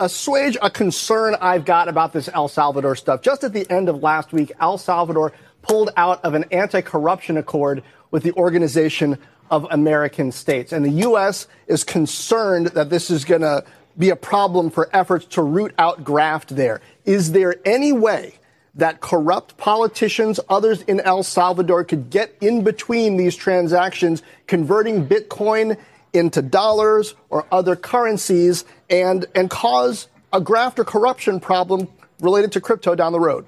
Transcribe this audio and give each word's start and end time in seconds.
assuage 0.00 0.56
a 0.62 0.70
concern 0.70 1.36
I've 1.40 1.64
got 1.64 1.88
about 1.88 2.12
this 2.12 2.28
El 2.32 2.48
Salvador 2.48 2.96
stuff. 2.96 3.22
Just 3.22 3.44
at 3.44 3.52
the 3.52 3.70
end 3.70 3.88
of 3.88 4.02
last 4.02 4.32
week, 4.32 4.52
El 4.60 4.78
Salvador 4.78 5.32
pulled 5.62 5.90
out 5.96 6.24
of 6.24 6.34
an 6.34 6.44
anti 6.50 6.80
corruption 6.80 7.36
accord 7.36 7.82
with 8.10 8.22
the 8.22 8.32
Organization 8.32 9.18
of 9.50 9.66
American 9.70 10.32
States. 10.32 10.72
And 10.72 10.84
the 10.84 10.90
U.S. 10.90 11.46
is 11.66 11.84
concerned 11.84 12.68
that 12.68 12.90
this 12.90 13.10
is 13.10 13.24
going 13.24 13.40
to 13.40 13.64
be 13.96 14.10
a 14.10 14.16
problem 14.16 14.70
for 14.70 14.88
efforts 14.92 15.26
to 15.26 15.42
root 15.42 15.74
out 15.78 16.04
graft 16.04 16.54
there. 16.54 16.80
Is 17.04 17.32
there 17.32 17.56
any 17.64 17.92
way 17.92 18.34
that 18.74 19.00
corrupt 19.00 19.56
politicians, 19.56 20.38
others 20.48 20.82
in 20.82 21.00
El 21.00 21.22
Salvador 21.24 21.84
could 21.84 22.10
get 22.10 22.36
in 22.40 22.62
between 22.62 23.16
these 23.16 23.34
transactions, 23.34 24.22
converting 24.46 25.06
Bitcoin 25.06 25.76
into 26.12 26.40
dollars 26.40 27.14
or 27.28 27.44
other 27.50 27.76
currencies 27.76 28.64
and, 28.90 29.26
and 29.34 29.50
cause 29.50 30.08
a 30.32 30.40
graft 30.40 30.78
or 30.78 30.84
corruption 30.84 31.40
problem 31.40 31.88
related 32.20 32.52
to 32.52 32.60
crypto 32.60 32.94
down 32.94 33.12
the 33.12 33.20
road? 33.20 33.46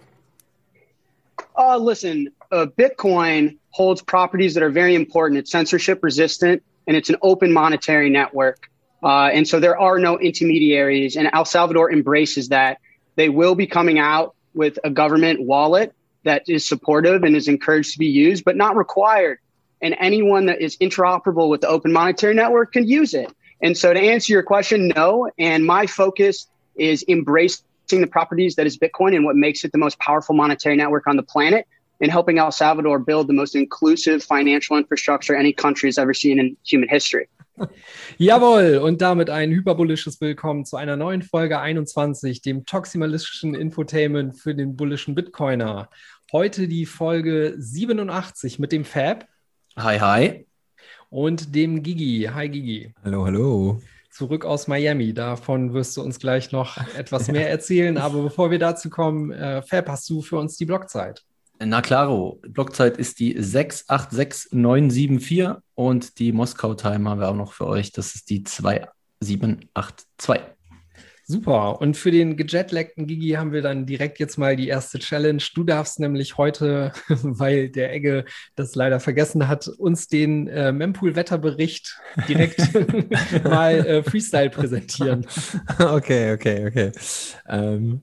Uh, 1.57 1.77
listen, 1.77 2.33
uh, 2.53 2.67
Bitcoin 2.67 3.59
holds 3.71 4.03
properties 4.03 4.55
that 4.55 4.63
are 4.63 4.71
very 4.71 4.95
important. 4.95 5.39
It's 5.39 5.51
censorship 5.51 6.03
resistant 6.03 6.63
and 6.87 6.97
it's 6.97 7.11
an 7.11 7.17
open 7.23 7.53
monetary 7.53 8.11
network. 8.11 8.71
Uh, 9.03 9.31
and 9.33 9.47
so 9.47 9.61
there 9.61 9.79
are 9.79 9.99
no 9.99 10.19
intermediaries, 10.19 11.17
and 11.17 11.31
El 11.33 11.45
Salvador 11.45 11.91
embraces 11.93 12.49
that. 12.49 12.79
They 13.17 13.29
will 13.29 13.55
be 13.55 13.67
coming 13.67 13.99
out 13.99 14.35
with 14.55 14.79
a 14.85 14.91
government 14.91 15.43
wallet 15.43 15.95
that 16.25 16.49
is 16.49 16.67
supportive 16.67 17.23
and 17.23 17.35
is 17.35 17.49
encouraged 17.49 17.93
to 17.93 17.99
be 17.99 18.07
used, 18.07 18.45
but 18.45 18.57
not 18.57 18.77
required. 18.77 19.39
And 19.81 19.97
anyone 19.99 20.47
that 20.47 20.61
is 20.61 20.77
interoperable 20.77 21.49
with 21.49 21.63
the 21.63 21.69
open 21.69 21.93
monetary 21.93 22.35
network 22.35 22.73
can 22.73 22.87
use 22.87 23.15
it. 23.15 23.33
And 23.63 23.77
so 23.77 23.93
to 23.93 24.01
answer 24.01 24.33
your 24.33 24.43
question, 24.43 24.89
no. 24.89 25.31
And 25.39 25.65
my 25.65 25.87
focus 25.87 26.49
is 26.77 27.05
embracing 27.09 27.65
the 27.91 28.07
properties 28.07 28.57
that 28.57 28.67
is 28.67 28.79
Bitcoin 28.79 29.15
and 29.15 29.25
what 29.25 29.37
makes 29.37 29.65
it 29.65 29.73
the 29.73 29.79
most 29.79 29.99
powerful 29.99 30.35
monetary 30.35 30.77
network 30.77 31.07
on 31.07 31.17
the 31.17 31.23
planet 31.23 31.67
and 32.01 32.11
helping 32.11 32.39
El 32.39 32.53
Salvador 32.53 32.99
build 32.99 33.29
the 33.29 33.33
most 33.33 33.55
inclusive 33.55 34.23
financial 34.23 34.77
infrastructure 34.77 35.35
any 35.35 35.53
country 35.53 35.89
has 35.89 35.99
ever 35.99 36.15
seen 36.15 36.39
in 36.39 36.57
human 36.65 36.89
history. 36.89 37.29
Jawohl, 38.19 38.79
und 38.79 39.03
damit 39.03 39.29
ein 39.29 39.51
hyperbullisches 39.51 40.21
Willkommen 40.21 40.65
zu 40.65 40.77
einer 40.77 40.97
neuen 40.97 41.21
Folge 41.21 41.61
21, 41.61 42.41
dem 42.41 42.65
toximalistischen 42.65 43.55
Infotainment 43.55 44.39
für 44.39 44.55
den 44.55 44.77
bullischen 44.77 45.15
Bitcoiner. 45.15 45.91
Heute 46.33 46.69
die 46.69 46.87
Folge 46.87 47.55
87 47.59 48.59
mit 48.59 48.73
dem 48.73 48.87
Fab. 48.87 49.27
Hi, 49.77 49.99
hi. 49.99 50.47
Und 51.11 51.55
dem 51.57 51.83
Gigi. 51.83 52.31
Hi, 52.33 52.49
Gigi. 52.49 52.95
Hallo, 53.05 53.27
hallo. 53.27 53.83
Zurück 54.11 54.45
aus 54.45 54.69
Miami. 54.69 55.13
Davon 55.13 55.75
wirst 55.75 55.97
du 55.97 56.03
uns 56.03 56.21
gleich 56.21 56.53
noch 56.53 56.77
etwas 56.97 57.27
mehr 57.27 57.51
erzählen. 57.51 57.99
Aber 57.99 58.23
bevor 58.23 58.53
wir 58.53 58.61
dazu 58.61 58.91
kommen, 58.91 59.33
äh, 59.33 59.61
Fab, 59.63 59.89
hast 59.89 60.09
du 60.09 60.23
für 60.23 60.39
uns 60.39 60.57
die 60.57 60.67
Blockzeit? 60.67 61.25
Na 61.59 61.83
klaro, 61.83 62.41
Blockzeit 62.49 62.97
ist 62.97 63.19
die 63.19 63.35
686974 63.39 65.61
und 65.75 66.21
die 66.21 66.31
Moskau-Time 66.33 67.11
haben 67.11 67.21
wir 67.21 67.29
auch 67.29 67.35
noch 67.35 67.53
für 67.53 67.67
euch. 67.67 67.91
Das 67.93 68.15
ist 68.15 68.31
die 68.31 68.45
2782. 68.45 70.41
Super. 71.31 71.81
Und 71.81 71.97
für 71.97 72.11
den 72.11 72.37
gejetlagten 72.37 73.07
Gigi 73.07 73.31
haben 73.31 73.53
wir 73.53 73.63
dann 73.63 73.87
direkt 73.87 74.19
jetzt 74.19 74.37
mal 74.37 74.57
die 74.57 74.67
erste 74.67 74.99
Challenge. 74.99 75.41
Du 75.55 75.63
darfst 75.63 76.01
nämlich 76.01 76.37
heute, 76.39 76.91
weil 77.09 77.69
der 77.69 77.93
Egge 77.93 78.25
das 78.57 78.75
leider 78.75 78.99
vergessen 78.99 79.47
hat, 79.47 79.69
uns 79.69 80.09
den 80.09 80.49
äh, 80.49 80.73
Mempool-Wetterbericht 80.73 81.97
direkt 82.29 82.59
mal 83.45 83.87
äh, 83.87 84.03
Freestyle 84.03 84.51
präsentieren. 84.51 85.27
Okay, 85.79 86.33
okay, 86.33 86.67
okay. 86.67 86.93
Ähm, 87.49 88.03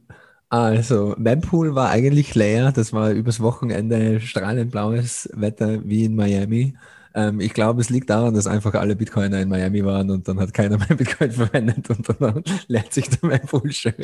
also, 0.49 1.15
Mempool 1.17 1.75
war 1.75 1.89
eigentlich 1.89 2.33
leer. 2.33 2.71
Das 2.71 2.93
war 2.93 3.11
übers 3.11 3.41
Wochenende 3.41 4.21
strahlend 4.21 4.71
blaues 4.71 5.29
Wetter 5.33 5.81
wie 5.83 6.05
in 6.05 6.15
Miami. 6.15 6.75
Ähm, 7.17 7.39
ich 7.39 7.55
glaube, 7.55 7.81
es 7.81 7.89
liegt 7.89 8.11
daran, 8.11 8.35
dass 8.35 8.45
einfach 8.45 8.75
alle 8.75 8.95
Bitcoiner 8.95 9.41
in 9.41 9.49
Miami 9.49 9.83
waren 9.83 10.11
und 10.11 10.27
dann 10.27 10.39
hat 10.39 10.53
keiner 10.53 10.77
mehr 10.87 10.95
Bitcoin 10.95 11.31
verwendet 11.31 11.89
und 11.89 12.07
dann 12.21 12.43
lernt 12.67 12.93
sich 12.93 13.09
der 13.09 13.27
Mempool 13.27 13.71
schön. 13.71 13.95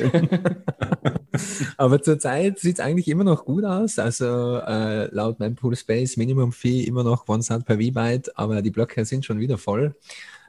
Aber 1.78 2.02
zurzeit 2.02 2.58
sieht 2.58 2.80
es 2.80 2.84
eigentlich 2.84 3.08
immer 3.08 3.24
noch 3.24 3.46
gut 3.46 3.66
aus. 3.66 4.00
Also 4.00 4.58
äh, 4.66 5.14
laut 5.14 5.40
Mempool 5.40 5.76
Space 5.76 6.18
Minimum 6.18 6.52
Fee 6.52 6.86
immer 6.86 7.04
noch 7.04 7.28
One 7.28 7.44
Cent 7.44 7.66
per 7.66 7.78
V-Byte, 7.78 8.36
aber 8.36 8.64
die 8.64 8.72
Blöcke 8.72 9.06
sind 9.06 9.24
schon 9.24 9.40
wieder 9.40 9.60
voll. 9.60 9.96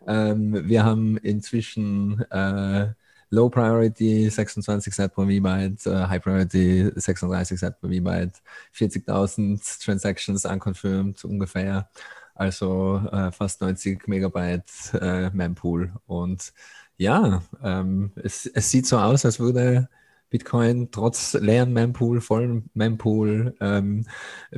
Ähm, 0.06 0.66
wir 0.66 0.84
haben 0.84 1.18
inzwischen 1.18 2.22
äh, 2.30 2.86
Low 3.28 3.50
Priority 3.50 4.30
26 4.30 4.94
Cent 4.94 5.12
pro 5.12 5.24
V-Byte, 5.24 5.86
uh, 5.86 6.08
High 6.08 6.22
Priority 6.22 6.92
36 6.96 7.58
Cent 7.58 7.78
pro 7.78 7.88
V-Byte, 7.88 8.40
40.000 8.74 9.84
Transactions 9.84 10.44
unconfirmed 10.46 11.24
ungefähr, 11.24 11.90
also 12.34 13.00
uh, 13.12 13.30
fast 13.30 13.60
90 13.60 14.08
Megabyte 14.08 14.64
uh, 14.94 15.30
Mempool. 15.32 15.92
Und 16.06 16.52
ja, 16.96 17.42
ähm, 17.62 18.12
es, 18.16 18.46
es 18.46 18.70
sieht 18.70 18.86
so 18.86 18.98
aus, 18.98 19.24
als 19.24 19.40
würde 19.40 19.88
Bitcoin 20.34 20.88
trotz 20.90 21.34
leeren 21.34 21.72
Mempool, 21.72 22.20
vollen 22.20 22.68
Mempool, 22.74 23.54
ähm, 23.60 24.04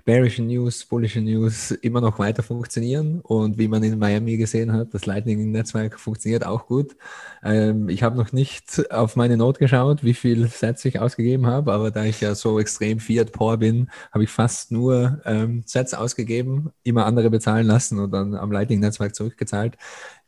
bearischen 0.06 0.46
News, 0.46 0.86
bullischen 0.86 1.24
News 1.24 1.70
immer 1.70 2.00
noch 2.00 2.18
weiter 2.18 2.42
funktionieren. 2.42 3.20
Und 3.20 3.58
wie 3.58 3.68
man 3.68 3.82
in 3.82 3.98
Miami 3.98 4.38
gesehen 4.38 4.72
hat, 4.72 4.94
das 4.94 5.04
Lightning-Netzwerk 5.04 6.00
funktioniert 6.00 6.46
auch 6.46 6.66
gut. 6.66 6.96
Ähm, 7.44 7.90
ich 7.90 8.02
habe 8.02 8.16
noch 8.16 8.32
nicht 8.32 8.90
auf 8.90 9.16
meine 9.16 9.36
Note 9.36 9.58
geschaut, 9.58 10.02
wie 10.02 10.14
viel 10.14 10.48
Sets 10.48 10.82
ich 10.86 10.98
ausgegeben 10.98 11.44
habe, 11.44 11.74
aber 11.74 11.90
da 11.90 12.04
ich 12.04 12.22
ja 12.22 12.34
so 12.34 12.58
extrem 12.58 12.98
Fiat 12.98 13.32
Poor 13.32 13.58
bin, 13.58 13.90
habe 14.12 14.24
ich 14.24 14.30
fast 14.30 14.72
nur 14.72 15.20
ähm, 15.26 15.62
Sets 15.66 15.92
ausgegeben, 15.92 16.70
immer 16.84 17.04
andere 17.04 17.28
bezahlen 17.28 17.66
lassen 17.66 17.98
und 17.98 18.12
dann 18.12 18.34
am 18.34 18.50
Lightning-Netzwerk 18.50 19.14
zurückgezahlt 19.14 19.76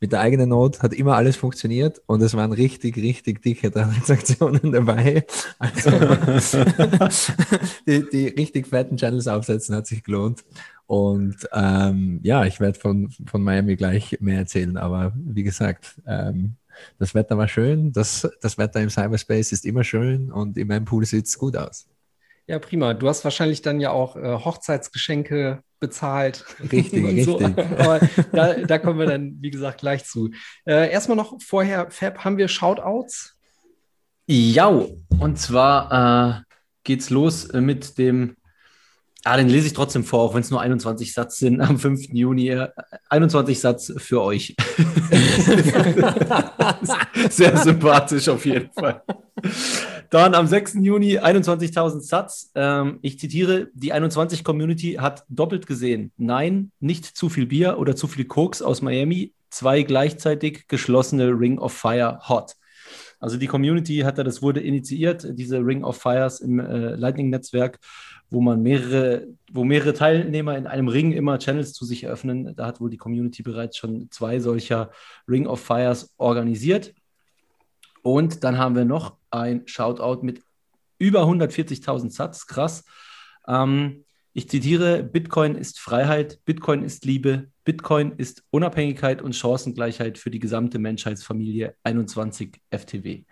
mit 0.00 0.12
der 0.12 0.20
eigenen 0.20 0.50
Note 0.50 0.80
hat 0.80 0.92
immer 0.92 1.16
alles 1.16 1.36
funktioniert 1.36 2.00
und 2.06 2.22
es 2.22 2.34
waren 2.34 2.52
richtig, 2.52 2.96
richtig 2.96 3.42
dicke 3.42 3.70
Transaktionen 3.72 4.72
dabei. 4.72 5.26
Also 5.58 5.90
die, 7.86 8.08
die 8.10 8.28
richtig 8.28 8.66
fetten 8.66 8.96
Channels 8.96 9.28
aufsetzen 9.28 9.74
hat 9.74 9.86
sich 9.86 10.04
gelohnt. 10.04 10.44
Und 10.86 11.36
ähm, 11.52 12.20
ja, 12.22 12.44
ich 12.44 12.60
werde 12.60 12.78
von, 12.78 13.10
von 13.26 13.42
Miami 13.42 13.76
gleich 13.76 14.16
mehr 14.20 14.38
erzählen, 14.38 14.76
aber 14.76 15.12
wie 15.14 15.42
gesagt, 15.42 15.96
ähm, 16.06 16.54
das 16.98 17.14
Wetter 17.14 17.36
war 17.36 17.48
schön, 17.48 17.92
das, 17.92 18.28
das 18.40 18.56
Wetter 18.56 18.80
im 18.80 18.88
Cyberspace 18.88 19.52
ist 19.52 19.66
immer 19.66 19.84
schön 19.84 20.32
und 20.32 20.56
im 20.56 20.70
M-Pool 20.70 21.04
sieht 21.04 21.26
es 21.26 21.38
gut 21.38 21.56
aus. 21.56 21.88
Ja, 22.46 22.58
prima. 22.58 22.94
Du 22.94 23.06
hast 23.08 23.24
wahrscheinlich 23.24 23.60
dann 23.60 23.78
ja 23.78 23.90
auch 23.90 24.16
äh, 24.16 24.22
Hochzeitsgeschenke 24.22 25.62
bezahlt. 25.80 26.44
Richtig, 26.72 27.04
richtig. 27.04 27.58
Aber 27.78 28.00
da, 28.32 28.54
da, 28.54 28.78
kommen 28.78 28.98
wir 28.98 29.06
dann, 29.06 29.36
wie 29.40 29.50
gesagt, 29.50 29.80
gleich 29.80 30.04
zu. 30.04 30.30
Äh, 30.64 30.90
erstmal 30.90 31.16
noch 31.16 31.40
vorher, 31.42 31.90
Fab, 31.90 32.24
haben 32.24 32.38
wir 32.38 32.48
Shoutouts? 32.48 33.36
Ja, 34.26 34.84
und 35.20 35.38
zwar 35.38 35.92
äh, 35.92 36.42
geht's 36.84 37.10
los 37.10 37.52
mit 37.52 37.98
dem, 37.98 38.36
ah, 39.24 39.36
den 39.36 39.48
lese 39.48 39.66
ich 39.66 39.72
trotzdem 39.72 40.04
vor, 40.04 40.20
auch 40.20 40.34
wenn 40.34 40.40
es 40.40 40.50
nur 40.50 40.60
21 40.60 41.12
Satz 41.12 41.38
sind 41.38 41.60
am 41.60 41.78
5. 41.78 42.08
Juni. 42.12 42.56
21 43.08 43.60
Satz 43.60 43.92
für 43.96 44.22
euch. 44.22 44.54
Sehr 47.30 47.56
sympathisch 47.56 48.28
auf 48.28 48.44
jeden 48.46 48.70
Fall. 48.72 49.02
Dann 50.10 50.34
am 50.34 50.46
6. 50.46 50.74
Juni 50.80 51.18
21.000 51.18 52.00
Satz. 52.00 52.50
Ähm, 52.54 52.98
ich 53.02 53.18
zitiere, 53.18 53.68
die 53.74 53.92
21 53.92 54.44
Community 54.44 54.94
hat 54.94 55.24
doppelt 55.28 55.66
gesehen. 55.66 56.12
Nein, 56.16 56.72
nicht 56.80 57.04
zu 57.04 57.28
viel 57.28 57.46
Bier 57.46 57.78
oder 57.78 57.94
zu 57.94 58.06
viel 58.06 58.24
Koks 58.24 58.62
aus 58.62 58.80
Miami. 58.80 59.34
Zwei 59.50 59.82
gleichzeitig 59.82 60.68
geschlossene 60.68 61.28
Ring 61.28 61.58
of 61.58 61.72
Fire 61.72 62.20
Hot. 62.28 62.54
Also 63.20 63.36
die 63.36 63.46
Community 63.46 63.98
hat 63.98 64.18
da, 64.18 64.24
das 64.24 64.42
wurde 64.42 64.60
initiiert, 64.60 65.26
diese 65.32 65.58
Ring 65.58 65.82
of 65.82 66.00
Fires 66.00 66.40
im 66.40 66.60
äh, 66.60 66.94
Lightning-Netzwerk, 66.94 67.78
wo 68.30 68.40
man 68.40 68.62
mehrere, 68.62 69.26
wo 69.52 69.64
mehrere 69.64 69.92
Teilnehmer 69.92 70.56
in 70.56 70.66
einem 70.66 70.88
Ring 70.88 71.12
immer 71.12 71.38
Channels 71.38 71.72
zu 71.72 71.84
sich 71.84 72.04
eröffnen. 72.04 72.54
Da 72.54 72.66
hat 72.66 72.80
wohl 72.80 72.90
die 72.90 72.96
Community 72.96 73.42
bereits 73.42 73.76
schon 73.76 74.08
zwei 74.10 74.38
solcher 74.38 74.90
Ring 75.28 75.46
of 75.46 75.60
Fires 75.60 76.14
organisiert. 76.16 76.94
Und 78.02 78.44
dann 78.44 78.58
haben 78.58 78.76
wir 78.76 78.84
noch 78.84 79.16
ein 79.30 79.66
Shoutout 79.66 80.24
mit 80.24 80.42
über 80.98 81.22
140.000 81.22 82.10
Satz, 82.10 82.46
krass. 82.46 82.84
Ähm, 83.46 84.04
ich 84.32 84.48
zitiere, 84.48 85.02
Bitcoin 85.02 85.56
ist 85.56 85.80
Freiheit, 85.80 86.38
Bitcoin 86.44 86.84
ist 86.84 87.04
Liebe, 87.04 87.48
Bitcoin 87.68 88.12
ist 88.12 88.44
Unabhängigkeit 88.48 89.20
und 89.20 89.36
Chancengleichheit 89.36 90.16
für 90.16 90.30
die 90.30 90.38
gesamte 90.38 90.78
Menschheitsfamilie 90.78 91.74
21 91.82 92.62
FTW. 92.70 93.24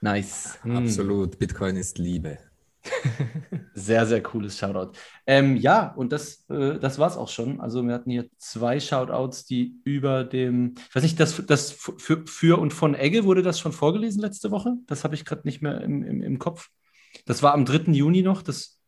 Nice. 0.00 0.60
Absolut, 0.62 1.40
Bitcoin 1.40 1.74
ist 1.74 1.98
Liebe. 1.98 2.38
sehr, 3.74 4.06
sehr 4.06 4.22
cooles 4.22 4.56
Shoutout. 4.56 4.92
Ähm, 5.26 5.56
ja, 5.56 5.92
und 5.94 6.12
das, 6.12 6.48
äh, 6.50 6.78
das 6.78 7.00
war 7.00 7.08
es 7.08 7.16
auch 7.16 7.28
schon. 7.28 7.60
Also 7.60 7.82
wir 7.82 7.92
hatten 7.92 8.12
hier 8.12 8.28
zwei 8.38 8.78
Shoutouts, 8.78 9.44
die 9.46 9.80
über 9.82 10.22
dem, 10.22 10.74
ich 10.88 10.94
weiß 10.94 11.02
nicht, 11.02 11.18
das, 11.18 11.44
das 11.44 11.72
für, 11.72 12.24
für 12.28 12.60
und 12.60 12.72
von 12.72 12.94
Egge 12.94 13.24
wurde 13.24 13.42
das 13.42 13.58
schon 13.58 13.72
vorgelesen 13.72 14.22
letzte 14.22 14.52
Woche? 14.52 14.76
Das 14.86 15.02
habe 15.02 15.16
ich 15.16 15.24
gerade 15.24 15.42
nicht 15.44 15.62
mehr 15.62 15.80
im, 15.80 16.04
im, 16.04 16.22
im 16.22 16.38
Kopf. 16.38 16.68
Das 17.26 17.42
war 17.42 17.54
am 17.54 17.64
3. 17.64 17.90
Juni 17.90 18.22
noch. 18.22 18.42
Das, 18.42 18.79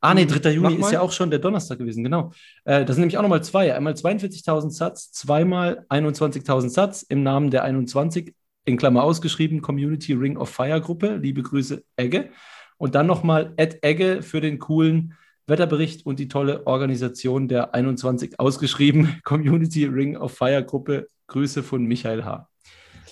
ah, 0.00 0.14
nee, 0.14 0.26
3. 0.26 0.50
Juni 0.50 0.74
ist 0.74 0.92
ja 0.92 1.00
auch 1.00 1.12
schon 1.12 1.30
der 1.30 1.38
Donnerstag 1.38 1.78
gewesen, 1.78 2.04
genau. 2.04 2.32
Äh, 2.64 2.84
das 2.84 2.96
sind 2.96 3.02
nämlich 3.02 3.18
auch 3.18 3.22
nochmal 3.22 3.42
zwei. 3.42 3.74
Einmal 3.74 3.94
42.000 3.94 4.70
Satz, 4.70 5.12
zweimal 5.12 5.84
21.000 5.88 6.68
Satz 6.68 7.02
im 7.02 7.22
Namen 7.22 7.50
der 7.50 7.64
21, 7.64 8.34
in 8.64 8.76
Klammer 8.76 9.04
ausgeschrieben, 9.04 9.62
Community 9.62 10.12
Ring 10.12 10.36
of 10.36 10.50
Fire 10.50 10.80
Gruppe. 10.80 11.16
Liebe 11.16 11.42
Grüße, 11.42 11.82
Egge. 11.96 12.30
Und 12.78 12.94
dann 12.94 13.06
nochmal 13.06 13.54
Ed 13.56 13.78
Egge 13.82 14.22
für 14.22 14.40
den 14.40 14.58
coolen 14.58 15.14
Wetterbericht 15.46 16.04
und 16.04 16.18
die 16.18 16.28
tolle 16.28 16.66
Organisation 16.66 17.48
der 17.48 17.74
21 17.74 18.38
ausgeschrieben 18.40 19.20
Community 19.24 19.84
Ring 19.86 20.16
of 20.16 20.32
Fire 20.32 20.64
Gruppe. 20.64 21.08
Grüße 21.28 21.62
von 21.62 21.84
Michael 21.84 22.24
H. 22.24 22.48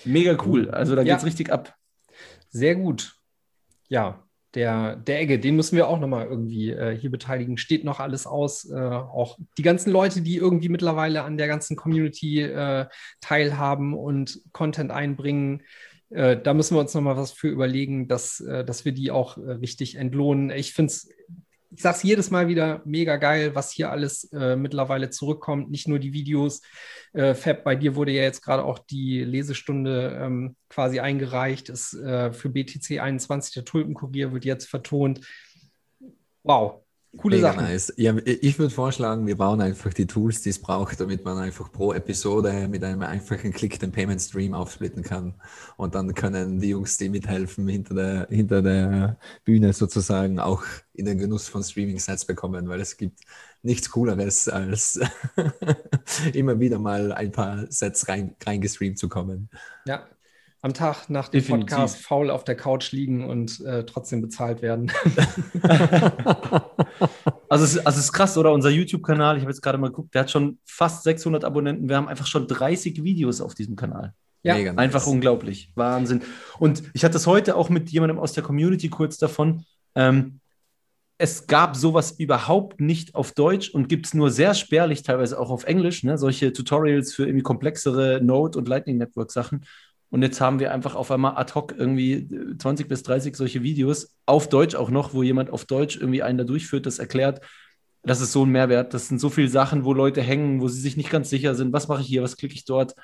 Mega 0.05 0.37
cool. 0.45 0.69
Also 0.69 0.95
da 0.95 1.01
ja. 1.01 1.13
geht's 1.13 1.25
richtig 1.25 1.51
ab. 1.51 1.73
Sehr 2.49 2.75
gut. 2.75 3.15
Ja, 3.87 4.24
der, 4.55 4.95
der 4.95 5.21
Egge, 5.21 5.39
den 5.39 5.55
müssen 5.55 5.75
wir 5.75 5.87
auch 5.87 5.99
nochmal 5.99 6.25
irgendwie 6.25 6.71
äh, 6.71 6.97
hier 6.97 7.11
beteiligen. 7.11 7.57
Steht 7.57 7.83
noch 7.83 7.99
alles 7.99 8.25
aus. 8.25 8.69
Äh, 8.69 8.75
auch 8.75 9.37
die 9.57 9.63
ganzen 9.63 9.91
Leute, 9.91 10.21
die 10.21 10.37
irgendwie 10.37 10.69
mittlerweile 10.69 11.23
an 11.23 11.37
der 11.37 11.47
ganzen 11.47 11.75
Community 11.75 12.41
äh, 12.41 12.85
teilhaben 13.21 13.93
und 13.93 14.41
Content 14.53 14.91
einbringen. 14.91 15.61
Äh, 16.09 16.37
da 16.41 16.53
müssen 16.53 16.75
wir 16.75 16.81
uns 16.81 16.93
nochmal 16.93 17.17
was 17.17 17.31
für 17.31 17.49
überlegen, 17.49 18.07
dass, 18.07 18.39
äh, 18.39 18.63
dass 18.63 18.85
wir 18.85 18.93
die 18.93 19.11
auch 19.11 19.37
äh, 19.37 19.51
richtig 19.51 19.95
entlohnen. 19.95 20.49
Ich 20.49 20.73
finde 20.73 20.91
es, 20.91 21.09
ich 21.75 21.81
sage 21.81 21.97
es 21.97 22.03
jedes 22.03 22.31
Mal 22.31 22.47
wieder, 22.47 22.81
mega 22.85 23.17
geil, 23.17 23.53
was 23.53 23.71
hier 23.71 23.91
alles 23.91 24.31
äh, 24.31 24.55
mittlerweile 24.55 25.09
zurückkommt. 25.09 25.69
Nicht 25.69 25.89
nur 25.89 25.99
die 25.99 26.13
Videos. 26.13 26.61
Äh, 27.11 27.33
Fab, 27.33 27.65
bei 27.65 27.75
dir 27.75 27.95
wurde 27.95 28.13
ja 28.13 28.23
jetzt 28.23 28.41
gerade 28.41 28.63
auch 28.63 28.79
die 28.79 29.23
Lesestunde 29.23 30.17
ähm, 30.21 30.55
quasi 30.69 31.01
eingereicht. 31.01 31.67
Ist 31.67 31.93
äh, 31.93 32.31
für 32.31 32.49
BTC 32.49 32.99
21 33.01 33.53
der 33.53 33.65
Tulpenkurier 33.65 34.31
wird 34.31 34.45
jetzt 34.45 34.69
vertont. 34.69 35.27
Wow, 36.43 36.84
Coole 37.17 37.37
Mega 37.37 37.53
Sachen. 37.53 37.63
Nice. 37.65 37.93
Ja, 37.97 38.15
ich 38.25 38.59
würde 38.59 38.73
vorschlagen, 38.73 39.27
wir 39.27 39.37
bauen 39.37 39.61
einfach 39.61 39.93
die 39.93 40.07
Tools, 40.07 40.41
die 40.41 40.49
es 40.49 40.59
braucht, 40.59 40.99
damit 40.99 41.23
man 41.23 41.37
einfach 41.37 41.71
pro 41.71 41.93
Episode 41.93 42.67
mit 42.67 42.83
einem 42.83 43.01
einfachen 43.01 43.51
Klick 43.51 43.79
den 43.79 43.91
Payment 43.91 44.21
Stream 44.21 44.53
aufsplitten 44.53 45.03
kann. 45.03 45.33
Und 45.77 45.95
dann 45.95 46.13
können 46.13 46.59
die 46.59 46.69
Jungs, 46.69 46.97
die 46.97 47.09
mithelfen, 47.09 47.67
hinter 47.67 47.95
der, 47.95 48.27
hinter 48.29 48.61
der 48.61 49.17
Bühne 49.43 49.73
sozusagen 49.73 50.39
auch 50.39 50.63
in 50.93 51.05
den 51.05 51.17
Genuss 51.17 51.47
von 51.47 51.63
Streaming-Sets 51.63 52.25
bekommen, 52.25 52.67
weil 52.69 52.81
es 52.81 52.97
gibt 52.97 53.19
nichts 53.61 53.89
Cooleres, 53.89 54.47
als 54.47 54.99
immer 56.33 56.59
wieder 56.59 56.79
mal 56.79 57.11
ein 57.11 57.31
paar 57.31 57.65
Sets 57.69 58.07
rein, 58.07 58.35
reingestreamt 58.45 58.97
zu 58.97 59.09
kommen. 59.09 59.49
Ja, 59.85 60.07
am 60.61 60.73
Tag 60.73 61.09
nach 61.09 61.29
dem 61.29 61.41
Definitiv. 61.41 61.75
Podcast 61.75 62.01
faul 62.01 62.29
auf 62.31 62.43
der 62.43 62.55
Couch 62.55 62.91
liegen 62.91 63.29
und 63.29 63.59
äh, 63.61 63.85
trotzdem 63.85 64.21
bezahlt 64.21 64.61
werden. 64.61 64.91
also, 67.49 67.65
es, 67.65 67.77
also 67.77 67.99
es 67.99 68.05
ist 68.05 68.13
krass, 68.13 68.37
oder? 68.37 68.51
Unser 68.51 68.69
YouTube-Kanal, 68.69 69.37
ich 69.37 69.41
habe 69.41 69.51
jetzt 69.51 69.61
gerade 69.61 69.77
mal 69.77 69.89
geguckt, 69.89 70.13
der 70.15 70.21
hat 70.21 70.31
schon 70.31 70.57
fast 70.65 71.03
600 71.03 71.43
Abonnenten. 71.45 71.87
Wir 71.87 71.97
haben 71.97 72.07
einfach 72.07 72.25
schon 72.25 72.47
30 72.47 73.03
Videos 73.03 73.41
auf 73.41 73.53
diesem 73.53 73.75
Kanal. 73.75 74.13
Ja, 74.43 74.55
Mega 74.55 74.71
einfach 74.75 75.01
nice. 75.01 75.07
unglaublich. 75.07 75.71
Wahnsinn. 75.75 76.21
Und 76.59 76.83
ich 76.93 77.03
hatte 77.03 77.13
das 77.13 77.25
heute 77.25 77.55
auch 77.55 77.69
mit 77.69 77.89
jemandem 77.89 78.19
aus 78.19 78.33
der 78.33 78.43
Community 78.43 78.89
kurz 78.89 79.17
davon. 79.17 79.65
Ähm, 79.95 80.39
es 81.17 81.47
gab 81.47 81.75
sowas 81.75 82.11
überhaupt 82.11 82.81
nicht 82.81 83.15
auf 83.15 83.31
Deutsch 83.31 83.69
und 83.69 83.87
gibt 83.87 84.05
es 84.07 84.13
nur 84.13 84.31
sehr 84.31 84.53
spärlich, 84.53 85.03
teilweise 85.03 85.39
auch 85.39 85.49
auf 85.49 85.63
Englisch, 85.63 86.03
ne? 86.03 86.17
solche 86.17 86.51
Tutorials 86.51 87.13
für 87.13 87.25
irgendwie 87.25 87.43
komplexere 87.43 88.19
Node- 88.21 88.57
und 88.59 88.67
Lightning 88.67 88.97
Network-Sachen. 88.97 89.65
Und 90.15 90.21
jetzt 90.21 90.39
haben 90.39 90.61
wir 90.61 90.73
einfach 90.73 90.95
auf 90.95 91.11
einmal 91.11 91.35
ad 91.35 91.55
hoc 91.55 91.75
irgendwie 91.77 92.29
20 92.57 92.87
bis 92.87 93.03
30 93.03 93.35
solche 93.35 93.63
Videos, 93.63 94.15
auf 94.25 94.47
Deutsch 94.47 94.73
auch 94.73 94.89
noch, 94.89 95.13
wo 95.13 95.23
jemand 95.23 95.49
auf 95.49 95.65
Deutsch 95.65 95.97
irgendwie 95.97 96.23
einen 96.23 96.37
da 96.37 96.45
durchführt, 96.45 96.85
das 96.85 96.99
erklärt. 96.99 97.41
Das 98.01 98.21
ist 98.21 98.31
so 98.31 98.45
ein 98.45 98.49
Mehrwert. 98.49 98.93
Das 98.93 99.09
sind 99.09 99.19
so 99.19 99.29
viele 99.29 99.49
Sachen, 99.49 99.83
wo 99.83 99.91
Leute 99.91 100.21
hängen, 100.21 100.61
wo 100.61 100.69
sie 100.69 100.79
sich 100.79 100.95
nicht 100.95 101.09
ganz 101.09 101.29
sicher 101.29 101.53
sind, 101.53 101.73
was 101.73 101.89
mache 101.89 101.99
ich 101.99 102.07
hier, 102.07 102.23
was 102.23 102.37
klicke 102.37 102.55
ich 102.55 102.63
dort. 102.63 102.95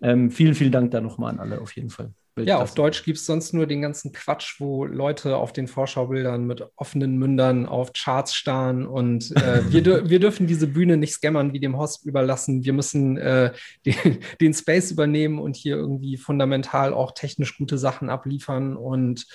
Ähm, 0.00 0.30
vielen, 0.30 0.54
vielen 0.54 0.72
Dank 0.72 0.90
da 0.90 1.02
nochmal 1.02 1.34
an 1.34 1.40
alle 1.40 1.60
auf 1.60 1.76
jeden 1.76 1.90
Fall. 1.90 2.14
Ja, 2.36 2.58
auf 2.58 2.74
Deutsch 2.74 3.04
gibt 3.04 3.18
es 3.18 3.26
sonst 3.26 3.54
nur 3.54 3.66
den 3.66 3.80
ganzen 3.80 4.12
Quatsch, 4.12 4.56
wo 4.58 4.84
Leute 4.84 5.36
auf 5.36 5.52
den 5.52 5.68
Vorschaubildern 5.68 6.44
mit 6.44 6.66
offenen 6.74 7.16
Mündern 7.16 7.66
auf 7.66 7.92
Charts 7.92 8.34
starren 8.34 8.86
und 8.86 9.30
äh, 9.36 9.62
wir, 9.72 10.10
wir 10.10 10.18
dürfen 10.18 10.48
diese 10.48 10.66
Bühne 10.66 10.96
nicht 10.96 11.12
scammern 11.12 11.52
wie 11.52 11.60
dem 11.60 11.78
Host 11.78 12.04
überlassen. 12.04 12.64
Wir 12.64 12.72
müssen 12.72 13.16
äh, 13.18 13.52
den, 13.86 14.18
den, 14.40 14.52
Space 14.54 14.90
übernehmen 14.90 15.38
und 15.38 15.54
hier 15.54 15.76
irgendwie 15.76 16.16
fundamental 16.16 16.92
auch 16.92 17.12
technisch 17.12 17.56
gute 17.56 17.78
Sachen 17.78 18.10
abliefern 18.10 18.76
und 18.76 19.26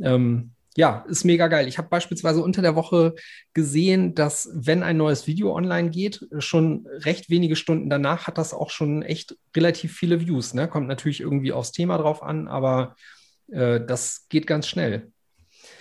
ähm, 0.00 0.52
ja, 0.76 1.04
ist 1.08 1.24
mega 1.24 1.48
geil. 1.48 1.68
Ich 1.68 1.78
habe 1.78 1.88
beispielsweise 1.88 2.42
unter 2.42 2.60
der 2.60 2.76
Woche 2.76 3.14
gesehen, 3.54 4.14
dass 4.14 4.50
wenn 4.52 4.82
ein 4.82 4.98
neues 4.98 5.26
Video 5.26 5.54
online 5.54 5.88
geht, 5.90 6.26
schon 6.38 6.86
recht 6.86 7.30
wenige 7.30 7.56
Stunden 7.56 7.88
danach 7.88 8.26
hat 8.26 8.36
das 8.36 8.52
auch 8.52 8.68
schon 8.68 9.02
echt 9.02 9.36
relativ 9.56 9.96
viele 9.96 10.20
Views. 10.20 10.52
Ne? 10.52 10.68
Kommt 10.68 10.86
natürlich 10.86 11.20
irgendwie 11.20 11.52
aufs 11.52 11.72
Thema 11.72 11.96
drauf 11.96 12.22
an, 12.22 12.46
aber 12.46 12.94
äh, 13.50 13.80
das 13.80 14.26
geht 14.28 14.46
ganz 14.46 14.68
schnell. 14.68 15.10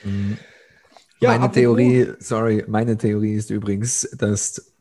Mhm. 0.03 0.38
Ja, 1.19 1.38
meine 1.38 1.51
Theorie, 1.51 2.13
sorry, 2.19 2.63
meine 2.68 2.97
Theorie 2.97 3.33
ist 3.33 3.50
übrigens, 3.50 4.09
dass 4.18 4.75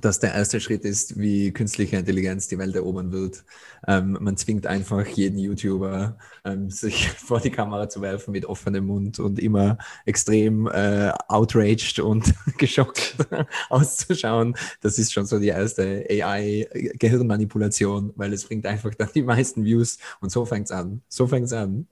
dass 0.00 0.20
der 0.20 0.34
erste 0.34 0.60
Schritt 0.60 0.84
ist, 0.84 1.18
wie 1.18 1.52
künstliche 1.52 1.96
Intelligenz 1.96 2.46
die 2.46 2.58
Welt 2.58 2.76
erobern 2.76 3.10
wird. 3.10 3.42
Ähm, 3.88 4.16
man 4.20 4.36
zwingt 4.36 4.66
einfach 4.66 5.04
jeden 5.06 5.38
YouTuber, 5.38 6.16
ähm, 6.44 6.70
sich 6.70 7.08
vor 7.10 7.40
die 7.40 7.50
Kamera 7.50 7.88
zu 7.88 8.00
werfen 8.00 8.30
mit 8.30 8.46
offenem 8.46 8.86
Mund 8.86 9.18
und 9.18 9.40
immer 9.40 9.78
extrem 10.06 10.68
äh, 10.68 11.10
outraged 11.26 11.98
und 11.98 12.32
geschockt 12.58 13.16
auszuschauen. 13.68 14.54
Das 14.80 14.98
ist 14.98 15.12
schon 15.12 15.26
so 15.26 15.40
die 15.40 15.48
erste 15.48 16.06
AI-Gehirnmanipulation, 16.08 18.12
weil 18.14 18.32
es 18.32 18.44
bringt 18.44 18.66
einfach 18.66 18.94
dann 18.94 19.08
die 19.12 19.22
meisten 19.22 19.64
Views 19.64 19.98
und 20.20 20.30
so 20.30 20.46
fängt 20.46 20.66
es 20.66 20.70
an. 20.70 21.02
So 21.08 21.26
fängt 21.26 21.46
es 21.46 21.52
an. 21.52 21.88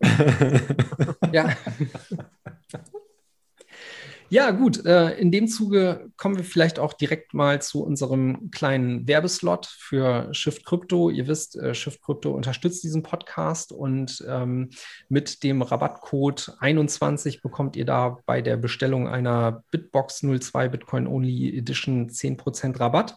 ja. 1.33 1.57
Ja, 4.31 4.51
gut. 4.51 4.85
Äh, 4.85 5.13
in 5.19 5.33
dem 5.33 5.49
Zuge 5.49 6.11
kommen 6.19 6.37
wir 6.37 6.45
vielleicht 6.45 6.79
auch 6.79 6.93
direkt 6.93 7.33
mal 7.33 7.63
zu 7.63 7.83
unserem 7.83 8.51
kleinen 8.51 9.09
Werbeslot 9.09 9.65
für 9.65 10.29
Shift 10.35 10.67
Crypto. 10.67 11.09
Ihr 11.09 11.27
wisst, 11.27 11.57
äh, 11.57 11.75
Shift 11.75 12.03
Crypto 12.03 12.33
unterstützt 12.33 12.85
diesen 12.85 13.03
Podcast 13.03 13.73
und 13.73 14.23
ähm, 14.29 14.69
mit 15.09 15.43
dem 15.45 15.63
Rabattcode 15.63 16.53
21 16.61 17.41
bekommt 17.41 17.75
ihr 17.75 17.87
da 17.87 18.19
bei 18.27 18.43
der 18.43 18.59
Bestellung 18.59 19.09
einer 19.09 19.65
Bitbox 19.71 20.21
02 20.21 20.69
Bitcoin 20.69 21.07
Only 21.07 21.57
Edition 21.57 22.11
10% 22.11 22.79
Rabatt. 22.79 23.17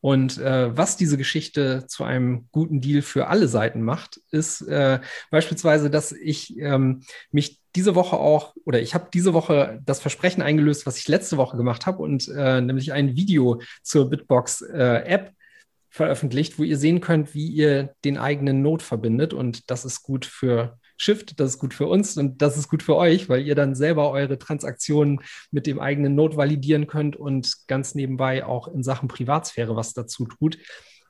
Und 0.00 0.38
äh, 0.38 0.76
was 0.76 0.96
diese 0.96 1.18
Geschichte 1.18 1.86
zu 1.86 2.04
einem 2.04 2.48
guten 2.52 2.80
Deal 2.80 3.02
für 3.02 3.26
alle 3.26 3.48
Seiten 3.48 3.82
macht, 3.82 4.20
ist 4.30 4.62
äh, 4.62 5.00
beispielsweise, 5.30 5.90
dass 5.90 6.12
ich 6.12 6.58
ähm, 6.58 7.02
mich 7.30 7.60
diese 7.76 7.94
Woche 7.94 8.16
auch, 8.16 8.54
oder 8.64 8.80
ich 8.80 8.94
habe 8.94 9.10
diese 9.12 9.34
Woche 9.34 9.80
das 9.84 10.00
Versprechen 10.00 10.42
eingelöst, 10.42 10.86
was 10.86 10.96
ich 10.98 11.06
letzte 11.06 11.36
Woche 11.36 11.56
gemacht 11.56 11.86
habe, 11.86 12.02
und 12.02 12.28
äh, 12.28 12.60
nämlich 12.60 12.92
ein 12.92 13.14
Video 13.14 13.60
zur 13.82 14.08
Bitbox-App 14.08 15.28
äh, 15.28 15.32
veröffentlicht, 15.90 16.58
wo 16.58 16.62
ihr 16.62 16.78
sehen 16.78 17.00
könnt, 17.00 17.34
wie 17.34 17.48
ihr 17.48 17.94
den 18.04 18.16
eigenen 18.16 18.62
Node 18.62 18.84
verbindet. 18.84 19.34
Und 19.34 19.70
das 19.70 19.84
ist 19.84 20.02
gut 20.02 20.24
für 20.24 20.79
Shift, 21.00 21.40
das 21.40 21.52
ist 21.52 21.58
gut 21.58 21.72
für 21.72 21.86
uns 21.86 22.18
und 22.18 22.42
das 22.42 22.58
ist 22.58 22.68
gut 22.68 22.82
für 22.82 22.94
euch, 22.94 23.30
weil 23.30 23.46
ihr 23.46 23.54
dann 23.54 23.74
selber 23.74 24.10
eure 24.10 24.38
Transaktionen 24.38 25.20
mit 25.50 25.66
dem 25.66 25.80
eigenen 25.80 26.14
Node 26.14 26.36
validieren 26.36 26.86
könnt 26.86 27.16
und 27.16 27.66
ganz 27.68 27.94
nebenbei 27.94 28.44
auch 28.44 28.68
in 28.68 28.82
Sachen 28.82 29.08
Privatsphäre 29.08 29.76
was 29.76 29.94
dazu 29.94 30.26
tut, 30.26 30.58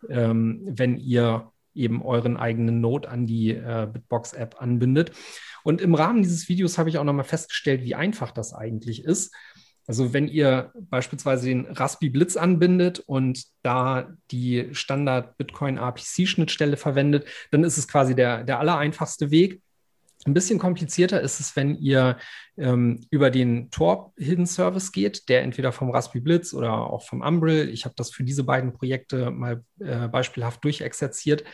ähm, 0.09 0.61
wenn 0.64 0.97
ihr 0.97 1.50
eben 1.75 2.02
euren 2.02 2.37
eigenen 2.37 2.80
Node 2.80 3.09
an 3.09 3.26
die 3.26 3.50
äh, 3.50 3.88
Bitbox-App 3.92 4.62
anbindet. 4.62 5.11
Und 5.64 5.80
im 5.80 5.97
Rahmen 5.97 6.23
dieses 6.23 6.49
Videos 6.49 6.78
habe 6.78 6.88
ich 6.88 6.99
auch 6.99 7.04
nochmal 7.04 7.25
festgestellt, 7.25 7.82
wie 7.82 7.97
einfach 7.97 8.30
das 8.30 8.54
eigentlich 8.54 9.04
ist. 9.04 9.35
Also 9.88 10.12
wenn 10.12 10.28
ihr 10.28 10.70
beispielsweise 10.75 11.49
den 11.49 11.66
Raspi 11.66 12.11
Blitz 12.11 12.37
anbindet 12.37 13.00
und 13.00 13.42
da 13.62 14.09
die 14.30 14.68
Standard 14.70 15.37
Bitcoin 15.37 15.78
RPC-Schnittstelle 15.78 16.76
verwendet, 16.76 17.26
dann 17.50 17.64
ist 17.64 17.76
es 17.76 17.88
quasi 17.88 18.14
der, 18.14 18.44
der 18.44 18.61
allereinfachste 18.61 19.32
Weg. 19.32 19.61
Ein 20.26 20.34
bisschen 20.34 20.58
komplizierter 20.58 21.20
ist 21.22 21.40
es, 21.40 21.56
wenn 21.56 21.76
ihr 21.76 22.18
ähm, 22.58 23.06
über 23.10 23.30
den 23.30 23.70
Tor 23.70 24.12
Hidden 24.18 24.46
Service 24.46 24.92
geht, 24.92 25.30
der 25.30 25.42
entweder 25.42 25.72
vom 25.72 25.90
Raspberry 25.90 26.20
Blitz 26.20 26.52
oder 26.52 26.72
auch 26.74 27.06
vom 27.06 27.22
Umbrel, 27.22 27.70
ich 27.70 27.86
habe 27.86 27.94
das 27.96 28.10
für 28.10 28.22
diese 28.22 28.44
beiden 28.44 28.74
Projekte 28.74 29.30
mal 29.30 29.64
äh, 29.78 30.08
beispielhaft 30.08 30.62
durchexerziert. 30.62 31.44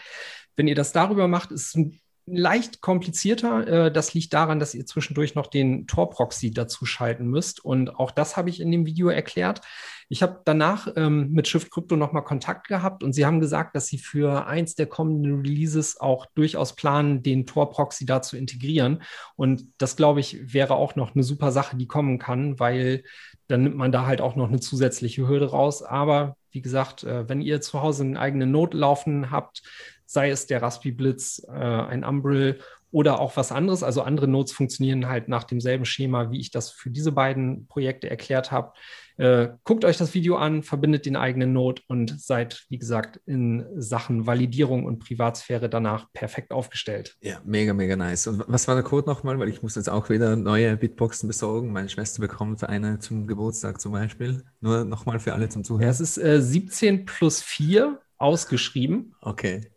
Wenn 0.56 0.66
ihr 0.66 0.74
das 0.74 0.92
darüber 0.92 1.28
macht, 1.28 1.52
ist 1.52 1.68
es 1.68 1.74
ein 1.76 2.00
leicht 2.26 2.80
komplizierter. 2.80 3.86
Äh, 3.86 3.92
das 3.92 4.14
liegt 4.14 4.34
daran, 4.34 4.58
dass 4.58 4.74
ihr 4.74 4.84
zwischendurch 4.84 5.34
noch 5.34 5.46
den 5.46 5.86
Tor-Proxy 5.86 6.50
dazu 6.50 6.84
schalten 6.84 7.26
müsst. 7.28 7.64
Und 7.64 7.94
auch 7.96 8.10
das 8.10 8.36
habe 8.36 8.50
ich 8.50 8.60
in 8.60 8.72
dem 8.72 8.84
Video 8.84 9.08
erklärt. 9.08 9.60
Ich 10.08 10.22
habe 10.22 10.40
danach 10.44 10.88
ähm, 10.96 11.32
mit 11.32 11.48
Shift 11.48 11.70
Crypto 11.70 11.96
nochmal 11.96 12.22
Kontakt 12.22 12.68
gehabt 12.68 13.02
und 13.02 13.12
sie 13.12 13.26
haben 13.26 13.40
gesagt, 13.40 13.74
dass 13.74 13.86
sie 13.86 13.98
für 13.98 14.46
eins 14.46 14.74
der 14.76 14.86
kommenden 14.86 15.40
Releases 15.40 16.00
auch 16.00 16.26
durchaus 16.34 16.76
planen, 16.76 17.22
den 17.22 17.46
Tor-Proxy 17.46 18.06
da 18.06 18.22
zu 18.22 18.36
integrieren. 18.36 19.02
Und 19.34 19.64
das, 19.78 19.96
glaube 19.96 20.20
ich, 20.20 20.52
wäre 20.54 20.74
auch 20.74 20.94
noch 20.94 21.14
eine 21.14 21.24
super 21.24 21.50
Sache, 21.50 21.76
die 21.76 21.88
kommen 21.88 22.18
kann, 22.18 22.60
weil 22.60 23.02
dann 23.48 23.62
nimmt 23.62 23.76
man 23.76 23.92
da 23.92 24.06
halt 24.06 24.20
auch 24.20 24.36
noch 24.36 24.48
eine 24.48 24.60
zusätzliche 24.60 25.26
Hürde 25.28 25.50
raus. 25.50 25.82
Aber 25.82 26.36
wie 26.52 26.62
gesagt, 26.62 27.04
äh, 27.04 27.28
wenn 27.28 27.40
ihr 27.40 27.60
zu 27.60 27.82
Hause 27.82 28.04
einen 28.04 28.16
eigenen 28.16 28.50
Node 28.50 28.76
laufen 28.76 29.30
habt, 29.30 29.62
sei 30.06 30.30
es 30.30 30.46
der 30.46 30.62
Raspi 30.62 30.92
Blitz, 30.92 31.44
äh, 31.48 31.52
ein 31.52 32.04
Umbrill 32.04 32.60
oder 32.92 33.20
auch 33.20 33.36
was 33.36 33.52
anderes. 33.52 33.82
Also 33.82 34.02
andere 34.02 34.28
Nodes 34.28 34.52
funktionieren 34.52 35.08
halt 35.08 35.28
nach 35.28 35.44
demselben 35.44 35.84
Schema, 35.84 36.30
wie 36.30 36.40
ich 36.40 36.50
das 36.50 36.70
für 36.70 36.90
diese 36.90 37.12
beiden 37.12 37.66
Projekte 37.66 38.08
erklärt 38.08 38.52
habe. 38.52 38.72
Äh, 39.16 39.48
guckt 39.64 39.84
euch 39.84 39.96
das 39.96 40.14
Video 40.14 40.36
an, 40.36 40.62
verbindet 40.62 41.06
den 41.06 41.16
eigenen 41.16 41.52
Node 41.52 41.82
und 41.88 42.20
seid, 42.20 42.64
wie 42.68 42.78
gesagt, 42.78 43.20
in 43.26 43.64
Sachen 43.76 44.26
Validierung 44.26 44.84
und 44.84 44.98
Privatsphäre 44.98 45.68
danach 45.68 46.12
perfekt 46.12 46.52
aufgestellt. 46.52 47.16
Ja, 47.20 47.40
mega, 47.44 47.72
mega 47.72 47.96
nice. 47.96 48.26
Und 48.26 48.44
was 48.46 48.68
war 48.68 48.74
der 48.74 48.84
Code 48.84 49.08
nochmal? 49.08 49.38
Weil 49.38 49.48
ich 49.48 49.62
muss 49.62 49.74
jetzt 49.74 49.88
auch 49.88 50.10
wieder 50.10 50.36
neue 50.36 50.76
Bitboxen 50.76 51.26
besorgen. 51.28 51.72
Meine 51.72 51.88
Schwester 51.88 52.20
bekommt 52.20 52.62
eine 52.64 52.98
zum 52.98 53.26
Geburtstag 53.26 53.80
zum 53.80 53.92
Beispiel. 53.92 54.42
Nur 54.60 54.84
nochmal 54.84 55.18
für 55.18 55.32
alle 55.32 55.48
zum 55.48 55.64
Zuhören. 55.64 55.84
Ja, 55.84 55.90
es 55.90 56.00
ist 56.00 56.18
äh, 56.18 56.40
17 56.40 57.04
plus 57.06 57.42
4 57.42 58.00
ausgeschrieben. 58.18 59.14
Okay. 59.20 59.70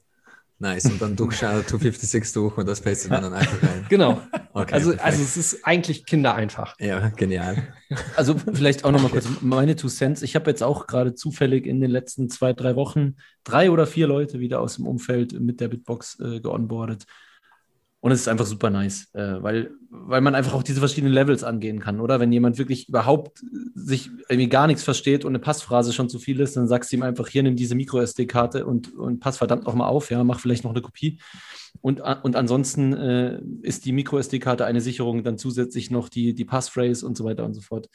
Nice. 0.59 0.85
Und 0.85 1.01
dann 1.01 1.15
durchschaut 1.15 1.67
256 1.69 2.33
durch 2.33 2.57
und 2.57 2.67
das 2.67 2.81
pastet 2.81 3.11
man 3.11 3.23
dann 3.23 3.33
einfach 3.33 3.63
rein. 3.63 3.85
Genau. 3.89 4.21
Okay, 4.53 4.73
also, 4.73 4.93
also 4.97 5.23
es 5.23 5.37
ist 5.37 5.65
eigentlich 5.65 6.05
kindereinfach. 6.05 6.75
Ja, 6.79 7.09
genial. 7.09 7.73
Also 8.17 8.35
vielleicht 8.37 8.83
auch 8.83 8.91
nochmal 8.91 9.11
kurz 9.11 9.27
meine 9.41 9.75
Two 9.75 9.87
Cents. 9.87 10.21
Ich 10.21 10.35
habe 10.35 10.49
jetzt 10.49 10.61
auch 10.61 10.85
gerade 10.85 11.15
zufällig 11.15 11.65
in 11.65 11.79
den 11.79 11.89
letzten 11.89 12.29
zwei, 12.29 12.51
drei 12.51 12.75
Wochen 12.75 13.15
drei 13.45 13.71
oder 13.71 13.87
vier 13.87 14.07
Leute 14.07 14.39
wieder 14.39 14.59
aus 14.59 14.75
dem 14.75 14.85
Umfeld 14.85 15.39
mit 15.39 15.61
der 15.61 15.69
Bitbox 15.69 16.19
äh, 16.19 16.41
geonboardet. 16.41 17.05
Und 18.01 18.13
es 18.13 18.21
ist 18.21 18.27
einfach 18.29 18.45
super 18.45 18.69
nice, 18.69 19.09
äh, 19.13 19.43
weil, 19.43 19.71
weil 19.89 20.21
man 20.21 20.33
einfach 20.33 20.53
auch 20.53 20.63
diese 20.63 20.79
verschiedenen 20.79 21.13
Levels 21.13 21.43
angehen 21.43 21.79
kann, 21.79 21.99
oder? 21.99 22.21
Wenn 22.21 22.31
jemand 22.31 22.57
wirklich 22.57 22.87
überhaupt 22.87 23.43
sich 23.75 24.09
irgendwie 24.29 24.47
gar 24.47 24.67
nichts 24.67 24.83
versteht 24.83 25.25
und 25.25 25.31
eine 25.31 25.39
Passphrase 25.39 25.91
schon 25.91 26.07
zu 26.07 26.17
viel 26.17 26.39
ist, 26.39 26.55
dann 26.55 26.67
sagst 26.67 26.91
du 26.91 26.95
ihm 26.95 27.03
einfach, 27.03 27.27
hier 27.27 27.43
nimm 27.43 27.57
diese 27.57 27.75
Micro-SD-Karte 27.75 28.65
und, 28.65 28.95
und 28.95 29.19
pass 29.19 29.37
verdammt 29.37 29.65
nochmal 29.65 29.89
auf, 29.89 30.11
ja, 30.11 30.23
mach 30.23 30.39
vielleicht 30.39 30.63
noch 30.63 30.71
eine 30.71 30.81
Kopie. 30.81 31.19
Und, 31.81 31.99
und 31.99 32.37
ansonsten 32.37 32.93
äh, 32.93 33.41
ist 33.63 33.83
die 33.83 33.91
Micro-SD-Karte 33.91 34.65
eine 34.65 34.79
Sicherung, 34.79 35.23
dann 35.23 35.37
zusätzlich 35.37 35.91
noch 35.91 36.07
die, 36.07 36.33
die 36.33 36.45
Passphrase 36.45 37.05
und 37.05 37.17
so 37.17 37.25
weiter 37.25 37.43
und 37.43 37.53
so 37.53 37.61
fort. 37.61 37.89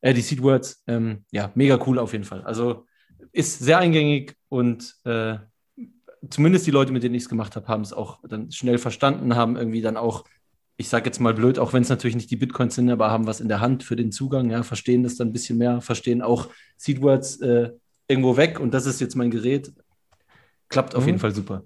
Äh, 0.00 0.14
die 0.14 0.22
Seedwords, 0.22 0.82
ähm, 0.86 1.24
ja, 1.32 1.52
mega 1.54 1.78
cool 1.86 1.98
auf 1.98 2.12
jeden 2.12 2.24
Fall. 2.24 2.42
Also 2.42 2.86
ist 3.32 3.58
sehr 3.58 3.78
eingängig 3.78 4.36
und 4.48 4.94
äh, 5.04 5.36
zumindest 6.30 6.66
die 6.66 6.70
Leute, 6.70 6.92
mit 6.92 7.02
denen 7.02 7.14
ich 7.14 7.24
es 7.24 7.28
gemacht 7.28 7.56
habe, 7.56 7.68
haben 7.68 7.82
es 7.82 7.92
auch 7.92 8.20
dann 8.28 8.50
schnell 8.50 8.78
verstanden, 8.78 9.36
haben 9.36 9.56
irgendwie 9.56 9.82
dann 9.82 9.96
auch, 9.96 10.24
ich 10.76 10.88
sage 10.88 11.06
jetzt 11.06 11.20
mal 11.20 11.34
blöd, 11.34 11.58
auch 11.58 11.72
wenn 11.72 11.82
es 11.82 11.88
natürlich 11.88 12.16
nicht 12.16 12.30
die 12.30 12.36
Bitcoins 12.36 12.74
sind, 12.74 12.90
aber 12.90 13.10
haben 13.10 13.26
was 13.26 13.40
in 13.40 13.48
der 13.48 13.60
Hand 13.60 13.82
für 13.82 13.96
den 13.96 14.12
Zugang, 14.12 14.50
ja, 14.50 14.62
verstehen 14.62 15.02
das 15.02 15.16
dann 15.16 15.28
ein 15.28 15.32
bisschen 15.32 15.58
mehr, 15.58 15.80
verstehen 15.80 16.22
auch 16.22 16.48
Seedwords 16.76 17.40
äh, 17.40 17.70
irgendwo 18.08 18.36
weg 18.36 18.60
und 18.60 18.72
das 18.74 18.86
ist 18.86 19.00
jetzt 19.00 19.14
mein 19.14 19.30
Gerät. 19.30 19.72
Klappt 20.68 20.94
auf 20.94 21.02
mhm. 21.02 21.08
jeden 21.08 21.18
Fall 21.18 21.34
super. 21.34 21.64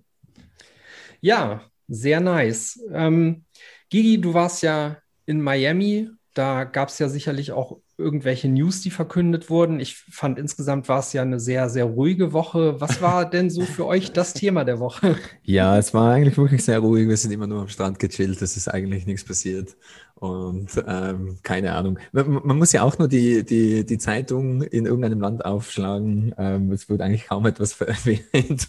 Ja, 1.20 1.62
sehr 1.88 2.20
nice. 2.20 2.80
Ähm, 2.92 3.44
Gigi, 3.90 4.20
du 4.20 4.34
warst 4.34 4.62
ja 4.62 4.98
in 5.26 5.40
Miami. 5.40 6.10
Da 6.34 6.64
gab 6.64 6.90
es 6.90 6.98
ja 6.98 7.08
sicherlich 7.08 7.52
auch 7.52 7.80
irgendwelche 7.98 8.48
News, 8.48 8.80
die 8.80 8.90
verkündet 8.90 9.50
wurden. 9.50 9.80
Ich 9.80 9.96
fand 9.96 10.38
insgesamt 10.38 10.88
war 10.88 11.00
es 11.00 11.12
ja 11.12 11.22
eine 11.22 11.40
sehr, 11.40 11.68
sehr 11.68 11.84
ruhige 11.84 12.32
Woche. 12.32 12.80
Was 12.80 13.00
war 13.00 13.28
denn 13.28 13.50
so 13.50 13.66
für 13.66 13.86
euch 13.86 14.12
das 14.12 14.34
Thema 14.34 14.64
der 14.64 14.78
Woche? 14.78 15.16
Ja, 15.42 15.76
es 15.76 15.92
war 15.94 16.12
eigentlich 16.12 16.38
wirklich 16.38 16.64
sehr 16.64 16.78
ruhig. 16.78 17.08
Wir 17.08 17.16
sind 17.16 17.32
immer 17.32 17.46
nur 17.46 17.62
am 17.62 17.68
Strand 17.68 17.98
gechillt. 17.98 18.40
Es 18.40 18.56
ist 18.56 18.68
eigentlich 18.68 19.06
nichts 19.06 19.24
passiert. 19.24 19.76
Und 20.18 20.70
ähm, 20.84 21.38
keine 21.44 21.74
Ahnung. 21.74 22.00
Man, 22.10 22.40
man, 22.44 22.58
muss 22.58 22.72
ja 22.72 22.82
auch 22.82 22.98
nur 22.98 23.06
die, 23.06 23.44
die, 23.44 23.86
die 23.86 23.98
Zeitung 23.98 24.62
in 24.62 24.84
irgendeinem 24.84 25.20
Land 25.20 25.44
aufschlagen. 25.44 26.34
Ähm, 26.36 26.72
es 26.72 26.88
wird 26.88 27.02
eigentlich 27.02 27.28
kaum 27.28 27.46
etwas 27.46 27.80
erwähnt. 27.80 28.66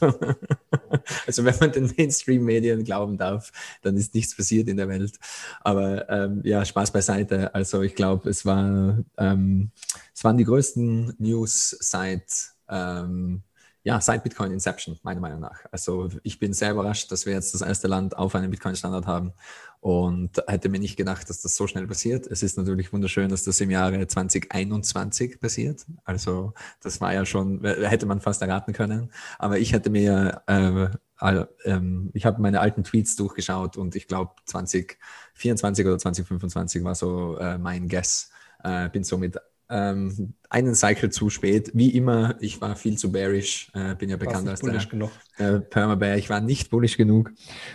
also 1.26 1.46
wenn 1.46 1.56
man 1.60 1.72
den 1.72 1.92
Mainstream-Medien 1.98 2.84
glauben 2.84 3.18
darf, 3.18 3.52
dann 3.82 3.98
ist 3.98 4.14
nichts 4.14 4.38
passiert 4.38 4.68
in 4.68 4.78
der 4.78 4.90
Welt. 4.90 5.18
Aber 5.62 6.08
ähm, 6.08 6.42
ja, 6.44 6.64
Spaß 6.64 6.92
beiseite. 6.92 7.56
Also 7.56 7.82
ich 7.82 7.96
glaube, 7.96 8.30
es 8.30 8.46
war 8.46 9.00
ähm, 9.18 9.72
es 10.14 10.24
waren 10.24 10.38
die 10.38 10.46
größten 10.46 11.16
News 11.18 11.76
seit 11.80 12.32
ähm, 12.70 13.42
ja, 13.84 14.02
seit 14.02 14.24
Bitcoin 14.24 14.52
Inception, 14.52 15.00
meiner 15.04 15.22
Meinung 15.22 15.40
nach. 15.40 15.66
Also 15.72 16.10
ich 16.22 16.38
bin 16.38 16.54
sehr 16.54 16.72
überrascht, 16.72 17.12
dass 17.12 17.26
wir 17.26 17.34
jetzt 17.34 17.54
das 17.56 17.62
erste 17.62 17.88
Land 17.88 18.16
auf 18.16 18.36
einem 18.36 18.52
Bitcoin-Standard 18.52 19.08
haben 19.08 19.34
und 19.82 20.44
hätte 20.48 20.68
mir 20.68 20.80
nicht 20.80 20.98
gedacht, 20.98 21.30
dass 21.30 21.42
das 21.42 21.56
so 21.56 21.66
schnell 21.66 21.88
passiert. 21.88 22.28
Es 22.28 22.44
ist 22.44 22.58
natürlich 22.58 22.92
wunderschön, 22.92 23.30
dass 23.30 23.44
das 23.44 23.62
im 23.62 23.72
Jahre 23.72 24.06
2021 24.06 25.40
passiert. 25.40 25.86
Also 26.04 26.54
das 26.82 27.00
war 27.00 27.14
ja 27.14 27.26
schon, 27.26 27.64
hätte 27.64 28.06
man 28.06 28.20
fast 28.20 28.42
erraten 28.42 28.74
können. 28.74 29.12
Aber 29.38 29.58
ich 29.58 29.72
hätte 29.72 29.90
mir, 29.90 30.42
äh, 30.48 30.90
äh, 31.22 31.82
ich 32.14 32.26
habe 32.26 32.42
meine 32.42 32.60
alten 32.60 32.84
Tweets 32.84 33.16
durchgeschaut 33.16 33.78
und 33.78 33.96
ich 33.96 34.08
glaube 34.08 34.32
2024 34.46 35.86
oder 35.86 35.98
2025 35.98 36.84
war 36.84 36.96
so 36.96 37.38
äh, 37.38 37.58
mein 37.58 37.88
Guess. 37.88 38.32
Äh, 38.64 38.90
bin 38.90 39.06
somit 39.06 39.38
ähm, 39.70 40.34
einen 40.50 40.76
Cycle 40.76 41.10
zu 41.10 41.30
spät. 41.30 41.72
Wie 41.74 41.90
immer, 41.96 42.36
ich 42.40 42.60
war 42.60 42.76
viel 42.76 42.98
zu 42.98 43.12
bearish, 43.12 43.72
äh, 43.74 43.96
bin 43.96 44.10
ja 44.10 44.18
bekannt 44.18 44.48
als 44.48 44.62
der 44.62 45.10
äh, 45.38 45.60
Permabear. 45.60 46.18
Ich 46.18 46.30
war 46.30 46.42
nicht 46.42 46.70
bullish 46.70 46.98
genug 46.98 47.32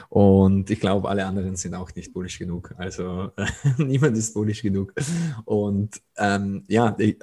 und 0.09 0.71
ich 0.71 0.81
glaube, 0.81 1.09
alle 1.09 1.25
anderen 1.25 1.57
sind 1.57 1.75
auch 1.75 1.95
nicht 1.95 2.13
bullish 2.13 2.39
genug. 2.39 2.75
Also 2.77 3.31
äh, 3.37 3.47
niemand 3.83 4.17
ist 4.17 4.35
bullish 4.35 4.63
genug. 4.63 4.93
Und 5.45 6.01
ähm, 6.17 6.65
ja, 6.67 6.97
ich, 6.99 7.19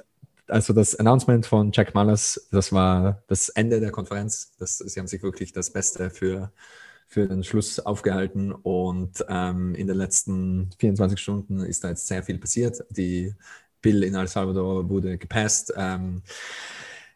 also 0.48 0.72
das 0.72 0.94
Announcement 0.94 1.46
von 1.46 1.70
Jack 1.72 1.94
Mullers, 1.94 2.48
das 2.50 2.72
war 2.72 3.22
das 3.28 3.48
Ende 3.50 3.80
der 3.80 3.90
Konferenz. 3.90 4.52
Das, 4.58 4.78
sie 4.78 4.98
haben 4.98 5.06
sich 5.06 5.22
wirklich 5.22 5.52
das 5.52 5.70
Beste 5.70 6.10
für 6.10 6.52
für 7.12 7.28
den 7.28 7.44
Schluss 7.44 7.78
aufgehalten 7.78 8.52
und 8.52 9.22
ähm, 9.28 9.74
in 9.74 9.86
den 9.86 9.98
letzten 9.98 10.70
24 10.78 11.20
Stunden 11.20 11.60
ist 11.60 11.84
da 11.84 11.90
jetzt 11.90 12.06
sehr 12.06 12.22
viel 12.22 12.38
passiert. 12.38 12.82
Die 12.88 13.34
Bill 13.82 14.02
in 14.04 14.14
El 14.14 14.28
Salvador 14.28 14.88
wurde 14.88 15.18
gepasst. 15.18 15.72
Ähm, 15.76 16.22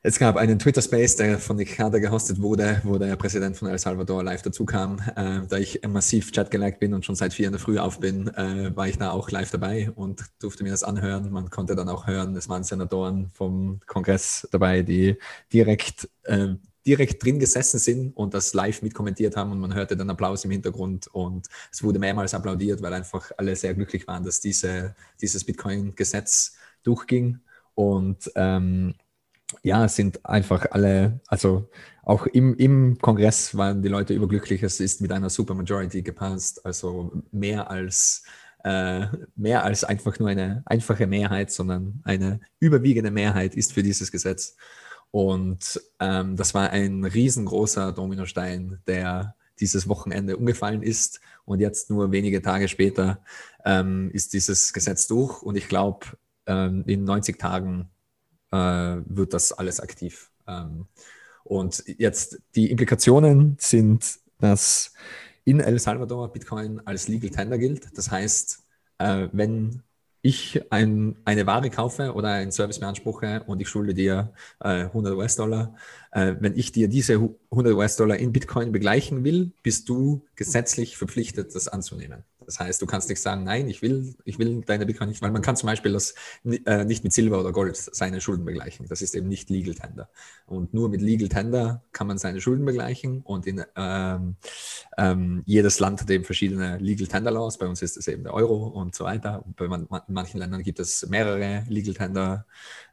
es 0.02 0.20
gab 0.20 0.36
einen 0.36 0.60
Twitter-Space, 0.60 1.16
der 1.16 1.38
von 1.40 1.58
Carter 1.64 1.98
gehostet 1.98 2.40
wurde, 2.40 2.80
wo 2.84 2.96
der 2.96 3.16
Präsident 3.16 3.56
von 3.56 3.66
El 3.66 3.78
Salvador 3.78 4.22
live 4.22 4.40
dazu 4.42 4.64
kam. 4.64 5.00
Äh, 5.16 5.40
da 5.48 5.56
ich 5.58 5.80
massiv 5.84 6.30
chatgeliked 6.30 6.78
bin 6.78 6.94
und 6.94 7.04
schon 7.04 7.16
seit 7.16 7.34
vier 7.34 7.46
in 7.46 7.52
der 7.52 7.60
Früh 7.60 7.78
auf 7.78 7.98
bin, 7.98 8.28
äh, 8.28 8.70
war 8.76 8.86
ich 8.86 8.98
da 8.98 9.10
auch 9.10 9.32
live 9.32 9.50
dabei 9.50 9.90
und 9.96 10.22
durfte 10.38 10.62
mir 10.62 10.70
das 10.70 10.84
anhören. 10.84 11.32
Man 11.32 11.50
konnte 11.50 11.74
dann 11.74 11.88
auch 11.88 12.06
hören, 12.06 12.36
es 12.36 12.48
waren 12.48 12.62
Senatoren 12.62 13.30
vom 13.34 13.80
Kongress 13.86 14.46
dabei, 14.52 14.82
die 14.82 15.16
direkt 15.52 16.08
äh, 16.22 16.54
direkt 16.86 17.24
drin 17.24 17.38
gesessen 17.38 17.78
sind 17.78 18.16
und 18.16 18.32
das 18.34 18.54
live 18.54 18.82
mitkommentiert 18.82 19.36
haben 19.36 19.52
und 19.52 19.58
man 19.58 19.74
hörte 19.74 19.96
dann 19.96 20.10
Applaus 20.10 20.44
im 20.44 20.52
Hintergrund 20.52 21.08
und 21.08 21.48
es 21.72 21.82
wurde 21.82 21.98
mehrmals 21.98 22.34
applaudiert, 22.34 22.80
weil 22.82 22.94
einfach 22.94 23.30
alle 23.36 23.56
sehr 23.56 23.74
glücklich 23.74 24.06
waren, 24.06 24.24
dass 24.24 24.40
diese, 24.40 24.94
dieses 25.20 25.44
Bitcoin-Gesetz 25.44 26.56
durchging 26.82 27.40
und 27.74 28.30
ähm, 28.36 28.94
ja, 29.62 29.88
sind 29.88 30.24
einfach 30.24 30.66
alle, 30.70 31.20
also 31.26 31.68
auch 32.04 32.26
im, 32.26 32.54
im 32.56 32.98
Kongress 32.98 33.56
waren 33.56 33.82
die 33.82 33.88
Leute 33.88 34.14
überglücklich, 34.14 34.62
es 34.62 34.80
ist 34.80 35.00
mit 35.00 35.12
einer 35.12 35.30
Supermajority 35.30 36.02
gepasst, 36.02 36.64
also 36.64 37.22
mehr 37.32 37.70
als 37.70 38.24
äh, 38.64 39.06
mehr 39.36 39.62
als 39.62 39.84
einfach 39.84 40.18
nur 40.18 40.28
eine 40.28 40.62
einfache 40.66 41.06
Mehrheit, 41.06 41.52
sondern 41.52 42.00
eine 42.02 42.40
überwiegende 42.58 43.12
Mehrheit 43.12 43.54
ist 43.54 43.72
für 43.72 43.82
dieses 43.82 44.10
Gesetz. 44.10 44.56
Und 45.16 45.80
ähm, 45.98 46.36
das 46.36 46.52
war 46.52 46.68
ein 46.68 47.02
riesengroßer 47.02 47.92
Dominostein, 47.92 48.82
der 48.86 49.34
dieses 49.58 49.88
Wochenende 49.88 50.36
umgefallen 50.36 50.82
ist. 50.82 51.22
Und 51.46 51.60
jetzt 51.60 51.88
nur 51.88 52.12
wenige 52.12 52.42
Tage 52.42 52.68
später 52.68 53.22
ähm, 53.64 54.10
ist 54.12 54.34
dieses 54.34 54.74
Gesetz 54.74 55.06
durch. 55.06 55.40
Und 55.40 55.56
ich 55.56 55.68
glaube, 55.68 56.04
ähm, 56.44 56.84
in 56.86 57.04
90 57.04 57.38
Tagen 57.38 57.88
äh, 58.52 58.56
wird 59.06 59.32
das 59.32 59.52
alles 59.52 59.80
aktiv. 59.80 60.30
Ähm, 60.46 60.86
und 61.44 61.82
jetzt 61.86 62.38
die 62.54 62.70
Implikationen 62.70 63.56
sind, 63.58 64.18
dass 64.38 64.92
in 65.46 65.60
El 65.60 65.78
Salvador 65.78 66.30
Bitcoin 66.30 66.82
als 66.84 67.08
Legal 67.08 67.30
Tender 67.30 67.56
gilt. 67.56 67.96
Das 67.96 68.10
heißt, 68.10 68.62
äh, 68.98 69.28
wenn 69.32 69.82
ich 70.26 70.60
ein, 70.70 71.16
eine 71.24 71.46
Ware 71.46 71.70
kaufe 71.70 72.12
oder 72.14 72.30
einen 72.30 72.52
Service 72.52 72.80
beanspruche 72.80 73.42
und 73.46 73.60
ich 73.60 73.68
schulde 73.68 73.94
dir 73.94 74.32
äh, 74.60 74.84
100 74.84 75.14
US-Dollar, 75.14 75.74
äh, 76.12 76.34
wenn 76.40 76.56
ich 76.56 76.72
dir 76.72 76.88
diese 76.88 77.14
100 77.50 77.74
US-Dollar 77.74 78.16
in 78.16 78.32
Bitcoin 78.32 78.72
begleichen 78.72 79.24
will, 79.24 79.52
bist 79.62 79.88
du 79.88 80.22
gesetzlich 80.34 80.96
verpflichtet, 80.96 81.54
das 81.54 81.68
anzunehmen. 81.68 82.24
Das 82.46 82.60
heißt, 82.60 82.80
du 82.80 82.86
kannst 82.86 83.08
nicht 83.08 83.20
sagen, 83.20 83.44
nein, 83.44 83.68
ich 83.68 83.82
will, 83.82 84.14
ich 84.24 84.38
will 84.38 84.62
deine 84.64 84.86
Bitcoin 84.86 85.08
nicht, 85.08 85.20
weil 85.22 85.30
man 85.30 85.42
kann 85.42 85.56
zum 85.56 85.66
Beispiel 85.66 85.92
das 85.92 86.14
äh, 86.44 86.84
nicht 86.84 87.04
mit 87.04 87.12
Silber 87.12 87.40
oder 87.40 87.52
Gold 87.52 87.76
seine 87.76 88.20
Schulden 88.20 88.44
begleichen. 88.44 88.86
Das 88.88 89.02
ist 89.02 89.14
eben 89.14 89.28
nicht 89.28 89.50
Legal 89.50 89.74
Tender. 89.74 90.08
Und 90.46 90.72
nur 90.72 90.88
mit 90.88 91.02
Legal 91.02 91.28
Tender 91.28 91.82
kann 91.92 92.06
man 92.06 92.18
seine 92.18 92.40
Schulden 92.40 92.64
begleichen 92.64 93.20
und 93.22 93.46
in 93.46 93.64
ähm, 93.76 94.36
ähm, 94.96 95.42
jedes 95.44 95.80
Land 95.80 96.00
hat 96.00 96.10
eben 96.10 96.24
verschiedene 96.24 96.78
Legal 96.78 97.06
Tender 97.06 97.32
Laws. 97.32 97.58
Bei 97.58 97.66
uns 97.66 97.82
ist 97.82 97.96
es 97.96 98.08
eben 98.08 98.22
der 98.22 98.34
Euro 98.34 98.68
und 98.68 98.94
so 98.94 99.04
weiter. 99.04 99.44
Bei 99.56 99.68
man, 99.68 99.86
manchen 100.08 100.38
Ländern 100.38 100.62
gibt 100.62 100.80
es 100.80 101.06
mehrere 101.08 101.64
Legal 101.68 101.94
Tender 101.94 102.46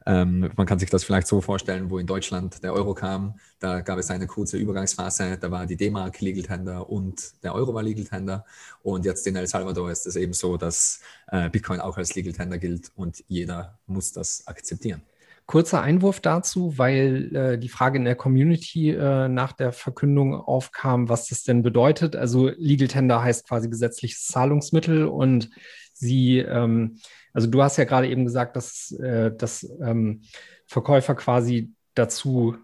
ähm, 0.06 0.50
man 0.56 0.66
kann 0.66 0.78
sich 0.78 0.90
das 0.90 1.04
vielleicht 1.04 1.26
so 1.26 1.40
vorstellen, 1.40 1.90
wo 1.90 1.98
in 1.98 2.06
Deutschland 2.06 2.62
der 2.62 2.74
Euro 2.74 2.94
kam, 2.94 3.38
da 3.64 3.80
gab 3.80 3.98
es 3.98 4.10
eine 4.10 4.26
kurze 4.26 4.58
Übergangsphase, 4.58 5.38
da 5.40 5.50
war 5.50 5.64
die 5.64 5.76
D-Mark 5.76 6.20
Legal 6.20 6.42
Tender 6.42 6.90
und 6.90 7.42
der 7.42 7.54
Euro 7.54 7.72
war 7.72 7.82
Legal 7.82 8.04
Tender. 8.04 8.44
Und 8.82 9.06
jetzt 9.06 9.26
in 9.26 9.36
El 9.36 9.46
Salvador 9.46 9.90
ist 9.90 10.06
es 10.06 10.16
eben 10.16 10.34
so, 10.34 10.56
dass 10.56 11.00
äh, 11.28 11.48
Bitcoin 11.48 11.80
auch 11.80 11.96
als 11.96 12.14
Legal 12.14 12.34
Tender 12.34 12.58
gilt 12.58 12.92
und 12.94 13.24
jeder 13.26 13.78
muss 13.86 14.12
das 14.12 14.46
akzeptieren. 14.46 15.02
Kurzer 15.46 15.80
Einwurf 15.80 16.20
dazu, 16.20 16.76
weil 16.76 17.34
äh, 17.34 17.58
die 17.58 17.68
Frage 17.70 17.98
in 17.98 18.04
der 18.04 18.16
Community 18.16 18.90
äh, 18.90 19.28
nach 19.28 19.52
der 19.52 19.72
Verkündung 19.72 20.34
aufkam, 20.34 21.08
was 21.08 21.28
das 21.28 21.42
denn 21.42 21.62
bedeutet. 21.62 22.16
Also 22.16 22.50
Legal 22.56 22.88
Tender 22.88 23.22
heißt 23.22 23.48
quasi 23.48 23.70
gesetzliches 23.70 24.26
Zahlungsmittel 24.26 25.06
und 25.06 25.48
sie 25.94 26.38
ähm, 26.38 26.98
also 27.34 27.48
du 27.48 27.62
hast 27.62 27.76
ja 27.76 27.84
gerade 27.84 28.08
eben 28.08 28.24
gesagt, 28.24 28.56
dass, 28.56 28.92
äh, 28.92 29.34
dass 29.36 29.68
ähm, 29.82 30.22
Verkäufer 30.66 31.14
quasi 31.14 31.72
dazu 31.94 32.56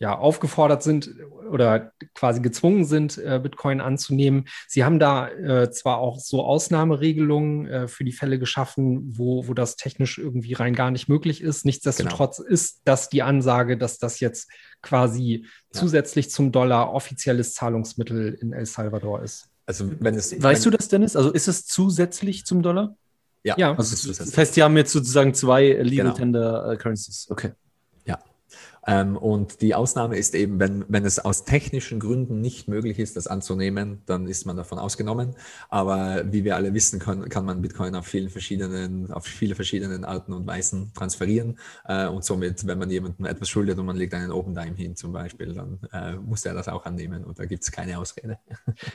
ja, 0.00 0.16
aufgefordert 0.16 0.82
sind 0.82 1.14
oder 1.50 1.92
quasi 2.14 2.40
gezwungen 2.40 2.86
sind, 2.86 3.18
äh, 3.18 3.38
Bitcoin 3.40 3.82
anzunehmen. 3.82 4.46
Sie 4.66 4.82
haben 4.82 4.98
da 4.98 5.28
äh, 5.28 5.70
zwar 5.70 5.98
auch 5.98 6.18
so 6.18 6.42
Ausnahmeregelungen 6.42 7.66
äh, 7.66 7.86
für 7.86 8.04
die 8.04 8.12
Fälle 8.12 8.38
geschaffen, 8.38 9.12
wo, 9.18 9.46
wo 9.46 9.52
das 9.52 9.76
technisch 9.76 10.16
irgendwie 10.16 10.54
rein 10.54 10.74
gar 10.74 10.90
nicht 10.90 11.08
möglich 11.08 11.42
ist. 11.42 11.66
Nichtsdestotrotz 11.66 12.38
genau. 12.38 12.48
ist 12.48 12.80
das 12.84 13.10
die 13.10 13.22
Ansage, 13.22 13.76
dass 13.76 13.98
das 13.98 14.20
jetzt 14.20 14.50
quasi 14.80 15.44
ja. 15.44 15.48
zusätzlich 15.70 16.30
zum 16.30 16.50
Dollar 16.50 16.94
offizielles 16.94 17.52
Zahlungsmittel 17.52 18.38
in 18.40 18.54
El 18.54 18.64
Salvador 18.64 19.22
ist. 19.22 19.50
Also 19.66 19.90
wenn 20.00 20.14
es, 20.14 20.32
weißt 20.32 20.64
wenn, 20.64 20.72
du 20.72 20.76
das, 20.78 20.88
Dennis? 20.88 21.14
Also 21.14 21.30
ist 21.30 21.46
es 21.46 21.66
zusätzlich 21.66 22.46
zum 22.46 22.62
Dollar? 22.62 22.96
Ja, 23.42 23.54
ja. 23.58 23.74
Also 23.76 24.08
das 24.08 24.36
heißt, 24.36 24.56
die 24.56 24.62
haben 24.62 24.78
jetzt 24.78 24.92
sozusagen 24.92 25.34
zwei 25.34 25.72
Legal 25.72 26.06
genau. 26.06 26.16
Tender 26.16 26.76
Currencies. 26.78 27.26
Okay. 27.30 27.52
Ähm, 28.86 29.16
und 29.16 29.60
die 29.60 29.74
Ausnahme 29.74 30.16
ist 30.16 30.34
eben, 30.34 30.58
wenn, 30.58 30.84
wenn 30.88 31.04
es 31.04 31.18
aus 31.18 31.44
technischen 31.44 32.00
Gründen 32.00 32.40
nicht 32.40 32.68
möglich 32.68 32.98
ist, 32.98 33.16
das 33.16 33.26
anzunehmen, 33.26 34.02
dann 34.06 34.26
ist 34.26 34.46
man 34.46 34.56
davon 34.56 34.78
ausgenommen. 34.78 35.34
Aber 35.68 36.24
wie 36.32 36.44
wir 36.44 36.56
alle 36.56 36.72
wissen, 36.74 36.98
kann, 36.98 37.28
kann 37.28 37.44
man 37.44 37.60
Bitcoin 37.62 37.94
auf 37.94 38.06
vielen 38.06 38.30
verschiedenen, 38.30 39.10
auf 39.12 39.24
viele 39.24 39.54
verschiedenen 39.54 40.04
Arten 40.04 40.32
und 40.32 40.46
Weisen 40.46 40.92
transferieren. 40.94 41.58
Äh, 41.84 42.06
und 42.06 42.24
somit, 42.24 42.66
wenn 42.66 42.78
man 42.78 42.90
jemandem 42.90 43.26
etwas 43.26 43.48
schuldet 43.48 43.78
und 43.78 43.86
man 43.86 43.96
legt 43.96 44.14
einen 44.14 44.32
Open 44.32 44.54
Dime 44.54 44.76
hin 44.76 44.96
zum 44.96 45.12
Beispiel, 45.12 45.54
dann 45.54 45.78
äh, 45.92 46.16
muss 46.16 46.44
er 46.44 46.54
das 46.54 46.68
auch 46.68 46.84
annehmen 46.86 47.24
und 47.24 47.38
da 47.38 47.44
gibt 47.44 47.62
es 47.62 47.72
keine 47.72 47.98
Ausrede. 47.98 48.38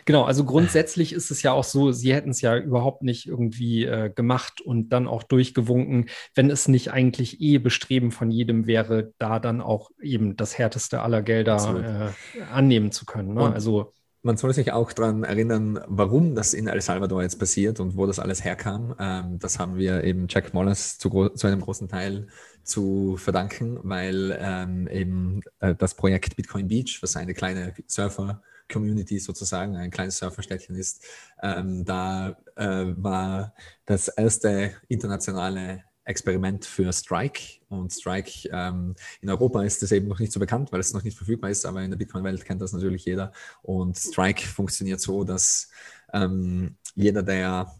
Genau, 0.06 0.24
also 0.24 0.44
grundsätzlich 0.44 1.13
ist 1.13 1.32
es 1.32 1.42
ja 1.42 1.51
auch 1.51 1.63
so, 1.63 1.92
sie 1.92 2.13
hätten 2.13 2.30
es 2.30 2.42
ja 2.42 2.58
überhaupt 2.58 3.04
nicht 3.04 3.27
irgendwie 3.27 3.86
äh, 3.86 4.10
gemacht 4.10 4.62
und 4.62 4.89
dann 4.89 5.08
auch 5.08 5.24
durchgewunken, 5.24 6.10
wenn 6.34 6.50
es 6.50 6.68
nicht 6.68 6.92
eigentlich 6.92 7.42
eh 7.42 7.58
Bestreben 7.58 8.12
von 8.12 8.32
jedem 8.32 8.68
wäre, 8.68 9.13
da 9.18 9.39
dann 9.39 9.62
auch 9.62 9.75
auch 9.75 9.91
eben 10.01 10.38
das 10.38 10.58
härteste 10.58 11.01
aller 11.01 11.22
Gelder 11.22 12.13
äh, 12.36 12.41
annehmen 12.44 12.91
zu 12.91 13.05
können. 13.05 13.34
Ne? 13.34 13.53
Also 13.53 13.91
man 14.25 14.38
soll 14.38 14.53
sich 14.53 14.72
auch 14.72 14.91
daran 14.91 15.24
erinnern, 15.24 15.79
warum 15.86 16.34
das 16.34 16.55
in 16.55 16.67
El 16.67 16.82
Salvador 16.82 17.22
jetzt 17.22 17.38
passiert 17.38 17.79
und 17.79 17.96
wo 17.96 18.08
das 18.08 18.17
alles 18.17 18.44
herkam. 18.44 18.96
Ähm, 19.00 19.38
das 19.38 19.60
haben 19.60 19.75
wir 19.75 20.03
eben 20.03 20.25
Jack 20.27 20.53
Mollers 20.53 20.98
zu, 20.98 21.29
zu, 21.29 21.46
einem 21.46 21.62
großen 21.62 21.88
Teil 21.89 22.27
zu 22.63 23.17
verdanken, 23.17 23.77
weil 23.84 24.36
ähm, 24.41 24.88
eben 24.88 25.41
äh, 25.60 25.75
das 25.75 25.94
Projekt 25.94 26.38
Bitcoin 26.38 26.67
Beach, 26.67 26.98
was 27.01 27.15
eine 27.15 27.36
kleine 27.36 27.75
Surfer-Community 27.86 29.20
sozusagen, 29.20 29.75
ein 29.75 29.91
kleines 29.91 30.17
Surferstädtchen 30.17 30.75
ist, 30.75 31.05
ähm, 31.44 31.86
da 31.86 32.36
äh, 32.55 32.86
war 32.98 33.53
das 33.86 34.08
erste 34.08 34.72
internationale 34.88 35.84
Experiment 36.05 36.65
für 36.65 36.91
Strike. 36.94 37.59
Und 37.79 37.92
Strike 37.92 38.50
ähm, 38.51 38.96
in 39.22 39.29
Europa 39.29 39.64
ist 39.64 39.81
das 39.81 39.92
eben 39.92 40.07
noch 40.07 40.20
nicht 40.20 40.31
so 40.31 40.40
bekannt, 40.40 40.72
weil 40.72 40.79
es 40.79 40.94
noch 40.94 41.03
nicht 41.03 41.18
verfügbar 41.18 41.50
ist, 41.50 41.66
aber 41.66 41.81
in 41.81 41.92
der 41.92 41.98
Bitcoin-Welt 41.98 42.46
kennt 42.46 42.61
das 42.61 42.74
natürlich 42.74 43.05
jeder. 43.05 43.31
Und 43.61 43.98
Strike 43.98 44.46
funktioniert 44.46 45.01
so, 45.01 45.24
dass 45.24 45.70
ähm, 46.14 46.75
jeder, 46.96 47.24
der 47.24 47.72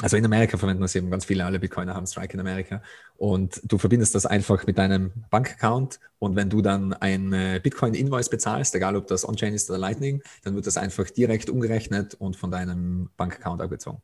also 0.00 0.16
in 0.16 0.24
Amerika 0.24 0.56
verwenden 0.56 0.82
das 0.82 0.94
eben 0.94 1.10
ganz 1.10 1.24
viele, 1.24 1.44
alle 1.44 1.58
Bitcoiner 1.58 1.94
haben 1.94 2.06
Strike 2.06 2.34
in 2.34 2.40
Amerika. 2.40 2.82
Und 3.16 3.60
du 3.64 3.78
verbindest 3.78 4.14
das 4.14 4.26
einfach 4.26 4.64
mit 4.64 4.78
deinem 4.78 5.10
Bankaccount. 5.30 5.98
Und 6.20 6.36
wenn 6.36 6.50
du 6.50 6.62
dann 6.62 6.92
ein 6.92 7.30
Bitcoin-Invoice 7.62 8.28
bezahlst, 8.30 8.74
egal 8.76 8.94
ob 8.94 9.08
das 9.08 9.28
On-Chain 9.28 9.54
ist 9.54 9.68
oder 9.70 9.78
Lightning, 9.78 10.22
dann 10.44 10.54
wird 10.54 10.68
das 10.68 10.76
einfach 10.76 11.10
direkt 11.10 11.50
umgerechnet 11.50 12.14
und 12.14 12.36
von 12.36 12.52
deinem 12.52 13.10
Bankaccount 13.16 13.60
abgezogen. 13.60 14.00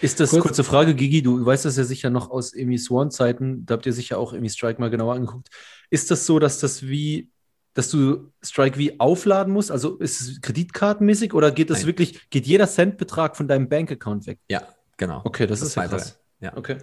Ist 0.00 0.20
das, 0.20 0.30
Kurz, 0.30 0.42
kurze 0.42 0.64
Frage, 0.64 0.94
Gigi, 0.94 1.22
du 1.22 1.44
weißt 1.44 1.64
das 1.64 1.76
ja 1.76 1.84
sicher 1.84 2.10
noch 2.10 2.30
aus 2.30 2.54
Amy 2.56 2.78
Swan-Zeiten, 2.78 3.66
da 3.66 3.74
habt 3.74 3.86
ihr 3.86 3.92
sicher 3.92 4.18
auch 4.18 4.32
Amy 4.32 4.48
Strike 4.48 4.80
mal 4.80 4.90
genauer 4.90 5.14
angeguckt. 5.14 5.48
Ist 5.90 6.10
das 6.10 6.24
so, 6.26 6.38
dass 6.38 6.60
das 6.60 6.82
wie, 6.82 7.30
dass 7.74 7.90
du 7.90 8.32
Strike 8.42 8.78
wie 8.78 9.00
aufladen 9.00 9.52
musst? 9.52 9.70
Also 9.70 9.96
ist 9.98 10.20
es 10.20 10.40
kreditkartenmäßig 10.40 11.34
oder 11.34 11.50
geht 11.50 11.70
das 11.70 11.84
wirklich, 11.84 12.30
geht 12.30 12.46
jeder 12.46 12.68
Centbetrag 12.68 13.36
von 13.36 13.48
deinem 13.48 13.68
Bankaccount 13.68 14.26
weg? 14.26 14.38
Ja, 14.48 14.62
genau. 14.96 15.20
Okay, 15.24 15.46
das, 15.46 15.60
das 15.60 15.70
ist 15.70 15.74
ja 15.74 15.88
krass. 15.88 16.18
Ja. 16.40 16.56
Okay. 16.56 16.78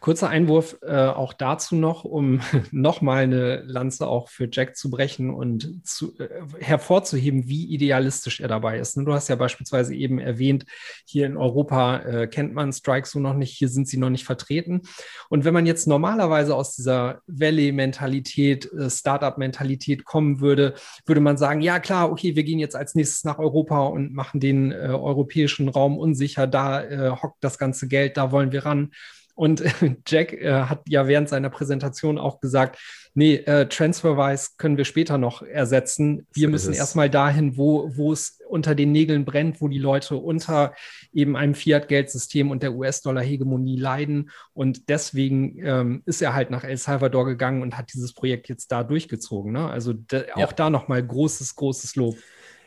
Kurzer 0.00 0.28
Einwurf 0.28 0.78
äh, 0.82 0.94
auch 0.94 1.32
dazu 1.32 1.76
noch, 1.76 2.04
um 2.04 2.40
nochmal 2.70 3.24
eine 3.24 3.62
Lanze 3.62 4.06
auch 4.06 4.28
für 4.28 4.48
Jack 4.50 4.76
zu 4.76 4.90
brechen 4.90 5.30
und 5.30 5.86
zu, 5.86 6.18
äh, 6.18 6.28
hervorzuheben, 6.60 7.48
wie 7.48 7.66
idealistisch 7.66 8.40
er 8.40 8.48
dabei 8.48 8.78
ist. 8.78 8.96
Du 8.96 9.12
hast 9.12 9.28
ja 9.28 9.36
beispielsweise 9.36 9.94
eben 9.94 10.18
erwähnt, 10.18 10.66
hier 11.06 11.26
in 11.26 11.36
Europa 11.36 11.98
äh, 11.98 12.26
kennt 12.26 12.54
man 12.54 12.72
Strike 12.72 13.08
so 13.08 13.18
noch 13.18 13.34
nicht, 13.34 13.52
hier 13.52 13.68
sind 13.68 13.88
sie 13.88 13.96
noch 13.96 14.10
nicht 14.10 14.24
vertreten. 14.24 14.82
Und 15.28 15.44
wenn 15.44 15.54
man 15.54 15.66
jetzt 15.66 15.86
normalerweise 15.86 16.54
aus 16.54 16.76
dieser 16.76 17.20
Valley-Mentalität, 17.26 18.70
äh, 18.72 18.90
Startup-Mentalität 18.90 20.04
kommen 20.04 20.40
würde, 20.40 20.74
würde 21.06 21.20
man 21.20 21.36
sagen, 21.36 21.60
ja 21.60 21.80
klar, 21.80 22.10
okay, 22.10 22.36
wir 22.36 22.44
gehen 22.44 22.58
jetzt 22.58 22.76
als 22.76 22.94
nächstes 22.94 23.24
nach 23.24 23.38
Europa 23.38 23.86
und 23.86 24.12
machen 24.12 24.40
den 24.40 24.72
äh, 24.72 24.88
europäischen 24.88 25.68
Raum 25.68 25.98
unsicher, 25.98 26.46
da 26.46 26.82
äh, 26.82 27.10
hockt 27.10 27.42
das 27.42 27.58
ganze 27.58 27.88
Geld, 27.88 28.16
da 28.16 28.32
wollen 28.32 28.52
wir 28.52 28.66
ran. 28.66 28.90
Und 29.34 29.62
Jack 30.06 30.32
äh, 30.32 30.64
hat 30.64 30.82
ja 30.88 31.06
während 31.06 31.28
seiner 31.28 31.50
Präsentation 31.50 32.18
auch 32.18 32.40
gesagt, 32.40 32.78
nee, 33.14 33.36
äh, 33.36 33.66
TransferWise 33.66 34.50
können 34.56 34.76
wir 34.76 34.84
später 34.84 35.18
noch 35.18 35.42
ersetzen. 35.42 36.26
Wir 36.32 36.48
so 36.48 36.52
müssen 36.52 36.74
erstmal 36.74 37.10
dahin, 37.10 37.56
wo, 37.56 37.90
wo 37.96 38.12
es 38.12 38.40
unter 38.48 38.74
den 38.74 38.92
Nägeln 38.92 39.24
brennt, 39.24 39.60
wo 39.60 39.68
die 39.68 39.78
Leute 39.78 40.16
unter 40.16 40.74
eben 41.12 41.36
einem 41.36 41.54
Fiat-Geldsystem 41.54 42.50
und 42.50 42.62
der 42.62 42.74
US-Dollar-Hegemonie 42.74 43.78
leiden. 43.78 44.30
Und 44.52 44.88
deswegen 44.88 45.58
ähm, 45.64 46.02
ist 46.06 46.22
er 46.22 46.34
halt 46.34 46.50
nach 46.50 46.64
El 46.64 46.76
Salvador 46.76 47.26
gegangen 47.26 47.62
und 47.62 47.76
hat 47.76 47.92
dieses 47.92 48.12
Projekt 48.14 48.48
jetzt 48.48 48.72
da 48.72 48.84
durchgezogen. 48.84 49.52
Ne? 49.52 49.68
Also 49.68 49.94
ja. 50.10 50.36
auch 50.36 50.52
da 50.52 50.70
nochmal 50.70 51.04
großes, 51.04 51.54
großes 51.56 51.96
Lob. 51.96 52.16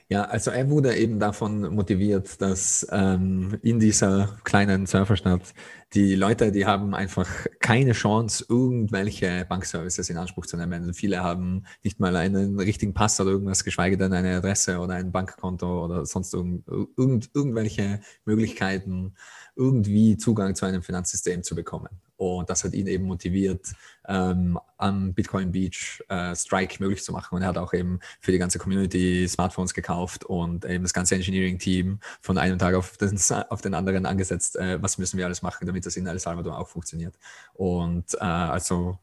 Ja, 0.08 0.26
also 0.26 0.52
er 0.52 0.70
wurde 0.70 0.96
eben 0.96 1.20
davon 1.20 1.74
motiviert, 1.74 2.40
dass 2.40 2.86
ähm, 2.92 3.58
in 3.64 3.80
dieser 3.80 4.38
kleinen 4.44 4.86
Surferstadt 4.86 5.56
die 5.96 6.14
Leute, 6.14 6.52
die 6.52 6.68
haben 6.68 6.94
einfach 6.94 7.28
keine 7.60 7.94
Chance, 7.94 8.46
irgendwelche 8.48 9.46
Bankservices 9.50 10.12
in 10.12 10.18
Anspruch 10.18 10.46
zu 10.46 10.58
nehmen. 10.58 10.94
Viele 10.94 11.24
haben 11.24 11.66
nicht 11.84 12.00
mal 12.00 12.16
einen 12.18 12.60
richtigen 12.60 12.94
Pass 12.94 13.20
oder 13.20 13.32
irgendwas, 13.32 13.64
geschweige 13.64 13.98
denn 13.98 14.14
eine 14.14 14.38
Adresse 14.38 14.78
oder 14.80 14.94
ein 14.94 15.12
Bankkonto 15.12 15.86
oder 15.86 16.06
sonst 16.06 16.36
irgend, 16.36 16.68
irgend, 16.98 17.32
irgendwelche 17.34 18.00
Möglichkeiten, 18.26 19.16
irgendwie 19.56 20.18
Zugang 20.18 20.54
zu 20.54 20.66
einem 20.68 20.84
Finanzsystem 20.84 21.42
zu 21.42 21.56
bekommen. 21.56 21.90
Und 22.18 22.50
das 22.50 22.64
hat 22.64 22.74
ihn 22.74 22.88
eben 22.88 23.06
motiviert, 23.06 23.74
ähm, 24.08 24.60
am 24.78 25.14
Bitcoin 25.14 25.52
Beach 25.52 26.04
äh, 26.10 26.36
Strike 26.36 26.82
möglich 26.82 27.04
zu 27.04 27.12
machen. 27.12 27.36
Und 27.36 27.42
er 27.42 27.50
hat 27.50 27.58
auch 27.58 27.74
eben 27.74 28.00
für 28.22 28.32
die 28.32 28.38
ganze 28.38 28.60
Community 28.60 29.28
Smartphones 29.28 29.74
gekauft 29.74 30.26
und 30.26 30.66
eben 30.66 30.84
das 30.84 30.94
ganze 30.94 31.16
Engineering-Team 31.16 32.00
von 32.22 32.38
einem 32.38 32.58
Tag 32.58 32.76
auf 32.76 32.98
den, 32.98 33.20
auf 33.50 33.62
den 33.62 33.74
anderen 33.74 34.06
angesetzt. 34.06 34.56
Äh, 34.56 34.82
was 34.82 34.98
müssen 34.98 35.18
wir 35.18 35.26
alles 35.26 35.42
machen, 35.42 35.66
damit 35.66 35.86
das 35.86 35.98
in 35.98 36.08
El 36.08 36.20
Salvador 36.20 36.58
auch 36.58 36.68
funktioniert? 36.68 37.16
Und 37.54 38.14
äh, 38.16 38.24
also, 38.24 39.00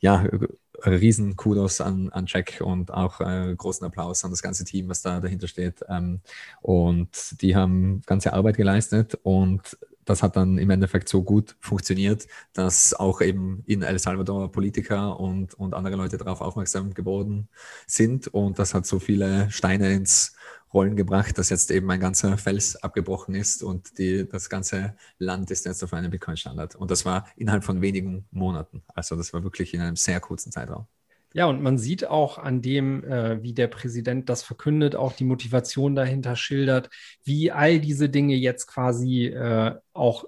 ja, 0.00 0.24
riesen 0.86 1.36
Kudos 1.36 1.80
an, 1.80 2.10
an 2.10 2.26
Jack 2.26 2.60
und 2.60 2.92
auch 2.92 3.20
äh, 3.20 3.54
großen 3.56 3.86
Applaus 3.86 4.24
an 4.24 4.30
das 4.30 4.42
ganze 4.42 4.64
Team, 4.64 4.88
was 4.88 5.02
da 5.02 5.20
dahinter 5.20 5.48
steht. 5.48 5.80
Ähm, 5.88 6.20
und 6.62 7.40
die 7.40 7.56
haben 7.56 8.02
ganze 8.06 8.32
Arbeit 8.32 8.56
geleistet 8.56 9.18
und 9.22 9.76
das 10.04 10.22
hat 10.22 10.36
dann 10.36 10.58
im 10.58 10.70
Endeffekt 10.70 11.08
so 11.08 11.22
gut 11.22 11.56
funktioniert, 11.60 12.26
dass 12.52 12.94
auch 12.94 13.20
eben 13.20 13.62
in 13.66 13.82
El 13.82 13.98
Salvador 13.98 14.50
Politiker 14.52 15.18
und, 15.18 15.54
und 15.54 15.74
andere 15.74 15.96
Leute 15.96 16.18
darauf 16.18 16.40
aufmerksam 16.40 16.94
geworden 16.94 17.48
sind. 17.86 18.28
Und 18.28 18.58
das 18.58 18.74
hat 18.74 18.86
so 18.86 18.98
viele 18.98 19.50
Steine 19.50 19.92
ins 19.92 20.34
Rollen 20.72 20.96
gebracht, 20.96 21.38
dass 21.38 21.50
jetzt 21.50 21.70
eben 21.70 21.88
ein 21.90 22.00
ganzer 22.00 22.36
Fels 22.36 22.76
abgebrochen 22.82 23.34
ist 23.36 23.62
und 23.62 23.96
die, 23.98 24.28
das 24.28 24.50
ganze 24.50 24.96
Land 25.18 25.50
ist 25.52 25.64
jetzt 25.66 25.84
auf 25.84 25.94
einem 25.94 26.10
Bitcoin-Standard. 26.10 26.74
Und 26.74 26.90
das 26.90 27.04
war 27.04 27.28
innerhalb 27.36 27.62
von 27.62 27.80
wenigen 27.80 28.26
Monaten. 28.32 28.82
Also 28.88 29.14
das 29.14 29.32
war 29.32 29.44
wirklich 29.44 29.72
in 29.72 29.80
einem 29.80 29.96
sehr 29.96 30.18
kurzen 30.18 30.50
Zeitraum. 30.50 30.86
Ja, 31.36 31.46
und 31.46 31.60
man 31.60 31.78
sieht 31.78 32.06
auch 32.06 32.38
an 32.38 32.62
dem, 32.62 33.02
äh, 33.02 33.42
wie 33.42 33.52
der 33.54 33.66
Präsident 33.66 34.28
das 34.28 34.44
verkündet, 34.44 34.94
auch 34.94 35.12
die 35.12 35.24
Motivation 35.24 35.96
dahinter 35.96 36.36
schildert, 36.36 36.90
wie 37.24 37.50
all 37.50 37.80
diese 37.80 38.08
Dinge 38.08 38.36
jetzt 38.36 38.68
quasi 38.68 39.26
äh, 39.26 39.74
auch 39.92 40.26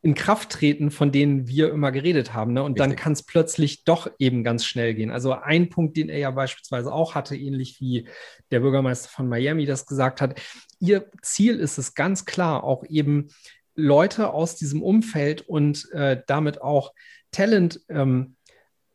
in 0.00 0.14
Kraft 0.14 0.50
treten, 0.50 0.92
von 0.92 1.10
denen 1.10 1.48
wir 1.48 1.72
immer 1.72 1.90
geredet 1.90 2.34
haben. 2.34 2.52
Ne? 2.52 2.62
Und 2.62 2.74
Richtig. 2.74 2.86
dann 2.86 2.96
kann 2.96 3.12
es 3.14 3.24
plötzlich 3.24 3.82
doch 3.82 4.08
eben 4.20 4.44
ganz 4.44 4.64
schnell 4.64 4.94
gehen. 4.94 5.10
Also 5.10 5.32
ein 5.32 5.70
Punkt, 5.70 5.96
den 5.96 6.08
er 6.08 6.18
ja 6.18 6.30
beispielsweise 6.30 6.92
auch 6.92 7.16
hatte, 7.16 7.36
ähnlich 7.36 7.80
wie 7.80 8.08
der 8.52 8.60
Bürgermeister 8.60 9.08
von 9.08 9.28
Miami 9.28 9.66
das 9.66 9.86
gesagt 9.86 10.20
hat, 10.20 10.40
ihr 10.78 11.10
Ziel 11.20 11.58
ist 11.58 11.78
es 11.78 11.94
ganz 11.94 12.26
klar, 12.26 12.62
auch 12.62 12.84
eben 12.88 13.26
Leute 13.74 14.32
aus 14.32 14.54
diesem 14.54 14.84
Umfeld 14.84 15.42
und 15.42 15.90
äh, 15.90 16.22
damit 16.28 16.62
auch 16.62 16.92
Talent 17.32 17.80
ähm, 17.88 18.36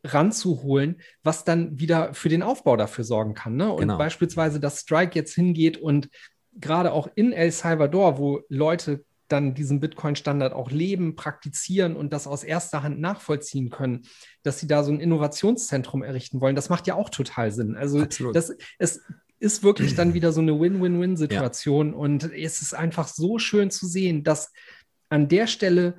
ranzuholen, 0.04 1.00
was 1.22 1.44
dann 1.44 1.78
wieder 1.78 2.14
für 2.14 2.28
den 2.28 2.42
Aufbau 2.42 2.76
dafür 2.76 3.04
sorgen 3.04 3.34
kann. 3.34 3.56
Ne? 3.56 3.72
Und 3.72 3.80
genau. 3.80 3.98
beispielsweise, 3.98 4.60
dass 4.60 4.80
Strike 4.80 5.18
jetzt 5.18 5.34
hingeht 5.34 5.78
und 5.78 6.08
gerade 6.60 6.92
auch 6.92 7.08
in 7.14 7.32
El 7.32 7.50
Salvador, 7.50 8.18
wo 8.18 8.40
Leute 8.48 9.04
dann 9.28 9.54
diesen 9.54 9.80
Bitcoin-Standard 9.80 10.52
auch 10.52 10.70
leben, 10.70 11.16
praktizieren 11.16 11.96
und 11.96 12.12
das 12.12 12.26
aus 12.26 12.44
erster 12.44 12.82
Hand 12.82 13.00
nachvollziehen 13.00 13.70
können, 13.70 14.02
dass 14.42 14.60
sie 14.60 14.66
da 14.66 14.84
so 14.84 14.92
ein 14.92 15.00
Innovationszentrum 15.00 16.02
errichten 16.02 16.40
wollen, 16.40 16.54
das 16.54 16.68
macht 16.68 16.86
ja 16.86 16.94
auch 16.94 17.08
total 17.08 17.50
Sinn. 17.50 17.74
Also 17.74 18.04
das, 18.32 18.54
es 18.78 19.00
ist 19.38 19.62
wirklich 19.62 19.94
dann 19.94 20.14
wieder 20.14 20.32
so 20.32 20.40
eine 20.40 20.58
Win-Win-Win-Situation 20.60 21.92
ja. 21.92 21.96
und 21.96 22.24
es 22.32 22.62
ist 22.62 22.74
einfach 22.74 23.08
so 23.08 23.38
schön 23.38 23.70
zu 23.70 23.86
sehen, 23.86 24.24
dass 24.24 24.52
an 25.08 25.28
der 25.28 25.46
Stelle 25.46 25.96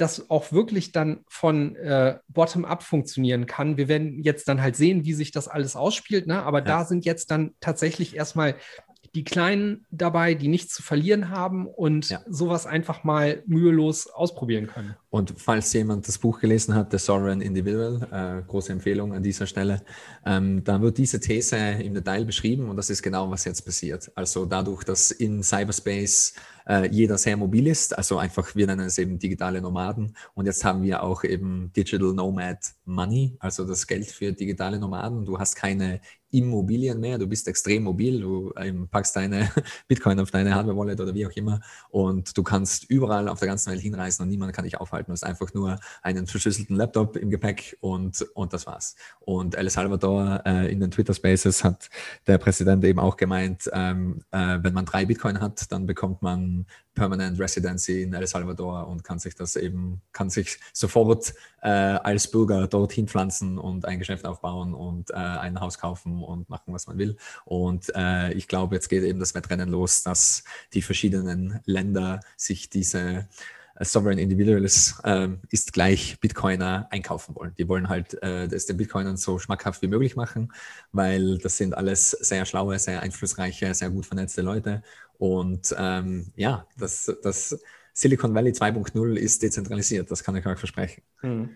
das 0.00 0.30
auch 0.30 0.52
wirklich 0.52 0.92
dann 0.92 1.24
von 1.28 1.76
äh, 1.76 2.18
bottom-up 2.28 2.82
funktionieren 2.82 3.46
kann. 3.46 3.76
Wir 3.76 3.88
werden 3.88 4.22
jetzt 4.22 4.48
dann 4.48 4.62
halt 4.62 4.76
sehen, 4.76 5.04
wie 5.04 5.12
sich 5.12 5.30
das 5.30 5.48
alles 5.48 5.76
ausspielt, 5.76 6.26
ne? 6.26 6.42
aber 6.42 6.58
ja. 6.58 6.64
da 6.64 6.84
sind 6.84 7.04
jetzt 7.04 7.30
dann 7.30 7.54
tatsächlich 7.60 8.16
erstmal 8.16 8.56
die 9.14 9.24
Kleinen 9.24 9.86
dabei, 9.90 10.34
die 10.34 10.46
nichts 10.46 10.74
zu 10.74 10.82
verlieren 10.82 11.30
haben 11.30 11.66
und 11.66 12.10
ja. 12.10 12.20
sowas 12.28 12.66
einfach 12.66 13.02
mal 13.02 13.42
mühelos 13.46 14.06
ausprobieren 14.06 14.68
können. 14.68 14.94
Und 15.10 15.34
falls 15.36 15.72
jemand 15.72 16.06
das 16.06 16.18
Buch 16.18 16.38
gelesen 16.38 16.74
hat, 16.74 16.92
The 16.92 16.98
Sovereign 16.98 17.40
Individual, 17.40 18.06
äh, 18.12 18.48
große 18.48 18.72
Empfehlung 18.72 19.12
an 19.12 19.24
dieser 19.24 19.46
Stelle, 19.46 19.82
ähm, 20.24 20.62
da 20.62 20.80
wird 20.80 20.98
diese 20.98 21.18
These 21.18 21.56
im 21.56 21.94
Detail 21.94 22.24
beschrieben 22.24 22.68
und 22.68 22.76
das 22.76 22.88
ist 22.88 23.02
genau, 23.02 23.28
was 23.30 23.44
jetzt 23.44 23.62
passiert. 23.62 24.12
Also 24.14 24.46
dadurch, 24.46 24.84
dass 24.84 25.10
in 25.10 25.42
Cyberspace 25.42 26.34
äh, 26.68 26.88
jeder 26.88 27.18
sehr 27.18 27.36
mobil 27.36 27.66
ist, 27.66 27.96
also 27.98 28.18
einfach, 28.18 28.54
wir 28.54 28.68
nennen 28.68 28.86
es 28.86 28.98
eben 28.98 29.18
digitale 29.18 29.60
Nomaden 29.60 30.14
und 30.34 30.46
jetzt 30.46 30.64
haben 30.64 30.82
wir 30.82 31.02
auch 31.02 31.24
eben 31.24 31.72
Digital 31.74 32.12
Nomad 32.12 32.58
Money, 32.84 33.36
also 33.40 33.66
das 33.66 33.88
Geld 33.88 34.06
für 34.06 34.32
digitale 34.32 34.78
Nomaden. 34.78 35.24
Du 35.24 35.38
hast 35.38 35.56
keine 35.56 36.00
Immobilien 36.30 37.00
mehr, 37.00 37.18
du 37.18 37.26
bist 37.26 37.48
extrem 37.48 37.84
mobil, 37.84 38.20
du 38.20 38.52
ähm, 38.56 38.88
packst 38.88 39.16
deine 39.16 39.50
Bitcoin 39.88 40.20
auf 40.20 40.30
deine 40.30 40.54
Hardware-Wallet 40.54 41.00
oder 41.00 41.14
wie 41.14 41.26
auch 41.26 41.32
immer 41.32 41.60
und 41.90 42.36
du 42.36 42.42
kannst 42.42 42.84
überall 42.90 43.28
auf 43.28 43.38
der 43.38 43.48
ganzen 43.48 43.70
Welt 43.70 43.80
hinreisen 43.80 44.22
und 44.22 44.28
niemand 44.28 44.52
kann 44.52 44.64
dich 44.64 44.80
aufhalten. 44.80 45.10
Du 45.10 45.12
hast 45.12 45.24
einfach 45.24 45.52
nur 45.54 45.78
einen 46.02 46.26
verschlüsselten 46.26 46.76
Laptop 46.76 47.16
im 47.16 47.30
Gepäck 47.30 47.76
und, 47.80 48.22
und 48.34 48.52
das 48.52 48.66
war's. 48.66 48.96
Und 49.20 49.54
El 49.54 49.70
Salvador 49.70 50.42
äh, 50.44 50.70
in 50.72 50.80
den 50.80 50.90
Twitter 50.90 51.14
Spaces 51.14 51.64
hat 51.64 51.90
der 52.26 52.38
Präsident 52.38 52.84
eben 52.84 52.98
auch 52.98 53.16
gemeint, 53.16 53.68
ähm, 53.72 54.22
äh, 54.30 54.58
wenn 54.62 54.74
man 54.74 54.84
drei 54.84 55.06
Bitcoin 55.06 55.40
hat, 55.40 55.70
dann 55.72 55.86
bekommt 55.86 56.22
man 56.22 56.66
Permanent 56.94 57.38
Residency 57.38 58.02
in 58.02 58.14
El 58.14 58.26
Salvador 58.26 58.88
und 58.88 59.04
kann 59.04 59.18
sich 59.18 59.34
das 59.34 59.56
eben, 59.56 60.00
kann 60.12 60.30
sich 60.30 60.58
sofort 60.72 61.34
äh, 61.62 61.68
als 61.68 62.30
Bürger 62.30 62.66
dorthin 62.66 63.08
pflanzen 63.08 63.58
und 63.58 63.84
ein 63.84 63.98
Geschäft 63.98 64.26
aufbauen 64.26 64.74
und 64.74 65.10
äh, 65.10 65.14
ein 65.14 65.60
Haus 65.60 65.78
kaufen 65.78 66.22
und 66.22 66.48
machen, 66.48 66.74
was 66.74 66.86
man 66.86 66.98
will. 66.98 67.16
Und 67.44 67.92
äh, 67.94 68.32
ich 68.32 68.48
glaube, 68.48 68.74
jetzt 68.74 68.88
geht 68.88 69.04
eben 69.04 69.20
das 69.20 69.34
Wettrennen 69.34 69.68
los, 69.68 70.02
dass 70.02 70.44
die 70.74 70.82
verschiedenen 70.82 71.60
Länder 71.64 72.20
sich 72.36 72.70
diese 72.70 73.28
äh, 73.76 73.84
Sovereign 73.84 74.18
Individuals 74.18 75.00
äh, 75.04 75.28
ist 75.50 75.72
gleich 75.72 76.18
Bitcoiner 76.20 76.86
einkaufen 76.90 77.34
wollen. 77.36 77.54
Die 77.56 77.68
wollen 77.68 77.88
halt 77.88 78.20
äh, 78.22 78.48
das 78.48 78.66
den 78.66 78.76
Bitcoinern 78.76 79.16
so 79.16 79.38
schmackhaft 79.38 79.80
wie 79.82 79.88
möglich 79.88 80.16
machen, 80.16 80.52
weil 80.92 81.38
das 81.38 81.56
sind 81.56 81.76
alles 81.76 82.10
sehr 82.10 82.44
schlaue, 82.44 82.78
sehr 82.78 83.00
einflussreiche, 83.00 83.74
sehr 83.74 83.90
gut 83.90 84.06
vernetzte 84.06 84.42
Leute 84.42 84.82
und 85.20 85.74
ähm, 85.78 86.32
ja, 86.34 86.66
das, 86.78 87.14
das 87.22 87.60
Silicon 87.92 88.34
Valley 88.34 88.52
2.0 88.52 89.16
ist 89.16 89.42
dezentralisiert, 89.42 90.10
das 90.10 90.24
kann 90.24 90.34
ich 90.34 90.46
euch 90.46 90.58
versprechen. 90.58 91.02
Hm. 91.20 91.50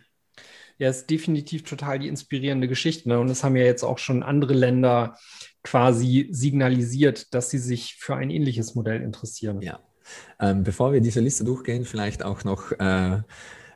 Ja, 0.76 0.90
ist 0.90 1.08
definitiv 1.08 1.62
total 1.62 1.98
die 1.98 2.08
inspirierende 2.08 2.68
Geschichte. 2.68 3.08
Ne? 3.08 3.18
Und 3.18 3.28
das 3.28 3.42
haben 3.42 3.56
ja 3.56 3.64
jetzt 3.64 3.82
auch 3.82 3.96
schon 3.96 4.22
andere 4.22 4.52
Länder 4.52 5.16
quasi 5.62 6.28
signalisiert, 6.30 7.32
dass 7.32 7.48
sie 7.48 7.58
sich 7.58 7.96
für 7.98 8.16
ein 8.16 8.28
ähnliches 8.28 8.74
Modell 8.74 9.00
interessieren. 9.00 9.62
Ja. 9.62 9.80
Ähm, 10.38 10.62
bevor 10.62 10.92
wir 10.92 11.00
diese 11.00 11.20
Liste 11.20 11.44
durchgehen, 11.44 11.86
vielleicht 11.86 12.22
auch 12.22 12.44
noch, 12.44 12.70
äh, 12.72 13.22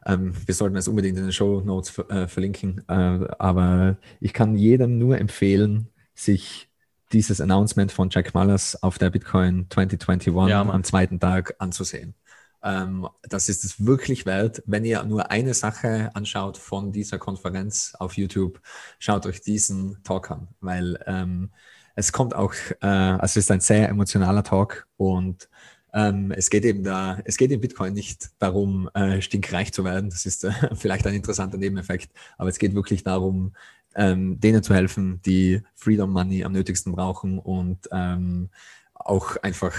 ähm, 0.04 0.34
wir 0.44 0.54
sollten 0.54 0.76
es 0.76 0.86
unbedingt 0.86 1.16
in 1.16 1.24
den 1.24 1.32
Show 1.32 1.62
Notes 1.62 1.96
äh, 2.10 2.28
verlinken, 2.28 2.84
äh, 2.88 2.92
aber 3.38 3.96
ich 4.20 4.34
kann 4.34 4.54
jedem 4.54 4.98
nur 4.98 5.16
empfehlen, 5.16 5.88
sich 6.14 6.67
dieses 7.12 7.40
Announcement 7.40 7.92
von 7.92 8.10
Jack 8.10 8.34
Mullers 8.34 8.82
auf 8.82 8.98
der 8.98 9.10
Bitcoin 9.10 9.66
2021 9.70 10.34
ja, 10.48 10.62
am 10.62 10.84
zweiten 10.84 11.20
Tag 11.20 11.54
anzusehen. 11.58 12.14
Ähm, 12.62 13.08
das 13.22 13.48
ist 13.48 13.64
es 13.64 13.84
wirklich 13.84 14.26
wert. 14.26 14.62
Wenn 14.66 14.84
ihr 14.84 15.02
nur 15.04 15.30
eine 15.30 15.54
Sache 15.54 16.10
anschaut 16.14 16.58
von 16.58 16.92
dieser 16.92 17.18
Konferenz 17.18 17.94
auf 17.98 18.16
YouTube, 18.16 18.60
schaut 18.98 19.26
euch 19.26 19.40
diesen 19.40 20.02
Talk 20.02 20.30
an, 20.30 20.48
weil 20.60 20.98
ähm, 21.06 21.50
es 21.94 22.12
kommt 22.12 22.34
auch, 22.34 22.54
äh, 22.80 22.86
also 22.86 23.24
es 23.24 23.36
ist 23.36 23.50
ein 23.50 23.60
sehr 23.60 23.88
emotionaler 23.88 24.42
Talk 24.42 24.86
und 24.96 25.48
ähm, 25.94 26.32
es 26.32 26.50
geht 26.50 26.64
eben 26.64 26.84
da, 26.84 27.18
es 27.24 27.36
geht 27.36 27.50
in 27.50 27.60
Bitcoin 27.60 27.94
nicht 27.94 28.30
darum, 28.38 28.90
äh, 28.94 29.22
stinkreich 29.22 29.72
zu 29.72 29.84
werden. 29.84 30.10
Das 30.10 30.26
ist 30.26 30.44
äh, 30.44 30.52
vielleicht 30.74 31.06
ein 31.06 31.14
interessanter 31.14 31.58
Nebeneffekt, 31.58 32.12
aber 32.36 32.50
es 32.50 32.58
geht 32.58 32.74
wirklich 32.74 33.04
darum, 33.04 33.54
ähm, 33.94 34.38
denen 34.40 34.62
zu 34.62 34.74
helfen, 34.74 35.20
die 35.24 35.62
Freedom 35.74 36.10
Money 36.10 36.44
am 36.44 36.52
nötigsten 36.52 36.92
brauchen 36.92 37.38
und 37.38 37.88
ähm, 37.92 38.50
auch 38.94 39.36
einfach 39.42 39.74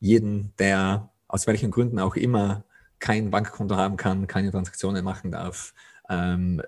jeden, 0.00 0.54
der 0.58 1.10
aus 1.28 1.46
welchen 1.46 1.70
Gründen 1.70 1.98
auch 1.98 2.16
immer 2.16 2.64
kein 2.98 3.30
Bankkonto 3.30 3.76
haben 3.76 3.96
kann, 3.96 4.26
keine 4.26 4.50
Transaktionen 4.50 5.04
machen 5.04 5.30
darf, 5.30 5.74
ähm, 6.08 6.62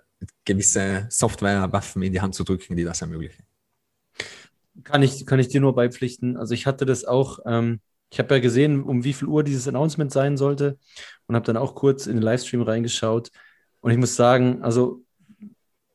gewisse 0.44 1.06
Software-Waffen 1.08 2.02
in 2.02 2.12
die 2.12 2.20
Hand 2.20 2.34
zu 2.34 2.44
drücken, 2.44 2.76
die 2.76 2.84
das 2.84 3.00
ermöglichen. 3.00 3.44
Kann 4.84 5.02
ich, 5.02 5.26
kann 5.26 5.40
ich 5.40 5.48
dir 5.48 5.60
nur 5.60 5.74
beipflichten. 5.74 6.36
Also 6.36 6.54
ich 6.54 6.66
hatte 6.66 6.86
das 6.86 7.04
auch, 7.04 7.40
ähm, 7.46 7.80
ich 8.10 8.18
habe 8.18 8.34
ja 8.34 8.40
gesehen, 8.40 8.82
um 8.82 9.04
wie 9.04 9.12
viel 9.12 9.28
Uhr 9.28 9.42
dieses 9.42 9.66
Announcement 9.66 10.12
sein 10.12 10.36
sollte 10.36 10.78
und 11.26 11.34
habe 11.34 11.46
dann 11.46 11.56
auch 11.56 11.74
kurz 11.74 12.06
in 12.06 12.16
den 12.16 12.22
Livestream 12.22 12.62
reingeschaut. 12.62 13.30
Und 13.80 13.90
ich 13.92 13.98
muss 13.98 14.16
sagen, 14.16 14.62
also 14.62 15.02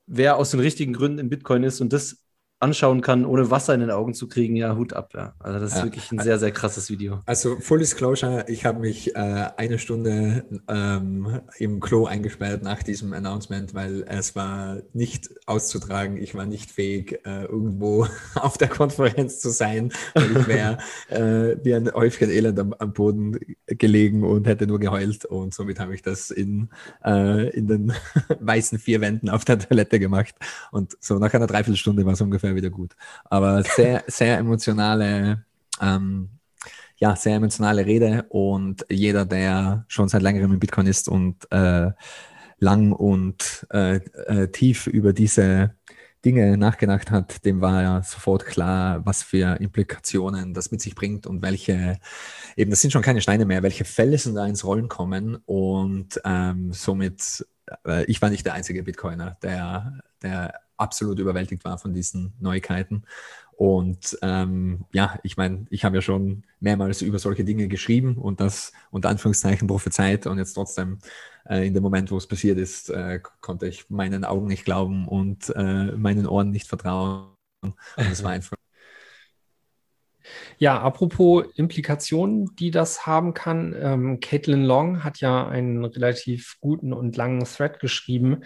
wer 0.08 0.38
aus 0.38 0.52
den 0.52 0.60
richtigen 0.60 0.94
Gründen 0.94 1.20
in 1.20 1.30
Bitcoin 1.30 1.64
ist. 1.64 1.82
Und 1.82 1.94
das 1.94 2.25
anschauen 2.66 3.02
kann, 3.02 3.26
ohne 3.26 3.52
Wasser 3.52 3.74
in 3.76 3.80
den 3.80 3.92
Augen 3.92 4.14
zu 4.14 4.28
kriegen, 4.28 4.56
ja, 4.56 4.76
Hut 4.76 4.94
ab. 4.94 5.12
Ja. 5.14 5.34
Also 5.40 5.60
das 5.60 5.74
ist 5.74 5.78
ja. 5.78 5.84
wirklich 5.84 6.12
ein 6.12 6.20
sehr, 6.20 6.40
sehr 6.40 6.52
krasses 6.52 6.90
Video. 6.90 7.22
Also 7.26 7.58
Full 7.60 7.80
Disclosure, 7.80 8.46
ich 8.48 8.66
habe 8.66 8.80
mich 8.80 9.16
äh, 9.16 9.20
eine 9.58 9.78
Stunde 9.78 10.46
ähm, 10.68 11.42
im 11.60 11.80
Klo 11.80 12.06
eingesperrt 12.06 12.64
nach 12.64 12.82
diesem 12.82 13.14
Announcement, 13.14 13.74
weil 13.76 14.04
es 14.08 14.36
war 14.36 14.78
nicht 14.94 15.30
auszutragen. 15.46 16.18
Ich 16.18 16.34
war 16.34 16.46
nicht 16.46 16.72
fähig, 16.72 17.20
äh, 17.26 17.44
irgendwo 17.44 18.08
auf 18.36 18.58
der 18.58 18.68
Konferenz 18.68 19.40
zu 19.40 19.50
sein. 19.50 19.92
Weil 20.16 20.38
ich 20.38 20.48
wäre 20.48 20.78
äh, 21.10 21.58
wie 21.64 21.76
ein 21.76 21.94
Häufchen 21.94 22.30
Elend 22.30 22.60
am, 22.60 22.74
am, 22.74 22.94
Boden 22.94 23.38
gelegen 23.68 24.24
und 24.24 24.48
hätte 24.48 24.66
nur 24.66 24.80
geheult. 24.80 25.26
Und 25.26 25.54
somit 25.54 25.80
habe 25.80 25.94
ich 25.94 26.02
das 26.02 26.32
in, 26.32 26.70
äh, 27.04 27.50
in 27.50 27.68
den 27.68 27.94
weißen 28.40 28.80
vier 28.80 29.02
Wänden 29.02 29.30
auf 29.30 29.46
der 29.46 29.60
Toilette 29.60 30.00
gemacht. 30.00 30.34
Und 30.72 30.98
so 31.00 31.20
nach 31.20 31.34
einer 31.34 31.48
Dreiviertelstunde 31.48 32.06
war 32.06 32.14
es 32.14 32.22
ungefähr 32.22 32.55
wieder 32.56 32.70
gut. 32.70 32.96
Aber 33.26 33.64
sehr, 33.64 34.04
sehr 34.08 34.38
emotionale, 34.38 35.46
ähm, 35.82 36.30
ja, 36.98 37.16
sehr 37.16 37.36
emotionale 37.36 37.86
Rede 37.86 38.26
und 38.30 38.86
jeder, 38.90 39.26
der 39.26 39.86
schon 39.88 40.08
seit 40.08 40.22
längerem 40.22 40.54
in 40.54 40.60
Bitcoin 40.60 40.88
ist 40.88 41.10
und 41.10 41.52
äh, 41.52 41.92
lang 42.60 42.92
und 42.94 43.68
äh, 43.72 43.96
äh, 43.96 44.48
tief 44.48 44.88
über 44.88 45.14
diese 45.14 45.76
Dinge 46.26 46.58
nachgedacht 46.58 47.12
hat, 47.12 47.46
dem 47.46 47.62
war 47.62 47.84
ja 47.84 48.02
sofort 48.02 48.46
klar, 48.46 49.06
was 49.06 49.22
für 49.22 49.58
Implikationen 49.62 50.56
das 50.56 50.72
mit 50.72 50.82
sich 50.82 50.96
bringt 50.96 51.28
und 51.28 51.44
welche, 51.44 52.00
eben, 52.58 52.72
das 52.72 52.82
sind 52.82 52.92
schon 52.92 53.04
keine 53.04 53.22
Steine 53.22 53.46
mehr, 53.46 53.62
welche 53.62 53.86
Fälle 53.86 54.18
sind 54.18 54.36
da 54.36 54.46
ins 54.48 54.66
Rollen 54.66 54.90
kommen 54.90 55.38
und 55.46 56.20
ähm, 56.26 56.74
somit, 56.74 57.46
äh, 57.86 58.06
ich 58.06 58.22
war 58.24 58.32
nicht 58.32 58.46
der 58.46 58.54
einzige 58.54 58.82
Bitcoiner, 58.82 59.38
der, 59.44 60.00
der 60.24 60.62
absolut 60.78 61.20
überwältigt 61.20 61.64
war 61.66 61.78
von 61.78 61.94
diesen 61.94 62.34
Neuigkeiten. 62.40 63.04
Und 63.58 64.18
ähm, 64.22 64.86
ja, 64.92 65.18
ich 65.24 65.38
meine, 65.38 65.66
ich 65.70 65.86
habe 65.86 65.96
ja 65.96 66.02
schon 66.02 66.44
mehrmals 66.60 67.02
über 67.02 67.20
solche 67.20 67.46
Dinge 67.46 67.70
geschrieben 67.70 68.18
und 68.18 68.42
das 68.42 68.74
unter 68.92 69.10
Anführungszeichen 69.10 69.68
prophezeit 69.68 70.28
und 70.28 70.38
jetzt 70.38 70.54
trotzdem 70.54 71.00
äh, 71.48 71.66
in 71.66 71.74
dem 71.74 71.84
Moment, 71.84 72.12
wo 72.12 72.18
es 72.18 72.28
passiert 72.28 72.58
ist, 72.58 72.90
äh, 72.90 73.22
konnte 73.40 73.68
ich 73.68 73.90
meinen 73.90 74.26
Augen 74.26 74.48
nicht 74.48 74.66
glauben 74.66 75.08
und 75.08 75.54
äh, 75.56 75.92
meinen 75.94 76.28
Ohren 76.28 76.52
nicht 76.52 76.68
vertrauen. 76.68 77.30
Und 77.62 77.76
es 77.96 78.24
war 78.24 78.32
einfach. 78.32 78.58
Ja, 80.58 80.82
apropos 80.82 81.46
Implikationen, 81.56 82.56
die 82.56 82.72
das 82.72 83.06
haben 83.06 83.34
kann. 83.34 83.76
Ähm, 83.78 84.20
Caitlin 84.20 84.64
Long 84.64 85.04
hat 85.04 85.20
ja 85.20 85.48
einen 85.48 85.86
relativ 85.86 86.58
guten 86.60 86.94
und 86.94 87.16
langen 87.16 87.44
Thread 87.46 87.80
geschrieben, 87.80 88.44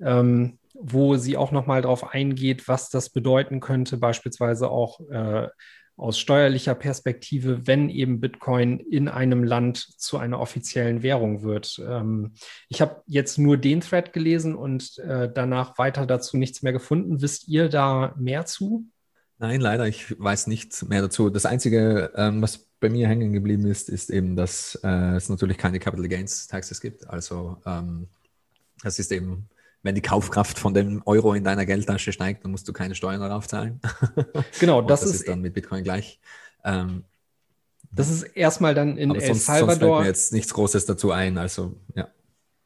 ähm, 0.00 0.58
wo 0.80 1.16
sie 1.16 1.36
auch 1.36 1.52
nochmal 1.52 1.82
darauf 1.82 2.12
eingeht, 2.12 2.68
was 2.68 2.90
das 2.90 3.10
bedeuten 3.10 3.60
könnte, 3.60 3.96
beispielsweise 3.96 4.70
auch 4.70 5.00
äh, 5.10 5.48
aus 5.96 6.18
steuerlicher 6.18 6.74
Perspektive, 6.74 7.66
wenn 7.66 7.88
eben 7.88 8.20
Bitcoin 8.20 8.80
in 8.80 9.08
einem 9.08 9.42
Land 9.42 9.78
zu 9.78 10.18
einer 10.18 10.40
offiziellen 10.40 11.02
Währung 11.02 11.42
wird. 11.42 11.80
Ähm, 11.86 12.34
ich 12.68 12.82
habe 12.82 13.02
jetzt 13.06 13.38
nur 13.38 13.56
den 13.56 13.80
Thread 13.80 14.12
gelesen 14.12 14.54
und 14.54 14.98
äh, 14.98 15.30
danach 15.32 15.78
weiter 15.78 16.06
dazu 16.06 16.36
nichts 16.36 16.62
mehr 16.62 16.72
gefunden. 16.72 17.22
Wisst 17.22 17.48
ihr 17.48 17.70
da 17.70 18.14
mehr 18.18 18.44
zu? 18.44 18.86
Nein, 19.38 19.60
leider, 19.60 19.86
ich 19.86 20.18
weiß 20.18 20.46
nichts 20.48 20.86
mehr 20.86 21.00
dazu. 21.02 21.30
Das 21.30 21.46
Einzige, 21.46 22.12
ähm, 22.14 22.42
was 22.42 22.58
bei 22.78 22.90
mir 22.90 23.08
hängen 23.08 23.32
geblieben 23.32 23.66
ist, 23.66 23.88
ist 23.88 24.10
eben, 24.10 24.36
dass 24.36 24.78
äh, 24.82 25.16
es 25.16 25.30
natürlich 25.30 25.56
keine 25.56 25.78
Capital 25.78 26.08
Gains 26.08 26.46
Taxes 26.46 26.80
gibt. 26.80 27.08
Also 27.08 27.56
ähm, 27.64 28.08
das 28.82 28.98
ist 28.98 29.12
eben 29.12 29.48
wenn 29.82 29.94
die 29.94 30.02
Kaufkraft 30.02 30.58
von 30.58 30.74
dem 30.74 31.02
Euro 31.06 31.34
in 31.34 31.44
deiner 31.44 31.66
Geldtasche 31.66 32.12
steigt, 32.12 32.44
dann 32.44 32.50
musst 32.50 32.66
du 32.68 32.72
keine 32.72 32.94
Steuern 32.94 33.20
darauf 33.20 33.46
zahlen. 33.46 33.80
Genau, 34.60 34.82
das, 34.82 35.00
das 35.00 35.10
ist, 35.10 35.16
ist, 35.20 35.28
dann 35.28 35.40
mit 35.40 35.54
Bitcoin 35.54 35.84
gleich. 35.84 36.18
Ähm, 36.64 37.04
das 37.92 38.10
ist 38.10 38.22
erstmal 38.22 38.74
dann 38.74 38.96
in 38.96 39.14
El 39.14 39.20
sonst, 39.20 39.46
Salvador. 39.46 39.68
Sonst 39.70 39.78
fällt 39.78 40.00
mir 40.00 40.06
jetzt 40.06 40.32
nichts 40.32 40.54
Großes 40.54 40.86
dazu 40.86 41.12
ein. 41.12 41.38
Also, 41.38 41.76
ja. 41.94 42.08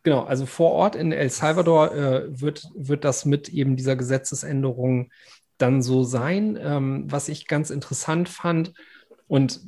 Genau, 0.02 0.24
also 0.24 0.46
vor 0.46 0.72
Ort 0.72 0.96
in 0.96 1.12
El 1.12 1.30
Salvador 1.30 1.94
äh, 1.94 2.40
wird, 2.40 2.66
wird 2.74 3.04
das 3.04 3.24
mit 3.26 3.48
eben 3.50 3.76
dieser 3.76 3.96
Gesetzesänderung 3.96 5.10
dann 5.58 5.82
so 5.82 6.04
sein. 6.04 6.58
Ähm, 6.60 7.04
was 7.06 7.28
ich 7.28 7.46
ganz 7.46 7.70
interessant 7.70 8.28
fand, 8.28 8.72
und 9.28 9.60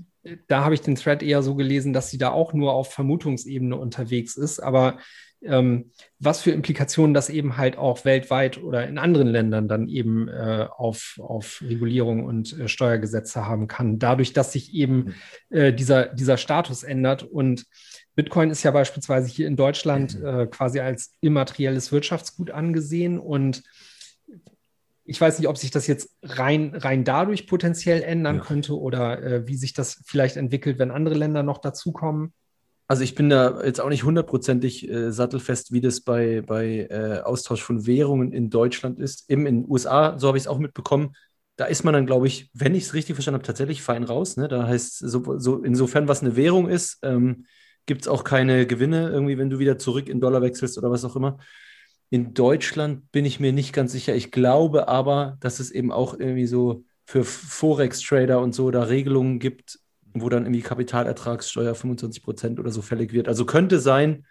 da 0.46 0.64
habe 0.64 0.74
ich 0.74 0.80
den 0.80 0.94
Thread 0.94 1.22
eher 1.22 1.42
so 1.42 1.54
gelesen, 1.54 1.92
dass 1.92 2.10
sie 2.10 2.18
da 2.18 2.30
auch 2.30 2.52
nur 2.52 2.72
auf 2.72 2.92
Vermutungsebene 2.92 3.76
unterwegs 3.76 4.36
ist. 4.36 4.60
Aber 4.60 4.98
ähm, 5.44 5.90
was 6.18 6.42
für 6.42 6.50
Implikationen 6.50 7.14
das 7.14 7.28
eben 7.28 7.56
halt 7.56 7.76
auch 7.76 8.04
weltweit 8.04 8.62
oder 8.62 8.86
in 8.86 8.98
anderen 8.98 9.28
Ländern 9.28 9.68
dann 9.68 9.88
eben 9.88 10.28
äh, 10.28 10.66
auf, 10.76 11.18
auf 11.20 11.62
Regulierung 11.66 12.24
und 12.24 12.58
äh, 12.58 12.68
Steuergesetze 12.68 13.46
haben 13.46 13.66
kann, 13.66 13.98
dadurch, 13.98 14.32
dass 14.32 14.52
sich 14.52 14.74
eben 14.74 15.14
mhm. 15.50 15.56
äh, 15.56 15.72
dieser, 15.72 16.06
dieser 16.06 16.36
Status 16.36 16.82
ändert. 16.82 17.22
Und 17.22 17.66
Bitcoin 18.14 18.50
ist 18.50 18.62
ja 18.62 18.70
beispielsweise 18.70 19.28
hier 19.28 19.46
in 19.46 19.56
Deutschland 19.56 20.18
mhm. 20.18 20.26
äh, 20.26 20.46
quasi 20.46 20.80
als 20.80 21.14
immaterielles 21.20 21.92
Wirtschaftsgut 21.92 22.50
angesehen 22.50 23.18
und 23.18 23.62
ich 25.04 25.20
weiß 25.20 25.38
nicht, 25.38 25.48
ob 25.48 25.58
sich 25.58 25.70
das 25.70 25.86
jetzt 25.88 26.16
rein, 26.22 26.74
rein 26.74 27.04
dadurch 27.04 27.46
potenziell 27.46 28.02
ändern 28.02 28.36
ja. 28.36 28.42
könnte 28.42 28.78
oder 28.78 29.22
äh, 29.22 29.46
wie 29.48 29.56
sich 29.56 29.72
das 29.72 30.00
vielleicht 30.06 30.36
entwickelt, 30.36 30.78
wenn 30.78 30.90
andere 30.90 31.16
Länder 31.16 31.42
noch 31.42 31.58
dazukommen. 31.58 32.32
Also 32.88 33.04
ich 33.04 33.14
bin 33.14 33.30
da 33.30 33.62
jetzt 33.64 33.80
auch 33.80 33.88
nicht 33.88 34.04
hundertprozentig 34.04 34.88
äh, 34.88 35.12
sattelfest, 35.12 35.72
wie 35.72 35.80
das 35.80 36.00
bei, 36.00 36.42
bei 36.42 36.88
äh, 36.90 37.20
Austausch 37.22 37.62
von 37.62 37.86
Währungen 37.86 38.32
in 38.32 38.50
Deutschland 38.50 38.98
ist. 38.98 39.30
Eben 39.30 39.46
in 39.46 39.62
den 39.62 39.70
USA, 39.70 40.18
so 40.18 40.28
habe 40.28 40.36
ich 40.36 40.44
es 40.44 40.48
auch 40.48 40.58
mitbekommen, 40.58 41.14
da 41.56 41.66
ist 41.66 41.84
man 41.84 41.94
dann, 41.94 42.06
glaube 42.06 42.26
ich, 42.26 42.50
wenn 42.54 42.74
ich 42.74 42.84
es 42.84 42.94
richtig 42.94 43.14
verstanden 43.14 43.36
habe, 43.36 43.46
tatsächlich 43.46 43.82
fein 43.82 44.04
raus. 44.04 44.36
Ne? 44.36 44.48
Da 44.48 44.66
heißt 44.66 44.98
so, 44.98 45.38
so 45.38 45.62
insofern, 45.62 46.08
was 46.08 46.22
eine 46.22 46.36
Währung 46.36 46.68
ist, 46.68 46.98
ähm, 47.02 47.46
gibt 47.86 48.02
es 48.02 48.08
auch 48.08 48.24
keine 48.24 48.66
Gewinne, 48.66 49.10
irgendwie, 49.10 49.38
wenn 49.38 49.50
du 49.50 49.58
wieder 49.58 49.78
zurück 49.78 50.08
in 50.08 50.20
Dollar 50.20 50.42
wechselst 50.42 50.78
oder 50.78 50.90
was 50.90 51.04
auch 51.04 51.16
immer. 51.16 51.38
In 52.10 52.34
Deutschland 52.34 53.10
bin 53.12 53.24
ich 53.24 53.40
mir 53.40 53.52
nicht 53.52 53.72
ganz 53.72 53.92
sicher. 53.92 54.14
Ich 54.14 54.30
glaube 54.30 54.88
aber, 54.88 55.36
dass 55.40 55.60
es 55.60 55.70
eben 55.70 55.92
auch 55.92 56.18
irgendwie 56.18 56.46
so 56.46 56.84
für 57.06 57.24
Forex-Trader 57.24 58.40
und 58.40 58.54
so 58.54 58.70
da 58.70 58.84
Regelungen 58.84 59.38
gibt, 59.38 59.78
wo 60.14 60.28
dann 60.28 60.44
irgendwie 60.44 60.62
Kapitalertragssteuer 60.62 61.74
25 61.74 62.22
Prozent 62.22 62.60
oder 62.60 62.70
so 62.70 62.82
fällig 62.82 63.12
wird. 63.12 63.28
Also 63.28 63.44
könnte 63.44 63.78
sein, 63.78 64.26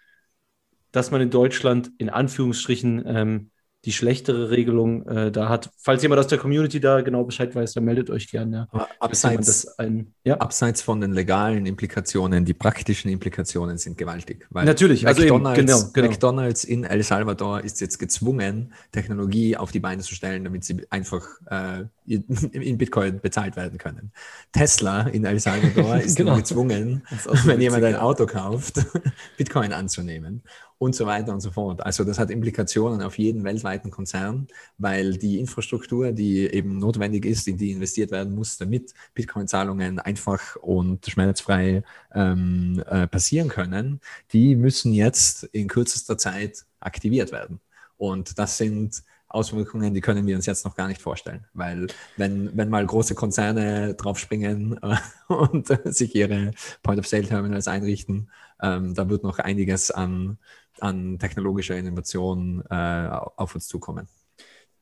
dass 0.91 1.11
man 1.11 1.21
in 1.21 1.29
Deutschland 1.29 1.91
in 1.97 2.09
Anführungsstrichen 2.09 3.03
ähm, 3.05 3.50
die 3.85 3.91
schlechtere 3.91 4.51
Regelung 4.51 5.07
äh, 5.07 5.31
da 5.31 5.49
hat. 5.49 5.71
Falls 5.77 6.03
jemand 6.03 6.19
aus 6.19 6.27
der 6.27 6.37
Community 6.37 6.79
da 6.79 7.01
genau 7.01 7.23
Bescheid 7.23 7.55
weiß, 7.55 7.73
dann 7.73 7.83
meldet 7.83 8.11
euch 8.11 8.29
gerne. 8.29 8.67
Ja. 8.71 8.87
Abseits, 8.99 9.67
ein, 9.79 10.13
ja? 10.23 10.37
abseits, 10.37 10.83
von 10.83 11.01
den 11.01 11.13
legalen 11.13 11.65
Implikationen, 11.65 12.45
die 12.45 12.53
praktischen 12.53 13.09
Implikationen 13.09 13.79
sind 13.79 13.97
gewaltig. 13.97 14.47
Natürlich, 14.51 15.07
also 15.07 15.21
McDonald's, 15.21 15.59
eben, 15.59 15.67
genau, 15.67 15.89
genau. 15.93 16.07
McDonald's 16.09 16.63
in 16.63 16.83
El 16.83 17.01
Salvador 17.01 17.61
ist 17.61 17.81
jetzt 17.81 17.97
gezwungen, 17.97 18.73
Technologie 18.91 19.57
auf 19.57 19.71
die 19.71 19.79
Beine 19.79 20.03
zu 20.03 20.13
stellen, 20.13 20.43
damit 20.43 20.63
sie 20.63 20.85
einfach 20.91 21.25
äh, 21.47 21.85
in 22.05 22.23
Bitcoin 22.77 23.19
bezahlt 23.19 23.55
werden 23.55 23.79
können. 23.79 24.11
Tesla 24.51 25.01
in 25.07 25.25
El 25.25 25.39
Salvador 25.39 25.97
ist 26.01 26.17
genau. 26.17 26.35
gezwungen, 26.35 27.03
wenn 27.45 27.59
jemand 27.59 27.83
ein 27.83 27.95
Auto 27.95 28.27
kauft, 28.27 28.85
Bitcoin 29.37 29.73
anzunehmen 29.73 30.43
und 30.81 30.95
so 30.95 31.05
weiter 31.05 31.31
und 31.31 31.41
so 31.41 31.51
fort. 31.51 31.85
Also 31.85 32.03
das 32.03 32.17
hat 32.17 32.31
Implikationen 32.31 33.03
auf 33.03 33.19
jeden 33.19 33.43
weltweiten 33.43 33.91
Konzern, 33.91 34.47
weil 34.79 35.15
die 35.15 35.39
Infrastruktur, 35.39 36.11
die 36.11 36.47
eben 36.47 36.79
notwendig 36.79 37.23
ist, 37.23 37.47
in 37.47 37.55
die 37.55 37.69
investiert 37.69 38.09
werden 38.09 38.33
muss, 38.33 38.57
damit 38.57 38.95
Bitcoin-Zahlungen 39.13 39.99
einfach 39.99 40.55
und 40.55 41.05
schmerzfrei 41.05 41.83
ähm, 42.15 42.83
äh, 42.87 43.05
passieren 43.05 43.47
können, 43.47 44.01
die 44.33 44.55
müssen 44.55 44.91
jetzt 44.91 45.43
in 45.51 45.67
kürzester 45.67 46.17
Zeit 46.17 46.65
aktiviert 46.79 47.31
werden. 47.31 47.59
Und 47.97 48.39
das 48.39 48.57
sind 48.57 49.03
Auswirkungen, 49.27 49.93
die 49.93 50.01
können 50.01 50.25
wir 50.25 50.35
uns 50.35 50.47
jetzt 50.47 50.65
noch 50.65 50.75
gar 50.75 50.87
nicht 50.87 51.01
vorstellen. 51.01 51.45
Weil 51.53 51.87
wenn, 52.17 52.57
wenn 52.57 52.69
mal 52.69 52.85
große 52.85 53.13
Konzerne 53.13 53.93
draufspringen 53.93 54.79
äh, 54.81 54.95
und 55.31 55.67
sich 55.85 56.15
ihre 56.15 56.53
Point-of-Sale-Terminals 56.81 57.67
einrichten, 57.67 58.31
ähm, 58.61 58.93
da 58.93 59.09
wird 59.09 59.23
noch 59.23 59.39
einiges 59.39 59.91
an, 59.91 60.37
an 60.81 61.19
technologischer 61.19 61.77
Innovation 61.77 62.63
äh, 62.69 63.07
auf 63.35 63.55
uns 63.55 63.67
zukommen. 63.67 64.07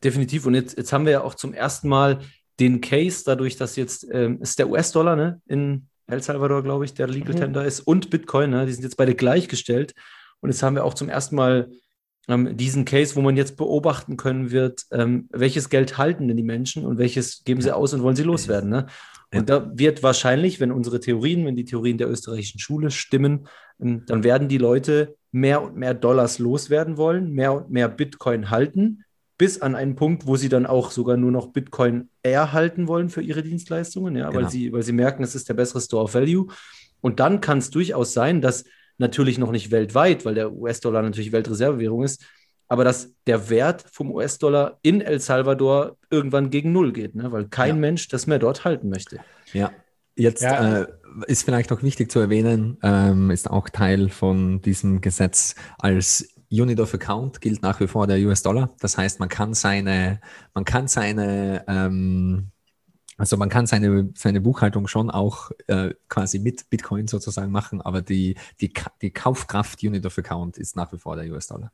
Definitiv. 0.04 0.46
Und 0.46 0.56
jetzt, 0.56 0.78
jetzt 0.78 0.94
haben 0.94 1.06
wir 1.06 1.12
ja 1.12 1.22
auch 1.22 1.36
zum 1.36 1.54
ersten 1.54 1.90
Mal 1.90 2.20
den 2.60 2.82
Case, 2.82 3.24
dadurch, 3.26 3.58
dass 3.58 3.76
jetzt 3.76 4.08
ähm, 4.12 4.42
ist 4.42 4.60
der 4.60 4.70
US-Dollar 4.70 5.16
ne, 5.16 5.42
in 5.48 5.88
El 6.08 6.22
Salvador, 6.22 6.64
glaube 6.64 6.86
ich, 6.86 6.94
der 6.94 7.08
Legal 7.08 7.36
mhm. 7.36 7.40
Tender 7.40 7.66
ist, 7.66 7.82
und 7.82 8.10
Bitcoin, 8.10 8.50
ne, 8.50 8.66
die 8.66 8.74
sind 8.74 8.84
jetzt 8.84 8.98
beide 8.98 9.16
gleichgestellt. 9.16 9.94
Und 10.42 10.50
jetzt 10.50 10.64
haben 10.64 10.76
wir 10.76 10.86
auch 10.86 10.94
zum 10.94 11.10
ersten 11.10 11.36
Mal 11.36 11.70
ähm, 12.28 12.56
diesen 12.56 12.86
Case, 12.86 13.16
wo 13.16 13.22
man 13.22 13.36
jetzt 13.36 13.58
beobachten 13.58 14.16
können 14.16 14.52
wird, 14.52 14.86
ähm, 14.92 15.28
welches 15.32 15.70
Geld 15.70 15.98
halten 15.98 16.28
denn 16.28 16.38
die 16.38 16.44
Menschen 16.44 16.86
und 16.86 16.98
welches 16.98 17.44
geben 17.44 17.62
sie 17.62 17.76
aus 17.76 17.94
und 17.94 18.04
wollen 18.04 18.16
sie 18.16 18.24
loswerden. 18.24 18.70
Ne? 18.70 18.88
Und 19.34 19.50
da 19.50 19.72
wird 19.76 20.02
wahrscheinlich, 20.02 20.60
wenn 20.60 20.72
unsere 20.72 21.00
Theorien, 21.00 21.46
wenn 21.46 21.56
die 21.56 21.66
Theorien 21.66 21.98
der 21.98 22.10
österreichischen 22.10 22.60
Schule 22.60 22.90
stimmen, 22.90 23.48
ähm, 23.80 24.04
dann 24.08 24.24
werden 24.24 24.48
die 24.48 24.58
Leute 24.58 25.16
mehr 25.32 25.62
und 25.62 25.76
mehr 25.76 25.94
Dollars 25.94 26.40
loswerden 26.40 26.98
wollen, 26.98 27.32
mehr 27.32 27.54
und 27.54 27.70
mehr 27.70 27.90
Bitcoin 27.90 28.50
halten, 28.50 29.04
bis 29.38 29.62
an 29.62 29.76
einen 29.76 29.96
Punkt, 29.96 30.26
wo 30.26 30.36
sie 30.36 30.50
dann 30.50 30.66
auch 30.66 30.92
sogar 30.92 31.16
nur 31.16 31.32
noch 31.32 31.54
Bitcoin 31.54 32.10
erhalten 32.24 32.88
wollen 32.88 33.10
für 33.10 33.22
ihre 33.22 33.44
Dienstleistungen, 33.44 34.16
ja, 34.16 34.30
genau. 34.30 34.42
weil, 34.42 34.50
sie, 34.50 34.74
weil 34.74 34.84
sie 34.84 34.92
merken, 34.92 35.24
es 35.24 35.36
ist 35.36 35.48
der 35.48 35.54
bessere 35.54 35.82
Store 35.82 36.04
of 36.04 36.14
Value. 36.14 36.48
Und 37.00 37.20
dann 37.20 37.40
kann 37.40 37.60
es 37.60 37.70
durchaus 37.70 38.14
sein, 38.14 38.42
dass 38.42 38.66
natürlich 38.98 39.38
noch 39.38 39.52
nicht 39.52 39.72
weltweit, 39.72 40.26
weil 40.26 40.36
der 40.36 40.52
US-Dollar 40.52 41.04
natürlich 41.04 41.32
Weltreservewährung 41.32 42.04
ist, 42.04 42.26
aber 42.70 42.84
dass 42.84 43.14
der 43.28 43.50
Wert 43.50 43.84
vom 43.92 44.12
US-Dollar 44.12 44.80
in 44.84 45.02
El 45.02 45.20
Salvador 45.20 45.98
irgendwann 46.10 46.52
gegen 46.52 46.72
Null 46.72 46.94
geht, 46.94 47.16
ne? 47.16 47.32
weil 47.32 47.48
kein 47.48 47.76
ja. 47.76 47.82
Mensch 47.82 48.08
das 48.08 48.28
mehr 48.28 48.40
dort 48.40 48.64
halten 48.64 48.90
möchte. 48.90 49.20
Ja, 49.52 49.72
jetzt 50.16 50.44
ja. 50.44 50.84
Äh, 50.84 50.88
ist 51.26 51.44
vielleicht 51.44 51.72
auch 51.74 51.82
wichtig 51.82 52.12
zu 52.12 52.20
erwähnen, 52.20 52.78
ähm, 52.84 53.32
ist 53.32 53.50
auch 53.50 53.68
Teil 53.70 54.10
von 54.10 54.62
diesem 54.62 55.02
Gesetz 55.02 55.56
als 55.80 56.30
Unit 56.52 56.80
of 56.80 56.94
Account 56.94 57.42
gilt 57.42 57.62
nach 57.62 57.80
wie 57.80 57.88
vor 57.88 58.08
der 58.08 58.18
US-Dollar. 58.20 58.74
Das 58.80 58.98
heißt, 58.98 59.20
man 59.20 59.30
kann 59.30 59.54
seine, 59.54 60.20
man 60.54 60.66
kann 60.66 60.88
seine 60.88 61.64
ähm, 61.68 62.52
also 63.18 63.36
man 63.36 63.50
kann 63.50 63.68
seine, 63.68 64.12
seine 64.16 64.40
Buchhaltung 64.40 64.88
schon 64.88 65.12
auch 65.12 65.52
äh, 65.68 65.94
quasi 66.08 66.40
mit 66.40 66.70
Bitcoin 66.70 67.08
sozusagen 67.08 67.52
machen, 67.52 67.82
aber 67.82 68.02
die, 68.02 68.38
die, 68.62 68.72
die 69.02 69.12
Kaufkraft 69.12 69.84
Unit 69.84 70.06
of 70.06 70.18
Account 70.18 70.58
ist 70.58 70.78
nach 70.78 70.94
wie 70.94 70.98
vor 70.98 71.18
der 71.18 71.30
US-Dollar. 71.30 71.74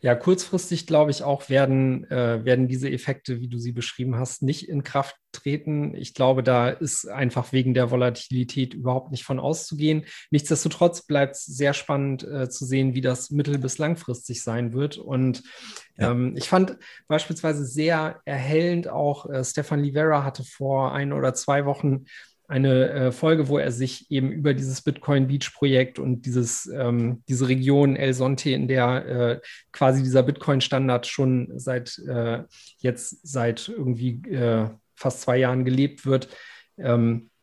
Ja, 0.00 0.14
kurzfristig 0.14 0.86
glaube 0.86 1.10
ich 1.10 1.22
auch 1.22 1.48
werden, 1.48 2.04
äh, 2.10 2.44
werden 2.44 2.68
diese 2.68 2.90
Effekte, 2.90 3.40
wie 3.40 3.48
du 3.48 3.58
sie 3.58 3.72
beschrieben 3.72 4.16
hast, 4.16 4.42
nicht 4.42 4.68
in 4.68 4.82
Kraft 4.82 5.16
treten. 5.32 5.94
Ich 5.94 6.14
glaube, 6.14 6.42
da 6.42 6.68
ist 6.68 7.08
einfach 7.08 7.52
wegen 7.52 7.74
der 7.74 7.90
Volatilität 7.90 8.74
überhaupt 8.74 9.10
nicht 9.10 9.24
von 9.24 9.40
auszugehen. 9.40 10.04
Nichtsdestotrotz 10.30 11.02
bleibt 11.06 11.36
es 11.36 11.44
sehr 11.44 11.74
spannend 11.74 12.22
äh, 12.24 12.48
zu 12.48 12.64
sehen, 12.64 12.94
wie 12.94 13.00
das 13.00 13.30
mittel- 13.30 13.58
bis 13.58 13.78
langfristig 13.78 14.42
sein 14.42 14.72
wird. 14.72 14.98
Und 14.98 15.42
ja. 15.96 16.10
ähm, 16.10 16.34
ich 16.36 16.48
fand 16.48 16.76
beispielsweise 17.08 17.64
sehr 17.64 18.20
erhellend 18.24 18.88
auch, 18.88 19.28
äh, 19.30 19.44
Stefan 19.44 19.82
Livera 19.82 20.24
hatte 20.24 20.44
vor 20.44 20.92
ein 20.92 21.12
oder 21.12 21.34
zwei 21.34 21.64
Wochen 21.64 22.04
eine 22.46 22.90
äh, 22.90 23.12
Folge, 23.12 23.48
wo 23.48 23.58
er 23.58 23.72
sich 23.72 24.10
eben 24.10 24.30
über 24.30 24.54
dieses 24.54 24.82
Bitcoin 24.82 25.28
Beach 25.28 25.52
Projekt 25.54 25.98
und 25.98 26.26
dieses, 26.26 26.66
ähm, 26.66 27.22
diese 27.28 27.48
Region 27.48 27.96
El 27.96 28.12
Sonte, 28.12 28.50
in 28.50 28.68
der 28.68 29.06
äh, 29.06 29.40
quasi 29.72 30.02
dieser 30.02 30.22
Bitcoin 30.22 30.60
Standard 30.60 31.06
schon 31.06 31.52
seit 31.56 31.98
äh, 32.06 32.42
jetzt 32.78 33.26
seit 33.26 33.68
irgendwie 33.68 34.20
äh, 34.30 34.68
fast 34.94 35.22
zwei 35.22 35.38
Jahren 35.38 35.64
gelebt 35.64 36.04
wird, 36.06 36.28
ähm, 36.78 37.30
äh, 37.32 37.33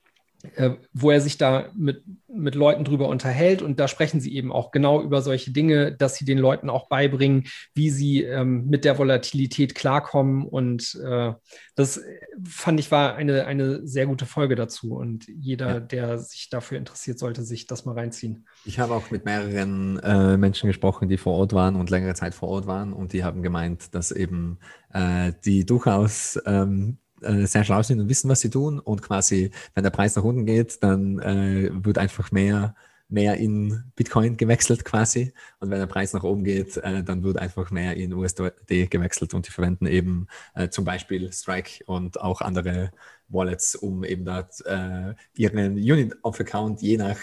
wo 0.93 1.11
er 1.11 1.21
sich 1.21 1.37
da 1.37 1.69
mit, 1.75 2.03
mit 2.27 2.55
Leuten 2.55 2.83
drüber 2.83 3.07
unterhält. 3.07 3.61
Und 3.61 3.79
da 3.79 3.87
sprechen 3.87 4.19
sie 4.19 4.33
eben 4.35 4.51
auch 4.51 4.71
genau 4.71 5.01
über 5.01 5.21
solche 5.21 5.51
Dinge, 5.51 5.91
dass 5.91 6.15
sie 6.15 6.25
den 6.25 6.37
Leuten 6.37 6.69
auch 6.69 6.87
beibringen, 6.87 7.45
wie 7.73 7.89
sie 7.89 8.23
ähm, 8.23 8.67
mit 8.67 8.85
der 8.85 8.97
Volatilität 8.97 9.75
klarkommen. 9.75 10.45
Und 10.45 10.99
äh, 11.03 11.33
das 11.75 12.01
fand 12.43 12.79
ich 12.79 12.91
war 12.91 13.15
eine, 13.15 13.45
eine 13.45 13.85
sehr 13.85 14.07
gute 14.07 14.25
Folge 14.25 14.55
dazu. 14.55 14.95
Und 14.95 15.27
jeder, 15.27 15.73
ja. 15.73 15.79
der 15.79 16.17
sich 16.17 16.49
dafür 16.49 16.77
interessiert, 16.77 17.19
sollte 17.19 17.43
sich 17.43 17.67
das 17.67 17.85
mal 17.85 17.93
reinziehen. 17.93 18.47
Ich 18.65 18.79
habe 18.79 18.93
auch 18.93 19.11
mit 19.11 19.25
mehreren 19.25 19.99
äh, 19.99 20.37
Menschen 20.37 20.67
gesprochen, 20.67 21.07
die 21.07 21.17
vor 21.17 21.33
Ort 21.33 21.53
waren 21.53 21.75
und 21.75 21.89
längere 21.89 22.15
Zeit 22.15 22.33
vor 22.33 22.49
Ort 22.49 22.67
waren. 22.67 22.93
Und 22.93 23.13
die 23.13 23.23
haben 23.23 23.43
gemeint, 23.43 23.93
dass 23.93 24.11
eben 24.11 24.57
äh, 24.93 25.33
die 25.45 25.65
durchaus 25.65 26.39
ähm, 26.45 26.97
äh, 27.23 27.45
sehr 27.45 27.63
schlau 27.63 27.83
sind 27.83 27.99
und 27.99 28.09
wissen, 28.09 28.29
was 28.29 28.41
sie 28.41 28.49
tun. 28.49 28.79
Und 28.79 29.01
quasi, 29.01 29.51
wenn 29.73 29.83
der 29.83 29.91
Preis 29.91 30.15
nach 30.15 30.23
unten 30.23 30.45
geht, 30.45 30.83
dann 30.83 31.19
äh, 31.19 31.69
wird 31.71 31.97
einfach 31.97 32.31
mehr, 32.31 32.75
mehr 33.09 33.37
in 33.37 33.83
Bitcoin 33.95 34.37
gewechselt 34.37 34.85
quasi. 34.85 35.33
Und 35.59 35.69
wenn 35.69 35.79
der 35.79 35.87
Preis 35.87 36.13
nach 36.13 36.23
oben 36.23 36.43
geht, 36.43 36.77
äh, 36.77 37.03
dann 37.03 37.23
wird 37.23 37.37
einfach 37.37 37.71
mehr 37.71 37.95
in 37.97 38.13
USD 38.13 38.51
gewechselt. 38.87 39.33
Und 39.33 39.47
die 39.47 39.51
verwenden 39.51 39.87
eben 39.87 40.27
äh, 40.55 40.69
zum 40.69 40.85
Beispiel 40.85 41.31
Strike 41.31 41.83
und 41.85 42.19
auch 42.19 42.41
andere 42.41 42.91
Wallets, 43.27 43.75
um 43.75 44.03
eben 44.03 44.25
dort 44.25 44.65
äh, 44.65 45.13
ihren 45.35 45.73
Unit 45.73 46.15
of 46.23 46.39
Account 46.39 46.81
je 46.81 46.97
nach 46.97 47.17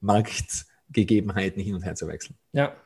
Marktgegebenheiten 0.00 1.62
hin 1.62 1.74
und 1.74 1.82
her 1.82 1.94
zu 1.94 2.06
wechseln. 2.06 2.36
Ja, 2.52 2.76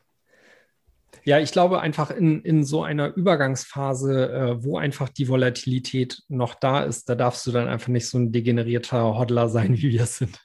ja, 1.25 1.39
ich 1.39 1.53
glaube 1.53 1.81
einfach 1.81 2.11
in, 2.11 2.43
in 2.43 2.65
so 2.65 2.83
einer 2.83 3.15
Übergangsphase, 3.15 4.33
äh, 4.33 4.65
wo 4.65 4.79
einfach 4.79 5.09
die 5.09 5.29
Volatilität 5.29 6.23
noch 6.29 6.55
da 6.55 6.83
ist, 6.83 7.09
da 7.09 7.15
darfst 7.15 7.47
du 7.47 7.53
dann 7.53 7.69
einfach 7.69 7.89
nicht 7.89 8.09
so 8.09 8.19
ein 8.19 8.33
degenerierter 8.33 9.17
Hodler 9.17 9.49
sein, 9.49 9.77
wie 9.77 9.93
wir 9.93 10.03
es 10.03 10.19
sind. 10.19 10.41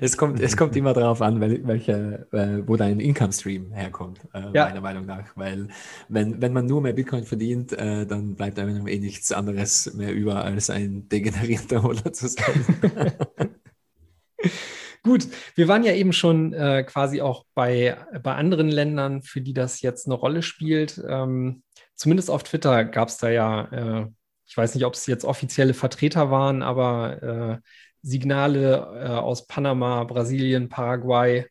Es 0.00 0.16
kommt, 0.16 0.40
es 0.40 0.56
kommt 0.56 0.74
immer 0.74 0.94
darauf 0.94 1.22
an, 1.22 1.40
welche, 1.40 2.26
äh, 2.32 2.66
wo 2.66 2.76
dein 2.76 2.98
Income 2.98 3.32
Stream 3.32 3.72
herkommt, 3.72 4.18
äh, 4.34 4.52
ja. 4.52 4.66
meiner 4.66 4.80
Meinung 4.80 5.06
nach. 5.06 5.36
Weil 5.36 5.68
wenn, 6.08 6.42
wenn 6.42 6.52
man 6.52 6.66
nur 6.66 6.80
mehr 6.80 6.92
Bitcoin 6.92 7.24
verdient, 7.24 7.72
äh, 7.72 8.04
dann 8.04 8.34
bleibt 8.34 8.58
einem 8.58 8.88
eh 8.88 8.98
nichts 8.98 9.30
anderes 9.30 9.94
mehr 9.94 10.12
über, 10.12 10.44
als 10.44 10.70
ein 10.70 11.08
degenerierter 11.08 11.84
Hodler 11.84 12.12
zu 12.12 12.26
sein. 12.28 12.64
Gut, 15.04 15.28
wir 15.54 15.68
waren 15.68 15.84
ja 15.84 15.92
eben 15.92 16.14
schon 16.14 16.54
äh, 16.54 16.82
quasi 16.82 17.20
auch 17.20 17.44
bei, 17.54 17.94
bei 18.22 18.34
anderen 18.34 18.70
Ländern, 18.70 19.22
für 19.22 19.42
die 19.42 19.52
das 19.52 19.82
jetzt 19.82 20.06
eine 20.06 20.14
Rolle 20.14 20.42
spielt. 20.42 20.98
Ähm, 21.06 21.62
zumindest 21.94 22.30
auf 22.30 22.42
Twitter 22.42 22.86
gab 22.86 23.08
es 23.08 23.18
da 23.18 23.28
ja, 23.28 23.64
äh, 23.66 24.06
ich 24.46 24.56
weiß 24.56 24.74
nicht, 24.74 24.86
ob 24.86 24.94
es 24.94 25.06
jetzt 25.06 25.26
offizielle 25.26 25.74
Vertreter 25.74 26.30
waren, 26.30 26.62
aber 26.62 27.22
äh, 27.22 27.68
Signale 28.00 28.76
äh, 29.04 29.08
aus 29.08 29.46
Panama, 29.46 30.04
Brasilien, 30.04 30.70
Paraguay. 30.70 31.46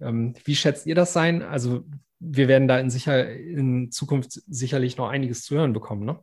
Ähm, 0.00 0.34
wie 0.44 0.54
schätzt 0.54 0.86
ihr 0.86 0.94
das 0.94 1.12
sein? 1.12 1.42
Also 1.42 1.84
wir 2.20 2.46
werden 2.46 2.68
da 2.68 2.78
in, 2.78 2.88
sicher, 2.88 3.28
in 3.28 3.90
Zukunft 3.90 4.42
sicherlich 4.46 4.96
noch 4.96 5.08
einiges 5.08 5.42
zu 5.42 5.56
hören 5.56 5.72
bekommen, 5.72 6.04
ne? 6.04 6.20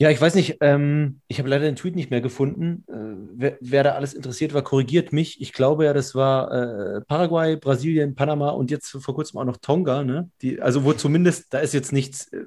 Ja, 0.00 0.10
ich 0.10 0.20
weiß 0.20 0.36
nicht, 0.36 0.58
ähm, 0.60 1.20
ich 1.26 1.40
habe 1.40 1.48
leider 1.48 1.64
den 1.64 1.74
Tweet 1.74 1.96
nicht 1.96 2.10
mehr 2.10 2.20
gefunden. 2.20 2.84
Äh, 2.86 3.18
wer, 3.34 3.58
wer, 3.60 3.82
da 3.82 3.92
alles 3.94 4.14
interessiert 4.14 4.54
war, 4.54 4.62
korrigiert 4.62 5.12
mich. 5.12 5.40
Ich 5.40 5.52
glaube 5.52 5.86
ja, 5.86 5.92
das 5.92 6.14
war 6.14 6.52
äh, 6.52 7.00
Paraguay, 7.00 7.56
Brasilien, 7.56 8.14
Panama 8.14 8.50
und 8.50 8.70
jetzt 8.70 8.90
vor 8.90 9.14
kurzem 9.14 9.40
auch 9.40 9.44
noch 9.44 9.56
Tonga. 9.56 10.04
Ne? 10.04 10.30
Die, 10.40 10.62
also 10.62 10.84
wo 10.84 10.92
zumindest, 10.92 11.52
da 11.52 11.58
ist 11.58 11.74
jetzt 11.74 11.92
nichts 11.92 12.32
äh, 12.32 12.44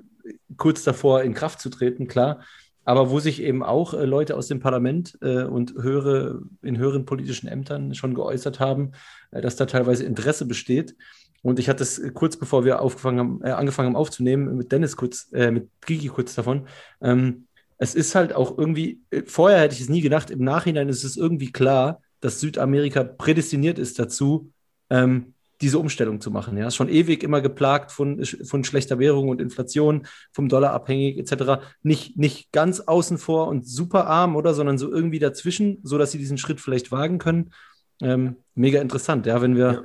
kurz 0.56 0.84
davor 0.84 1.24
in 1.24 1.34
Kraft 1.34 1.60
zu 1.60 1.70
treten, 1.70 2.08
klar. 2.08 2.40
Aber 2.86 3.10
wo 3.10 3.20
sich 3.20 3.42
eben 3.42 3.64
auch 3.64 3.94
äh, 3.94 4.06
Leute 4.06 4.38
aus 4.38 4.48
dem 4.48 4.62
Parlament 4.62 5.18
äh, 5.22 5.44
und 5.44 5.74
höhere, 5.74 6.42
in 6.62 6.78
höheren 6.78 7.04
politischen 7.04 7.48
Ämtern 7.48 7.94
schon 7.96 8.16
geäußert 8.16 8.62
haben, 8.62 8.94
äh, 9.32 9.42
dass 9.42 9.58
da 9.58 9.66
teilweise 9.66 10.06
Interesse 10.06 10.46
besteht. 10.46 10.96
Und 11.42 11.60
ich 11.60 11.70
hatte 11.70 11.84
es 11.84 12.02
kurz 12.14 12.38
bevor 12.38 12.66
wir 12.66 12.82
aufgefangen 12.82 13.20
haben, 13.20 13.42
äh, 13.44 13.52
angefangen 13.52 13.88
haben 13.88 13.96
aufzunehmen, 13.96 14.56
mit 14.58 14.72
Dennis 14.72 14.96
kurz, 14.96 15.32
äh, 15.34 15.52
mit 15.52 15.70
Gigi 15.86 16.08
kurz 16.08 16.36
davon. 16.36 16.68
Ähm, 17.02 17.48
es 17.78 17.96
ist 17.96 18.14
halt 18.14 18.34
auch 18.34 18.58
irgendwie, 18.58 19.02
äh, 19.10 19.24
vorher 19.26 19.62
hätte 19.62 19.74
ich 19.74 19.82
es 19.82 19.90
nie 19.90 20.02
gedacht, 20.02 20.30
im 20.30 20.44
Nachhinein 20.44 20.90
ist 20.90 21.04
es 21.04 21.18
irgendwie 21.18 21.52
klar, 21.52 22.02
dass 22.20 22.40
Südamerika 22.40 23.04
prädestiniert 23.04 23.80
ist 23.80 23.98
dazu, 23.98 24.52
ähm, 24.92 25.34
diese 25.62 25.80
Umstellung 25.80 26.22
zu 26.22 26.30
machen. 26.30 26.58
Ja, 26.58 26.68
ist 26.68 26.76
schon 26.76 26.90
ewig 26.90 27.24
immer 27.24 27.42
geplagt 27.42 27.92
von, 27.92 28.24
von 28.26 28.64
schlechter 28.64 29.00
Währung 29.00 29.30
und 29.30 29.42
Inflation, 29.42 30.08
vom 30.32 30.50
Dollar 30.50 30.74
abhängig 30.74 31.18
etc. 31.18 31.64
Nicht, 31.82 32.18
nicht 32.18 32.52
ganz 32.52 32.82
außen 32.82 33.18
vor 33.18 33.48
und 33.48 33.68
super 33.68 34.08
arm, 34.08 34.36
oder, 34.36 34.54
sondern 34.54 34.78
so 34.78 34.92
irgendwie 34.92 35.20
dazwischen, 35.20 35.80
so 35.84 35.98
dass 35.98 36.12
sie 36.12 36.18
diesen 36.18 36.38
Schritt 36.38 36.60
vielleicht 36.60 36.92
wagen 36.92 37.18
können. 37.18 37.52
Ähm, 38.02 38.38
mega 38.56 38.82
interessant, 38.82 39.26
ja, 39.28 39.42
wenn 39.42 39.56
wir 39.56 39.72
ja 39.72 39.84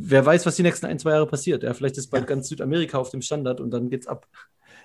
wer 0.00 0.24
weiß, 0.24 0.46
was 0.46 0.56
die 0.56 0.62
nächsten 0.62 0.86
ein, 0.86 0.98
zwei 0.98 1.10
Jahre 1.10 1.26
passiert. 1.26 1.62
Ja, 1.62 1.74
vielleicht 1.74 1.98
ist 1.98 2.08
bald 2.10 2.24
ja. 2.24 2.28
ganz 2.28 2.48
Südamerika 2.48 2.98
auf 2.98 3.10
dem 3.10 3.22
Standard 3.22 3.60
und 3.60 3.70
dann 3.70 3.90
geht's 3.90 4.06
ab. 4.06 4.26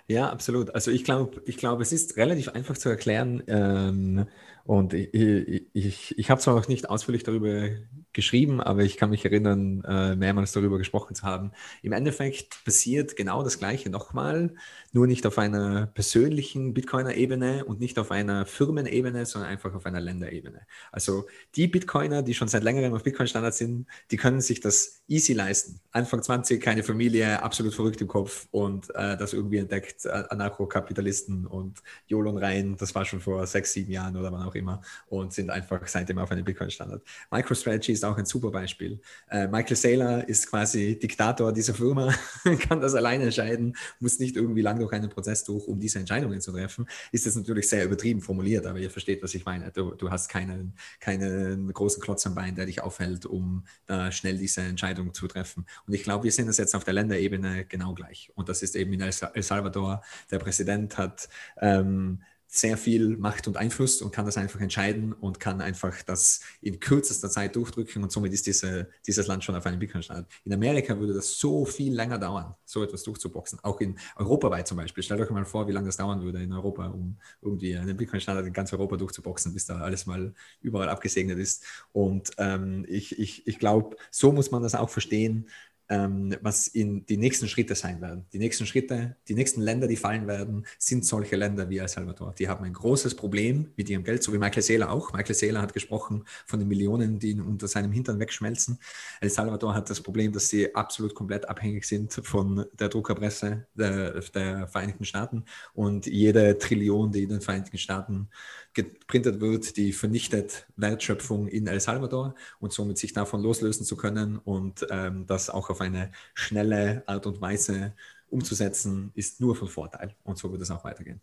Ja, 0.07 0.29
absolut. 0.29 0.73
Also 0.75 0.91
ich 0.91 1.03
glaube, 1.03 1.41
ich 1.45 1.57
glaube, 1.57 1.83
es 1.83 1.93
ist 1.93 2.17
relativ 2.17 2.49
einfach 2.49 2.77
zu 2.77 2.89
erklären. 2.89 3.43
Ähm, 3.47 4.25
und 4.65 4.93
ich, 4.93 5.13
ich, 5.13 6.17
ich, 6.17 6.29
habe 6.29 6.39
zwar 6.39 6.55
noch 6.55 6.69
nicht 6.69 6.89
ausführlich 6.89 7.23
darüber 7.23 7.67
geschrieben, 8.13 8.61
aber 8.61 8.83
ich 8.83 8.95
kann 8.95 9.09
mich 9.09 9.25
erinnern, 9.25 9.83
äh, 9.85 10.15
mehrmals 10.15 10.53
darüber 10.53 10.77
gesprochen 10.77 11.15
zu 11.15 11.23
haben. 11.23 11.51
Im 11.81 11.91
Endeffekt 11.91 12.63
passiert 12.63 13.17
genau 13.17 13.43
das 13.43 13.59
Gleiche 13.59 13.89
nochmal, 13.89 14.53
nur 14.93 15.05
nicht 15.05 15.25
auf 15.25 15.37
einer 15.37 15.87
persönlichen 15.87 16.73
Bitcoiner-Ebene 16.73 17.65
und 17.65 17.81
nicht 17.81 17.99
auf 17.99 18.11
einer 18.11 18.45
Firmenebene, 18.45 19.25
sondern 19.25 19.49
einfach 19.49 19.73
auf 19.73 19.85
einer 19.85 19.99
Länderebene. 19.99 20.61
Also 20.93 21.25
die 21.55 21.67
Bitcoiner, 21.67 22.21
die 22.21 22.33
schon 22.33 22.47
seit 22.47 22.63
längerem 22.63 22.93
auf 22.93 23.03
Bitcoin-Standard 23.03 23.55
sind, 23.55 23.87
die 24.11 24.17
können 24.17 24.39
sich 24.39 24.61
das 24.61 25.01
easy 25.09 25.33
leisten. 25.33 25.81
Anfang 25.91 26.23
20, 26.23 26.61
keine 26.61 26.83
Familie, 26.83 27.43
absolut 27.43 27.73
verrückt 27.73 27.99
im 27.99 28.07
Kopf 28.07 28.47
und 28.51 28.89
äh, 28.95 29.17
das 29.17 29.33
irgendwie 29.33 29.57
entdeckt, 29.57 30.05
äh, 30.05 30.23
Anarcho-Kapitalisten 30.29 31.47
und 31.47 31.79
Jolon 32.07 32.37
rein, 32.37 32.77
das 32.77 32.95
war 32.95 33.03
schon 33.03 33.19
vor 33.19 33.45
sechs, 33.45 33.73
sieben 33.73 33.91
Jahren 33.91 34.15
oder 34.15 34.31
wann 34.31 34.43
auch 34.43 34.52
immer 34.55 34.81
und 35.07 35.33
sind 35.33 35.49
einfach 35.49 35.87
seitdem 35.87 36.17
auf 36.17 36.31
einem 36.31 36.43
Bitcoin-Standard. 36.43 37.03
MicroStrategy 37.31 37.93
ist 37.93 38.05
auch 38.05 38.17
ein 38.17 38.25
super 38.25 38.51
Beispiel. 38.51 38.99
Äh, 39.29 39.47
Michael 39.47 39.75
Saylor 39.75 40.27
ist 40.27 40.49
quasi 40.49 40.97
Diktator 40.97 41.51
dieser 41.51 41.73
Firma, 41.73 42.13
kann 42.67 42.81
das 42.81 42.95
alleine 42.95 43.25
entscheiden, 43.25 43.75
muss 43.99 44.19
nicht 44.19 44.35
irgendwie 44.35 44.61
lang 44.61 44.79
durch 44.79 44.93
einen 44.93 45.09
Prozess 45.09 45.43
durch, 45.43 45.67
um 45.67 45.79
diese 45.79 45.99
Entscheidungen 45.99 46.41
zu 46.41 46.51
treffen. 46.51 46.87
Ist 47.11 47.25
das 47.25 47.35
natürlich 47.35 47.67
sehr 47.67 47.85
übertrieben 47.85 48.21
formuliert, 48.21 48.65
aber 48.65 48.79
ihr 48.79 48.89
versteht, 48.89 49.23
was 49.23 49.33
ich 49.35 49.45
meine. 49.45 49.71
Du, 49.71 49.91
du 49.91 50.09
hast 50.09 50.29
keinen, 50.29 50.73
keinen 50.99 51.71
großen 51.71 52.01
Klotz 52.01 52.25
am 52.25 52.35
Bein, 52.35 52.55
der 52.55 52.65
dich 52.65 52.81
aufhält, 52.81 53.25
um 53.25 53.63
da 53.85 54.11
schnell 54.11 54.37
diese 54.37 54.61
Entscheidung 54.61 55.13
zu 55.13 55.27
treffen. 55.27 55.65
Und 55.87 55.93
ich 55.93 56.03
glaube, 56.03 56.23
wir 56.25 56.31
sehen 56.31 56.47
das 56.47 56.57
jetzt 56.57 56.75
auf 56.75 56.83
der 56.83 56.93
Länderebene 56.93 57.65
genau 57.65 57.93
gleich. 57.93 58.31
Und 58.35 58.49
das 58.49 58.61
ist 58.61 58.75
eben 58.75 58.93
in 58.93 59.01
El 59.01 59.11
Salvador. 59.11 60.03
Der 60.31 60.39
Präsident 60.39 60.97
hat 60.97 61.29
ähm, 61.59 62.21
sehr 62.53 62.77
viel 62.77 63.17
Macht 63.17 63.47
und 63.47 63.57
Einfluss 63.57 64.03
und 64.03 64.11
kann 64.11 64.27
das 64.27 64.37
einfach 64.37 64.61
entscheiden 64.61 65.11
und 65.11 65.39
kann 65.39 65.59
einfach 65.59 66.03
das 66.03 66.39
in 66.61 66.79
kürzester 66.79 67.27
Zeit 67.27 67.55
durchdrücken 67.55 68.03
und 68.03 68.11
somit 68.11 68.31
ist 68.31 68.45
diese, 68.45 68.89
dieses 69.07 69.25
Land 69.25 69.43
schon 69.43 69.55
auf 69.55 69.65
einem 69.65 69.79
Bitcoin-Standard. 69.79 70.27
In 70.45 70.53
Amerika 70.53 70.99
würde 70.99 71.15
das 71.15 71.39
so 71.39 71.65
viel 71.65 71.95
länger 71.95 72.19
dauern, 72.19 72.53
so 72.63 72.83
etwas 72.83 73.01
durchzuboxen. 73.01 73.57
Auch 73.63 73.81
in 73.81 73.97
europaweit 74.17 74.67
zum 74.67 74.77
Beispiel. 74.77 75.01
Stellt 75.01 75.19
euch 75.21 75.31
mal 75.31 75.45
vor, 75.45 75.67
wie 75.67 75.71
lange 75.71 75.87
das 75.87 75.97
dauern 75.97 76.21
würde 76.21 76.43
in 76.43 76.53
Europa, 76.53 76.85
um 76.89 77.17
irgendwie 77.41 77.75
einen 77.75 77.97
Bitcoin-Standard 77.97 78.45
in 78.45 78.53
ganz 78.53 78.71
Europa 78.71 78.97
durchzuboxen, 78.97 79.51
bis 79.51 79.65
da 79.65 79.79
alles 79.79 80.05
mal 80.05 80.31
überall 80.61 80.89
abgesegnet 80.89 81.39
ist. 81.39 81.65
Und 81.91 82.33
ähm, 82.37 82.85
ich, 82.87 83.17
ich, 83.17 83.47
ich 83.47 83.57
glaube, 83.57 83.97
so 84.11 84.31
muss 84.31 84.51
man 84.51 84.61
das 84.61 84.75
auch 84.75 84.91
verstehen 84.91 85.49
ähm, 85.89 86.35
was 86.41 86.67
in 86.67 87.05
die 87.05 87.17
nächsten 87.17 87.47
Schritte 87.47 87.75
sein 87.75 88.01
werden. 88.01 88.25
Die 88.33 88.39
nächsten 88.39 88.65
Schritte, 88.65 89.17
die 89.27 89.33
nächsten 89.33 89.61
Länder, 89.61 89.87
die 89.87 89.95
fallen 89.95 90.27
werden, 90.27 90.65
sind 90.77 91.05
solche 91.05 91.35
Länder 91.35 91.69
wie 91.69 91.77
El 91.77 91.87
Salvador. 91.87 92.33
Die 92.37 92.47
haben 92.47 92.63
ein 92.63 92.73
großes 92.73 93.15
Problem 93.15 93.71
mit 93.75 93.89
ihrem 93.89 94.03
Geld, 94.03 94.23
so 94.23 94.33
wie 94.33 94.37
Michael 94.37 94.63
Saylor 94.63 94.91
auch. 94.91 95.13
Michael 95.13 95.35
Saylor 95.35 95.61
hat 95.61 95.73
gesprochen 95.73 96.23
von 96.45 96.59
den 96.59 96.67
Millionen, 96.67 97.19
die 97.19 97.39
unter 97.39 97.67
seinem 97.67 97.91
Hintern 97.91 98.19
wegschmelzen. 98.19 98.79
El 99.21 99.29
Salvador 99.29 99.73
hat 99.73 99.89
das 99.89 100.01
Problem, 100.01 100.31
dass 100.31 100.49
sie 100.49 100.73
absolut 100.73 101.15
komplett 101.15 101.49
abhängig 101.49 101.85
sind 101.85 102.13
von 102.13 102.65
der 102.73 102.89
Druckerpresse 102.89 103.67
der, 103.73 104.21
der 104.21 104.67
Vereinigten 104.67 105.05
Staaten 105.05 105.43
und 105.73 106.05
jede 106.05 106.57
Trillion, 106.57 107.11
die 107.11 107.23
in 107.23 107.29
den 107.29 107.41
Vereinigten 107.41 107.77
Staaten 107.77 108.29
geprintet 108.73 109.39
wird, 109.39 109.77
die 109.77 109.93
vernichtet 109.93 110.67
Wertschöpfung 110.75 111.47
in 111.47 111.67
El 111.67 111.79
Salvador 111.79 112.35
und 112.59 112.73
somit 112.73 112.97
sich 112.97 113.13
davon 113.13 113.41
loslösen 113.41 113.85
zu 113.85 113.95
können 113.95 114.37
und 114.37 114.85
ähm, 114.89 115.25
das 115.27 115.49
auch 115.49 115.69
auf 115.69 115.81
eine 115.81 116.11
schnelle 116.33 117.03
Art 117.05 117.25
und 117.25 117.41
Weise 117.41 117.93
umzusetzen, 118.29 119.11
ist 119.13 119.39
nur 119.39 119.55
von 119.55 119.67
Vorteil. 119.67 120.15
Und 120.23 120.37
so 120.37 120.51
wird 120.51 120.61
es 120.61 120.71
auch 120.71 120.83
weitergehen. 120.83 121.21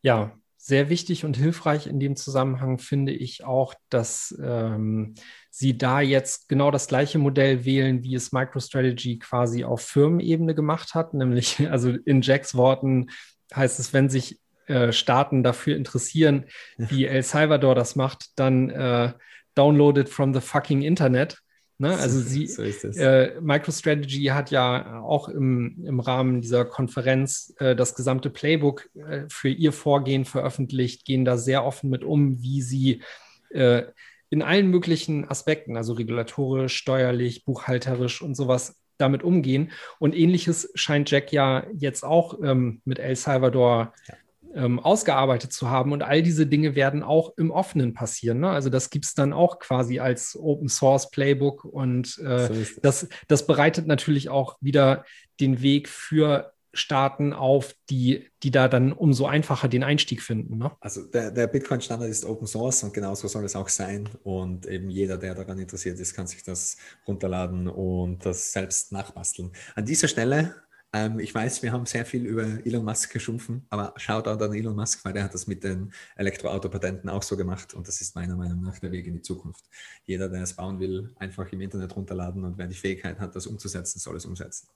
Ja, 0.00 0.36
sehr 0.56 0.88
wichtig 0.88 1.24
und 1.24 1.36
hilfreich 1.36 1.88
in 1.88 1.98
dem 1.98 2.14
Zusammenhang 2.14 2.78
finde 2.78 3.12
ich 3.12 3.44
auch, 3.44 3.74
dass 3.88 4.32
ähm, 4.40 5.14
Sie 5.50 5.76
da 5.76 6.00
jetzt 6.00 6.48
genau 6.48 6.70
das 6.70 6.86
gleiche 6.86 7.18
Modell 7.18 7.64
wählen, 7.64 8.04
wie 8.04 8.14
es 8.14 8.30
MicroStrategy 8.30 9.18
quasi 9.18 9.64
auf 9.64 9.82
Firmenebene 9.82 10.54
gemacht 10.54 10.94
hat, 10.94 11.14
nämlich 11.14 11.58
also 11.70 11.90
in 11.90 12.22
Jacks 12.22 12.54
Worten 12.54 13.10
heißt 13.54 13.80
es, 13.80 13.92
wenn 13.92 14.08
sich 14.08 14.40
äh, 14.66 14.92
Staaten 14.92 15.42
dafür 15.42 15.76
interessieren, 15.76 16.46
wie 16.76 17.06
El 17.06 17.22
Salvador 17.22 17.74
das 17.74 17.96
macht, 17.96 18.38
dann 18.38 18.70
äh, 18.70 19.12
downloaded 19.54 20.08
from 20.08 20.34
the 20.34 20.40
fucking 20.40 20.82
Internet. 20.82 21.42
Ne? 21.78 21.96
Also 21.98 22.20
sie, 22.20 22.46
so 22.46 22.62
äh, 22.62 23.40
MicroStrategy 23.40 24.26
hat 24.26 24.52
ja 24.52 25.00
auch 25.00 25.28
im, 25.28 25.82
im 25.84 25.98
Rahmen 25.98 26.40
dieser 26.40 26.64
Konferenz 26.64 27.54
äh, 27.58 27.74
das 27.74 27.96
gesamte 27.96 28.30
Playbook 28.30 28.88
äh, 28.94 29.22
für 29.28 29.48
ihr 29.48 29.72
Vorgehen 29.72 30.24
veröffentlicht, 30.24 31.04
gehen 31.04 31.24
da 31.24 31.36
sehr 31.36 31.64
offen 31.64 31.90
mit 31.90 32.04
um, 32.04 32.40
wie 32.40 32.62
sie 32.62 33.02
äh, 33.50 33.82
in 34.30 34.42
allen 34.42 34.68
möglichen 34.68 35.28
Aspekten, 35.28 35.76
also 35.76 35.94
regulatorisch, 35.94 36.76
steuerlich, 36.76 37.44
buchhalterisch 37.44 38.22
und 38.22 38.36
sowas 38.36 38.78
damit 38.96 39.24
umgehen. 39.24 39.72
Und 39.98 40.14
ähnliches 40.14 40.70
scheint 40.74 41.10
Jack 41.10 41.32
ja 41.32 41.66
jetzt 41.74 42.04
auch 42.04 42.38
ähm, 42.42 42.80
mit 42.84 43.00
El 43.00 43.16
Salvador 43.16 43.92
ja 44.08 44.14
ähm, 44.54 44.78
ausgearbeitet 44.78 45.52
zu 45.52 45.70
haben. 45.70 45.92
Und 45.92 46.02
all 46.02 46.22
diese 46.22 46.46
Dinge 46.46 46.74
werden 46.74 47.02
auch 47.02 47.32
im 47.36 47.50
Offenen 47.50 47.94
passieren. 47.94 48.40
Ne? 48.40 48.50
Also 48.50 48.70
das 48.70 48.90
gibt 48.90 49.04
es 49.04 49.14
dann 49.14 49.32
auch 49.32 49.58
quasi 49.58 49.98
als 49.98 50.36
Open 50.36 50.68
Source 50.68 51.10
Playbook 51.10 51.64
und 51.64 52.18
äh, 52.18 52.46
so 52.46 52.80
das, 52.82 53.08
das 53.28 53.46
bereitet 53.46 53.86
natürlich 53.86 54.28
auch 54.28 54.56
wieder 54.60 55.04
den 55.40 55.62
Weg 55.62 55.88
für 55.88 56.52
Staaten 56.74 57.34
auf, 57.34 57.74
die, 57.90 58.30
die 58.42 58.50
da 58.50 58.66
dann 58.66 58.92
umso 58.92 59.26
einfacher 59.26 59.68
den 59.68 59.84
Einstieg 59.84 60.22
finden. 60.22 60.56
Ne? 60.56 60.72
Also 60.80 61.02
der, 61.02 61.30
der 61.30 61.46
Bitcoin-Standard 61.46 62.08
ist 62.08 62.24
Open 62.24 62.46
Source 62.46 62.82
und 62.82 62.94
genauso 62.94 63.28
soll 63.28 63.44
es 63.44 63.54
auch 63.54 63.68
sein. 63.68 64.08
Und 64.22 64.66
eben 64.66 64.88
jeder, 64.88 65.18
der 65.18 65.34
daran 65.34 65.58
interessiert 65.58 66.00
ist, 66.00 66.14
kann 66.14 66.26
sich 66.26 66.42
das 66.42 66.78
runterladen 67.06 67.68
und 67.68 68.24
das 68.24 68.52
selbst 68.52 68.90
nachbasteln. 68.90 69.52
An 69.74 69.84
dieser 69.84 70.08
Stelle 70.08 70.54
ähm, 70.92 71.18
ich 71.18 71.34
weiß, 71.34 71.62
wir 71.62 71.72
haben 71.72 71.86
sehr 71.86 72.04
viel 72.04 72.26
über 72.26 72.44
Elon 72.66 72.84
Musk 72.84 73.12
geschumpfen, 73.12 73.64
aber 73.70 73.94
schaut 73.96 74.28
auch 74.28 74.38
an 74.38 74.54
Elon 74.54 74.76
Musk, 74.76 75.04
weil 75.04 75.12
der 75.12 75.24
hat 75.24 75.34
das 75.34 75.46
mit 75.46 75.64
den 75.64 75.92
Elektroautopatenten 76.16 77.08
auch 77.08 77.22
so 77.22 77.36
gemacht 77.36 77.74
und 77.74 77.88
das 77.88 78.00
ist 78.00 78.14
meiner 78.14 78.36
Meinung 78.36 78.60
nach 78.62 78.78
der 78.78 78.92
Weg 78.92 79.06
in 79.06 79.14
die 79.14 79.22
Zukunft. 79.22 79.64
Jeder, 80.04 80.28
der 80.28 80.42
es 80.42 80.54
bauen 80.54 80.80
will, 80.80 81.14
einfach 81.18 81.50
im 81.50 81.60
Internet 81.60 81.96
runterladen 81.96 82.44
und 82.44 82.58
wer 82.58 82.66
die 82.66 82.74
Fähigkeit 82.74 83.18
hat, 83.20 83.34
das 83.34 83.46
umzusetzen, 83.46 83.98
soll 83.98 84.16
es 84.16 84.26
umsetzen. 84.26 84.68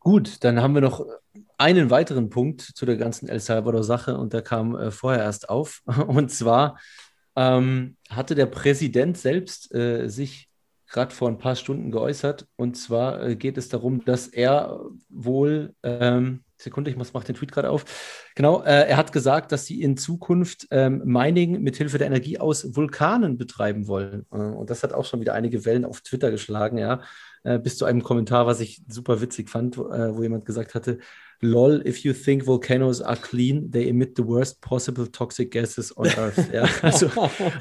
Gut, 0.00 0.42
dann 0.42 0.60
haben 0.60 0.74
wir 0.74 0.80
noch 0.80 1.06
einen 1.58 1.88
weiteren 1.90 2.28
Punkt 2.28 2.60
zu 2.60 2.84
der 2.86 2.96
ganzen 2.96 3.28
El 3.28 3.38
Salvador-Sache 3.38 4.16
und 4.18 4.32
der 4.32 4.42
kam 4.42 4.74
äh, 4.74 4.90
vorher 4.90 5.22
erst 5.22 5.48
auf. 5.48 5.82
Und 5.86 6.30
zwar 6.32 6.80
ähm, 7.36 7.96
hatte 8.10 8.34
der 8.34 8.46
Präsident 8.46 9.16
selbst 9.16 9.72
äh, 9.72 10.08
sich 10.08 10.50
gerade 10.92 11.14
vor 11.14 11.28
ein 11.28 11.38
paar 11.38 11.56
Stunden 11.56 11.90
geäußert. 11.90 12.46
Und 12.56 12.76
zwar 12.76 13.22
äh, 13.22 13.36
geht 13.36 13.58
es 13.58 13.68
darum, 13.68 14.04
dass 14.04 14.28
er 14.28 14.80
wohl, 15.08 15.74
ähm, 15.82 16.44
Sekunde, 16.56 16.90
ich 16.90 16.96
muss, 16.96 17.12
mach 17.12 17.24
den 17.24 17.34
Tweet 17.34 17.50
gerade 17.50 17.70
auf. 17.70 17.84
Genau, 18.36 18.62
äh, 18.62 18.88
er 18.88 18.96
hat 18.96 19.10
gesagt, 19.10 19.50
dass 19.50 19.66
sie 19.66 19.82
in 19.82 19.96
Zukunft 19.96 20.68
ähm, 20.70 21.02
Mining 21.04 21.62
mithilfe 21.62 21.98
der 21.98 22.06
Energie 22.06 22.38
aus 22.38 22.76
Vulkanen 22.76 23.36
betreiben 23.36 23.88
wollen. 23.88 24.26
Äh, 24.30 24.36
und 24.36 24.70
das 24.70 24.82
hat 24.82 24.92
auch 24.92 25.06
schon 25.06 25.20
wieder 25.20 25.34
einige 25.34 25.64
Wellen 25.64 25.84
auf 25.84 26.02
Twitter 26.02 26.30
geschlagen, 26.30 26.78
ja. 26.78 27.00
Äh, 27.42 27.58
bis 27.58 27.76
zu 27.76 27.84
einem 27.84 28.04
Kommentar, 28.04 28.46
was 28.46 28.60
ich 28.60 28.82
super 28.86 29.20
witzig 29.20 29.50
fand, 29.50 29.76
wo, 29.76 29.88
äh, 29.88 30.14
wo 30.14 30.22
jemand 30.22 30.44
gesagt 30.44 30.74
hatte, 30.74 30.98
lol, 31.42 31.82
if 31.84 32.04
you 32.04 32.12
think 32.12 32.46
volcanoes 32.46 33.02
are 33.02 33.16
clean, 33.16 33.70
they 33.70 33.88
emit 33.88 34.16
the 34.16 34.26
worst 34.26 34.60
possible 34.60 35.06
toxic 35.06 35.50
gases 35.50 35.94
on 35.96 36.06
Earth. 36.16 36.52
Ja, 36.52 36.68
also, 36.82 37.10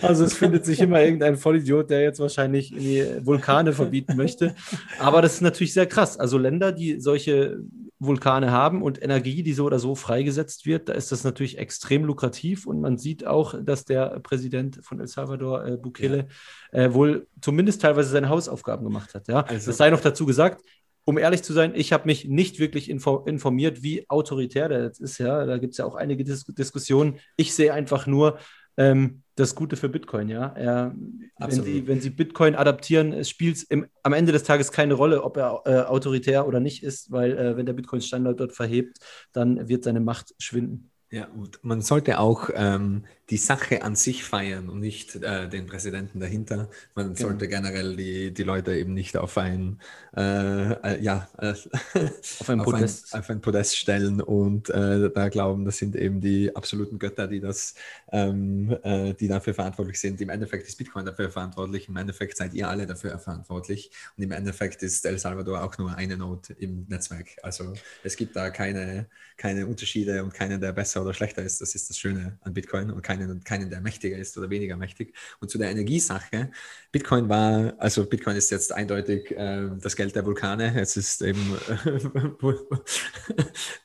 also 0.01 0.23
es 0.23 0.36
findet 0.36 0.65
sich 0.65 0.79
immer 0.79 1.01
irgendein 1.01 1.36
Vollidiot, 1.36 1.89
der 1.89 2.01
jetzt 2.01 2.19
wahrscheinlich 2.19 2.69
die 2.69 3.03
Vulkane 3.25 3.73
verbieten 3.73 4.15
möchte. 4.15 4.55
Aber 4.99 5.21
das 5.21 5.36
ist 5.36 5.41
natürlich 5.41 5.73
sehr 5.73 5.88
krass. 5.88 6.19
Also 6.19 6.38
Länder, 6.38 6.71
die 6.71 7.01
solche 7.01 7.59
Vulkane 7.97 8.51
haben 8.51 8.84
und 8.84 9.01
Energie, 9.01 9.41
die 9.41 9.53
so 9.53 9.65
oder 9.65 9.79
so 9.79 9.95
freigesetzt 9.95 10.65
wird, 10.65 10.89
da 10.89 10.93
ist 10.93 11.11
das 11.11 11.23
natürlich 11.23 11.57
extrem 11.57 12.05
lukrativ. 12.05 12.67
Und 12.67 12.82
man 12.82 12.97
sieht 12.97 13.25
auch, 13.25 13.55
dass 13.61 13.86
der 13.86 14.19
Präsident 14.19 14.79
von 14.84 14.99
El 14.99 15.07
Salvador, 15.07 15.65
äh, 15.65 15.77
Bukele, 15.77 16.27
ja. 16.71 16.79
äh, 16.79 16.93
wohl 16.93 17.27
zumindest 17.41 17.82
teilweise 17.82 18.09
seine 18.09 18.29
Hausaufgaben 18.29 18.84
gemacht 18.84 19.15
hat. 19.15 19.27
Ja? 19.27 19.41
Also, 19.41 19.71
das 19.71 19.77
sei 19.77 19.89
noch 19.89 20.01
dazu 20.01 20.25
gesagt, 20.27 20.63
um 21.06 21.18
ehrlich 21.18 21.43
zu 21.43 21.54
sein, 21.54 21.74
ich 21.76 21.93
habe 21.93 22.06
mich 22.06 22.26
nicht 22.26 22.60
wirklich 22.60 22.89
informiert, 22.89 23.84
wie 23.84 24.10
autoritär 24.10 24.70
der 24.70 24.84
jetzt 24.84 24.99
ist. 24.99 25.18
Ja, 25.18 25.45
da 25.45 25.58
gibt 25.58 25.74
es 25.74 25.78
ja 25.78 25.86
auch 25.86 25.95
einige 25.95 26.24
Dis 26.24 26.45
Diskussionen. 26.45 27.20
Ich 27.38 27.54
sehe 27.54 27.74
einfach 27.74 28.08
nur 28.08 28.38
ähm, 28.78 29.24
das 29.36 29.56
Gute 29.56 29.76
für 29.76 29.89
Bitcoin. 29.89 30.30
Ja, 30.30 30.47
er, 30.56 30.95
wenn, 31.39 31.64
sie, 31.64 31.88
wenn 31.88 32.02
Sie 32.02 32.12
Bitcoin 32.12 32.56
adaptieren, 32.56 33.24
spielt 33.26 33.58
es 33.58 33.68
am 34.04 34.14
Ende 34.14 34.32
des 34.32 34.43
Tages 34.43 34.72
keine 34.72 34.93
Rolle, 34.93 35.24
ob 35.24 35.38
er 35.38 35.62
äh, 35.66 35.80
autoritär 35.82 36.47
oder 36.47 36.60
nicht 36.60 36.84
ist, 36.84 37.12
weil 37.12 37.38
äh, 37.38 37.58
wenn 37.58 37.66
der 37.66 37.74
Bitcoin-Standard 37.74 38.39
dort 38.39 38.54
verhebt, 38.54 38.97
dann 39.34 39.68
wird 39.68 39.84
seine 39.84 39.99
Macht 39.99 40.36
schwinden. 40.38 40.90
Ja, 41.12 41.28
und 41.28 41.62
man 41.62 41.82
sollte 41.82 42.20
auch 42.20 42.49
ähm, 42.55 43.03
die 43.30 43.38
Sache 43.38 43.82
an 43.84 43.95
sich 43.95 44.24
feiern 44.24 44.70
und 44.70 44.80
nicht 44.80 45.16
äh, 45.18 45.49
den 45.49 45.66
Präsidenten 45.66 46.22
dahinter. 46.22 46.70
Man 46.95 47.14
genau. 47.14 47.30
sollte 47.30 47.49
generell 47.49 47.97
die, 47.97 48.34
die 48.34 48.43
Leute 48.43 48.76
eben 48.76 48.93
nicht 48.93 49.18
auf 49.18 49.38
ein, 49.38 49.80
äh, 50.16 50.72
äh, 50.72 51.01
ja, 51.01 51.28
äh, 51.38 51.51
auf, 51.51 52.49
ein 52.49 52.64
Podest. 52.64 53.05
Auf, 53.14 53.14
ein, 53.14 53.20
auf 53.20 53.30
ein 53.30 53.41
Podest 53.41 53.78
stellen 53.78 54.22
und 54.22 54.70
äh, 54.70 55.09
da 55.09 55.28
glauben, 55.28 55.66
das 55.66 55.78
sind 55.78 55.97
eben 55.97 56.22
die 56.22 56.55
absoluten 56.55 56.97
Götter, 56.97 57.28
die 57.28 57.41
das, 57.41 57.76
ähm, 58.14 58.78
äh, 58.84 59.14
die 59.14 59.28
dafür 59.28 59.53
verantwortlich 59.53 59.99
sind. 59.99 60.22
Im 60.22 60.30
Endeffekt 60.30 60.66
ist 60.66 60.78
Bitcoin 60.78 61.05
dafür 61.05 61.30
verantwortlich, 61.30 61.89
im 61.89 61.97
Endeffekt 61.97 62.38
seid 62.38 62.53
ihr 62.53 62.70
alle 62.70 62.88
dafür 62.88 63.20
verantwortlich 63.20 63.91
und 64.16 64.24
im 64.24 64.32
Endeffekt 64.32 64.82
ist 64.84 65.05
El 65.05 65.20
Salvador 65.20 65.62
auch 65.62 65.78
nur 65.78 65.93
eine 65.95 66.16
Note 66.16 66.53
im 66.53 66.86
Netzwerk. 66.88 67.28
Also 67.43 67.74
es 68.03 68.16
gibt 68.16 68.36
da 68.38 68.49
keine, 68.49 69.07
keine 69.38 69.68
Unterschiede 69.68 70.24
und 70.24 70.34
keinen, 70.34 70.59
der 70.62 70.72
besser 70.72 71.01
oder 71.02 71.14
schlechter 71.14 71.43
ist. 71.43 71.62
Das 71.62 71.76
ist 71.76 71.89
das 71.89 71.97
Schöne 71.97 72.38
an 72.41 72.54
Bitcoin 72.54 72.91
und 72.91 73.02
keine 73.02 73.22
keinen 73.22 73.43
keinen, 73.43 73.70
der 73.70 73.82
mächtiger 73.82 74.18
ist 74.18 74.38
oder 74.38 74.49
weniger 74.49 74.78
mächtig. 74.78 75.14
Und 75.39 75.49
zu 75.49 75.58
der 75.58 75.70
Energiesache, 75.70 76.52
Bitcoin 76.91 77.30
war, 77.30 77.74
also 77.78 78.06
Bitcoin 78.06 78.36
ist 78.36 78.52
jetzt 78.52 78.74
eindeutig 78.74 79.32
äh, 79.32 79.70
das 79.80 79.95
Geld 79.95 80.14
der 80.16 80.26
Vulkane, 80.26 80.78
es 80.80 80.97
ist 80.97 81.22
eben 81.22 81.58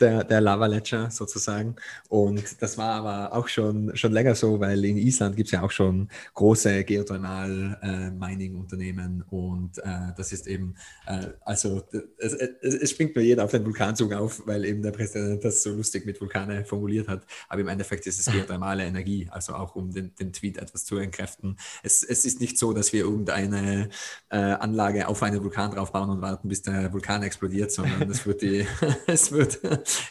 der, 0.00 0.24
der 0.24 0.40
Lava-Ledger 0.40 1.10
sozusagen. 1.10 1.76
Und 2.08 2.62
das 2.62 2.78
war 2.78 2.94
aber 2.94 3.34
auch 3.34 3.48
schon, 3.48 3.94
schon 3.96 4.12
länger 4.12 4.34
so, 4.34 4.58
weil 4.60 4.84
in 4.84 4.96
Island 4.96 5.36
gibt 5.36 5.48
es 5.48 5.52
ja 5.52 5.62
auch 5.62 5.70
schon 5.70 6.08
große 6.34 6.84
Geothermal-Mining-Unternehmen 6.84 9.20
äh, 9.20 9.24
und 9.34 9.78
äh, 9.78 10.12
das 10.16 10.32
ist 10.32 10.46
eben, 10.46 10.74
äh, 11.06 11.28
also 11.42 11.82
es, 12.18 12.32
es, 12.34 12.74
es, 12.74 12.90
springt 12.90 13.14
nur 13.14 13.24
jeder 13.24 13.44
auf 13.44 13.50
den 13.50 13.64
Vulkanzug 13.64 14.12
auf, 14.12 14.46
weil 14.46 14.64
eben 14.64 14.82
der 14.82 14.92
Präsident 14.92 15.44
das 15.44 15.62
so 15.62 15.74
lustig 15.74 16.06
mit 16.06 16.20
Vulkane 16.20 16.64
formuliert 16.64 17.05
hat. 17.08 17.26
Aber 17.48 17.60
im 17.60 17.68
Endeffekt 17.68 18.06
ist 18.06 18.18
es 18.18 18.32
geothermale 18.32 18.84
Energie 18.86 19.28
also 19.30 19.54
auch 19.54 19.76
um 19.76 19.92
den, 19.92 20.14
den 20.14 20.32
Tweet 20.32 20.58
etwas 20.58 20.84
zu 20.84 20.96
entkräften. 20.96 21.56
Es, 21.82 22.02
es 22.02 22.24
ist 22.24 22.40
nicht 22.40 22.58
so, 22.58 22.72
dass 22.72 22.92
wir 22.92 23.02
irgendeine 23.04 23.90
äh, 24.30 24.36
Anlage 24.36 25.08
auf 25.08 25.22
einen 25.22 25.42
Vulkan 25.42 25.70
draufbauen 25.70 26.10
und 26.10 26.20
warten, 26.20 26.48
bis 26.48 26.62
der 26.62 26.92
Vulkan 26.92 27.22
explodiert, 27.22 27.70
sondern 27.72 28.10
es 28.10 28.26
wird, 28.26 28.42
die, 28.42 28.66
es 29.06 29.32
wird 29.32 29.60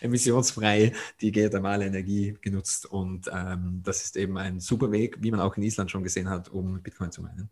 emissionsfrei 0.01 0.93
die 1.21 1.31
geothermale 1.31 1.85
Energie 1.85 2.37
genutzt 2.41 2.85
und 2.85 3.29
ähm, 3.33 3.81
das 3.83 4.03
ist 4.03 4.17
eben 4.17 4.37
ein 4.37 4.59
super 4.59 4.91
Weg, 4.91 5.17
wie 5.21 5.31
man 5.31 5.39
auch 5.39 5.57
in 5.57 5.63
Island 5.63 5.91
schon 5.91 6.03
gesehen 6.03 6.29
hat, 6.29 6.49
um 6.49 6.81
Bitcoin 6.81 7.11
zu 7.11 7.21
meinen. 7.21 7.49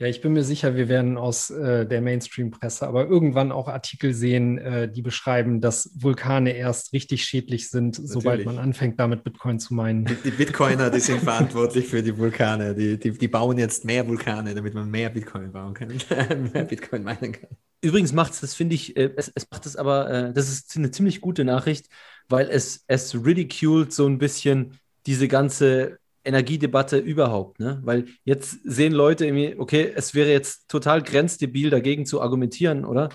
Ja, 0.00 0.06
ich 0.06 0.20
bin 0.20 0.32
mir 0.32 0.44
sicher, 0.44 0.76
wir 0.76 0.88
werden 0.88 1.18
aus 1.18 1.50
äh, 1.50 1.84
der 1.84 2.00
Mainstream-Presse 2.00 2.86
aber 2.86 3.08
irgendwann 3.08 3.50
auch 3.50 3.66
Artikel 3.66 4.14
sehen, 4.14 4.56
äh, 4.56 4.88
die 4.88 5.02
beschreiben, 5.02 5.60
dass 5.60 5.90
Vulkane 5.92 6.52
erst 6.52 6.92
richtig 6.92 7.24
schädlich 7.24 7.68
sind, 7.68 7.98
Natürlich. 7.98 8.12
sobald 8.12 8.44
man 8.44 8.58
anfängt, 8.58 9.00
damit 9.00 9.24
Bitcoin 9.24 9.58
zu 9.58 9.74
meinen. 9.74 10.04
Die, 10.04 10.14
die 10.14 10.30
Bitcoiner, 10.30 10.90
die 10.90 11.00
sind 11.00 11.20
verantwortlich 11.20 11.88
für 11.88 12.00
die 12.00 12.16
Vulkane. 12.16 12.76
Die, 12.76 12.96
die, 12.96 13.10
die 13.10 13.26
bauen 13.26 13.58
jetzt 13.58 13.84
mehr 13.84 14.06
Vulkane, 14.06 14.54
damit 14.54 14.72
man 14.72 14.88
mehr 14.88 15.10
Bitcoin 15.10 15.50
bauen 15.50 15.74
kann, 15.74 15.88
mehr 16.52 16.64
Bitcoin 16.64 17.02
meinen 17.02 17.32
kann. 17.32 17.50
Übrigens 17.80 18.12
macht 18.12 18.34
es, 18.34 18.40
das 18.40 18.54
finde 18.54 18.76
ich, 18.76 18.96
äh, 18.96 19.10
es, 19.16 19.32
es, 19.34 19.50
macht 19.50 19.66
es 19.66 19.74
aber, 19.74 20.10
äh, 20.10 20.32
das 20.32 20.48
ist 20.48 20.76
eine 20.76 20.92
ziemlich 20.92 21.20
gute 21.20 21.44
Nachricht, 21.44 21.88
weil 22.28 22.48
es, 22.48 22.84
es 22.86 23.16
ridiculed 23.16 23.92
so 23.92 24.06
ein 24.06 24.18
bisschen 24.18 24.78
diese 25.06 25.26
ganze 25.26 25.98
Energiedebatte 26.28 26.98
überhaupt, 26.98 27.58
ne? 27.58 27.80
Weil 27.82 28.06
jetzt 28.24 28.58
sehen 28.62 28.92
Leute 28.92 29.26
irgendwie, 29.26 29.56
okay, 29.58 29.92
es 29.94 30.14
wäre 30.14 30.30
jetzt 30.30 30.68
total 30.68 31.02
grenzdebil, 31.02 31.70
dagegen 31.70 32.06
zu 32.06 32.20
argumentieren, 32.20 32.84
oder? 32.84 33.08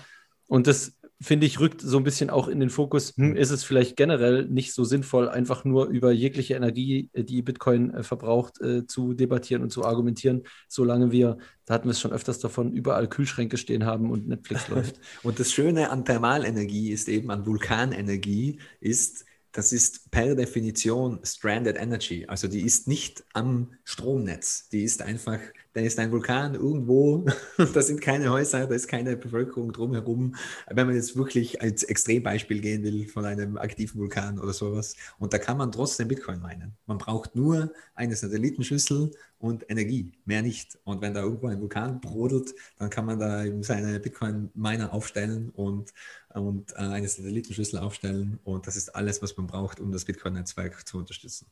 Und 0.46 0.66
das 0.66 0.98
finde 1.20 1.46
ich, 1.46 1.60
rückt 1.60 1.80
so 1.80 1.96
ein 1.96 2.04
bisschen 2.04 2.28
auch 2.28 2.48
in 2.48 2.60
den 2.60 2.70
Fokus, 2.70 3.14
hm, 3.16 3.36
ist 3.36 3.50
es 3.50 3.64
vielleicht 3.64 3.96
generell 3.96 4.46
nicht 4.46 4.74
so 4.74 4.84
sinnvoll, 4.84 5.28
einfach 5.28 5.64
nur 5.64 5.86
über 5.86 6.12
jegliche 6.12 6.54
Energie, 6.54 7.08
äh, 7.12 7.24
die 7.24 7.42
Bitcoin 7.42 7.94
äh, 7.94 8.02
verbraucht, 8.02 8.60
äh, 8.60 8.86
zu 8.86 9.14
debattieren 9.14 9.62
und 9.62 9.70
zu 9.70 9.84
argumentieren, 9.84 10.42
solange 10.68 11.12
wir, 11.12 11.38
da 11.64 11.74
hatten 11.74 11.86
wir 11.86 11.92
es 11.92 12.00
schon 12.00 12.12
öfters 12.12 12.40
davon, 12.40 12.72
überall 12.72 13.08
Kühlschränke 13.08 13.56
stehen 13.56 13.86
haben 13.86 14.10
und 14.10 14.28
Netflix 14.28 14.68
läuft. 14.70 15.00
und 15.22 15.38
das 15.38 15.52
Schöne 15.52 15.90
an 15.90 16.04
Thermalenergie 16.04 16.90
ist 16.90 17.08
eben, 17.08 17.30
an 17.30 17.46
Vulkanenergie 17.46 18.58
ist, 18.80 19.24
das 19.54 19.72
ist 19.72 20.10
per 20.10 20.34
Definition 20.34 21.20
Stranded 21.24 21.76
Energy. 21.76 22.26
Also 22.26 22.48
die 22.48 22.62
ist 22.62 22.88
nicht 22.88 23.24
am 23.32 23.72
Stromnetz. 23.84 24.68
Die 24.70 24.82
ist 24.82 25.00
einfach, 25.00 25.38
da 25.74 25.80
ist 25.80 25.98
ein 25.98 26.12
Vulkan 26.12 26.54
irgendwo, 26.54 27.26
da 27.58 27.82
sind 27.82 28.00
keine 28.00 28.30
Häuser, 28.30 28.66
da 28.66 28.74
ist 28.74 28.86
keine 28.86 29.16
Bevölkerung 29.16 29.72
drumherum. 29.72 30.36
Wenn 30.70 30.86
man 30.86 30.94
jetzt 30.94 31.16
wirklich 31.16 31.60
als 31.60 31.82
Extrembeispiel 31.82 32.60
gehen 32.60 32.84
will 32.84 33.08
von 33.08 33.24
einem 33.24 33.58
aktiven 33.58 34.00
Vulkan 34.00 34.38
oder 34.38 34.52
sowas. 34.52 34.94
Und 35.18 35.32
da 35.32 35.38
kann 35.38 35.58
man 35.58 35.72
trotzdem 35.72 36.08
Bitcoin 36.08 36.40
meinen. 36.40 36.76
Man 36.86 36.98
braucht 36.98 37.34
nur 37.34 37.72
eine 37.94 38.14
Satellitenschüssel 38.14 39.10
und 39.38 39.68
Energie, 39.68 40.12
mehr 40.24 40.42
nicht. 40.42 40.78
Und 40.84 41.02
wenn 41.02 41.12
da 41.12 41.22
irgendwo 41.22 41.48
ein 41.48 41.60
Vulkan 41.60 42.00
brodelt, 42.00 42.54
dann 42.78 42.88
kann 42.88 43.04
man 43.06 43.18
da 43.18 43.44
eben 43.44 43.64
seine 43.64 43.98
Bitcoin-Miner 43.98 44.92
aufstellen 44.92 45.50
und, 45.50 45.92
und 46.32 46.72
äh, 46.72 46.76
eine 46.76 47.08
Satellitenschüssel 47.08 47.80
aufstellen. 47.80 48.38
Und 48.44 48.68
das 48.68 48.76
ist 48.76 48.94
alles, 48.94 49.22
was 49.22 49.36
man 49.36 49.48
braucht, 49.48 49.80
um 49.80 49.90
das 49.90 50.04
Bitcoin-Netzwerk 50.04 50.86
zu 50.86 50.98
unterstützen. 50.98 51.46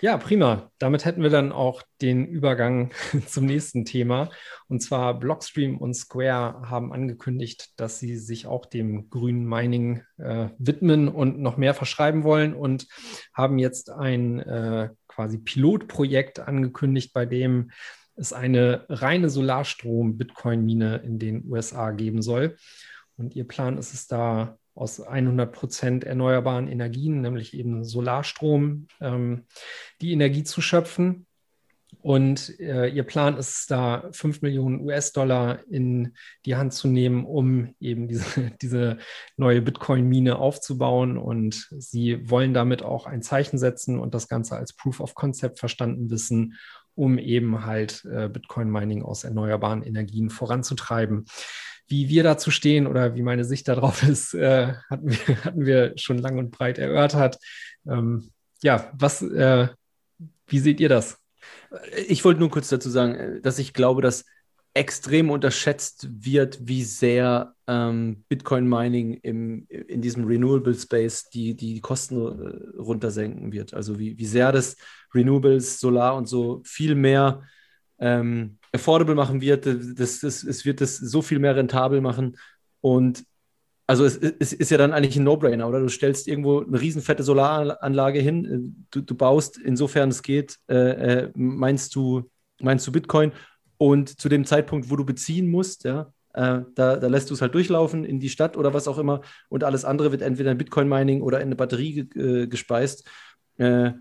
Ja, 0.00 0.16
prima. 0.16 0.72
Damit 0.78 1.04
hätten 1.04 1.22
wir 1.22 1.30
dann 1.30 1.52
auch 1.52 1.82
den 2.02 2.26
Übergang 2.26 2.90
zum 3.26 3.46
nächsten 3.46 3.84
Thema. 3.84 4.28
Und 4.66 4.80
zwar 4.82 5.18
Blockstream 5.18 5.78
und 5.78 5.94
Square 5.94 6.68
haben 6.68 6.92
angekündigt, 6.92 7.70
dass 7.76 8.00
sie 8.00 8.16
sich 8.16 8.46
auch 8.46 8.66
dem 8.66 9.08
grünen 9.08 9.46
Mining 9.48 10.02
äh, 10.18 10.48
widmen 10.58 11.08
und 11.08 11.38
noch 11.38 11.56
mehr 11.56 11.74
verschreiben 11.74 12.24
wollen 12.24 12.54
und 12.54 12.88
haben 13.32 13.58
jetzt 13.58 13.88
ein 13.88 14.40
äh, 14.40 14.90
quasi 15.06 15.38
Pilotprojekt 15.38 16.40
angekündigt, 16.40 17.12
bei 17.14 17.24
dem 17.24 17.70
es 18.16 18.32
eine 18.32 18.86
reine 18.88 19.30
Solarstrom-Bitcoin-Mine 19.30 21.02
in 21.04 21.18
den 21.18 21.44
USA 21.48 21.92
geben 21.92 22.20
soll. 22.20 22.56
Und 23.16 23.36
ihr 23.36 23.46
Plan 23.46 23.78
ist 23.78 23.94
es 23.94 24.08
da, 24.08 24.58
aus 24.74 25.00
100 25.00 25.52
Prozent 25.52 26.04
erneuerbaren 26.04 26.68
Energien, 26.68 27.20
nämlich 27.20 27.54
eben 27.54 27.84
Solarstrom, 27.84 28.88
ähm, 29.00 29.44
die 30.00 30.12
Energie 30.12 30.44
zu 30.44 30.60
schöpfen. 30.60 31.26
Und 32.02 32.58
äh, 32.60 32.88
ihr 32.88 33.04
Plan 33.04 33.36
ist 33.36 33.70
da, 33.70 34.08
5 34.12 34.42
Millionen 34.42 34.80
US-Dollar 34.80 35.60
in 35.70 36.14
die 36.44 36.56
Hand 36.56 36.74
zu 36.74 36.88
nehmen, 36.88 37.24
um 37.24 37.74
eben 37.80 38.08
diese, 38.08 38.50
diese 38.62 38.98
neue 39.36 39.62
Bitcoin-Mine 39.62 40.36
aufzubauen. 40.36 41.16
Und 41.16 41.68
sie 41.78 42.28
wollen 42.28 42.52
damit 42.52 42.82
auch 42.82 43.06
ein 43.06 43.22
Zeichen 43.22 43.58
setzen 43.58 43.98
und 43.98 44.14
das 44.14 44.28
Ganze 44.28 44.56
als 44.56 44.72
Proof 44.72 45.00
of 45.00 45.14
Concept 45.14 45.58
verstanden 45.58 46.10
wissen, 46.10 46.54
um 46.94 47.18
eben 47.18 47.64
halt 47.64 48.04
äh, 48.04 48.28
Bitcoin-Mining 48.28 49.02
aus 49.02 49.24
erneuerbaren 49.24 49.82
Energien 49.82 50.30
voranzutreiben. 50.30 51.26
Wie 51.86 52.08
wir 52.08 52.22
dazu 52.22 52.50
stehen 52.50 52.86
oder 52.86 53.14
wie 53.14 53.22
meine 53.22 53.44
Sicht 53.44 53.68
darauf 53.68 54.02
ist, 54.08 54.34
äh, 54.34 54.74
hatten, 54.90 55.10
wir, 55.10 55.18
hatten 55.44 55.66
wir 55.66 55.92
schon 55.96 56.18
lang 56.18 56.38
und 56.38 56.50
breit 56.50 56.78
erörtert. 56.78 57.38
Ähm, 57.86 58.30
ja, 58.62 58.90
was, 58.94 59.22
äh, 59.22 59.68
wie 60.46 60.58
seht 60.58 60.80
ihr 60.80 60.88
das? 60.88 61.18
Ich 62.08 62.24
wollte 62.24 62.40
nur 62.40 62.50
kurz 62.50 62.68
dazu 62.68 62.88
sagen, 62.90 63.14
äh, 63.14 63.40
dass 63.40 63.58
ich 63.58 63.74
glaube, 63.74 64.02
dass 64.02 64.24
extrem 64.74 65.30
unterschätzt 65.30 66.08
wird, 66.10 66.58
wie 66.60 66.82
sehr 66.82 67.54
ähm, 67.68 68.24
Bitcoin-Mining 68.28 69.14
in 69.14 70.02
diesem 70.02 70.24
Renewable 70.24 70.74
Space 70.74 71.28
die, 71.30 71.54
die 71.54 71.80
Kosten 71.80 72.16
äh, 72.16 72.80
runtersenken 72.80 73.52
wird. 73.52 73.72
Also 73.72 74.00
wie, 74.00 74.18
wie 74.18 74.26
sehr 74.26 74.50
das 74.50 74.76
Renewables, 75.14 75.78
Solar 75.78 76.16
und 76.16 76.26
so 76.26 76.60
viel 76.64 76.96
mehr 76.96 77.44
ähm, 78.04 78.58
affordable 78.72 79.14
machen 79.14 79.40
wird. 79.40 79.66
Das, 79.66 80.20
das, 80.20 80.44
es 80.44 80.64
wird 80.64 80.80
das 80.82 80.98
so 80.98 81.22
viel 81.22 81.38
mehr 81.38 81.56
rentabel 81.56 82.02
machen. 82.02 82.36
Und 82.82 83.24
also 83.86 84.04
es, 84.04 84.16
es 84.16 84.52
ist 84.52 84.70
ja 84.70 84.76
dann 84.76 84.92
eigentlich 84.92 85.16
ein 85.16 85.24
No-Brainer, 85.24 85.66
oder? 85.66 85.80
Du 85.80 85.88
stellst 85.88 86.28
irgendwo 86.28 86.60
eine 86.60 86.80
riesenfette 86.80 87.22
Solaranlage 87.22 88.20
hin, 88.20 88.86
du, 88.90 89.00
du 89.00 89.14
baust, 89.14 89.58
insofern 89.58 90.10
es 90.10 90.22
geht, 90.22 90.58
äh, 90.68 90.74
äh, 90.74 91.30
meinst, 91.34 91.94
du, 91.94 92.30
meinst 92.60 92.86
du 92.86 92.92
Bitcoin 92.92 93.32
und 93.78 94.20
zu 94.20 94.28
dem 94.28 94.44
Zeitpunkt, 94.44 94.90
wo 94.90 94.96
du 94.96 95.04
beziehen 95.04 95.50
musst, 95.50 95.84
ja, 95.84 96.12
äh, 96.34 96.60
da, 96.74 96.96
da, 96.96 97.06
lässt 97.06 97.30
du 97.30 97.34
es 97.34 97.42
halt 97.42 97.54
durchlaufen 97.54 98.04
in 98.04 98.20
die 98.20 98.28
Stadt 98.28 98.56
oder 98.56 98.74
was 98.74 98.88
auch 98.88 98.98
immer 98.98 99.20
und 99.48 99.64
alles 99.64 99.84
andere 99.84 100.12
wird 100.12 100.22
entweder 100.22 100.50
in 100.50 100.58
Bitcoin-Mining 100.58 101.22
oder 101.22 101.38
in 101.38 101.46
eine 101.46 101.56
Batterie 101.56 102.00
äh, 102.16 102.46
gespeist. 102.46 103.08
Äh, 103.58 103.92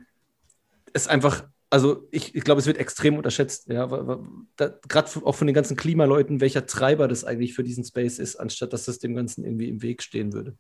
ist 0.93 1.09
einfach 1.09 1.43
also 1.73 2.07
ich, 2.11 2.35
ich 2.35 2.43
glaube, 2.43 2.61
es 2.61 2.67
wird 2.67 2.77
extrem 2.77 3.17
unterschätzt, 3.17 3.67
ja, 3.67 3.87
gerade 3.87 5.11
auch 5.25 5.33
von 5.33 5.47
den 5.47 5.55
ganzen 5.55 5.75
Klimaleuten, 5.75 6.39
welcher 6.39 6.67
Treiber 6.67 7.07
das 7.07 7.23
eigentlich 7.23 7.55
für 7.55 7.63
diesen 7.63 7.83
Space 7.83 8.19
ist, 8.19 8.35
anstatt 8.35 8.73
dass 8.73 8.85
das 8.85 8.99
dem 8.99 9.15
Ganzen 9.15 9.43
irgendwie 9.43 9.69
im 9.69 9.81
Weg 9.81 10.03
stehen 10.03 10.33
würde. 10.33 10.55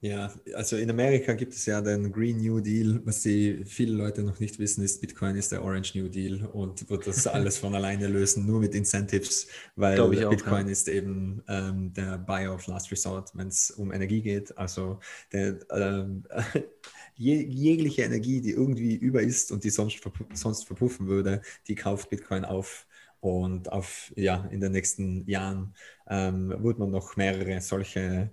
Ja, 0.00 0.34
also 0.54 0.76
in 0.76 0.90
Amerika 0.90 1.34
gibt 1.34 1.54
es 1.54 1.66
ja 1.66 1.80
den 1.80 2.10
Green 2.10 2.38
New 2.38 2.58
Deal. 2.58 3.00
Was 3.04 3.22
die 3.22 3.64
viele 3.64 3.96
Leute 3.96 4.24
noch 4.24 4.40
nicht 4.40 4.58
wissen, 4.58 4.82
ist, 4.82 5.00
Bitcoin 5.00 5.36
ist 5.36 5.52
der 5.52 5.62
Orange 5.62 5.96
New 5.96 6.08
Deal 6.08 6.44
und 6.46 6.90
wird 6.90 7.06
das 7.06 7.26
alles 7.28 7.58
von 7.58 7.72
alleine 7.72 8.08
lösen, 8.08 8.44
nur 8.44 8.58
mit 8.58 8.74
Incentives, 8.74 9.46
weil 9.76 10.00
auch, 10.00 10.10
Bitcoin 10.10 10.66
ja. 10.66 10.72
ist 10.72 10.88
eben 10.88 11.44
ähm, 11.46 11.92
der 11.92 12.18
Buy 12.18 12.48
of 12.48 12.66
Last 12.66 12.90
Resort, 12.90 13.30
wenn 13.34 13.46
es 13.46 13.70
um 13.70 13.92
Energie 13.92 14.20
geht. 14.20 14.58
Also 14.58 14.98
der, 15.32 15.60
ähm, 15.70 16.24
jegliche 17.16 18.02
Energie, 18.02 18.40
die 18.40 18.50
irgendwie 18.50 18.94
über 18.94 19.22
ist 19.22 19.52
und 19.52 19.64
die 19.64 19.70
sonst, 19.70 20.00
sonst 20.34 20.64
verpuffen 20.64 21.08
würde, 21.08 21.42
die 21.66 21.74
kauft 21.74 22.10
Bitcoin 22.10 22.44
auf. 22.44 22.86
Und 23.20 23.72
auf, 23.72 24.12
ja, 24.16 24.44
in 24.50 24.60
den 24.60 24.72
nächsten 24.72 25.26
Jahren 25.28 25.74
ähm, 26.08 26.54
wird 26.62 26.78
man 26.78 26.90
noch 26.90 27.16
mehrere 27.16 27.60
solche 27.60 28.30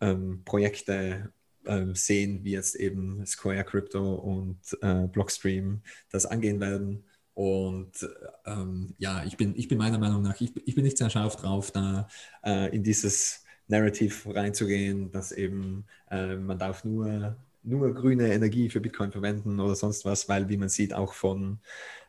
ähm, 0.00 0.42
Projekte 0.44 1.32
ähm, 1.66 1.94
sehen, 1.94 2.44
wie 2.44 2.52
jetzt 2.52 2.74
eben 2.76 3.26
Square 3.26 3.64
Crypto 3.64 4.14
und 4.14 4.58
äh, 4.82 5.06
Blockstream 5.08 5.82
das 6.10 6.26
angehen 6.26 6.60
werden. 6.60 7.04
Und 7.34 8.08
ähm, 8.46 8.94
ja, 8.98 9.24
ich 9.24 9.36
bin, 9.36 9.54
ich 9.56 9.68
bin 9.68 9.78
meiner 9.78 9.98
Meinung 9.98 10.22
nach, 10.22 10.40
ich, 10.40 10.52
ich 10.66 10.74
bin 10.74 10.84
nicht 10.84 10.98
sehr 10.98 11.10
scharf 11.10 11.36
drauf, 11.36 11.70
da 11.70 12.08
äh, 12.44 12.74
in 12.74 12.82
dieses 12.82 13.44
Narrative 13.68 14.34
reinzugehen, 14.34 15.10
dass 15.10 15.32
eben 15.32 15.86
äh, 16.10 16.36
man 16.36 16.58
darf 16.58 16.84
nur 16.84 17.36
nur 17.62 17.94
grüne 17.94 18.32
Energie 18.32 18.70
für 18.70 18.80
Bitcoin 18.80 19.12
verwenden 19.12 19.60
oder 19.60 19.74
sonst 19.74 20.04
was, 20.04 20.28
weil 20.28 20.48
wie 20.48 20.56
man 20.56 20.68
sieht 20.68 20.94
auch 20.94 21.14
von, 21.14 21.60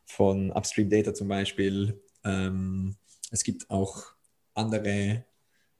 von 0.05 0.51
Upstream 0.51 0.89
Data 0.89 1.13
zum 1.13 1.27
Beispiel, 1.27 2.01
ähm, 2.23 2.95
es 3.31 3.43
gibt 3.43 3.69
auch 3.69 4.13
andere 4.53 5.25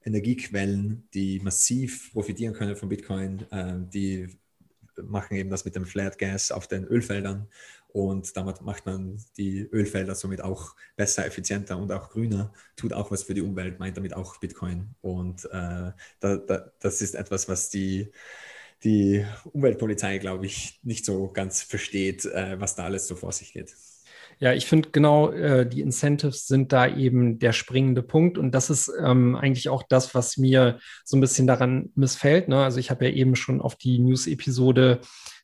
Energiequellen, 0.04 1.08
die 1.14 1.40
massiv 1.40 2.12
profitieren 2.12 2.54
können 2.54 2.76
von 2.76 2.88
Bitcoin. 2.88 3.46
Äh, 3.50 3.78
die 3.92 4.38
machen 4.96 5.36
eben 5.36 5.50
das 5.50 5.64
mit 5.64 5.74
dem 5.74 5.86
Flat 5.86 6.18
Gas 6.18 6.50
auf 6.50 6.66
den 6.66 6.84
Ölfeldern 6.84 7.48
und 7.92 8.36
damit 8.36 8.62
macht 8.62 8.86
man 8.86 9.22
die 9.36 9.68
Ölfelder 9.70 10.14
somit 10.14 10.40
auch 10.40 10.74
besser, 10.96 11.26
effizienter 11.26 11.76
und 11.76 11.92
auch 11.92 12.08
grüner, 12.10 12.52
tut 12.74 12.94
auch 12.94 13.10
was 13.10 13.24
für 13.24 13.34
die 13.34 13.42
Umwelt, 13.42 13.78
meint 13.78 13.98
damit 13.98 14.14
auch 14.14 14.38
Bitcoin. 14.38 14.94
Und 15.02 15.44
äh, 15.46 15.92
da, 16.20 16.36
da, 16.36 16.72
das 16.80 17.02
ist 17.02 17.14
etwas, 17.14 17.48
was 17.48 17.68
die 17.68 18.10
die 18.84 19.24
Umweltpolizei, 19.44 20.18
glaube 20.18 20.46
ich, 20.46 20.80
nicht 20.82 21.04
so 21.04 21.28
ganz 21.32 21.62
versteht, 21.62 22.24
äh, 22.24 22.60
was 22.60 22.74
da 22.74 22.84
alles 22.84 23.06
so 23.06 23.16
vor 23.16 23.32
sich 23.32 23.52
geht. 23.52 23.74
Ja, 24.38 24.52
ich 24.52 24.66
finde 24.66 24.90
genau, 24.90 25.30
äh, 25.30 25.66
die 25.68 25.82
Incentives 25.82 26.48
sind 26.48 26.72
da 26.72 26.88
eben 26.88 27.38
der 27.38 27.52
springende 27.52 28.02
Punkt. 28.02 28.38
Und 28.38 28.52
das 28.52 28.70
ist 28.70 28.90
ähm, 29.00 29.36
eigentlich 29.36 29.68
auch 29.68 29.84
das, 29.84 30.14
was 30.16 30.36
mir 30.36 30.80
so 31.04 31.16
ein 31.16 31.20
bisschen 31.20 31.46
daran 31.46 31.90
missfällt. 31.94 32.48
Ne? 32.48 32.62
Also 32.64 32.80
ich 32.80 32.90
habe 32.90 33.04
ja 33.04 33.12
eben 33.12 33.36
schon 33.36 33.60
auf 33.60 33.76
die 33.76 34.00
News-Episode 34.00 35.00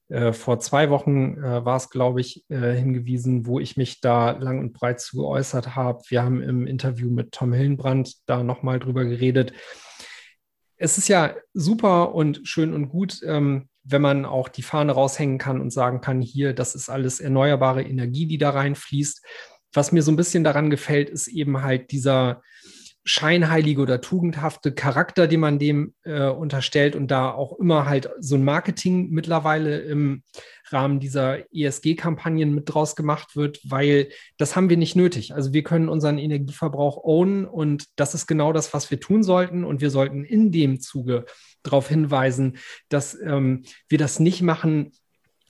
äh, 0.08 0.32
vor 0.32 0.58
zwei 0.58 0.90
Wochen 0.90 1.36
äh, 1.36 1.64
war 1.64 1.76
es, 1.76 1.90
glaube 1.90 2.20
ich, 2.20 2.44
äh, 2.48 2.72
hingewiesen, 2.72 3.46
wo 3.46 3.60
ich 3.60 3.76
mich 3.76 4.00
da 4.00 4.32
lang 4.32 4.58
und 4.58 4.72
breit 4.72 5.00
zu 5.00 5.18
geäußert 5.18 5.76
habe. 5.76 6.00
Wir 6.08 6.22
haben 6.22 6.42
im 6.42 6.66
Interview 6.66 7.10
mit 7.10 7.32
Tom 7.32 7.52
Hillenbrand 7.52 8.14
da 8.26 8.42
nochmal 8.42 8.78
drüber 8.78 9.04
geredet. 9.04 9.52
Es 10.78 10.96
ist 10.96 11.08
ja 11.08 11.34
super 11.54 12.14
und 12.14 12.40
schön 12.44 12.72
und 12.72 12.88
gut, 12.88 13.20
ähm, 13.24 13.68
wenn 13.84 14.02
man 14.02 14.24
auch 14.24 14.48
die 14.48 14.62
Fahne 14.62 14.92
raushängen 14.92 15.38
kann 15.38 15.60
und 15.60 15.72
sagen 15.72 16.00
kann, 16.00 16.20
hier, 16.20 16.52
das 16.52 16.74
ist 16.74 16.88
alles 16.88 17.20
erneuerbare 17.20 17.82
Energie, 17.82 18.26
die 18.26 18.38
da 18.38 18.50
reinfließt. 18.50 19.24
Was 19.72 19.92
mir 19.92 20.02
so 20.02 20.12
ein 20.12 20.16
bisschen 20.16 20.44
daran 20.44 20.70
gefällt, 20.70 21.10
ist 21.10 21.26
eben 21.28 21.62
halt 21.62 21.90
dieser, 21.90 22.42
scheinheilige 23.08 23.80
oder 23.80 24.02
tugendhafte 24.02 24.72
Charakter, 24.72 25.26
den 25.26 25.40
man 25.40 25.58
dem 25.58 25.94
äh, 26.04 26.28
unterstellt 26.28 26.94
und 26.94 27.10
da 27.10 27.30
auch 27.30 27.58
immer 27.58 27.86
halt 27.86 28.10
so 28.20 28.34
ein 28.34 28.44
Marketing 28.44 29.08
mittlerweile 29.10 29.78
im 29.78 30.22
Rahmen 30.66 31.00
dieser 31.00 31.38
ESG-Kampagnen 31.50 32.54
mit 32.54 32.68
draus 32.68 32.96
gemacht 32.96 33.34
wird, 33.34 33.60
weil 33.64 34.10
das 34.36 34.56
haben 34.56 34.68
wir 34.68 34.76
nicht 34.76 34.94
nötig. 34.94 35.34
Also 35.34 35.54
wir 35.54 35.62
können 35.62 35.88
unseren 35.88 36.18
Energieverbrauch 36.18 37.02
ownen 37.02 37.46
und 37.46 37.86
das 37.96 38.14
ist 38.14 38.26
genau 38.26 38.52
das, 38.52 38.74
was 38.74 38.90
wir 38.90 39.00
tun 39.00 39.22
sollten 39.22 39.64
und 39.64 39.80
wir 39.80 39.90
sollten 39.90 40.24
in 40.24 40.52
dem 40.52 40.78
Zuge 40.78 41.24
darauf 41.62 41.88
hinweisen, 41.88 42.58
dass 42.90 43.18
ähm, 43.18 43.64
wir 43.88 43.96
das 43.96 44.20
nicht 44.20 44.42
machen, 44.42 44.92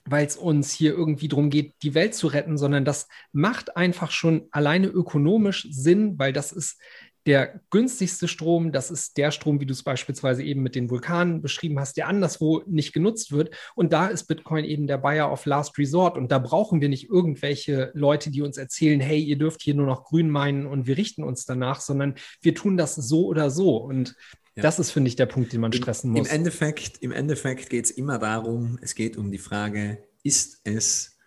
weil 0.05 0.25
es 0.25 0.37
uns 0.37 0.71
hier 0.71 0.93
irgendwie 0.93 1.27
darum 1.27 1.49
geht, 1.49 1.73
die 1.83 1.93
Welt 1.93 2.15
zu 2.15 2.27
retten, 2.27 2.57
sondern 2.57 2.85
das 2.85 3.07
macht 3.31 3.77
einfach 3.77 4.11
schon 4.11 4.47
alleine 4.51 4.87
ökonomisch 4.87 5.67
Sinn, 5.69 6.17
weil 6.17 6.33
das 6.33 6.51
ist 6.51 6.79
der 7.25 7.61
günstigste 7.69 8.27
Strom, 8.27 8.71
das 8.71 8.91
ist 8.91 9.17
der 9.17 9.31
Strom, 9.31 9.59
wie 9.59 9.65
du 9.65 9.73
es 9.73 9.83
beispielsweise 9.83 10.43
eben 10.43 10.63
mit 10.63 10.75
den 10.75 10.89
Vulkanen 10.89 11.41
beschrieben 11.41 11.79
hast, 11.79 11.97
der 11.97 12.07
anderswo 12.07 12.63
nicht 12.65 12.93
genutzt 12.93 13.31
wird. 13.31 13.53
Und 13.75 13.93
da 13.93 14.07
ist 14.07 14.25
Bitcoin 14.25 14.65
eben 14.65 14.87
der 14.87 14.97
Buyer 14.97 15.31
of 15.31 15.45
Last 15.45 15.77
Resort. 15.77 16.17
Und 16.17 16.31
da 16.31 16.39
brauchen 16.39 16.81
wir 16.81 16.89
nicht 16.89 17.09
irgendwelche 17.09 17.91
Leute, 17.93 18.31
die 18.31 18.41
uns 18.41 18.57
erzählen, 18.57 18.99
hey, 18.99 19.19
ihr 19.19 19.37
dürft 19.37 19.61
hier 19.61 19.75
nur 19.75 19.85
noch 19.85 20.05
grün 20.05 20.29
meinen 20.29 20.65
und 20.65 20.87
wir 20.87 20.97
richten 20.97 21.23
uns 21.23 21.45
danach, 21.45 21.81
sondern 21.81 22.15
wir 22.41 22.55
tun 22.55 22.77
das 22.77 22.95
so 22.95 23.25
oder 23.27 23.49
so. 23.49 23.77
Und 23.77 24.15
ja. 24.55 24.63
Das 24.63 24.77
ist, 24.77 24.91
finde 24.91 25.07
ich, 25.07 25.15
der 25.15 25.25
Punkt, 25.25 25.53
den 25.53 25.61
man 25.61 25.71
stressen 25.71 26.11
muss. 26.11 26.27
Im 26.27 26.35
Endeffekt, 26.35 26.97
im 27.01 27.13
Endeffekt 27.13 27.69
geht 27.69 27.85
es 27.85 27.91
immer 27.91 28.19
darum, 28.19 28.77
es 28.81 28.93
geht 28.93 29.15
um 29.15 29.31
die 29.31 29.37
Frage, 29.37 30.03
ist 30.21 30.59
es, 30.65 31.17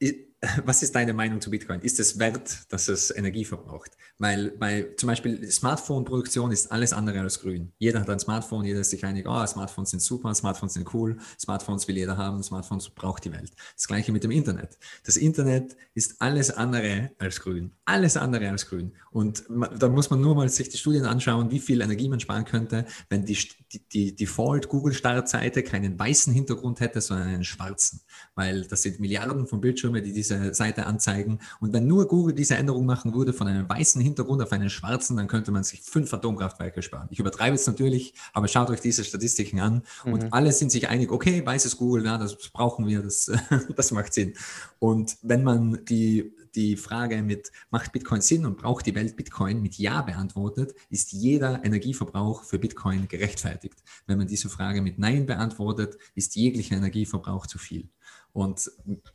was 0.64 0.82
ist 0.82 0.94
deine 0.94 1.12
Meinung 1.12 1.40
zu 1.40 1.50
Bitcoin? 1.50 1.80
Ist 1.80 1.98
es 1.98 2.18
wert, 2.20 2.72
dass 2.72 2.88
es 2.88 3.10
Energie 3.10 3.44
verbraucht? 3.44 3.96
Weil 4.20 4.50
bei 4.50 4.86
zum 4.98 5.06
Beispiel 5.06 5.50
Smartphone-Produktion 5.50 6.52
ist 6.52 6.70
alles 6.70 6.92
andere 6.92 7.20
als 7.20 7.40
grün. 7.40 7.72
Jeder 7.78 8.00
hat 8.00 8.10
ein 8.10 8.20
Smartphone, 8.20 8.66
jeder 8.66 8.80
ist 8.80 8.90
sich 8.90 9.02
einig, 9.02 9.26
oh, 9.26 9.46
Smartphones 9.46 9.90
sind 9.90 10.02
super, 10.02 10.34
Smartphones 10.34 10.74
sind 10.74 10.92
cool, 10.92 11.16
Smartphones 11.40 11.88
will 11.88 11.96
jeder 11.96 12.18
haben, 12.18 12.42
Smartphones 12.42 12.90
braucht 12.90 13.24
die 13.24 13.32
Welt. 13.32 13.50
Das 13.74 13.88
gleiche 13.88 14.12
mit 14.12 14.22
dem 14.22 14.30
Internet. 14.30 14.76
Das 15.06 15.16
Internet 15.16 15.74
ist 15.94 16.20
alles 16.20 16.50
andere 16.50 17.12
als 17.18 17.40
grün. 17.40 17.72
Alles 17.86 18.18
andere 18.18 18.50
als 18.50 18.66
grün. 18.66 18.92
Und 19.10 19.44
da 19.48 19.88
muss 19.88 20.10
man 20.10 20.20
nur 20.20 20.34
mal 20.34 20.50
sich 20.50 20.68
die 20.68 20.76
Studien 20.76 21.06
anschauen, 21.06 21.50
wie 21.50 21.58
viel 21.58 21.80
Energie 21.80 22.10
man 22.10 22.20
sparen 22.20 22.44
könnte, 22.44 22.84
wenn 23.08 23.24
die, 23.24 23.38
die, 23.72 23.88
die 23.88 24.14
Default 24.14 24.68
Google-Startseite 24.68 25.62
keinen 25.62 25.98
weißen 25.98 26.32
Hintergrund 26.34 26.80
hätte, 26.80 27.00
sondern 27.00 27.28
einen 27.28 27.44
schwarzen. 27.44 28.02
Weil 28.34 28.66
das 28.66 28.82
sind 28.82 29.00
Milliarden 29.00 29.46
von 29.46 29.62
Bildschirmen, 29.62 30.04
die 30.04 30.12
diese 30.12 30.52
Seite 30.52 30.84
anzeigen. 30.84 31.38
Und 31.60 31.72
wenn 31.72 31.86
nur 31.86 32.06
Google 32.06 32.34
diese 32.34 32.56
Änderung 32.56 32.84
machen 32.84 33.14
würde 33.14 33.32
von 33.32 33.48
einem 33.48 33.66
weißen 33.66 34.00
Hintergrund 34.00 34.09
auf 34.18 34.52
einen 34.52 34.70
schwarzen, 34.70 35.16
dann 35.16 35.28
könnte 35.28 35.52
man 35.52 35.62
sich 35.62 35.82
fünf 35.82 36.12
Atomkraftwerke 36.12 36.82
sparen. 36.82 37.08
Ich 37.10 37.18
übertreibe 37.18 37.54
es 37.54 37.66
natürlich, 37.66 38.14
aber 38.32 38.48
schaut 38.48 38.70
euch 38.70 38.80
diese 38.80 39.04
Statistiken 39.04 39.60
an 39.60 39.82
mhm. 40.04 40.12
und 40.12 40.32
alle 40.32 40.52
sind 40.52 40.72
sich 40.72 40.88
einig, 40.88 41.12
okay, 41.12 41.44
weißes 41.44 41.76
Google, 41.76 42.02
na, 42.04 42.18
das 42.18 42.36
brauchen 42.36 42.86
wir, 42.86 43.02
das, 43.02 43.30
das 43.76 43.92
macht 43.92 44.14
Sinn. 44.14 44.34
Und 44.78 45.16
wenn 45.22 45.44
man 45.44 45.84
die 45.84 46.32
die 46.54 46.76
Frage 46.76 47.22
mit, 47.22 47.52
macht 47.70 47.92
Bitcoin 47.92 48.20
Sinn 48.20 48.46
und 48.46 48.56
braucht 48.58 48.86
die 48.86 48.94
Welt 48.94 49.16
Bitcoin 49.16 49.62
mit 49.62 49.76
Ja 49.78 50.02
beantwortet, 50.02 50.74
ist 50.88 51.12
jeder 51.12 51.64
Energieverbrauch 51.64 52.44
für 52.44 52.58
Bitcoin 52.58 53.08
gerechtfertigt. 53.08 53.82
Wenn 54.06 54.18
man 54.18 54.26
diese 54.26 54.48
Frage 54.48 54.82
mit 54.82 54.98
Nein 54.98 55.26
beantwortet, 55.26 55.96
ist 56.14 56.36
jeglicher 56.36 56.76
Energieverbrauch 56.76 57.46
zu 57.46 57.58
viel. 57.58 57.88
Und 58.32 58.70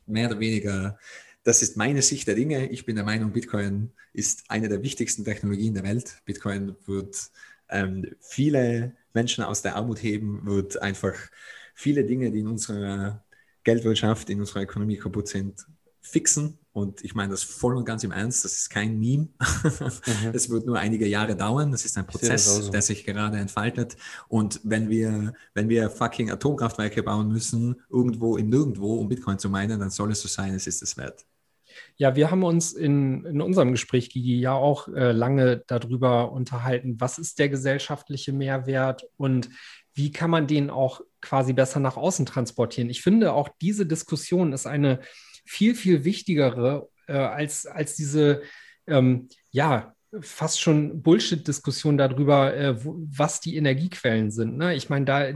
mehr 0.05 0.29
oder 0.29 0.39
weniger, 0.39 0.97
das 1.45 1.61
ist 1.61 1.77
meine 1.77 2.01
Sicht 2.01 2.27
der 2.27 2.35
Dinge. 2.35 2.69
Ich 2.69 2.85
bin 2.85 2.95
der 2.95 3.05
Meinung, 3.05 3.31
Bitcoin 3.31 3.91
ist 4.13 4.45
eine 4.49 4.67
der 4.67 4.81
wichtigsten 4.81 5.23
Technologien 5.23 5.75
der 5.75 5.83
Welt. 5.83 6.21
Bitcoin 6.25 6.75
wird 6.85 7.29
ähm, 7.69 8.15
viele 8.19 8.93
Menschen 9.13 9.43
aus 9.43 9.61
der 9.61 9.75
Armut 9.75 10.01
heben, 10.01 10.45
wird 10.45 10.81
einfach 10.81 11.13
viele 11.75 12.03
Dinge, 12.03 12.31
die 12.31 12.39
in 12.39 12.47
unserer 12.47 13.23
Geldwirtschaft, 13.63 14.29
in 14.31 14.39
unserer 14.39 14.63
Ökonomie 14.63 14.97
kaputt 14.97 15.27
sind, 15.27 15.67
fixen. 16.01 16.57
Und 16.73 17.03
ich 17.05 17.13
meine 17.13 17.29
das 17.29 17.43
voll 17.43 17.77
und 17.77 17.85
ganz 17.85 18.03
im 18.03 18.11
Ernst, 18.11 18.43
das 18.43 18.53
ist 18.53 18.69
kein 18.71 18.99
Meme. 18.99 19.29
Mhm. 19.39 20.31
Das 20.33 20.49
wird 20.49 20.65
nur 20.65 20.79
einige 20.79 21.07
Jahre 21.07 21.35
dauern. 21.35 21.71
Das 21.71 21.85
ist 21.85 21.95
ein 21.95 22.07
Prozess, 22.07 22.45
so. 22.45 22.71
der 22.71 22.81
sich 22.81 23.05
gerade 23.05 23.37
entfaltet. 23.37 23.97
Und 24.27 24.61
wenn 24.63 24.89
wir, 24.89 25.33
wenn 25.53 25.69
wir 25.69 25.91
fucking 25.91 26.31
Atomkraftwerke 26.31 27.03
bauen 27.03 27.27
müssen, 27.27 27.81
irgendwo 27.87 28.35
im 28.35 28.49
Nirgendwo, 28.49 28.95
um 28.95 29.07
Bitcoin 29.07 29.37
zu 29.37 29.47
meinen, 29.47 29.79
dann 29.79 29.91
soll 29.91 30.11
es 30.11 30.21
so 30.21 30.27
sein, 30.27 30.55
es 30.55 30.65
ist 30.65 30.81
es 30.81 30.97
wert. 30.97 31.23
Ja, 31.97 32.15
wir 32.15 32.31
haben 32.31 32.43
uns 32.43 32.73
in, 32.73 33.25
in 33.25 33.41
unserem 33.41 33.71
Gespräch, 33.71 34.09
Gigi, 34.09 34.39
ja 34.39 34.53
auch 34.53 34.87
äh, 34.87 35.11
lange 35.11 35.63
darüber 35.67 36.31
unterhalten, 36.31 36.99
was 36.99 37.17
ist 37.17 37.39
der 37.39 37.49
gesellschaftliche 37.49 38.33
Mehrwert 38.33 39.07
und 39.17 39.49
wie 39.93 40.11
kann 40.11 40.29
man 40.29 40.47
den 40.47 40.69
auch 40.69 41.01
quasi 41.21 41.53
besser 41.53 41.79
nach 41.79 41.97
außen 41.97 42.25
transportieren. 42.25 42.89
Ich 42.89 43.01
finde, 43.01 43.33
auch 43.33 43.49
diese 43.61 43.85
Diskussion 43.85 44.53
ist 44.53 44.67
eine 44.67 44.99
viel, 45.45 45.75
viel 45.75 46.03
wichtigere 46.03 46.89
äh, 47.07 47.13
als, 47.13 47.65
als 47.65 47.95
diese, 47.95 48.41
ähm, 48.87 49.29
ja, 49.51 49.95
fast 50.21 50.61
schon 50.61 51.01
Bullshit-Diskussion 51.01 51.97
darüber, 51.97 52.55
äh, 52.55 52.83
wo, 52.83 52.95
was 52.97 53.41
die 53.41 53.55
Energiequellen 53.55 54.31
sind. 54.31 54.57
Ne? 54.57 54.75
Ich 54.75 54.89
meine, 54.89 55.05
da 55.05 55.27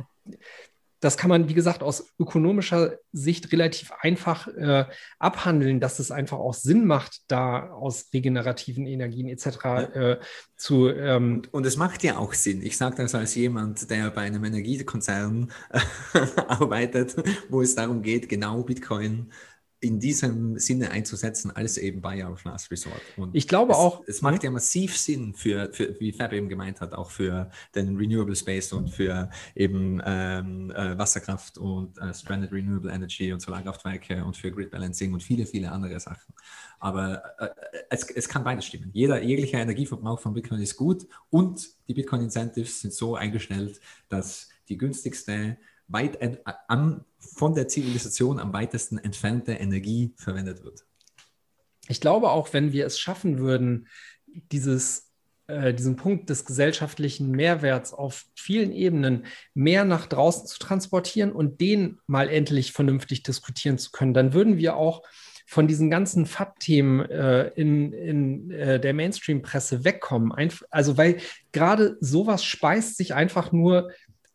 das 0.99 1.17
kann 1.17 1.29
man, 1.29 1.47
wie 1.47 1.53
gesagt, 1.53 1.81
aus 1.81 2.07
ökonomischer 2.19 2.97
Sicht 3.11 3.51
relativ 3.51 3.91
einfach 4.01 4.47
äh, 4.47 4.85
abhandeln, 5.17 5.79
dass 5.79 5.99
es 5.99 6.11
einfach 6.11 6.37
auch 6.37 6.53
Sinn 6.53 6.85
macht, 6.85 7.21
da 7.27 7.69
aus 7.69 8.09
regenerativen 8.13 8.85
Energien 8.85 9.29
etc. 9.29 9.45
Ja. 9.63 9.81
Äh, 9.81 10.19
zu. 10.57 10.89
Ähm 10.89 11.35
und, 11.35 11.53
und, 11.53 11.65
es 11.65 11.77
macht 11.77 12.03
ja 12.03 12.17
auch 12.17 12.33
Sinn. 12.33 12.61
Ich 12.61 12.77
sage 12.77 12.97
das 12.97 13.15
als 13.15 13.35
jemand, 13.35 13.89
der 13.89 14.11
bei 14.11 14.21
einem 14.21 14.43
Energiekonzern 14.43 15.51
arbeitet, 16.47 17.15
wo 17.49 17.61
es 17.61 17.75
darum 17.75 18.01
geht, 18.01 18.27
genau 18.27 18.63
Bitcoin 18.63 19.31
in 19.81 19.99
diesem 19.99 20.59
Sinne 20.59 20.91
einzusetzen, 20.91 21.51
als 21.51 21.77
eben 21.77 22.03
of 22.03 22.43
Last 22.43 22.69
Resort. 22.69 23.01
Und 23.15 23.33
ich 23.33 23.47
glaube 23.47 23.71
es, 23.71 23.77
auch. 23.77 24.03
Es 24.07 24.21
macht 24.21 24.43
ja 24.43 24.51
massiv 24.51 24.97
Sinn 24.97 25.33
für, 25.33 25.71
für, 25.71 25.97
wie 25.99 26.11
Fab 26.11 26.33
eben 26.33 26.49
gemeint 26.49 26.81
hat, 26.81 26.93
auch 26.93 27.09
für 27.09 27.49
den 27.75 27.95
Renewable 27.95 28.35
Space 28.35 28.73
und 28.73 28.89
für 28.89 29.29
eben 29.55 30.01
ähm, 30.05 30.71
äh, 30.71 30.97
Wasserkraft 30.97 31.57
und 31.57 31.97
äh, 31.97 32.13
Stranded 32.13 32.51
Renewable 32.51 32.91
Energy 32.91 33.31
und 33.31 33.39
Solarkraftwerke 33.41 34.23
und 34.25 34.35
für 34.35 34.51
Grid 34.51 34.69
Balancing 34.69 35.13
und 35.13 35.23
viele, 35.23 35.45
viele 35.45 35.71
andere 35.71 35.99
Sachen. 35.99 36.33
Aber 36.79 37.23
äh, 37.39 37.49
es, 37.89 38.03
es 38.11 38.27
kann 38.27 38.43
beides 38.43 38.65
stimmen. 38.65 38.89
Jeder, 38.93 39.21
jeglicher 39.21 39.59
Energieverbrauch 39.59 40.19
von 40.19 40.33
Bitcoin 40.33 40.61
ist 40.61 40.75
gut 40.75 41.07
und 41.29 41.69
die 41.87 41.93
Bitcoin 41.93 42.23
Incentives 42.23 42.81
sind 42.81 42.93
so 42.93 43.15
eingestellt, 43.15 43.79
dass 44.09 44.49
die 44.67 44.77
günstigste 44.77 45.57
weit 45.89 46.19
an, 46.67 47.03
von 47.19 47.53
der 47.53 47.67
Zivilisation 47.67 48.39
am 48.39 48.53
weitesten 48.53 48.97
entfernte 48.97 49.53
Energie 49.53 50.13
verwendet 50.17 50.63
wird. 50.63 50.85
Ich 51.87 51.99
glaube 51.99 52.29
auch, 52.29 52.53
wenn 52.53 52.71
wir 52.71 52.85
es 52.85 52.99
schaffen 52.99 53.39
würden, 53.39 53.87
dieses, 54.51 55.11
äh, 55.47 55.73
diesen 55.73 55.95
Punkt 55.95 56.29
des 56.29 56.45
gesellschaftlichen 56.45 57.31
Mehrwerts 57.31 57.93
auf 57.93 58.25
vielen 58.35 58.71
Ebenen 58.71 59.25
mehr 59.55 59.85
nach 59.85 60.05
draußen 60.05 60.45
zu 60.45 60.59
transportieren 60.59 61.31
und 61.31 61.59
den 61.59 61.99
mal 62.05 62.29
endlich 62.29 62.71
vernünftig 62.71 63.23
diskutieren 63.23 63.79
zu 63.79 63.91
können, 63.91 64.13
dann 64.13 64.33
würden 64.33 64.57
wir 64.57 64.75
auch 64.75 65.01
von 65.47 65.67
diesen 65.67 65.89
ganzen 65.89 66.27
FAT-Themen 66.27 67.09
äh, 67.09 67.47
in, 67.55 67.91
in 67.91 68.51
äh, 68.51 68.79
der 68.79 68.93
Mainstream-Presse 68.93 69.83
wegkommen. 69.83 70.31
Einf 70.31 70.63
also, 70.69 70.95
weil 70.95 71.17
gerade 71.51 71.97
sowas 72.01 72.43
speist 72.43 72.97
sich 72.97 73.15
einfach 73.15 73.51
nur 73.51 73.89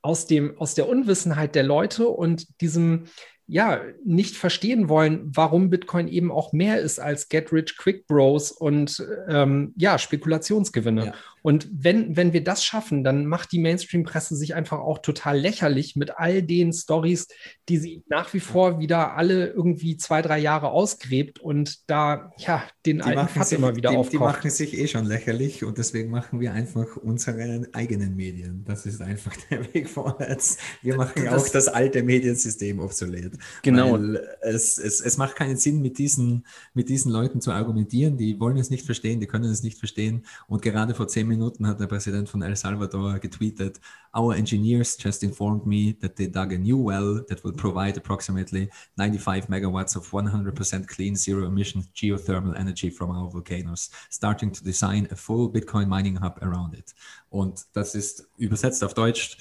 aus, 0.05 0.27
dem, 0.27 0.59
aus 0.59 0.75
der 0.75 0.87
Unwissenheit 0.87 1.55
der 1.55 1.63
Leute 1.63 2.09
und 2.09 2.61
diesem, 2.61 3.05
ja, 3.47 3.81
nicht 4.05 4.37
verstehen 4.37 4.91
wollen, 4.91 5.31
warum 5.35 5.71
Bitcoin 5.71 6.09
eben 6.09 6.31
auch 6.31 6.53
mehr 6.53 6.79
ist 6.81 6.99
als 6.99 7.31
Get 7.31 7.53
Rich 7.53 7.79
Quick 7.79 8.07
Bros 8.07 8.53
und 8.53 9.03
ähm, 9.29 9.73
ja, 9.77 9.99
Spekulationsgewinne. 9.99 11.07
Ja. 11.07 11.15
Und 11.47 11.69
wenn, 11.71 12.17
wenn 12.17 12.33
wir 12.33 12.43
das 12.43 12.65
schaffen, 12.65 13.05
dann 13.05 13.27
macht 13.27 13.53
die 13.53 13.59
Mainstream-Presse 13.59 14.35
sich 14.35 14.55
einfach 14.55 14.79
auch 14.79 15.01
total 15.01 15.39
lächerlich 15.39 15.95
mit 15.95 16.17
all 16.17 16.43
den 16.43 16.73
Stories, 16.73 17.29
die 17.69 17.77
sie 17.77 18.03
nach 18.09 18.33
wie 18.33 18.41
vor 18.41 18.81
wieder 18.81 19.15
alle 19.15 19.49
irgendwie 19.49 19.99
zwei, 19.99 20.23
drei 20.23 20.39
Jahre 20.39 20.71
ausgräbt 20.71 21.41
und 21.41 21.91
da 21.91 22.33
ja 22.39 22.65
den 22.87 22.97
die 22.97 23.03
alten 23.03 23.29
Fass 23.29 23.53
immer 23.53 23.77
wieder 23.77 23.91
die, 23.91 23.97
aufkocht. 23.97 24.15
Die 24.15 24.19
machen 24.19 24.51
sich 24.51 24.73
eh 24.73 24.89
schon 24.89 25.05
lächerlich 25.05 25.65
und 25.65 25.77
deswegen 25.77 26.11
machen 26.11 26.41
wir 26.41 26.55
einfach 26.55 26.97
unsere 26.97 27.69
eigenen 27.75 28.17
Medien. 28.17 28.65
Das 28.65 28.87
ist 28.87 29.03
einfach 29.03 29.37
der 29.51 29.75
Weg 29.75 29.91
vorwärts. 29.91 30.57
Wir 30.81 30.97
machen 30.97 31.27
das, 31.27 31.35
auch 31.35 31.53
das 31.53 31.69
alte 31.69 32.03
Mediensystem 32.03 32.79
obsolet. 32.79 33.33
Genau. 33.61 33.99
Es, 34.41 34.79
es, 34.79 35.03
es 35.03 35.19
macht 35.19 35.37
keinen 35.37 35.59
Sinn, 35.59 35.83
mit 35.83 35.99
diesen, 35.99 36.47
mit 36.73 36.89
diesen 36.89 37.13
Leuten 37.13 37.43
zu 37.43 37.53
argumentieren. 37.53 38.17
Die 38.17 38.41
wollen 38.41 38.57
es 38.57 38.71
nicht 38.71 38.87
verstehen, 38.87 39.21
die 39.21 39.27
können 39.27 39.51
es 39.51 39.63
nicht 39.63 39.79
verstehen. 39.79 40.25
Und 40.49 40.63
gerade 40.63 40.95
vor 40.95 41.07
zehn 41.07 41.27
Minuten 41.27 41.34
hat 41.43 41.81
der 41.81 41.87
Präsident 41.87 42.29
von 42.29 42.43
El 42.43 42.57
Salvador 42.57 43.19
getweetet, 43.19 43.81
Our 44.17 44.37
engineers 44.37 44.97
just 44.97 45.23
informed 45.23 45.67
me 45.67 45.97
that 46.01 46.17
they 46.17 46.29
dug 46.29 46.53
a 46.53 46.59
new 46.59 46.79
well 46.79 47.25
that 47.29 47.43
will 47.43 47.53
provide 47.53 47.97
approximately 47.97 48.71
95 48.97 49.49
megawatts 49.49 49.97
of 49.97 50.09
100% 50.13 50.87
clean 50.87 51.17
zero 51.17 51.47
emission 51.47 51.85
geothermal 51.95 52.57
energy 52.57 52.91
from 52.91 53.11
our 53.11 53.29
volcanoes, 53.29 53.91
starting 54.11 54.53
to 54.53 54.63
design 54.63 55.09
a 55.11 55.17
full 55.17 55.51
Bitcoin 55.51 55.89
mining 55.89 56.17
hub 56.17 56.39
around 56.43 56.75
it. 56.75 56.95
Und 57.31 57.65
das 57.73 57.95
ist 57.95 58.29
übersetzt 58.37 58.85
auf 58.85 58.95
Deutsch. 58.95 59.37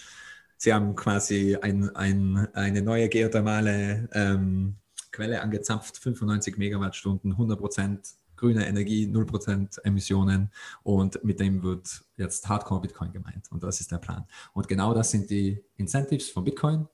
Sie 0.57 0.73
haben 0.73 0.95
quasi 0.95 1.55
ein, 1.61 1.95
ein, 1.95 2.47
eine 2.53 2.81
neue 2.81 3.09
geothermale 3.09 4.09
ähm, 4.13 4.75
Quelle 5.11 5.41
angezapft, 5.41 5.97
95 5.97 6.57
Megawattstunden, 6.57 7.35
100% 7.35 8.15
grüne 8.43 8.67
Energie, 8.67 9.07
0% 9.07 9.85
Emissionen 9.85 10.51
und 10.83 11.23
mit 11.23 11.39
dem 11.39 11.63
wird 11.63 12.03
jetzt 12.17 12.49
Hardcore 12.49 12.81
Bitcoin 12.81 13.13
gemeint 13.13 13.49
und 13.51 13.63
das 13.63 13.79
ist 13.79 13.89
der 13.89 13.99
Plan. 13.99 14.25
Und 14.53 14.67
genau 14.67 14.93
das 14.93 15.11
sind 15.11 15.29
die 15.29 15.63
Incentives 15.77 16.29
von 16.29 16.43
Bitcoin. 16.43 16.87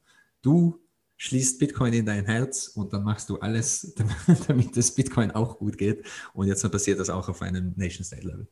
Du 0.44 0.80
schließt 1.18 1.58
Bitcoin 1.58 1.94
in 1.94 2.06
dein 2.06 2.26
Herz 2.26 2.68
und 2.68 2.94
dann 2.94 3.04
machst 3.04 3.32
du 3.32 3.40
alles, 3.40 3.96
damit 4.48 4.78
das 4.78 4.94
Bitcoin 4.94 5.32
auch 5.32 5.58
gut 5.58 5.80
geht. 5.80 6.06
Und 6.34 6.48
jetzt 6.48 6.70
passiert 6.72 7.00
das 7.00 7.10
auch 7.10 7.28
auf 7.28 7.42
einem 7.42 7.74
Nation-State-Level. 7.76 8.48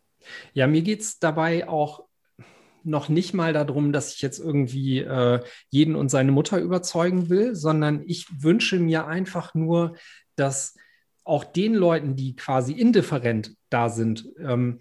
Ja, 0.53 0.65
mir 0.65 0.81
geht 0.81 1.01
es 1.01 1.19
dabei 1.19 1.69
auch 1.69 2.05
noch 2.83 3.09
nicht 3.09 3.35
mal 3.35 3.53
darum, 3.53 3.93
dass 3.93 4.15
ich 4.15 4.23
jetzt 4.23 4.39
irgendwie 4.39 4.99
äh, 4.99 5.43
jeden 5.69 5.95
und 5.95 6.09
seine 6.09 6.31
Mutter 6.31 6.59
überzeugen 6.59 7.29
will, 7.29 7.55
sondern 7.55 8.01
ich 8.07 8.25
wünsche 8.41 8.79
mir 8.79 9.05
einfach 9.05 9.53
nur, 9.53 9.95
dass 10.35 10.73
auch 11.28 11.43
den 11.43 11.73
Leuten, 11.73 12.15
die 12.15 12.36
quasi 12.36 12.73
indifferent 12.73 13.55
da 13.69 13.89
sind, 13.89 14.25
ähm, 14.39 14.80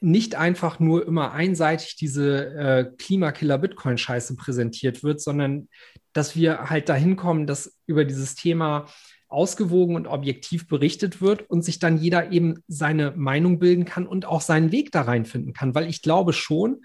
nicht 0.00 0.36
einfach 0.36 0.78
nur 0.78 1.06
immer 1.06 1.32
einseitig 1.32 1.96
diese 1.96 2.54
äh, 2.54 2.84
Klimakiller-Bitcoin-Scheiße 2.98 4.36
präsentiert 4.36 5.02
wird, 5.02 5.20
sondern 5.20 5.68
dass 6.12 6.36
wir 6.36 6.70
halt 6.70 6.88
dahin 6.88 7.16
kommen, 7.16 7.46
dass 7.46 7.76
über 7.86 8.04
dieses 8.04 8.34
Thema 8.34 8.86
ausgewogen 9.28 9.96
und 9.96 10.06
objektiv 10.06 10.68
berichtet 10.68 11.20
wird 11.20 11.50
und 11.50 11.62
sich 11.62 11.78
dann 11.78 11.98
jeder 11.98 12.32
eben 12.32 12.62
seine 12.66 13.12
Meinung 13.16 13.58
bilden 13.58 13.84
kann 13.84 14.06
und 14.06 14.24
auch 14.24 14.40
seinen 14.40 14.72
Weg 14.72 14.92
da 14.92 15.02
reinfinden 15.02 15.52
kann. 15.52 15.74
Weil 15.74 15.88
ich 15.88 16.00
glaube 16.00 16.32
schon, 16.32 16.82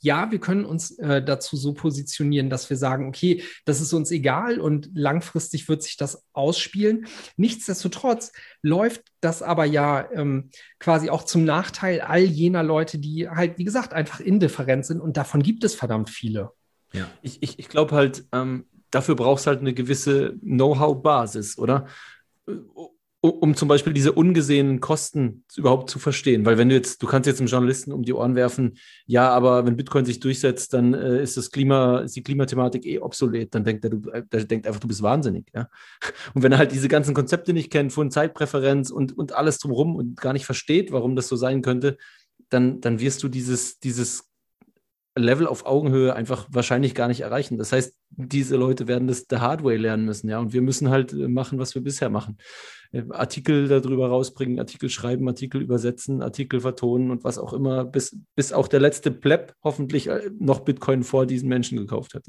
ja, 0.00 0.30
wir 0.30 0.40
können 0.40 0.64
uns 0.64 0.98
äh, 0.98 1.22
dazu 1.22 1.56
so 1.56 1.74
positionieren, 1.74 2.50
dass 2.50 2.70
wir 2.70 2.76
sagen, 2.76 3.06
okay, 3.06 3.42
das 3.64 3.80
ist 3.80 3.92
uns 3.92 4.10
egal 4.10 4.58
und 4.58 4.90
langfristig 4.94 5.68
wird 5.68 5.82
sich 5.82 5.96
das 5.96 6.24
ausspielen. 6.32 7.06
Nichtsdestotrotz 7.36 8.32
läuft 8.62 9.02
das 9.20 9.42
aber 9.42 9.66
ja 9.66 10.10
ähm, 10.12 10.50
quasi 10.78 11.10
auch 11.10 11.24
zum 11.24 11.44
Nachteil 11.44 12.00
all 12.00 12.22
jener 12.22 12.62
Leute, 12.62 12.98
die 12.98 13.28
halt, 13.28 13.58
wie 13.58 13.64
gesagt, 13.64 13.92
einfach 13.92 14.20
indifferent 14.20 14.86
sind 14.86 15.00
und 15.00 15.16
davon 15.16 15.42
gibt 15.42 15.64
es 15.64 15.74
verdammt 15.74 16.08
viele. 16.08 16.50
Ja, 16.92 17.06
ich, 17.22 17.42
ich, 17.42 17.58
ich 17.58 17.68
glaube 17.68 17.94
halt, 17.94 18.24
ähm, 18.32 18.66
dafür 18.90 19.14
brauchst 19.14 19.46
halt 19.46 19.60
eine 19.60 19.74
gewisse 19.74 20.34
Know-how-Basis, 20.40 21.58
oder? 21.58 21.86
Um 23.22 23.54
zum 23.54 23.68
Beispiel 23.68 23.92
diese 23.92 24.12
ungesehenen 24.12 24.80
Kosten 24.80 25.44
überhaupt 25.54 25.90
zu 25.90 25.98
verstehen. 25.98 26.46
Weil 26.46 26.56
wenn 26.56 26.70
du 26.70 26.74
jetzt, 26.74 27.02
du 27.02 27.06
kannst 27.06 27.26
jetzt 27.26 27.38
einem 27.38 27.48
Journalisten 27.48 27.92
um 27.92 28.02
die 28.02 28.14
Ohren 28.14 28.34
werfen, 28.34 28.78
ja, 29.04 29.28
aber 29.28 29.66
wenn 29.66 29.76
Bitcoin 29.76 30.06
sich 30.06 30.20
durchsetzt, 30.20 30.72
dann 30.72 30.94
äh, 30.94 31.22
ist 31.22 31.36
das 31.36 31.50
Klima, 31.50 31.98
ist 31.98 32.16
die 32.16 32.22
Klimathematik 32.22 32.86
eh 32.86 32.98
obsolet, 32.98 33.54
dann 33.54 33.64
denkt 33.64 33.84
er, 33.84 33.90
du, 33.90 34.10
äh, 34.10 34.22
der 34.32 34.44
denkt 34.44 34.66
einfach, 34.66 34.80
du 34.80 34.88
bist 34.88 35.02
wahnsinnig, 35.02 35.50
ja. 35.54 35.68
Und 36.34 36.42
wenn 36.42 36.52
er 36.52 36.58
halt 36.58 36.72
diese 36.72 36.88
ganzen 36.88 37.12
Konzepte 37.12 37.52
nicht 37.52 37.70
kennt, 37.70 37.92
von 37.92 38.10
Zeitpräferenz 38.10 38.90
und, 38.90 39.16
und 39.16 39.34
alles 39.34 39.58
drumherum 39.58 39.96
und 39.96 40.18
gar 40.18 40.32
nicht 40.32 40.46
versteht, 40.46 40.90
warum 40.90 41.14
das 41.14 41.28
so 41.28 41.36
sein 41.36 41.60
könnte, 41.60 41.98
dann, 42.48 42.80
dann 42.80 43.00
wirst 43.00 43.22
du 43.22 43.28
dieses, 43.28 43.80
dieses 43.80 44.29
Level 45.16 45.46
auf 45.46 45.66
Augenhöhe 45.66 46.14
einfach 46.14 46.46
wahrscheinlich 46.50 46.94
gar 46.94 47.08
nicht 47.08 47.20
erreichen. 47.20 47.58
Das 47.58 47.72
heißt, 47.72 47.96
diese 48.10 48.56
Leute 48.56 48.86
werden 48.86 49.08
das 49.08 49.26
der 49.26 49.40
Hardware 49.40 49.76
lernen 49.76 50.04
müssen, 50.04 50.28
ja. 50.28 50.38
Und 50.38 50.52
wir 50.52 50.62
müssen 50.62 50.90
halt 50.90 51.12
äh, 51.12 51.28
machen, 51.28 51.58
was 51.58 51.74
wir 51.74 51.82
bisher 51.82 52.10
machen. 52.10 52.38
Äh, 52.92 53.04
Artikel 53.10 53.68
darüber 53.68 54.08
rausbringen, 54.08 54.58
Artikel 54.58 54.88
schreiben, 54.88 55.26
Artikel 55.28 55.62
übersetzen, 55.62 56.22
Artikel 56.22 56.60
vertonen 56.60 57.10
und 57.10 57.24
was 57.24 57.38
auch 57.38 57.52
immer, 57.52 57.84
bis, 57.84 58.16
bis 58.36 58.52
auch 58.52 58.68
der 58.68 58.80
letzte 58.80 59.10
Pleb 59.10 59.54
hoffentlich 59.64 60.06
äh, 60.08 60.30
noch 60.38 60.60
Bitcoin 60.60 61.02
vor 61.02 61.26
diesen 61.26 61.48
Menschen 61.48 61.78
gekauft 61.78 62.14
hat. 62.14 62.24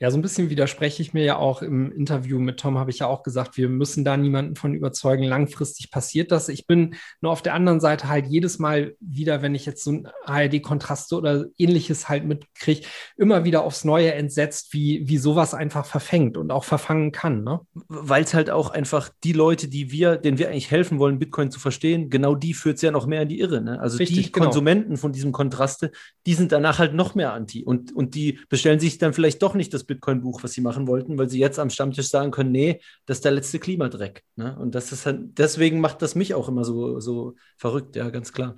Ja, 0.00 0.10
so 0.10 0.18
ein 0.18 0.22
bisschen 0.22 0.50
widerspreche 0.50 1.02
ich 1.02 1.12
mir 1.12 1.24
ja 1.24 1.36
auch 1.36 1.62
im 1.62 1.92
Interview 1.92 2.38
mit 2.38 2.60
Tom, 2.60 2.78
habe 2.78 2.90
ich 2.90 3.00
ja 3.00 3.06
auch 3.06 3.22
gesagt, 3.22 3.56
wir 3.56 3.68
müssen 3.68 4.04
da 4.04 4.16
niemanden 4.16 4.56
von 4.56 4.74
überzeugen. 4.74 5.24
Langfristig 5.24 5.90
passiert 5.90 6.32
das. 6.32 6.48
Ich 6.48 6.66
bin 6.66 6.96
nur 7.20 7.32
auf 7.32 7.42
der 7.42 7.54
anderen 7.54 7.80
Seite 7.80 8.08
halt 8.08 8.26
jedes 8.26 8.58
Mal 8.58 8.94
wieder, 9.00 9.42
wenn 9.42 9.54
ich 9.54 9.66
jetzt 9.66 9.84
so 9.84 9.92
ein 9.92 10.08
ARD-Kontraste 10.24 11.16
oder 11.16 11.46
ähnliches 11.58 12.08
halt 12.08 12.24
mitkriege, 12.24 12.86
immer 13.16 13.44
wieder 13.44 13.64
aufs 13.64 13.84
Neue 13.84 14.12
entsetzt, 14.14 14.72
wie, 14.72 15.08
wie 15.08 15.18
sowas 15.18 15.54
einfach 15.54 15.86
verfängt 15.86 16.36
und 16.36 16.50
auch 16.50 16.64
verfangen 16.64 17.12
kann. 17.12 17.44
Ne? 17.44 17.60
Weil 17.88 18.24
es 18.24 18.34
halt 18.34 18.50
auch 18.50 18.70
einfach 18.70 19.10
die 19.24 19.32
Leute, 19.32 19.68
die 19.68 19.90
wir, 19.90 20.16
denen 20.16 20.38
wir 20.38 20.48
eigentlich 20.48 20.70
helfen 20.70 20.98
wollen, 20.98 21.18
Bitcoin 21.18 21.50
zu 21.50 21.60
verstehen, 21.60 22.10
genau 22.10 22.34
die 22.34 22.54
führt 22.54 22.76
es 22.76 22.82
ja 22.82 22.90
noch 22.90 23.06
mehr 23.06 23.22
in 23.22 23.28
die 23.28 23.40
Irre. 23.40 23.60
Ne? 23.60 23.80
Also 23.80 23.98
Richtig, 23.98 24.26
die 24.26 24.32
genau. 24.32 24.46
Konsumenten 24.46 24.96
von 24.96 25.12
diesem 25.12 25.32
Kontraste, 25.32 25.90
die 26.26 26.34
sind 26.34 26.52
danach 26.52 26.78
halt 26.78 26.94
noch 26.94 27.14
mehr 27.14 27.32
anti 27.32 27.64
und, 27.64 27.94
und 27.94 28.14
die 28.14 28.38
bestellen 28.48 28.80
sich 28.80 28.98
dann 28.98 29.12
vielleicht 29.12 29.42
doch 29.42 29.54
nicht 29.54 29.72
das 29.74 29.84
Bitcoin-Buch, 29.94 30.42
was 30.42 30.52
sie 30.52 30.60
machen 30.60 30.86
wollten, 30.86 31.18
weil 31.18 31.28
sie 31.28 31.38
jetzt 31.38 31.58
am 31.58 31.70
Stammtisch 31.70 32.08
sagen 32.08 32.30
können, 32.30 32.52
nee, 32.52 32.80
das 33.06 33.18
ist 33.18 33.24
der 33.24 33.32
letzte 33.32 33.58
Klimadreck. 33.58 34.22
Ne? 34.36 34.56
Und 34.58 34.74
das 34.74 34.92
ist 34.92 35.06
halt, 35.06 35.38
deswegen 35.38 35.80
macht 35.80 36.02
das 36.02 36.14
mich 36.14 36.34
auch 36.34 36.48
immer 36.48 36.64
so, 36.64 37.00
so 37.00 37.34
verrückt, 37.56 37.96
ja, 37.96 38.10
ganz 38.10 38.32
klar. 38.32 38.56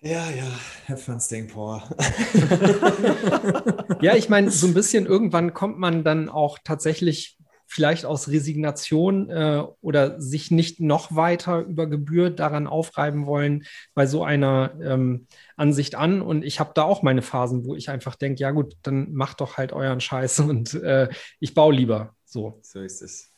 Ja, 0.00 0.30
ja, 0.30 0.48
have 0.86 1.02
fun 1.02 1.20
staying 1.20 1.48
poor. 1.48 1.82
ja, 4.00 4.14
ich 4.14 4.28
meine, 4.28 4.52
so 4.52 4.68
ein 4.68 4.74
bisschen 4.74 5.06
irgendwann 5.06 5.54
kommt 5.54 5.80
man 5.80 6.04
dann 6.04 6.28
auch 6.28 6.58
tatsächlich 6.62 7.36
vielleicht 7.68 8.06
aus 8.06 8.28
Resignation 8.28 9.28
äh, 9.28 9.62
oder 9.82 10.20
sich 10.20 10.50
nicht 10.50 10.80
noch 10.80 11.14
weiter 11.14 11.60
über 11.60 11.86
Gebühr 11.86 12.30
daran 12.30 12.66
aufreiben 12.66 13.26
wollen 13.26 13.64
bei 13.94 14.06
so 14.06 14.24
einer 14.24 14.72
ähm, 14.82 15.26
Ansicht 15.56 15.94
an. 15.94 16.22
Und 16.22 16.44
ich 16.44 16.60
habe 16.60 16.72
da 16.74 16.84
auch 16.84 17.02
meine 17.02 17.20
Phasen, 17.20 17.66
wo 17.66 17.74
ich 17.74 17.90
einfach 17.90 18.16
denke, 18.16 18.40
ja 18.40 18.52
gut, 18.52 18.76
dann 18.82 19.12
macht 19.12 19.42
doch 19.42 19.58
halt 19.58 19.72
euren 19.72 20.00
Scheiß 20.00 20.40
und 20.40 20.74
äh, 20.74 21.08
ich 21.40 21.54
baue 21.54 21.74
lieber. 21.74 22.14
So. 22.24 22.58
So 22.62 22.80
ist 22.80 23.02
es. 23.02 23.30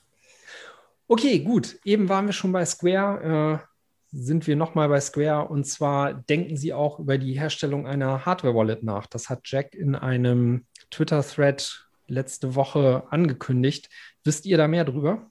Okay, 1.08 1.40
gut. 1.40 1.76
Eben 1.84 2.08
waren 2.08 2.26
wir 2.26 2.32
schon 2.32 2.52
bei 2.52 2.64
Square. 2.64 3.60
Äh, 3.62 3.66
sind 4.12 4.46
wir 4.46 4.56
nochmal 4.56 4.88
bei 4.88 5.00
Square 5.00 5.48
und 5.48 5.64
zwar 5.64 6.14
denken 6.14 6.56
sie 6.56 6.72
auch 6.72 6.98
über 6.98 7.16
die 7.16 7.38
Herstellung 7.38 7.86
einer 7.86 8.26
Hardware-Wallet 8.26 8.82
nach. 8.82 9.06
Das 9.06 9.28
hat 9.28 9.42
Jack 9.44 9.74
in 9.74 9.94
einem 9.94 10.66
Twitter-Thread 10.90 11.86
letzte 12.10 12.54
Woche 12.54 13.04
angekündigt. 13.10 13.88
Wisst 14.24 14.46
ihr 14.46 14.58
da 14.58 14.68
mehr 14.68 14.84
drüber? 14.84 15.30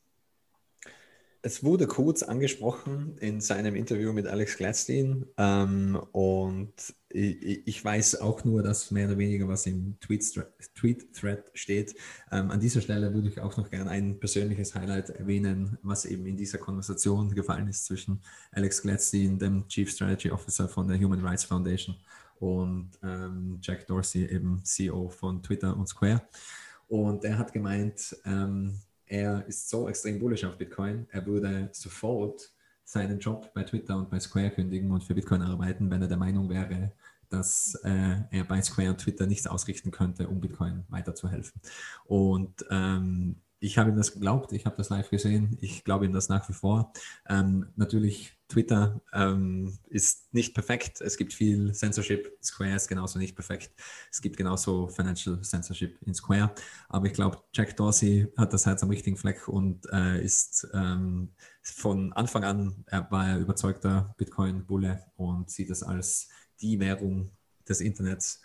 Es 1.41 1.63
wurde 1.63 1.87
kurz 1.87 2.21
angesprochen 2.21 3.17
in 3.19 3.39
seinem 3.39 3.73
Interview 3.75 4.11
mit 4.11 4.27
Alex 4.27 4.57
Gladstein 4.57 5.25
ähm, 5.37 5.97
und 6.11 6.73
ich, 7.07 7.65
ich, 7.65 7.85
weiß 7.85 8.19
auch 8.19 8.43
nur, 8.43 8.61
dass 8.61 8.91
mehr 8.91 9.07
oder 9.07 9.17
weniger 9.17 9.47
was 9.47 9.65
im 9.65 9.97
Tweet-Thread 10.01 11.51
steht. 11.53 11.95
Ähm, 12.29 12.51
an 12.51 12.59
dieser 12.59 12.81
Stelle 12.81 13.13
würde 13.13 13.29
ich 13.29 13.39
auch 13.39 13.55
noch 13.55 13.69
gerne 13.69 13.89
ein 13.89 14.19
persönliches 14.19 14.75
Highlight 14.75 15.11
erwähnen, 15.11 15.77
was 15.81 16.03
eben 16.03 16.25
in 16.25 16.35
dieser 16.35 16.57
Konversation 16.57 17.33
gefallen 17.33 17.69
ist 17.69 17.85
zwischen 17.85 18.21
Alex 18.51 18.81
Gladstein, 18.81 19.39
dem 19.39 19.65
Chief 19.69 19.89
Strategy 19.89 20.31
Officer 20.31 20.67
von 20.67 20.89
der 20.89 20.99
Human 20.99 21.25
Rights 21.25 21.45
Foundation 21.45 21.95
und 22.39 22.91
ähm, 23.01 23.59
Jack 23.61 23.87
Dorsey, 23.87 24.25
eben 24.25 24.61
CEO 24.65 25.07
von 25.07 25.41
Twitter 25.41 25.75
und 25.75 25.87
Square. 25.87 26.21
Und 26.89 27.23
er 27.23 27.37
hat 27.37 27.53
gemeint, 27.53 28.17
ähm, 28.25 28.79
er 29.05 29.47
ist 29.47 29.69
so 29.69 29.87
extrem 29.87 30.19
bullish 30.19 30.43
auf 30.43 30.57
Bitcoin, 30.57 31.07
er 31.11 31.25
würde 31.25 31.69
sofort 31.71 32.51
seinen 32.83 33.19
Job 33.19 33.53
bei 33.53 33.63
Twitter 33.63 33.95
und 33.95 34.09
bei 34.09 34.19
Square 34.19 34.49
kündigen 34.49 34.91
und 34.91 35.03
für 35.03 35.13
Bitcoin 35.13 35.43
arbeiten, 35.43 35.89
wenn 35.91 36.01
er 36.01 36.07
der 36.07 36.17
Meinung 36.17 36.49
wäre, 36.49 36.91
dass 37.29 37.75
äh, 37.83 38.15
er 38.31 38.43
bei 38.43 38.61
Square 38.61 38.89
und 38.89 38.97
Twitter 38.97 39.27
nichts 39.27 39.45
ausrichten 39.45 39.91
könnte, 39.91 40.27
um 40.27 40.41
Bitcoin 40.41 40.83
weiterzuhelfen. 40.89 41.61
Und 42.05 42.65
ähm, 42.71 43.35
ich 43.59 43.77
habe 43.77 43.91
ihm 43.91 43.95
das 43.95 44.13
geglaubt, 44.13 44.51
ich 44.53 44.65
habe 44.65 44.77
das 44.77 44.89
live 44.89 45.11
gesehen, 45.11 45.57
ich 45.61 45.83
glaube 45.83 46.05
ihm 46.05 46.13
das 46.13 46.29
nach 46.29 46.49
wie 46.49 46.53
vor. 46.53 46.91
Ähm, 47.27 47.67
natürlich 47.75 48.38
Twitter 48.49 48.99
ähm, 49.13 49.77
ist 49.89 50.33
nicht 50.33 50.55
perfekt. 50.55 51.01
Es 51.01 51.17
gibt 51.17 51.33
viel 51.33 51.71
Censorship. 51.73 52.35
Square 52.43 52.75
ist 52.75 52.87
genauso 52.87 53.19
nicht 53.19 53.35
perfekt. 53.35 53.71
Es 54.11 54.21
gibt 54.21 54.37
genauso 54.37 54.87
Financial 54.87 55.39
Censorship 55.41 55.97
in 56.05 56.15
Square. 56.15 56.53
Aber 56.89 57.05
ich 57.05 57.13
glaube, 57.13 57.37
Jack 57.53 57.77
Dorsey 57.77 58.27
hat 58.35 58.51
das 58.51 58.65
Herz 58.65 58.81
am 58.81 58.89
richtigen 58.89 59.17
Fleck 59.17 59.47
und 59.47 59.85
äh, 59.93 60.23
ist 60.23 60.67
ähm, 60.73 61.29
von 61.61 62.11
Anfang 62.13 62.43
an 62.43 62.83
er 62.87 63.09
war 63.11 63.29
er 63.29 63.37
überzeugter 63.37 64.15
Bitcoin-Bulle 64.17 65.05
und 65.15 65.51
sieht 65.51 65.69
das 65.69 65.83
als 65.83 66.29
die 66.59 66.79
Währung 66.79 67.29
des 67.67 67.81
Internets. 67.81 68.41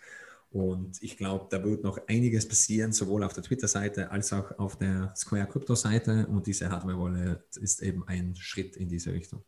Und 0.51 1.03
ich 1.03 1.17
glaube, 1.17 1.47
da 1.51 1.65
wird 1.65 1.83
noch 1.83 1.99
einiges 2.09 2.47
passieren, 2.47 2.93
sowohl 2.93 3.25
auf 3.25 3.33
der 3.33 3.43
Twitter-Seite 3.43 4.11
als 4.11 4.33
auch 4.35 4.57
auf 4.59 4.77
der 4.77 5.15
Square 5.17 5.47
Crypto-Seite. 5.47 6.27
Und 6.27 6.47
diese 6.47 6.71
Hardware-Wallet 6.71 7.57
ist 7.57 7.83
eben 7.83 8.07
ein 8.07 8.37
Schritt 8.37 8.77
in 8.77 8.89
diese 8.89 9.13
Richtung. 9.13 9.43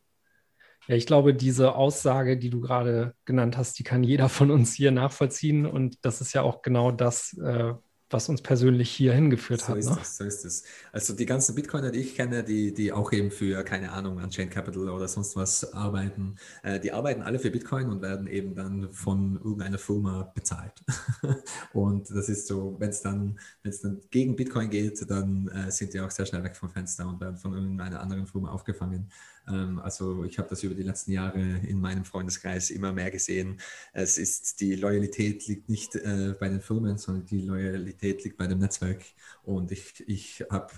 Ja, 0.88 0.94
ich 0.94 1.06
glaube, 1.06 1.34
diese 1.34 1.74
Aussage, 1.74 2.36
die 2.38 2.50
du 2.50 2.60
gerade 2.60 3.14
genannt 3.24 3.56
hast, 3.56 3.78
die 3.78 3.84
kann 3.84 4.04
jeder 4.04 4.28
von 4.28 4.50
uns 4.50 4.74
hier 4.74 4.92
nachvollziehen. 4.92 5.66
Und 5.66 5.98
das 6.04 6.20
ist 6.20 6.32
ja 6.32 6.42
auch 6.42 6.62
genau 6.62 6.92
das, 6.92 7.36
äh, 7.38 7.74
was 8.08 8.28
uns 8.28 8.40
persönlich 8.40 8.90
hier 8.90 9.12
hingeführt 9.12 9.62
so 9.62 9.68
hat. 9.68 9.78
Ist 9.78 9.90
ne? 9.90 9.98
es, 10.00 10.16
so 10.16 10.24
ist 10.24 10.44
es. 10.44 10.64
Also 10.92 11.12
die 11.12 11.26
ganzen 11.26 11.54
Bitcoiner, 11.56 11.90
die 11.90 12.00
ich 12.00 12.14
kenne, 12.14 12.44
die, 12.44 12.72
die 12.72 12.92
auch 12.92 13.12
eben 13.12 13.30
für, 13.30 13.64
keine 13.64 13.90
Ahnung, 13.90 14.18
Unchained 14.18 14.52
Capital 14.52 14.88
oder 14.88 15.08
sonst 15.08 15.34
was 15.34 15.72
arbeiten, 15.72 16.36
äh, 16.62 16.78
die 16.78 16.92
arbeiten 16.92 17.22
alle 17.22 17.38
für 17.38 17.50
Bitcoin 17.50 17.90
und 17.90 18.02
werden 18.02 18.28
eben 18.28 18.54
dann 18.54 18.92
von 18.92 19.36
irgendeiner 19.36 19.78
Firma 19.78 20.30
bezahlt. 20.34 20.84
und 21.72 22.08
das 22.10 22.28
ist 22.28 22.46
so, 22.46 22.76
wenn 22.78 22.90
es 22.90 23.02
dann, 23.02 23.40
wenn 23.62 23.70
es 23.70 23.80
dann 23.80 24.00
gegen 24.10 24.36
Bitcoin 24.36 24.70
geht, 24.70 25.10
dann 25.10 25.48
äh, 25.48 25.70
sind 25.72 25.92
die 25.92 26.00
auch 26.00 26.10
sehr 26.10 26.26
schnell 26.26 26.44
weg 26.44 26.56
vom 26.56 26.70
Fenster 26.70 27.08
und 27.08 27.20
werden 27.20 27.36
von 27.36 27.54
irgendeiner 27.54 28.00
anderen 28.00 28.26
Firma 28.26 28.50
aufgefangen. 28.50 29.10
Ähm, 29.48 29.78
also 29.78 30.24
ich 30.24 30.38
habe 30.38 30.48
das 30.48 30.62
über 30.62 30.74
die 30.74 30.82
letzten 30.82 31.12
Jahre 31.12 31.40
in 31.40 31.80
meinem 31.80 32.04
Freundeskreis 32.04 32.70
immer 32.70 32.92
mehr 32.92 33.10
gesehen. 33.10 33.60
Es 33.92 34.18
ist, 34.18 34.60
die 34.60 34.76
Loyalität 34.76 35.46
liegt 35.46 35.68
nicht 35.68 35.94
äh, 35.96 36.34
bei 36.38 36.48
den 36.48 36.60
Firmen, 36.60 36.98
sondern 36.98 37.26
die 37.26 37.42
Loyalität 37.42 38.24
liegt 38.24 38.36
bei 38.36 38.46
dem 38.46 38.58
Netzwerk. 38.58 39.04
Und 39.42 39.72
ich, 39.72 40.04
ich 40.06 40.44
habe 40.50 40.72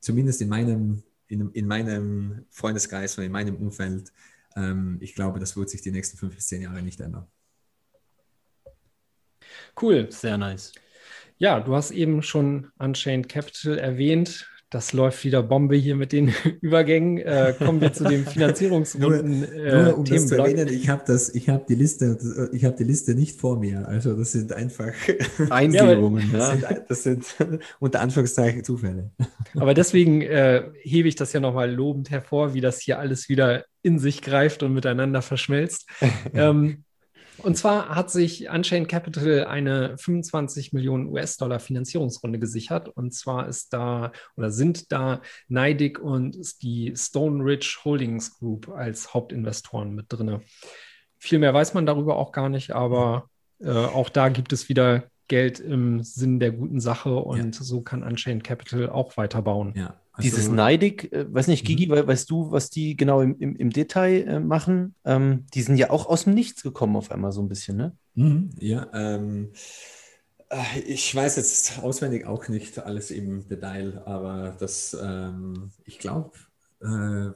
zumindest 0.00 0.40
in 0.42 0.48
meinem, 0.48 1.02
in, 1.28 1.50
in 1.52 1.66
meinem 1.66 2.46
Freundeskreis 2.50 3.18
und 3.18 3.24
in 3.24 3.32
meinem 3.32 3.56
Umfeld, 3.56 4.12
ähm, 4.56 4.98
ich 5.00 5.14
glaube, 5.14 5.40
das 5.40 5.56
wird 5.56 5.70
sich 5.70 5.82
die 5.82 5.92
nächsten 5.92 6.18
fünf 6.18 6.34
bis 6.34 6.48
zehn 6.48 6.62
Jahre 6.62 6.82
nicht 6.82 7.00
ändern. 7.00 7.26
Cool. 9.80 10.10
Sehr 10.10 10.38
nice. 10.38 10.72
Ja, 11.38 11.58
du 11.60 11.74
hast 11.74 11.90
eben 11.90 12.22
schon 12.22 12.70
Unchained 12.78 13.28
Capital 13.28 13.78
erwähnt. 13.78 14.48
Das 14.72 14.94
läuft 14.94 15.22
wieder 15.24 15.42
Bombe 15.42 15.76
hier 15.76 15.96
mit 15.96 16.12
den 16.12 16.32
Übergängen. 16.62 17.18
Äh, 17.18 17.54
kommen 17.58 17.82
wir 17.82 17.92
zu 17.92 18.04
dem 18.04 18.26
Finanzierungsrunden. 18.26 19.40
nur, 19.40 19.52
äh, 19.52 19.82
nur 19.82 19.98
um 19.98 20.04
das 20.06 20.26
zu 20.26 20.36
erwähnen, 20.36 20.66
ich 20.68 20.88
habe 20.88 21.02
das, 21.06 21.34
ich 21.34 21.50
habe 21.50 21.64
die 21.68 21.74
Liste, 21.74 22.18
ich 22.52 22.64
habe 22.64 22.74
die 22.76 22.84
Liste 22.84 23.14
nicht 23.14 23.38
vor 23.38 23.58
mir. 23.58 23.86
Also 23.86 24.16
das 24.16 24.32
sind 24.32 24.54
einfach, 24.54 24.92
Eingebungen. 25.50 26.30
das 26.32 26.62
ja. 26.62 26.68
sind, 26.68 26.84
das 26.88 27.02
sind 27.02 27.26
unter 27.80 28.00
Anführungszeichen 28.00 28.64
Zufälle. 28.64 29.10
Aber 29.56 29.74
deswegen 29.74 30.22
äh, 30.22 30.62
hebe 30.80 31.06
ich 31.06 31.16
das 31.16 31.34
ja 31.34 31.40
nochmal 31.40 31.70
lobend 31.70 32.10
hervor, 32.10 32.54
wie 32.54 32.62
das 32.62 32.80
hier 32.80 32.98
alles 32.98 33.28
wieder 33.28 33.66
in 33.82 33.98
sich 33.98 34.22
greift 34.22 34.62
und 34.62 34.72
miteinander 34.72 35.20
verschmelzt. 35.20 35.86
ähm, 36.32 36.84
und 37.38 37.56
zwar 37.56 37.88
hat 37.88 38.10
sich 38.10 38.48
Unchained 38.48 38.88
Capital 38.88 39.44
eine 39.46 39.96
25 39.98 40.72
Millionen 40.72 41.06
US-Dollar 41.06 41.60
Finanzierungsrunde 41.60 42.38
gesichert. 42.38 42.88
Und 42.88 43.14
zwar 43.14 43.48
ist 43.48 43.72
da 43.72 44.12
oder 44.36 44.50
sind 44.50 44.92
da 44.92 45.22
Neidig 45.48 45.98
und 45.98 46.62
die 46.62 46.94
Stone 46.96 47.44
Ridge 47.44 47.78
Holdings 47.84 48.38
Group 48.38 48.68
als 48.68 49.14
Hauptinvestoren 49.14 49.94
mit 49.94 50.06
drin. 50.08 50.40
Viel 51.18 51.38
mehr 51.38 51.54
weiß 51.54 51.74
man 51.74 51.86
darüber 51.86 52.16
auch 52.16 52.32
gar 52.32 52.48
nicht, 52.48 52.72
aber 52.72 53.28
äh, 53.60 53.70
auch 53.70 54.08
da 54.08 54.28
gibt 54.28 54.52
es 54.52 54.68
wieder 54.68 55.04
Geld 55.28 55.60
im 55.60 56.02
Sinn 56.02 56.40
der 56.40 56.52
guten 56.52 56.80
Sache 56.80 57.14
und 57.14 57.54
so 57.54 57.80
kann 57.80 58.02
Unchained 58.02 58.44
Capital 58.44 58.90
auch 58.90 59.16
weiterbauen. 59.16 59.72
Ja, 59.76 59.94
also- 60.12 60.28
Dieses 60.28 60.48
Neidig, 60.48 61.12
äh, 61.12 61.32
weiß 61.32 61.46
nicht, 61.48 61.64
Gigi, 61.66 61.88
we 61.88 62.06
weißt 62.06 62.30
du, 62.30 62.50
was 62.50 62.70
die 62.70 62.96
genau 62.96 63.20
im, 63.22 63.38
im, 63.38 63.56
im 63.56 63.70
Detail 63.70 64.26
äh, 64.28 64.40
machen? 64.40 64.94
Ähm, 65.04 65.46
die 65.54 65.62
sind 65.62 65.76
ja 65.76 65.90
auch 65.90 66.06
aus 66.06 66.24
dem 66.24 66.34
Nichts 66.34 66.62
gekommen 66.62 66.96
auf 66.96 67.10
einmal 67.10 67.32
so 67.32 67.40
ein 67.42 67.48
bisschen, 67.48 67.76
ne? 67.76 67.96
Mhm, 68.14 68.50
ja, 68.58 68.88
ähm, 68.92 69.52
äh, 70.50 70.80
ich 70.86 71.14
weiß 71.14 71.36
jetzt 71.36 71.78
auswendig 71.82 72.26
auch 72.26 72.48
nicht 72.48 72.78
alles 72.78 73.10
im 73.10 73.48
Detail, 73.48 74.02
aber 74.04 74.56
das, 74.58 74.96
ähm, 75.02 75.70
ich 75.84 75.98
glaube, 75.98 76.32
äh, 76.80 76.86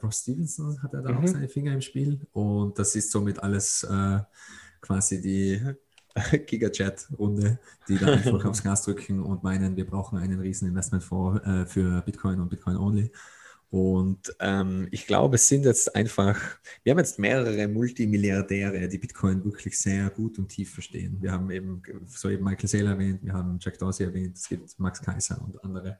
Ross 0.03 0.19
Stevenson 0.21 0.81
hat 0.83 0.93
ja 0.93 1.01
da 1.01 1.17
auch 1.17 1.21
Mhm. 1.21 1.27
seine 1.27 1.49
Finger 1.49 1.73
im 1.73 1.81
Spiel 1.81 2.19
und 2.31 2.77
das 2.77 2.95
ist 2.95 3.11
somit 3.11 3.39
alles 3.41 3.83
äh, 3.83 4.19
quasi 4.81 5.21
die 5.21 5.61
Giga-Chat-Runde, 6.45 7.59
die 7.87 7.97
da 7.97 8.07
einfach 8.07 8.45
aufs 8.45 8.63
Gas 8.63 8.83
drücken 8.83 9.21
und 9.21 9.43
meinen, 9.43 9.75
wir 9.75 9.85
brauchen 9.85 10.17
einen 10.17 10.39
riesen 10.39 10.67
Investmentfonds 10.67 11.45
äh, 11.45 11.65
für 11.65 12.01
Bitcoin 12.01 12.39
und 12.39 12.49
Bitcoin 12.49 12.77
only. 12.77 13.11
Und 13.69 14.33
ähm, 14.39 14.87
ich 14.91 15.07
glaube, 15.07 15.35
es 15.35 15.47
sind 15.47 15.65
jetzt 15.65 15.93
einfach, 15.93 16.39
wir 16.83 16.91
haben 16.91 16.99
jetzt 16.99 17.19
mehrere 17.19 17.67
Multimilliardäre, 17.67 18.87
die 18.87 18.97
Bitcoin 18.97 19.43
wirklich 19.43 19.77
sehr 19.77 20.09
gut 20.09 20.39
und 20.39 20.47
tief 20.47 20.73
verstehen. 20.73 21.17
Wir 21.19 21.33
haben 21.33 21.51
eben 21.51 21.81
soeben 22.05 22.45
Michael 22.45 22.69
Saylor 22.69 22.91
erwähnt, 22.91 23.19
wir 23.23 23.33
haben 23.33 23.59
Jack 23.59 23.77
Dorsey 23.77 24.05
erwähnt, 24.05 24.37
es 24.37 24.47
gibt 24.47 24.79
Max 24.79 25.01
Kaiser 25.01 25.41
und 25.41 25.61
andere. 25.65 25.99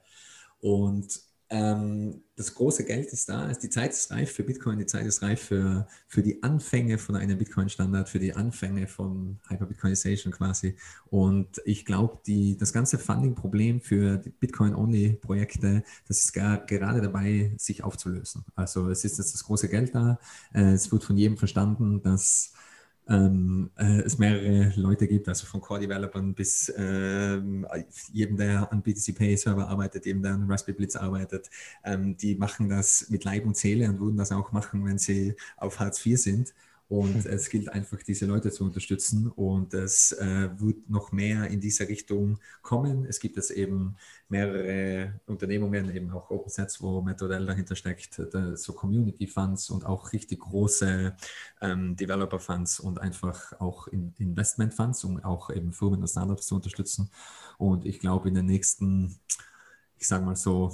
Und 0.59 1.20
ähm, 1.50 2.24
das 2.36 2.54
große 2.54 2.86
Geld 2.86 3.08
ist 3.14 3.30
da, 3.30 3.52
die 3.52 3.70
Zeit 3.70 3.91
ist 3.91 4.12
reif 4.12 4.32
für 4.32 4.43
Bitcoin, 4.43 4.80
die 4.80 4.86
Zeit 4.86 5.06
ist 5.06 5.22
reif 5.22 5.41
für, 5.41 5.88
für 6.08 6.22
die 6.22 6.43
Anfänge 6.43 6.98
von 6.98 7.16
einem 7.16 7.38
Bitcoin-Standard, 7.38 8.10
für 8.10 8.20
die 8.20 8.34
Anfänge 8.34 8.88
von 8.88 9.39
Hyper-Bitcoinization 9.48 10.34
quasi. 10.34 10.76
Und 11.10 11.62
ich 11.66 11.86
glaube, 11.86 12.20
das 12.60 12.74
ganze 12.74 13.00
Funding-Problem 13.00 13.82
für 13.82 14.18
Bitcoin-Only-Projekte, 14.39 15.84
das 16.08 16.20
ist 16.20 16.34
gar, 16.34 16.58
gerade 16.66 17.02
dabei, 17.02 17.54
sich 17.58 17.84
aufzulösen. 17.84 18.43
Also 18.56 18.89
es 18.89 19.06
ist 19.06 19.18
jetzt 19.18 19.34
das 19.34 19.43
große 19.43 19.70
Geld 19.70 19.95
da, 19.95 20.20
äh, 20.54 20.74
es 20.74 20.91
wird 20.91 21.04
von 21.04 21.18
jedem 21.18 21.38
verstanden, 21.38 22.02
dass 22.02 22.54
ähm, 23.10 23.72
äh, 23.78 24.01
es 24.01 24.18
mehrere 24.18 24.74
Leute 24.76 25.08
gibt, 25.08 25.28
also 25.28 25.45
von 25.45 25.62
Core-Developern 25.62 26.34
bis 26.34 26.72
ähm, 26.78 27.66
jedem, 28.12 28.38
der 28.38 28.72
an 28.72 28.82
BTC 28.82 29.16
Pay-Server 29.16 29.68
arbeitet, 29.68 30.05
jedem, 30.05 30.22
der 30.22 30.34
an 30.34 30.49
Raspberry 30.49 30.78
Blitz 30.78 30.95
arbeitet, 30.95 31.49
ähm, 31.84 32.18
die 32.18 32.36
machen 32.36 32.70
das 32.70 33.10
mit 33.10 33.24
Leib 33.24 33.45
und 33.45 33.58
Seele 33.58 33.88
und 33.89 33.99
würden 33.99 34.18
das 34.18 34.32
auch 34.32 34.51
machen, 34.51 34.86
wenn 34.86 34.97
sie 34.97 35.36
auf 35.58 35.80
Hartz 35.80 36.05
IV 36.05 36.20
sind. 36.20 36.53
Und 36.90 37.26
es 37.26 37.50
gilt 37.50 37.70
einfach, 37.70 38.02
diese 38.02 38.26
Leute 38.26 38.52
zu 38.52 38.64
unterstützen. 38.64 39.28
Und 39.28 39.74
es 39.74 40.14
äh, 40.14 40.50
wird 40.58 40.90
noch 40.90 41.12
mehr 41.12 41.48
in 41.48 41.60
diese 41.60 41.88
Richtung 41.88 42.40
kommen. 42.62 43.06
Es 43.06 43.20
gibt 43.20 43.36
jetzt 43.36 43.52
eben 43.52 43.96
mehrere 44.30 45.20
Unternehmungen, 45.26 45.94
eben 45.94 46.12
auch 46.12 46.30
OpenSets, 46.30 46.82
wo 46.82 47.02
Methodel 47.02 47.46
dahinter 47.46 47.76
steckt, 47.76 48.22
da, 48.32 48.56
so 48.56 48.74
Community 48.74 49.28
Funds 49.28 49.70
und 49.70 49.86
auch 49.86 50.14
richtig 50.14 50.40
große 50.40 51.16
ähm, 51.62 51.96
Developer 51.96 52.40
Funds 52.40 52.80
und 52.80 53.00
einfach 53.00 53.60
auch 53.60 53.88
in 53.88 54.14
Investment 54.18 54.74
Funds, 54.74 55.04
um 55.04 55.24
auch 55.24 55.50
eben 55.50 55.74
Firmen 55.74 56.02
und 56.02 56.08
Startups 56.08 56.48
zu 56.48 56.56
unterstützen. 56.56 57.10
Und 57.58 57.86
ich 57.86 58.00
glaube, 58.00 58.30
in 58.30 58.36
den 58.36 58.46
nächsten, 58.46 59.20
ich 59.98 60.08
sage 60.08 60.26
mal 60.26 60.36
so, 60.36 60.72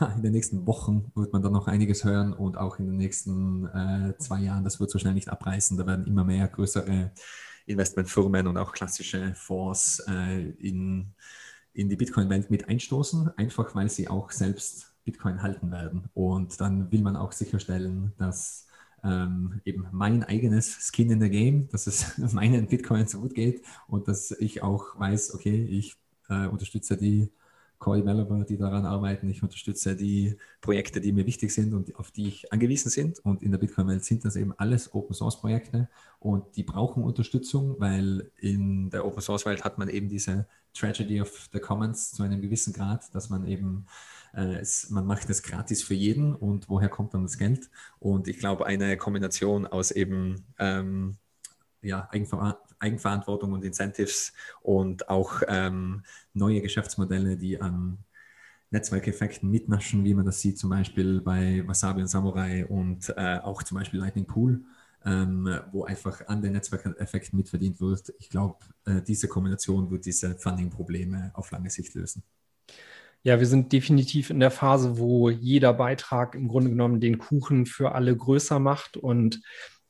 in 0.16 0.22
den 0.22 0.32
nächsten 0.32 0.66
Wochen 0.66 1.10
wird 1.14 1.32
man 1.32 1.42
dann 1.42 1.52
noch 1.52 1.66
einiges 1.66 2.04
hören 2.04 2.32
und 2.32 2.56
auch 2.56 2.78
in 2.78 2.86
den 2.86 2.96
nächsten 2.96 3.66
äh, 3.66 4.14
zwei 4.18 4.40
Jahren, 4.40 4.64
das 4.64 4.80
wird 4.80 4.90
so 4.90 4.98
schnell 4.98 5.14
nicht 5.14 5.28
abreißen. 5.28 5.76
Da 5.76 5.86
werden 5.86 6.06
immer 6.06 6.24
mehr 6.24 6.48
größere 6.48 7.12
Investmentfirmen 7.66 8.46
und 8.46 8.56
auch 8.56 8.72
klassische 8.72 9.34
Fonds 9.34 10.02
äh, 10.08 10.50
in, 10.58 11.14
in 11.72 11.88
die 11.88 11.96
Bitcoin-Welt 11.96 12.50
mit 12.50 12.68
einstoßen, 12.68 13.30
einfach 13.36 13.74
weil 13.74 13.88
sie 13.88 14.08
auch 14.08 14.30
selbst 14.30 14.94
Bitcoin 15.04 15.42
halten 15.42 15.70
werden. 15.70 16.08
Und 16.14 16.60
dann 16.60 16.90
will 16.92 17.02
man 17.02 17.16
auch 17.16 17.32
sicherstellen, 17.32 18.12
dass 18.18 18.66
ähm, 19.04 19.60
eben 19.64 19.86
mein 19.90 20.22
eigenes 20.22 20.90
Skin 20.92 21.10
in 21.10 21.20
the 21.20 21.30
Game, 21.30 21.68
dass 21.68 21.86
es 21.86 22.16
meinen 22.32 22.66
Bitcoin 22.66 23.06
so 23.06 23.20
gut 23.20 23.34
geht 23.34 23.62
und 23.88 24.08
dass 24.08 24.30
ich 24.32 24.62
auch 24.62 24.98
weiß, 24.98 25.34
okay, 25.34 25.64
ich 25.64 25.96
äh, 26.28 26.46
unterstütze 26.46 26.96
die 26.96 27.30
Core-Developer, 27.82 28.44
die 28.44 28.56
daran 28.56 28.86
arbeiten. 28.86 29.28
Ich 29.28 29.42
unterstütze 29.42 29.96
die 29.96 30.36
Projekte, 30.60 31.00
die 31.00 31.12
mir 31.12 31.26
wichtig 31.26 31.52
sind 31.52 31.74
und 31.74 31.96
auf 31.96 32.12
die 32.12 32.28
ich 32.28 32.52
angewiesen 32.52 32.90
sind. 32.90 33.18
Und 33.18 33.42
in 33.42 33.50
der 33.50 33.58
Bitcoin-Welt 33.58 34.04
sind 34.04 34.24
das 34.24 34.36
eben 34.36 34.54
alles 34.56 34.94
Open-Source-Projekte 34.94 35.88
und 36.20 36.56
die 36.56 36.62
brauchen 36.62 37.02
Unterstützung, 37.02 37.74
weil 37.78 38.30
in 38.38 38.88
der 38.90 39.04
Open-Source-Welt 39.04 39.64
hat 39.64 39.78
man 39.78 39.88
eben 39.88 40.08
diese 40.08 40.46
Tragedy 40.74 41.20
of 41.20 41.48
the 41.52 41.58
Commons 41.58 42.12
zu 42.12 42.22
einem 42.22 42.40
gewissen 42.40 42.72
Grad, 42.72 43.12
dass 43.14 43.28
man 43.28 43.46
eben, 43.46 43.86
äh, 44.32 44.60
es, 44.60 44.88
man 44.90 45.04
macht 45.04 45.28
das 45.28 45.42
gratis 45.42 45.82
für 45.82 45.94
jeden 45.94 46.34
und 46.34 46.68
woher 46.68 46.88
kommt 46.88 47.14
dann 47.14 47.24
das 47.24 47.36
Geld? 47.36 47.68
Und 47.98 48.28
ich 48.28 48.38
glaube, 48.38 48.64
eine 48.64 48.96
Kombination 48.96 49.66
aus 49.66 49.90
eben 49.90 50.44
ähm, 50.58 51.16
ja, 51.82 52.08
Eigenver 52.12 52.60
Eigenverantwortung 52.82 53.52
und 53.52 53.64
Incentives 53.64 54.32
und 54.60 55.08
auch 55.08 55.42
ähm, 55.48 56.02
neue 56.34 56.60
Geschäftsmodelle, 56.60 57.36
die 57.36 57.60
an 57.60 57.98
Netzwerkeffekten 58.70 59.50
mitnaschen, 59.50 60.04
wie 60.04 60.14
man 60.14 60.24
das 60.24 60.40
sieht, 60.40 60.58
zum 60.58 60.70
Beispiel 60.70 61.20
bei 61.20 61.62
Wasabi 61.66 62.00
und 62.00 62.08
Samurai 62.08 62.66
und 62.66 63.12
äh, 63.16 63.38
auch 63.38 63.62
zum 63.62 63.78
Beispiel 63.78 64.00
Lightning 64.00 64.26
Pool, 64.26 64.64
ähm, 65.04 65.60
wo 65.72 65.84
einfach 65.84 66.26
an 66.26 66.42
den 66.42 66.52
Netzwerkeffekten 66.52 67.36
mitverdient 67.36 67.80
wird. 67.80 68.14
Ich 68.18 68.30
glaube, 68.30 68.58
äh, 68.86 69.02
diese 69.02 69.28
Kombination 69.28 69.90
wird 69.90 70.06
diese 70.06 70.36
Funding-Probleme 70.36 71.32
auf 71.34 71.50
lange 71.50 71.70
Sicht 71.70 71.94
lösen. 71.94 72.22
Ja, 73.24 73.38
wir 73.38 73.46
sind 73.46 73.72
definitiv 73.72 74.30
in 74.30 74.40
der 74.40 74.50
Phase, 74.50 74.98
wo 74.98 75.30
jeder 75.30 75.74
Beitrag 75.74 76.34
im 76.34 76.48
Grunde 76.48 76.70
genommen 76.70 76.98
den 76.98 77.18
Kuchen 77.18 77.66
für 77.66 77.94
alle 77.94 78.16
größer 78.16 78.58
macht 78.58 78.96
und 78.96 79.40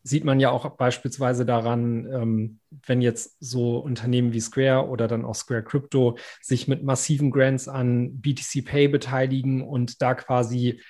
sieht 0.03 0.25
man 0.25 0.41
ja 0.41 0.51
auch 0.51 0.69
beispielsweise 0.77 1.47
daran, 1.47 2.07
ähm, 2.13 2.59
wenn 2.87 3.03
jetzt 3.03 3.37
so 3.41 3.79
Unternehmen 3.79 4.33
wie 4.33 4.41
Square 4.41 4.89
oder 4.89 5.09
dann 5.09 5.25
auch 5.25 5.35
Square 5.35 5.63
Crypto 5.63 6.17
sich 6.41 6.69
mit 6.69 6.83
massiven 6.83 7.31
Grants 7.31 7.69
an 7.69 8.21
BTC 8.21 8.65
Pay 8.65 8.89
beteiligen 8.89 9.63
und 9.63 10.03
da 10.03 10.15
quasi 10.15 10.81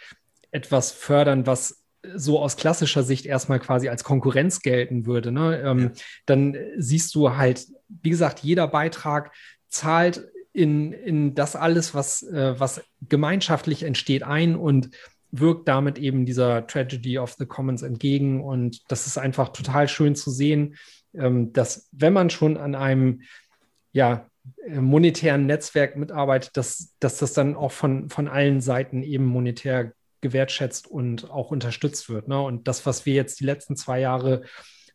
etwas 0.51 0.93
fördern, 0.93 1.47
was 1.47 1.83
so 2.15 2.41
aus 2.41 2.57
klassischer 2.57 3.03
Sicht 3.03 3.27
erstmal 3.27 3.61
quasi 3.61 3.89
als 3.89 4.03
Konkurrenz 4.03 4.61
gelten 4.61 5.07
würde, 5.07 5.31
ne? 5.31 5.63
ähm, 5.65 5.81
ja. 5.81 5.91
dann 6.27 6.57
siehst 6.77 7.15
du 7.15 7.37
halt, 7.37 7.67
wie 7.89 8.11
gesagt, 8.11 8.41
jeder 8.41 8.67
Beitrag 8.67 9.33
zahlt 9.69 10.29
in, 10.53 10.93
in 10.93 11.35
das 11.35 11.57
alles, 11.57 11.95
was, 11.95 12.23
äh, 12.23 12.59
was 12.59 12.83
gemeinschaftlich 13.09 13.85
entsteht, 13.85 14.23
ein 14.23 14.57
und 14.57 14.91
wirkt 15.33 15.67
damit 15.67 15.99
eben 15.99 16.27
dieser 16.27 16.67
Tragedy 16.67 17.19
of 17.19 17.35
the 17.39 17.47
Commons 17.47 17.83
entgegen. 17.83 18.43
Und 18.43 18.81
das 18.89 19.07
ist 19.07 19.19
einfach 19.19 19.49
total 19.49 19.89
schön 19.89 20.15
zu 20.15 20.31
sehen, 20.31 20.77
ähm, 21.15 21.53
dass 21.53 21.89
wenn 21.93 22.13
man 22.13 22.31
schon 22.31 22.57
an 22.57 22.75
einem 22.75 23.23
ja, 23.93 24.27
monetären 24.69 25.47
Netzwerk 25.47 25.97
mitarbeitet, 25.97 26.57
dass, 26.57 26.95
dass 27.01 27.19
das 27.19 27.33
dann 27.33 27.55
auch 27.57 27.73
von, 27.73 28.09
von 28.09 28.29
allen 28.29 28.61
Seiten 28.61 29.03
eben 29.03 29.25
monetär 29.25 29.93
gewertschätzt 30.21 30.87
und 30.87 31.31
auch 31.31 31.51
unterstützt 31.51 32.09
wird. 32.09 32.29
Ne? 32.29 32.41
Und 32.41 32.69
das, 32.69 32.87
was 32.87 33.07
wir 33.07 33.15
jetzt 33.15 33.41
die 33.41 33.45
letzten 33.45 33.77
zwei 33.77 34.01
Jahre 34.01 34.43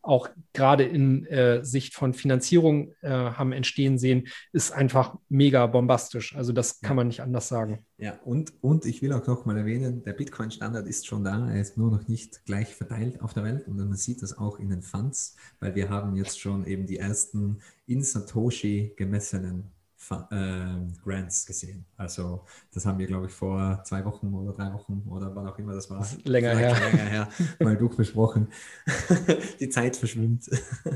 auch 0.08 0.28
gerade 0.52 0.84
in 0.84 1.26
äh, 1.26 1.64
Sicht 1.64 1.94
von 1.94 2.14
Finanzierung 2.14 2.94
äh, 3.02 3.10
haben 3.10 3.52
entstehen 3.52 3.98
sehen, 3.98 4.28
ist 4.52 4.72
einfach 4.72 5.16
mega 5.28 5.66
bombastisch. 5.66 6.34
Also 6.34 6.52
das 6.52 6.80
kann 6.80 6.96
man 6.96 7.08
nicht 7.08 7.20
anders 7.20 7.48
sagen. 7.48 7.84
Ja, 7.98 8.18
und, 8.24 8.52
und 8.62 8.86
ich 8.86 9.02
will 9.02 9.12
auch 9.12 9.26
noch 9.26 9.44
mal 9.44 9.56
erwähnen, 9.56 10.02
der 10.02 10.12
Bitcoin-Standard 10.12 10.86
ist 10.86 11.06
schon 11.06 11.24
da, 11.24 11.50
er 11.50 11.60
ist 11.60 11.76
nur 11.76 11.90
noch 11.90 12.08
nicht 12.08 12.44
gleich 12.46 12.74
verteilt 12.74 13.20
auf 13.20 13.34
der 13.34 13.44
Welt 13.44 13.66
und 13.68 13.76
man 13.76 13.94
sieht 13.94 14.22
das 14.22 14.38
auch 14.38 14.58
in 14.58 14.70
den 14.70 14.82
Funds, 14.82 15.36
weil 15.60 15.74
wir 15.74 15.88
haben 15.90 16.16
jetzt 16.16 16.40
schon 16.40 16.66
eben 16.66 16.86
die 16.86 16.98
ersten 16.98 17.58
in 17.86 18.02
Satoshi 18.02 18.94
gemessenen 18.96 19.72
Grants 20.08 21.46
gesehen. 21.46 21.84
Also 21.96 22.44
das 22.72 22.86
haben 22.86 22.98
wir, 22.98 23.06
glaube 23.06 23.26
ich, 23.26 23.32
vor 23.32 23.82
zwei 23.84 24.04
Wochen 24.04 24.32
oder 24.34 24.52
drei 24.52 24.72
Wochen 24.72 25.02
oder 25.08 25.34
wann 25.34 25.46
auch 25.46 25.58
immer 25.58 25.74
das 25.74 25.90
war. 25.90 25.98
Das 25.98 26.16
länger 26.24 26.56
her. 26.56 26.74
länger 26.78 27.04
her. 27.04 27.28
Mal 27.60 27.76
durchbesprochen. 27.76 28.48
Die 29.60 29.68
Zeit 29.68 29.96
verschwimmt. 29.96 30.48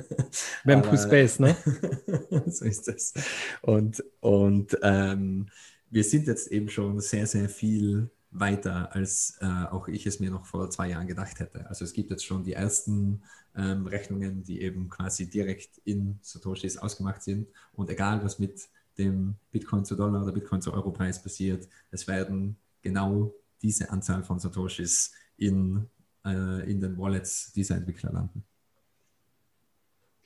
Memphis 0.65 1.05
Space, 1.05 1.39
ne? 1.39 1.57
so 2.47 2.65
ist 2.65 2.89
es. 2.89 3.15
Und, 3.63 4.03
und 4.21 4.77
ähm, 4.83 5.49
wir 5.91 6.05
sind 6.05 6.27
jetzt 6.27 6.49
eben 6.49 6.69
schon 6.69 7.01
sehr, 7.01 7.27
sehr 7.27 7.49
viel 7.49 8.11
weiter, 8.33 8.95
als 8.95 9.37
äh, 9.41 9.47
auch 9.47 9.89
ich 9.89 10.07
es 10.07 10.19
mir 10.19 10.31
noch 10.31 10.47
vor 10.47 10.71
zwei 10.71 10.89
Jahren 10.89 11.07
gedacht 11.07 11.39
hätte. 11.39 11.69
Also 11.69 11.85
es 11.85 11.93
gibt 11.93 12.11
jetzt 12.11 12.25
schon 12.25 12.45
die 12.45 12.55
ersten 12.55 13.23
ähm, 13.55 13.87
Rechnungen, 13.87 14.43
die 14.43 14.63
eben 14.63 14.89
quasi 14.89 15.29
direkt 15.29 15.79
in 15.85 16.19
Satoshis 16.23 16.79
ausgemacht 16.79 17.23
sind. 17.23 17.49
Und 17.73 17.91
egal, 17.91 18.25
was 18.25 18.39
mit 18.39 18.69
dem 18.99 19.37
Bitcoin 19.51 19.85
zu 19.85 19.97
Dollar 19.97 20.23
oder 20.23 20.33
Bitcoin 20.33 20.61
zu 20.61 20.73
Euro 20.73 20.91
Preis 20.91 21.23
passiert. 21.23 21.69
Es 21.91 22.07
werden 22.07 22.57
genau 22.83 23.35
diese 23.63 23.91
Anzahl 23.91 24.23
von 24.23 24.39
Satoshis 24.39 25.13
in, 25.37 25.89
äh, 26.25 26.71
in 26.71 26.81
den 26.81 26.99
Wallets 26.99 27.53
dieser 27.53 27.77
Entwickler 27.77 28.13
landen. 28.13 28.45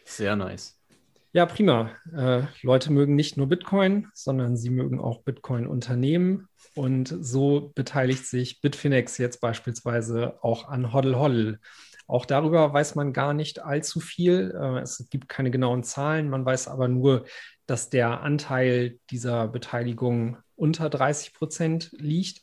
Sehr 0.04 0.36
nice. 0.36 0.78
Ja, 1.32 1.44
prima. 1.44 1.90
Äh, 2.16 2.44
Leute 2.62 2.90
mögen 2.90 3.14
nicht 3.14 3.36
nur 3.36 3.46
Bitcoin, 3.46 4.08
sondern 4.14 4.56
sie 4.56 4.70
mögen 4.70 5.00
auch 5.00 5.22
Bitcoin-Unternehmen. 5.22 6.48
Und 6.74 7.14
so 7.20 7.72
beteiligt 7.74 8.24
sich 8.24 8.62
Bitfinex 8.62 9.18
jetzt 9.18 9.40
beispielsweise 9.40 10.42
auch 10.42 10.68
an 10.68 10.92
Hoddle 10.92 11.18
Hoddle. 11.18 11.60
Auch 12.06 12.24
darüber 12.24 12.72
weiß 12.72 12.94
man 12.94 13.12
gar 13.12 13.34
nicht 13.34 13.62
allzu 13.62 14.00
viel. 14.00 14.56
Äh, 14.58 14.80
es 14.80 15.08
gibt 15.10 15.28
keine 15.28 15.50
genauen 15.50 15.82
Zahlen. 15.82 16.30
Man 16.30 16.44
weiß 16.44 16.68
aber 16.68 16.88
nur, 16.88 17.26
dass 17.66 17.90
der 17.90 18.20
Anteil 18.20 18.98
dieser 19.10 19.48
Beteiligung 19.48 20.38
unter 20.54 20.88
30 20.88 21.34
Prozent 21.34 21.90
liegt. 21.92 22.42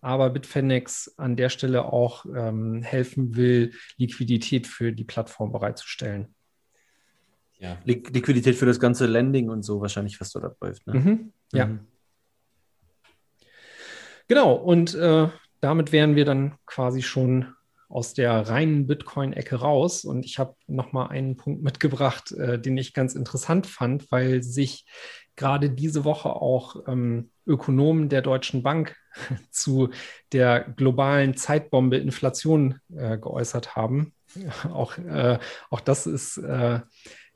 Aber 0.00 0.30
Bitfinex 0.30 1.14
an 1.16 1.34
der 1.34 1.48
Stelle 1.48 1.92
auch 1.92 2.24
ähm, 2.26 2.82
helfen 2.82 3.34
will, 3.34 3.72
Liquidität 3.96 4.66
für 4.66 4.92
die 4.92 5.04
Plattform 5.04 5.50
bereitzustellen. 5.50 6.34
Ja, 7.58 7.76
Liquidität 7.84 8.54
für 8.54 8.66
das 8.66 8.78
ganze 8.78 9.06
Landing 9.06 9.50
und 9.50 9.64
so 9.64 9.80
wahrscheinlich, 9.80 10.20
was 10.20 10.30
dort 10.30 10.44
abläuft. 10.44 10.86
Ne? 10.86 10.94
Mhm, 10.94 11.32
ja. 11.52 11.66
Mhm. 11.66 11.80
Genau, 14.28 14.52
und 14.54 14.94
äh, 14.94 15.28
damit 15.60 15.90
wären 15.90 16.14
wir 16.14 16.24
dann 16.24 16.54
quasi 16.66 17.02
schon 17.02 17.54
aus 17.88 18.14
der 18.14 18.48
reinen 18.48 18.86
Bitcoin-Ecke 18.86 19.56
raus. 19.56 20.04
Und 20.04 20.24
ich 20.24 20.38
habe 20.38 20.54
nochmal 20.66 21.08
einen 21.08 21.36
Punkt 21.36 21.62
mitgebracht, 21.62 22.32
äh, 22.32 22.58
den 22.58 22.76
ich 22.76 22.92
ganz 22.92 23.14
interessant 23.14 23.66
fand, 23.66 24.10
weil 24.12 24.42
sich 24.42 24.84
gerade 25.36 25.70
diese 25.70 26.04
Woche 26.04 26.30
auch 26.30 26.76
ähm, 26.86 27.30
Ökonomen 27.46 28.08
der 28.08 28.22
Deutschen 28.22 28.62
Bank 28.62 28.96
zu 29.50 29.90
der 30.32 30.60
globalen 30.60 31.36
Zeitbombe 31.36 31.96
Inflation 31.96 32.80
äh, 32.94 33.16
geäußert 33.16 33.74
haben. 33.74 34.12
auch, 34.72 34.98
äh, 34.98 35.38
auch 35.70 35.80
das 35.80 36.06
ist 36.06 36.36
äh, 36.38 36.80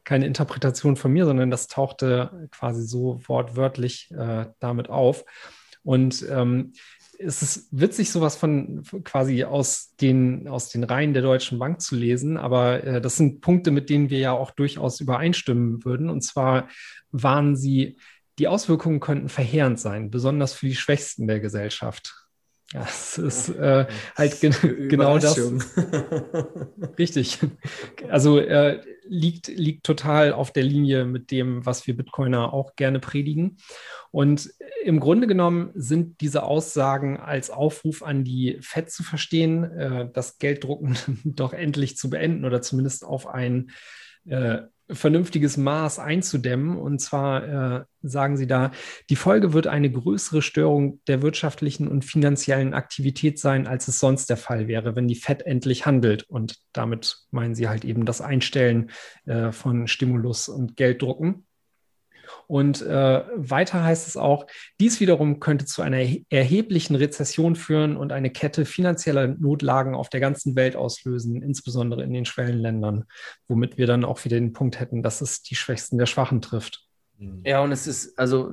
keine 0.04 0.26
Interpretation 0.26 0.96
von 0.96 1.12
mir, 1.12 1.24
sondern 1.24 1.50
das 1.50 1.68
tauchte 1.68 2.48
quasi 2.50 2.82
so 2.82 3.20
wortwörtlich 3.26 4.10
äh, 4.10 4.46
damit 4.58 4.90
auf. 4.90 5.24
Und 5.84 6.26
ähm, 6.28 6.72
es 7.24 7.42
ist 7.42 7.68
witzig, 7.70 8.10
sowas 8.10 8.36
von 8.36 8.82
quasi 9.04 9.44
aus 9.44 9.94
den, 9.96 10.48
aus 10.48 10.68
den 10.68 10.84
Reihen 10.84 11.14
der 11.14 11.22
Deutschen 11.22 11.58
Bank 11.58 11.80
zu 11.80 11.96
lesen, 11.96 12.36
aber 12.36 12.84
äh, 12.84 13.00
das 13.00 13.16
sind 13.16 13.40
Punkte, 13.40 13.70
mit 13.70 13.90
denen 13.90 14.10
wir 14.10 14.18
ja 14.18 14.32
auch 14.32 14.50
durchaus 14.50 15.00
übereinstimmen 15.00 15.84
würden. 15.84 16.10
Und 16.10 16.22
zwar 16.22 16.68
waren 17.10 17.56
sie, 17.56 17.96
die 18.38 18.48
Auswirkungen 18.48 19.00
könnten 19.00 19.28
verheerend 19.28 19.78
sein, 19.78 20.10
besonders 20.10 20.52
für 20.54 20.66
die 20.66 20.74
Schwächsten 20.74 21.26
der 21.26 21.40
Gesellschaft. 21.40 22.21
Ja, 22.72 22.86
es 22.88 23.18
ist 23.18 23.50
äh, 23.50 23.86
halt 24.16 24.40
gen 24.40 24.54
genau 24.88 25.18
das. 25.18 25.38
Richtig. 26.98 27.38
Also 28.08 28.38
äh, 28.38 28.80
liegt, 29.04 29.48
liegt 29.48 29.84
total 29.84 30.32
auf 30.32 30.52
der 30.52 30.62
Linie 30.62 31.04
mit 31.04 31.30
dem, 31.30 31.66
was 31.66 31.86
wir 31.86 31.94
Bitcoiner 31.94 32.54
auch 32.54 32.74
gerne 32.74 32.98
predigen. 32.98 33.58
Und 34.10 34.50
im 34.84 35.00
Grunde 35.00 35.26
genommen 35.26 35.70
sind 35.74 36.22
diese 36.22 36.44
Aussagen 36.44 37.18
als 37.18 37.50
Aufruf 37.50 38.02
an 38.02 38.24
die 38.24 38.58
FED 38.62 38.90
zu 38.90 39.02
verstehen, 39.02 39.64
äh, 39.64 40.08
das 40.10 40.38
Gelddrucken 40.38 40.96
doch 41.24 41.52
endlich 41.52 41.98
zu 41.98 42.08
beenden 42.08 42.46
oder 42.46 42.62
zumindest 42.62 43.04
auf 43.04 43.26
ein 43.26 43.70
äh, 44.26 44.62
vernünftiges 44.92 45.56
Maß 45.56 45.98
einzudämmen. 45.98 46.76
Und 46.76 47.00
zwar 47.00 47.80
äh, 47.80 47.84
sagen 48.02 48.36
Sie 48.36 48.46
da, 48.46 48.70
die 49.10 49.16
Folge 49.16 49.52
wird 49.52 49.66
eine 49.66 49.90
größere 49.90 50.42
Störung 50.42 51.00
der 51.06 51.22
wirtschaftlichen 51.22 51.88
und 51.88 52.04
finanziellen 52.04 52.74
Aktivität 52.74 53.38
sein, 53.38 53.66
als 53.66 53.88
es 53.88 53.98
sonst 53.98 54.30
der 54.30 54.36
Fall 54.36 54.68
wäre, 54.68 54.96
wenn 54.96 55.08
die 55.08 55.14
FED 55.14 55.42
endlich 55.42 55.86
handelt. 55.86 56.24
Und 56.24 56.56
damit 56.72 57.18
meinen 57.30 57.54
Sie 57.54 57.68
halt 57.68 57.84
eben 57.84 58.04
das 58.04 58.20
Einstellen 58.20 58.90
äh, 59.26 59.52
von 59.52 59.86
Stimulus 59.86 60.48
und 60.48 60.76
Gelddrucken. 60.76 61.46
Und 62.46 62.82
äh, 62.82 63.22
weiter 63.34 63.82
heißt 63.82 64.08
es 64.08 64.16
auch, 64.16 64.46
dies 64.80 65.00
wiederum 65.00 65.40
könnte 65.40 65.64
zu 65.64 65.82
einer 65.82 66.06
erheblichen 66.30 66.96
Rezession 66.96 67.56
führen 67.56 67.96
und 67.96 68.12
eine 68.12 68.30
Kette 68.30 68.64
finanzieller 68.64 69.28
Notlagen 69.28 69.94
auf 69.94 70.08
der 70.08 70.20
ganzen 70.20 70.56
Welt 70.56 70.76
auslösen, 70.76 71.42
insbesondere 71.42 72.02
in 72.02 72.12
den 72.12 72.24
Schwellenländern, 72.24 73.04
womit 73.48 73.78
wir 73.78 73.86
dann 73.86 74.04
auch 74.04 74.24
wieder 74.24 74.38
den 74.38 74.52
Punkt 74.52 74.80
hätten, 74.80 75.02
dass 75.02 75.20
es 75.20 75.42
die 75.42 75.56
Schwächsten 75.56 75.98
der 75.98 76.06
Schwachen 76.06 76.42
trifft. 76.42 76.86
Mhm. 77.18 77.42
Ja, 77.44 77.62
und 77.62 77.72
es 77.72 77.86
ist, 77.86 78.18
also, 78.18 78.52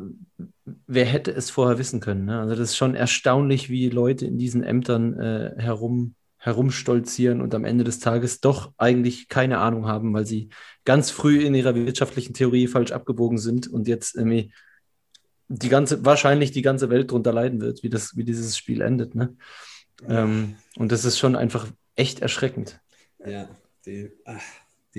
wer 0.87 1.05
hätte 1.05 1.31
es 1.31 1.49
vorher 1.49 1.77
wissen 1.77 1.99
können? 1.99 2.25
Ne? 2.25 2.39
Also, 2.39 2.55
das 2.55 2.71
ist 2.71 2.77
schon 2.77 2.95
erstaunlich, 2.95 3.69
wie 3.69 3.89
Leute 3.89 4.25
in 4.25 4.37
diesen 4.37 4.63
Ämtern 4.63 5.19
äh, 5.19 5.53
herum 5.57 6.15
herumstolzieren 6.39 7.41
und 7.41 7.53
am 7.53 7.65
Ende 7.65 7.83
des 7.83 7.99
Tages 7.99 8.39
doch 8.39 8.71
eigentlich 8.77 9.27
keine 9.27 9.59
Ahnung 9.59 9.87
haben, 9.87 10.13
weil 10.13 10.25
sie 10.25 10.49
ganz 10.85 11.11
früh 11.11 11.41
in 11.41 11.53
ihrer 11.53 11.75
wirtschaftlichen 11.75 12.33
Theorie 12.33 12.67
falsch 12.67 12.91
abgebogen 12.91 13.37
sind 13.37 13.67
und 13.67 13.87
jetzt 13.87 14.15
irgendwie 14.15 14.53
die 15.49 15.69
ganze, 15.69 16.05
wahrscheinlich 16.05 16.51
die 16.51 16.61
ganze 16.61 16.89
Welt 16.89 17.11
darunter 17.11 17.33
leiden 17.33 17.59
wird, 17.59 17.83
wie, 17.83 17.89
das, 17.89 18.15
wie 18.15 18.23
dieses 18.23 18.57
Spiel 18.57 18.81
endet. 18.81 19.15
Ne? 19.15 19.35
Ja. 20.01 20.23
Ähm, 20.23 20.55
und 20.77 20.91
das 20.91 21.03
ist 21.03 21.19
schon 21.19 21.35
einfach 21.35 21.67
echt 21.95 22.21
erschreckend. 22.21 22.79
Ja, 23.25 23.49
die, 23.85 24.11
ach, 24.23 24.41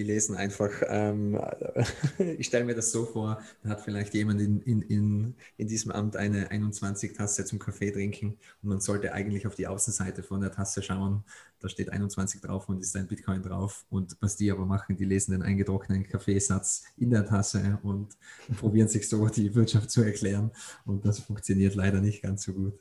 die 0.01 0.07
lesen 0.07 0.35
einfach, 0.35 0.71
ähm, 0.89 1.39
ich 2.39 2.47
stelle 2.47 2.65
mir 2.65 2.75
das 2.75 2.91
so 2.91 3.05
vor, 3.05 3.43
da 3.63 3.69
hat 3.69 3.83
vielleicht 3.83 4.15
jemand 4.15 4.41
in, 4.41 4.63
in, 4.63 4.81
in, 4.81 5.35
in 5.59 5.69
diesem 5.69 5.93
Amt 5.93 6.17
eine 6.17 6.51
21-Tasse 6.51 7.45
zum 7.45 7.59
Kaffee 7.59 7.91
trinken 7.91 8.39
und 8.63 8.69
man 8.71 8.81
sollte 8.81 9.13
eigentlich 9.13 9.47
auf 9.47 9.57
die 9.57 9.67
Außenseite 9.67 10.23
von 10.23 10.41
der 10.41 10.53
Tasse 10.53 10.83
schauen. 10.83 11.23
Da 11.59 11.69
steht 11.69 11.91
21 11.91 12.41
drauf 12.41 12.71
und 12.71 12.81
ist 12.81 12.97
ein 12.97 13.09
Bitcoin 13.09 13.43
drauf. 13.43 13.85
Und 13.91 14.17
was 14.21 14.37
die 14.37 14.51
aber 14.51 14.65
machen, 14.65 14.97
die 14.97 15.05
lesen 15.05 15.33
den 15.33 15.43
eingetrockneten 15.43 16.09
Kaffeesatz 16.09 16.85
in 16.97 17.11
der 17.11 17.27
Tasse 17.27 17.79
und 17.83 18.17
probieren 18.57 18.89
sich 18.89 19.07
so 19.07 19.29
die 19.29 19.55
Wirtschaft 19.55 19.91
zu 19.91 20.01
erklären. 20.01 20.51
Und 20.87 21.05
das 21.05 21.19
funktioniert 21.19 21.75
leider 21.75 22.01
nicht 22.01 22.23
ganz 22.23 22.45
so 22.45 22.55
gut. 22.55 22.81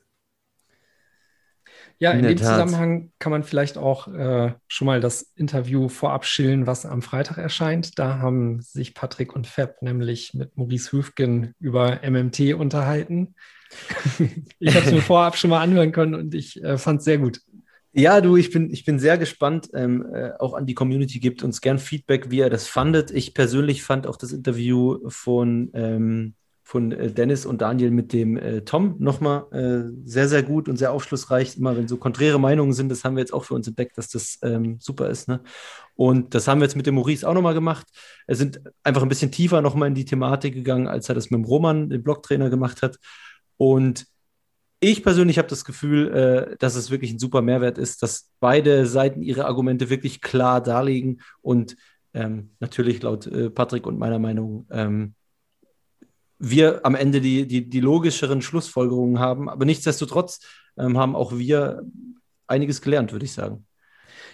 Ja, 1.99 2.11
in, 2.11 2.19
in 2.19 2.27
dem 2.27 2.37
Tat. 2.37 2.47
Zusammenhang 2.47 3.11
kann 3.19 3.31
man 3.31 3.43
vielleicht 3.43 3.77
auch 3.77 4.07
äh, 4.07 4.53
schon 4.67 4.85
mal 4.85 5.01
das 5.01 5.21
Interview 5.35 5.89
vorab 5.89 6.25
schillen, 6.25 6.65
was 6.65 6.85
am 6.85 7.01
Freitag 7.01 7.37
erscheint. 7.37 7.99
Da 7.99 8.19
haben 8.19 8.61
sich 8.61 8.93
Patrick 8.93 9.35
und 9.35 9.47
Fab 9.47 9.81
nämlich 9.81 10.33
mit 10.33 10.55
Maurice 10.55 10.93
Höfgen 10.93 11.53
über 11.59 11.99
MMT 12.09 12.53
unterhalten. 12.53 13.35
ich 14.59 14.75
habe 14.75 14.85
es 14.85 14.91
mir 14.91 15.01
vorab 15.01 15.37
schon 15.37 15.49
mal 15.49 15.61
anhören 15.61 15.91
können 15.91 16.15
und 16.15 16.33
ich 16.33 16.63
äh, 16.63 16.77
fand 16.77 16.99
es 16.99 17.05
sehr 17.05 17.17
gut. 17.17 17.41
Ja, 17.91 18.21
du, 18.21 18.37
ich 18.37 18.51
bin, 18.51 18.71
ich 18.71 18.85
bin 18.85 18.97
sehr 18.97 19.17
gespannt. 19.17 19.69
Ähm, 19.73 20.05
äh, 20.13 20.31
auch 20.39 20.53
an 20.53 20.65
die 20.65 20.75
Community 20.75 21.19
gibt 21.19 21.43
uns 21.43 21.59
gern 21.59 21.79
Feedback, 21.79 22.31
wie 22.31 22.37
ihr 22.37 22.49
das 22.49 22.67
fandet. 22.67 23.11
Ich 23.11 23.33
persönlich 23.33 23.83
fand 23.83 24.07
auch 24.07 24.15
das 24.15 24.31
Interview 24.31 24.99
von 25.09 25.69
ähm, 25.73 26.35
von 26.69 26.91
äh, 26.91 27.11
Dennis 27.11 27.47
und 27.47 27.61
Daniel 27.61 27.89
mit 27.89 28.13
dem 28.13 28.37
äh, 28.37 28.61
Tom 28.61 28.95
nochmal 28.99 29.47
äh, 29.51 29.91
sehr, 30.05 30.29
sehr 30.29 30.43
gut 30.43 30.69
und 30.69 30.77
sehr 30.77 30.91
aufschlussreich. 30.91 31.57
Immer 31.57 31.75
wenn 31.75 31.87
so 31.87 31.97
konträre 31.97 32.39
Meinungen 32.39 32.73
sind, 32.73 32.89
das 32.89 33.03
haben 33.03 33.15
wir 33.15 33.21
jetzt 33.21 33.33
auch 33.33 33.43
für 33.43 33.55
uns 33.55 33.67
entdeckt, 33.67 33.97
dass 33.97 34.09
das 34.09 34.37
ähm, 34.43 34.77
super 34.79 35.09
ist. 35.09 35.27
Ne? 35.27 35.41
Und 35.95 36.35
das 36.35 36.47
haben 36.47 36.59
wir 36.59 36.65
jetzt 36.65 36.75
mit 36.75 36.85
dem 36.85 36.93
Maurice 36.93 37.27
auch 37.27 37.33
nochmal 37.33 37.55
gemacht. 37.55 37.87
Wir 38.27 38.35
sind 38.35 38.61
einfach 38.83 39.01
ein 39.01 39.09
bisschen 39.09 39.31
tiefer 39.31 39.63
nochmal 39.63 39.87
in 39.87 39.95
die 39.95 40.05
Thematik 40.05 40.53
gegangen, 40.53 40.87
als 40.87 41.09
er 41.09 41.15
das 41.15 41.31
mit 41.31 41.39
dem 41.39 41.45
Roman, 41.45 41.89
dem 41.89 42.03
Blogtrainer, 42.03 42.51
gemacht 42.51 42.83
hat. 42.83 42.99
Und 43.57 44.05
ich 44.79 45.01
persönlich 45.01 45.39
habe 45.39 45.47
das 45.47 45.65
Gefühl, 45.65 46.13
äh, 46.13 46.55
dass 46.59 46.75
es 46.75 46.91
wirklich 46.91 47.11
ein 47.11 47.19
super 47.19 47.41
Mehrwert 47.41 47.79
ist, 47.79 48.03
dass 48.03 48.29
beide 48.39 48.85
Seiten 48.85 49.23
ihre 49.23 49.45
Argumente 49.45 49.89
wirklich 49.89 50.21
klar 50.21 50.61
darlegen 50.61 51.21
und 51.41 51.77
ähm, 52.13 52.51
natürlich 52.59 53.01
laut 53.01 53.25
äh, 53.25 53.49
Patrick 53.49 53.87
und 53.87 53.97
meiner 53.97 54.19
Meinung 54.19 54.67
ähm, 54.69 55.15
wir 56.39 56.85
am 56.85 56.95
Ende 56.95 57.21
die, 57.21 57.45
die, 57.45 57.69
die 57.69 57.79
logischeren 57.81 58.41
Schlussfolgerungen 58.41 59.19
haben. 59.19 59.49
Aber 59.49 59.65
nichtsdestotrotz 59.65 60.39
ähm, 60.77 60.97
haben 60.97 61.15
auch 61.15 61.37
wir 61.37 61.83
einiges 62.47 62.81
gelernt, 62.81 63.11
würde 63.11 63.25
ich 63.25 63.33
sagen. 63.33 63.65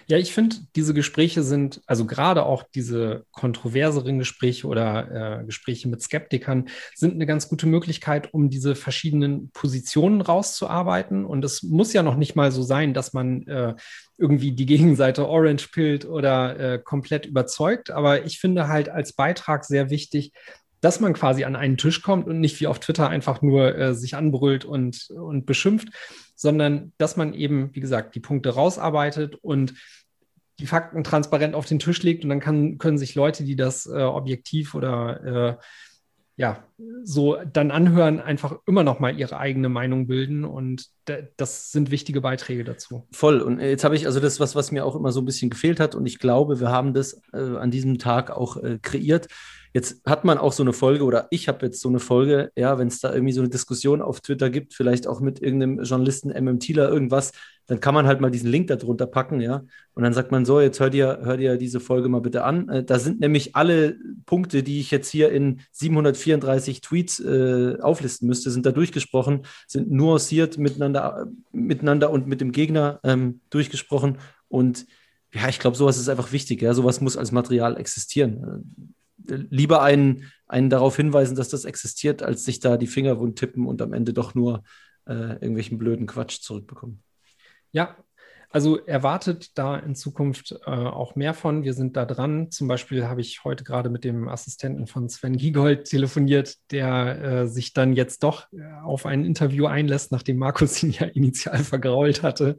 Ja, 0.08 0.18
ich 0.18 0.32
finde, 0.32 0.56
diese 0.76 0.94
Gespräche 0.94 1.42
sind, 1.42 1.80
also 1.86 2.06
gerade 2.06 2.46
auch 2.46 2.62
diese 2.62 3.24
kontroverseren 3.32 4.20
Gespräche 4.20 4.68
oder 4.68 5.40
äh, 5.40 5.44
Gespräche 5.44 5.88
mit 5.88 6.00
Skeptikern, 6.00 6.68
sind 6.94 7.14
eine 7.14 7.26
ganz 7.26 7.48
gute 7.48 7.66
Möglichkeit, 7.66 8.32
um 8.32 8.48
diese 8.48 8.76
verschiedenen 8.76 9.50
Positionen 9.50 10.20
rauszuarbeiten. 10.20 11.24
Und 11.24 11.44
es 11.44 11.64
muss 11.64 11.92
ja 11.92 12.04
noch 12.04 12.14
nicht 12.16 12.36
mal 12.36 12.52
so 12.52 12.62
sein, 12.62 12.94
dass 12.94 13.14
man 13.14 13.48
äh, 13.48 13.74
irgendwie 14.16 14.52
die 14.52 14.66
Gegenseite 14.66 15.28
orange 15.28 15.68
pillt 15.72 16.04
oder 16.04 16.58
äh, 16.74 16.78
komplett 16.78 17.26
überzeugt. 17.26 17.90
Aber 17.90 18.24
ich 18.24 18.38
finde 18.38 18.68
halt 18.68 18.88
als 18.88 19.12
Beitrag 19.12 19.64
sehr 19.64 19.90
wichtig, 19.90 20.30
dass 20.86 21.00
man 21.00 21.14
quasi 21.14 21.42
an 21.42 21.56
einen 21.56 21.76
Tisch 21.76 22.00
kommt 22.00 22.28
und 22.28 22.38
nicht 22.38 22.60
wie 22.60 22.68
auf 22.68 22.78
Twitter 22.78 23.08
einfach 23.08 23.42
nur 23.42 23.76
äh, 23.76 23.92
sich 23.92 24.14
anbrüllt 24.14 24.64
und, 24.64 25.10
und 25.10 25.44
beschimpft, 25.44 25.88
sondern 26.36 26.92
dass 26.96 27.16
man 27.16 27.34
eben, 27.34 27.74
wie 27.74 27.80
gesagt, 27.80 28.14
die 28.14 28.20
Punkte 28.20 28.50
rausarbeitet 28.50 29.34
und 29.34 29.74
die 30.60 30.66
Fakten 30.68 31.02
transparent 31.02 31.56
auf 31.56 31.66
den 31.66 31.80
Tisch 31.80 32.04
legt 32.04 32.22
und 32.22 32.30
dann 32.30 32.38
kann, 32.38 32.78
können 32.78 32.98
sich 32.98 33.16
Leute, 33.16 33.42
die 33.42 33.56
das 33.56 33.86
äh, 33.86 34.00
objektiv 34.00 34.76
oder 34.76 35.58
äh, 35.58 35.64
ja, 36.36 36.62
so 37.02 37.36
dann 37.52 37.72
anhören, 37.72 38.20
einfach 38.20 38.54
immer 38.64 38.84
noch 38.84 39.00
mal 39.00 39.18
ihre 39.18 39.38
eigene 39.38 39.68
Meinung 39.68 40.06
bilden 40.06 40.44
und 40.44 40.86
das 41.36 41.72
sind 41.72 41.90
wichtige 41.90 42.20
Beiträge 42.20 42.62
dazu. 42.62 43.08
Voll. 43.10 43.40
Und 43.40 43.58
jetzt 43.58 43.82
habe 43.82 43.96
ich 43.96 44.06
also 44.06 44.20
das, 44.20 44.38
was, 44.38 44.54
was 44.54 44.70
mir 44.70 44.84
auch 44.84 44.94
immer 44.94 45.10
so 45.10 45.20
ein 45.20 45.24
bisschen 45.24 45.50
gefehlt 45.50 45.80
hat 45.80 45.96
und 45.96 46.06
ich 46.06 46.20
glaube, 46.20 46.60
wir 46.60 46.70
haben 46.70 46.94
das 46.94 47.20
äh, 47.32 47.38
an 47.38 47.72
diesem 47.72 47.98
Tag 47.98 48.30
auch 48.30 48.56
äh, 48.58 48.78
kreiert. 48.80 49.26
Jetzt 49.72 50.02
hat 50.06 50.24
man 50.24 50.38
auch 50.38 50.52
so 50.52 50.62
eine 50.62 50.72
Folge 50.72 51.04
oder 51.04 51.26
ich 51.30 51.48
habe 51.48 51.66
jetzt 51.66 51.80
so 51.80 51.88
eine 51.88 52.00
Folge, 52.00 52.50
ja, 52.56 52.78
wenn 52.78 52.88
es 52.88 53.00
da 53.00 53.12
irgendwie 53.12 53.32
so 53.32 53.40
eine 53.40 53.50
Diskussion 53.50 54.02
auf 54.02 54.20
Twitter 54.20 54.50
gibt, 54.50 54.74
vielleicht 54.74 55.06
auch 55.06 55.20
mit 55.20 55.40
irgendeinem 55.40 55.82
Journalisten, 55.82 56.30
MMTler, 56.30 56.88
irgendwas, 56.88 57.32
dann 57.66 57.80
kann 57.80 57.94
man 57.94 58.06
halt 58.06 58.20
mal 58.20 58.30
diesen 58.30 58.50
Link 58.50 58.68
da 58.68 58.76
drunter 58.76 59.06
packen, 59.06 59.40
ja. 59.40 59.64
Und 59.94 60.02
dann 60.02 60.12
sagt 60.12 60.30
man 60.30 60.44
so, 60.44 60.60
jetzt 60.60 60.78
hört 60.78 60.94
ihr, 60.94 61.20
hört 61.22 61.40
ihr 61.40 61.56
diese 61.56 61.80
Folge 61.80 62.08
mal 62.08 62.20
bitte 62.20 62.44
an. 62.44 62.68
Äh, 62.68 62.84
da 62.84 62.98
sind 62.98 63.20
nämlich 63.20 63.56
alle 63.56 63.96
Punkte, 64.24 64.62
die 64.62 64.78
ich 64.80 64.90
jetzt 64.90 65.10
hier 65.10 65.32
in 65.32 65.60
734 65.72 66.80
Tweets 66.80 67.20
äh, 67.20 67.76
auflisten 67.80 68.28
müsste, 68.28 68.50
sind 68.50 68.66
da 68.66 68.72
durchgesprochen, 68.72 69.42
sind 69.66 69.90
nuanciert 69.90 70.58
miteinander, 70.58 71.26
miteinander 71.52 72.10
und 72.10 72.28
mit 72.28 72.40
dem 72.40 72.52
Gegner 72.52 73.00
ähm, 73.02 73.40
durchgesprochen. 73.50 74.18
Und 74.48 74.86
ja, 75.34 75.48
ich 75.48 75.58
glaube, 75.58 75.76
sowas 75.76 75.98
ist 75.98 76.08
einfach 76.08 76.30
wichtig. 76.32 76.62
Ja, 76.62 76.72
sowas 76.72 77.00
muss 77.00 77.16
als 77.16 77.32
Material 77.32 77.76
existieren 77.76 78.94
lieber 79.28 79.82
einen, 79.82 80.30
einen 80.46 80.70
darauf 80.70 80.96
hinweisen, 80.96 81.36
dass 81.36 81.48
das 81.48 81.64
existiert, 81.64 82.22
als 82.22 82.44
sich 82.44 82.60
da 82.60 82.76
die 82.76 82.86
Finger 82.86 83.18
wund 83.18 83.38
tippen 83.38 83.66
und 83.66 83.82
am 83.82 83.92
Ende 83.92 84.12
doch 84.12 84.34
nur 84.34 84.62
äh, 85.06 85.32
irgendwelchen 85.34 85.78
blöden 85.78 86.06
Quatsch 86.06 86.40
zurückbekommen. 86.40 87.02
Ja, 87.72 87.96
also 88.56 88.78
erwartet 88.78 89.58
da 89.58 89.76
in 89.76 89.94
Zukunft 89.94 90.52
äh, 90.64 90.70
auch 90.70 91.14
mehr 91.14 91.34
von. 91.34 91.62
Wir 91.62 91.74
sind 91.74 91.94
da 91.94 92.06
dran. 92.06 92.50
Zum 92.50 92.68
Beispiel 92.68 93.06
habe 93.06 93.20
ich 93.20 93.44
heute 93.44 93.64
gerade 93.64 93.90
mit 93.90 94.02
dem 94.02 94.28
Assistenten 94.28 94.86
von 94.86 95.10
Sven 95.10 95.36
Giegold 95.36 95.84
telefoniert, 95.84 96.54
der 96.70 97.22
äh, 97.22 97.46
sich 97.48 97.74
dann 97.74 97.92
jetzt 97.92 98.22
doch 98.22 98.50
äh, 98.54 98.62
auf 98.82 99.04
ein 99.04 99.26
Interview 99.26 99.66
einlässt, 99.66 100.10
nachdem 100.10 100.38
Markus 100.38 100.82
ihn 100.82 100.90
ja 100.90 101.04
initial 101.04 101.58
vergrault 101.58 102.22
hatte. 102.22 102.58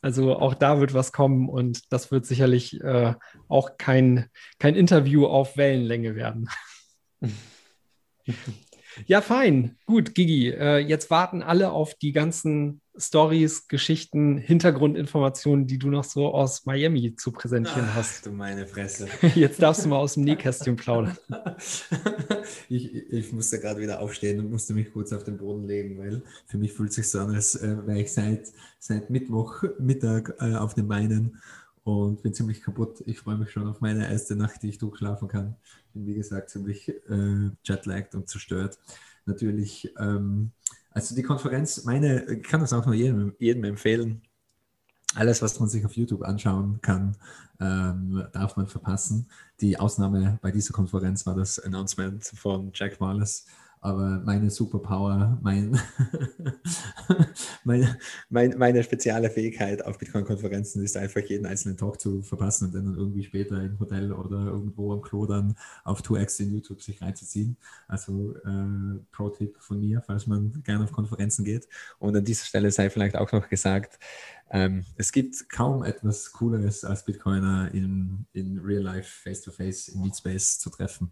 Also 0.00 0.34
auch 0.34 0.54
da 0.54 0.80
wird 0.80 0.94
was 0.94 1.12
kommen 1.12 1.50
und 1.50 1.92
das 1.92 2.10
wird 2.10 2.24
sicherlich 2.24 2.80
äh, 2.80 3.12
auch 3.46 3.76
kein, 3.76 4.30
kein 4.58 4.74
Interview 4.74 5.26
auf 5.26 5.58
Wellenlänge 5.58 6.16
werden. 6.16 6.48
Ja, 9.06 9.20
fein. 9.20 9.76
Gut, 9.86 10.14
Gigi. 10.14 10.50
Äh, 10.50 10.78
jetzt 10.78 11.10
warten 11.10 11.42
alle 11.42 11.72
auf 11.72 11.94
die 11.96 12.12
ganzen 12.12 12.80
Stories, 12.96 13.66
Geschichten, 13.68 14.38
Hintergrundinformationen, 14.38 15.66
die 15.66 15.78
du 15.78 15.88
noch 15.88 16.04
so 16.04 16.32
aus 16.32 16.64
Miami 16.64 17.16
zu 17.16 17.32
präsentieren 17.32 17.88
Ach, 17.90 17.96
hast. 17.96 18.26
Du 18.26 18.30
meine 18.30 18.66
Fresse. 18.66 19.08
Jetzt 19.34 19.60
darfst 19.60 19.84
du 19.84 19.88
mal 19.88 19.96
aus 19.96 20.14
dem 20.14 20.24
Nähkästchen 20.24 20.76
plaudern. 20.76 21.16
ich, 22.68 22.94
ich 22.94 23.32
musste 23.32 23.58
gerade 23.58 23.80
wieder 23.80 24.00
aufstehen 24.00 24.38
und 24.38 24.50
musste 24.50 24.74
mich 24.74 24.92
kurz 24.92 25.12
auf 25.12 25.24
den 25.24 25.38
Boden 25.38 25.64
legen, 25.64 25.98
weil 25.98 26.22
für 26.46 26.58
mich 26.58 26.72
fühlt 26.72 26.90
es 26.90 26.96
sich 26.96 27.10
so 27.10 27.20
an, 27.20 27.34
als 27.34 27.56
äh, 27.56 27.76
wäre 27.86 28.00
ich 28.00 28.12
seit, 28.12 28.52
seit 28.78 29.10
Mittwoch 29.10 29.64
Mittag 29.78 30.34
äh, 30.40 30.54
auf 30.54 30.74
den 30.74 30.86
Beinen 30.86 31.40
und 31.82 32.22
bin 32.22 32.32
ziemlich 32.32 32.62
kaputt. 32.62 33.02
Ich 33.06 33.18
freue 33.18 33.36
mich 33.36 33.50
schon 33.50 33.66
auf 33.66 33.80
meine 33.80 34.08
erste 34.08 34.36
Nacht, 34.36 34.62
die 34.62 34.68
ich 34.68 34.78
durchschlafen 34.78 35.28
kann. 35.28 35.56
Bin 35.92 36.06
wie 36.06 36.14
gesagt 36.14 36.50
ziemlich 36.50 36.88
äh, 36.88 37.50
jetlagged 37.64 38.14
und 38.14 38.28
zerstört. 38.28 38.78
Natürlich, 39.26 39.92
ähm, 39.98 40.52
also 40.94 41.14
die 41.14 41.22
Konferenz, 41.22 41.84
meine, 41.84 42.24
ich 42.24 42.44
kann 42.44 42.60
das 42.60 42.72
auch 42.72 42.86
nur 42.86 42.94
jedem, 42.94 43.34
jedem 43.38 43.64
empfehlen. 43.64 44.22
Alles, 45.16 45.42
was 45.42 45.60
man 45.60 45.68
sich 45.68 45.84
auf 45.84 45.96
YouTube 45.96 46.22
anschauen 46.22 46.80
kann, 46.82 47.16
ähm, 47.60 48.24
darf 48.32 48.56
man 48.56 48.66
verpassen. 48.66 49.28
Die 49.60 49.78
Ausnahme 49.78 50.38
bei 50.40 50.50
dieser 50.50 50.72
Konferenz 50.72 51.26
war 51.26 51.34
das 51.34 51.58
Announcement 51.58 52.24
von 52.24 52.70
Jack 52.74 53.00
Wallace 53.00 53.46
aber 53.84 54.22
meine 54.24 54.48
Superpower, 54.48 55.38
mein, 55.42 55.78
meine, 57.64 57.98
meine, 58.30 58.56
meine 58.56 58.82
spezielle 58.82 59.28
Fähigkeit 59.28 59.84
auf 59.84 59.98
Bitcoin-Konferenzen 59.98 60.82
ist 60.82 60.96
einfach 60.96 61.20
jeden 61.20 61.44
einzelnen 61.44 61.76
Talk 61.76 62.00
zu 62.00 62.22
verpassen 62.22 62.68
und 62.68 62.74
dann 62.74 62.96
irgendwie 62.96 63.24
später 63.24 63.62
im 63.62 63.78
Hotel 63.78 64.10
oder 64.10 64.46
irgendwo 64.46 64.94
am 64.94 65.02
Klo 65.02 65.26
dann 65.26 65.54
auf 65.84 66.00
2x 66.00 66.40
in 66.40 66.54
YouTube 66.54 66.80
sich 66.80 67.02
reinzuziehen. 67.02 67.58
Also 67.86 68.34
äh, 68.46 69.00
Pro-Tipp 69.12 69.58
von 69.60 69.80
mir, 69.80 70.00
falls 70.00 70.26
man 70.26 70.62
gerne 70.62 70.84
auf 70.84 70.92
Konferenzen 70.92 71.44
geht. 71.44 71.68
Und 71.98 72.16
an 72.16 72.24
dieser 72.24 72.46
Stelle 72.46 72.70
sei 72.70 72.88
vielleicht 72.88 73.16
auch 73.16 73.32
noch 73.32 73.50
gesagt, 73.50 73.98
ähm, 74.50 74.86
es 74.96 75.12
gibt 75.12 75.50
kaum 75.50 75.84
etwas 75.84 76.32
Cooleres 76.32 76.84
als 76.84 77.04
Bitcoiner 77.04 77.70
in, 77.74 78.24
in 78.32 78.60
Real 78.60 78.82
Life, 78.82 79.24
Face-to-Face, 79.24 79.88
in 79.88 80.00
Meetspace 80.00 80.58
zu 80.58 80.70
treffen. 80.70 81.10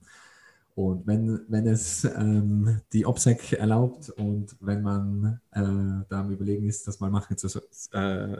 Und 0.74 1.06
wenn, 1.06 1.40
wenn 1.48 1.66
es 1.66 2.04
ähm, 2.04 2.80
die 2.92 3.04
OPSEC 3.04 3.52
erlaubt 3.54 4.08
und 4.10 4.56
wenn 4.60 4.82
man 4.82 5.40
äh, 5.52 6.06
da 6.08 6.20
am 6.20 6.30
Überlegen 6.30 6.66
ist, 6.66 6.88
das 6.88 6.98
mal 6.98 7.10
machen 7.10 7.36
zu, 7.36 7.48
äh, 7.92 8.32
äh, 8.32 8.38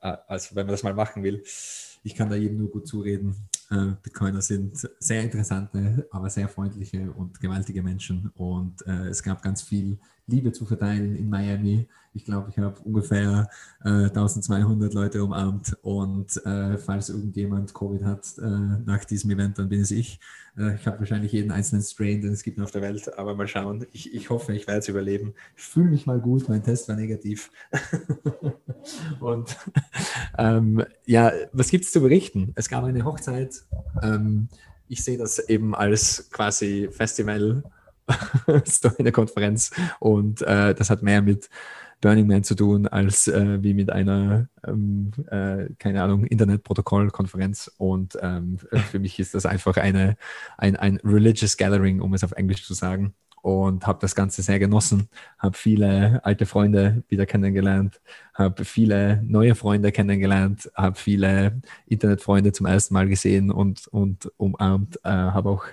also 0.00 0.54
wenn 0.54 0.66
man 0.66 0.72
das 0.72 0.82
mal 0.82 0.92
machen 0.94 1.22
will, 1.22 1.42
ich 2.02 2.14
kann 2.14 2.28
da 2.28 2.36
jedem 2.36 2.58
nur 2.58 2.70
gut 2.70 2.86
zureden. 2.86 3.34
Äh, 3.70 3.92
Bitcoiner 4.02 4.42
sind 4.42 4.88
sehr 4.98 5.22
interessante, 5.22 6.06
aber 6.10 6.28
sehr 6.28 6.48
freundliche 6.48 7.10
und 7.12 7.40
gewaltige 7.40 7.82
Menschen 7.82 8.30
und 8.34 8.86
äh, 8.86 9.08
es 9.08 9.22
gab 9.22 9.42
ganz 9.42 9.62
viel 9.62 9.98
Liebe 10.30 10.52
zu 10.52 10.64
verteilen 10.64 11.16
in 11.16 11.28
Miami. 11.28 11.86
Ich 12.12 12.24
glaube, 12.24 12.50
ich 12.50 12.58
habe 12.58 12.80
ungefähr 12.80 13.48
äh, 13.84 13.88
1200 13.88 14.92
Leute 14.94 15.22
umarmt 15.22 15.76
und 15.82 16.44
äh, 16.44 16.76
falls 16.76 17.08
irgendjemand 17.08 17.72
Covid 17.72 18.02
hat 18.02 18.26
äh, 18.38 18.48
nach 18.84 19.04
diesem 19.04 19.30
Event, 19.30 19.58
dann 19.58 19.68
bin 19.68 19.80
es 19.80 19.92
ich. 19.92 20.18
Äh, 20.58 20.74
ich 20.74 20.86
habe 20.86 20.98
wahrscheinlich 20.98 21.32
jeden 21.32 21.52
einzelnen 21.52 21.82
Strain, 21.82 22.20
den 22.20 22.32
es 22.32 22.42
gibt 22.42 22.60
auf 22.60 22.72
der 22.72 22.82
Welt, 22.82 23.16
aber 23.16 23.34
mal 23.34 23.46
schauen. 23.46 23.86
Ich, 23.92 24.12
ich 24.12 24.28
hoffe, 24.30 24.52
ich 24.54 24.66
werde 24.66 24.80
es 24.80 24.88
überleben. 24.88 25.34
Ich 25.56 25.62
fühle 25.62 25.90
mich 25.90 26.06
mal 26.06 26.20
gut, 26.20 26.48
mein 26.48 26.62
Test 26.64 26.88
war 26.88 26.96
negativ. 26.96 27.50
und 29.20 29.56
ähm, 30.36 30.84
ja, 31.06 31.32
was 31.52 31.70
gibt 31.70 31.84
es 31.84 31.92
zu 31.92 32.00
berichten? 32.00 32.52
Es 32.56 32.68
gab 32.68 32.84
eine 32.84 33.04
Hochzeit. 33.04 33.62
Ähm, 34.02 34.48
ich 34.88 35.04
sehe 35.04 35.16
das 35.16 35.38
eben 35.38 35.74
als 35.74 36.28
quasi 36.32 36.88
Festival, 36.90 37.62
so 38.64 38.90
eine 38.98 39.12
Konferenz. 39.12 39.70
Und 39.98 40.42
äh, 40.42 40.74
das 40.74 40.90
hat 40.90 41.02
mehr 41.02 41.22
mit 41.22 41.48
Burning 42.00 42.26
Man 42.26 42.44
zu 42.44 42.54
tun, 42.54 42.86
als 42.86 43.28
äh, 43.28 43.62
wie 43.62 43.74
mit 43.74 43.90
einer, 43.90 44.48
ähm, 44.66 45.10
äh, 45.30 45.66
keine 45.78 46.02
Ahnung, 46.02 46.24
Internetprotokollkonferenz. 46.24 47.70
Und 47.76 48.18
ähm, 48.22 48.58
für 48.90 48.98
mich 48.98 49.18
ist 49.18 49.34
das 49.34 49.46
einfach 49.46 49.76
eine, 49.76 50.16
ein, 50.56 50.76
ein 50.76 50.98
Religious 51.04 51.56
Gathering, 51.56 52.00
um 52.00 52.14
es 52.14 52.24
auf 52.24 52.32
Englisch 52.32 52.64
zu 52.64 52.74
sagen. 52.74 53.14
Und 53.42 53.86
habe 53.86 53.98
das 54.02 54.14
Ganze 54.14 54.42
sehr 54.42 54.58
genossen, 54.58 55.08
habe 55.38 55.56
viele 55.56 56.20
alte 56.24 56.44
Freunde 56.44 57.04
wieder 57.08 57.24
kennengelernt, 57.24 57.98
habe 58.34 58.66
viele 58.66 59.22
neue 59.22 59.54
Freunde 59.54 59.92
kennengelernt, 59.92 60.70
habe 60.74 60.96
viele 60.96 61.62
Internetfreunde 61.86 62.52
zum 62.52 62.66
ersten 62.66 62.92
Mal 62.92 63.08
gesehen 63.08 63.50
und, 63.50 63.88
und 63.88 64.30
umarmt, 64.36 64.96
äh, 65.04 65.08
habe 65.08 65.48
auch 65.48 65.64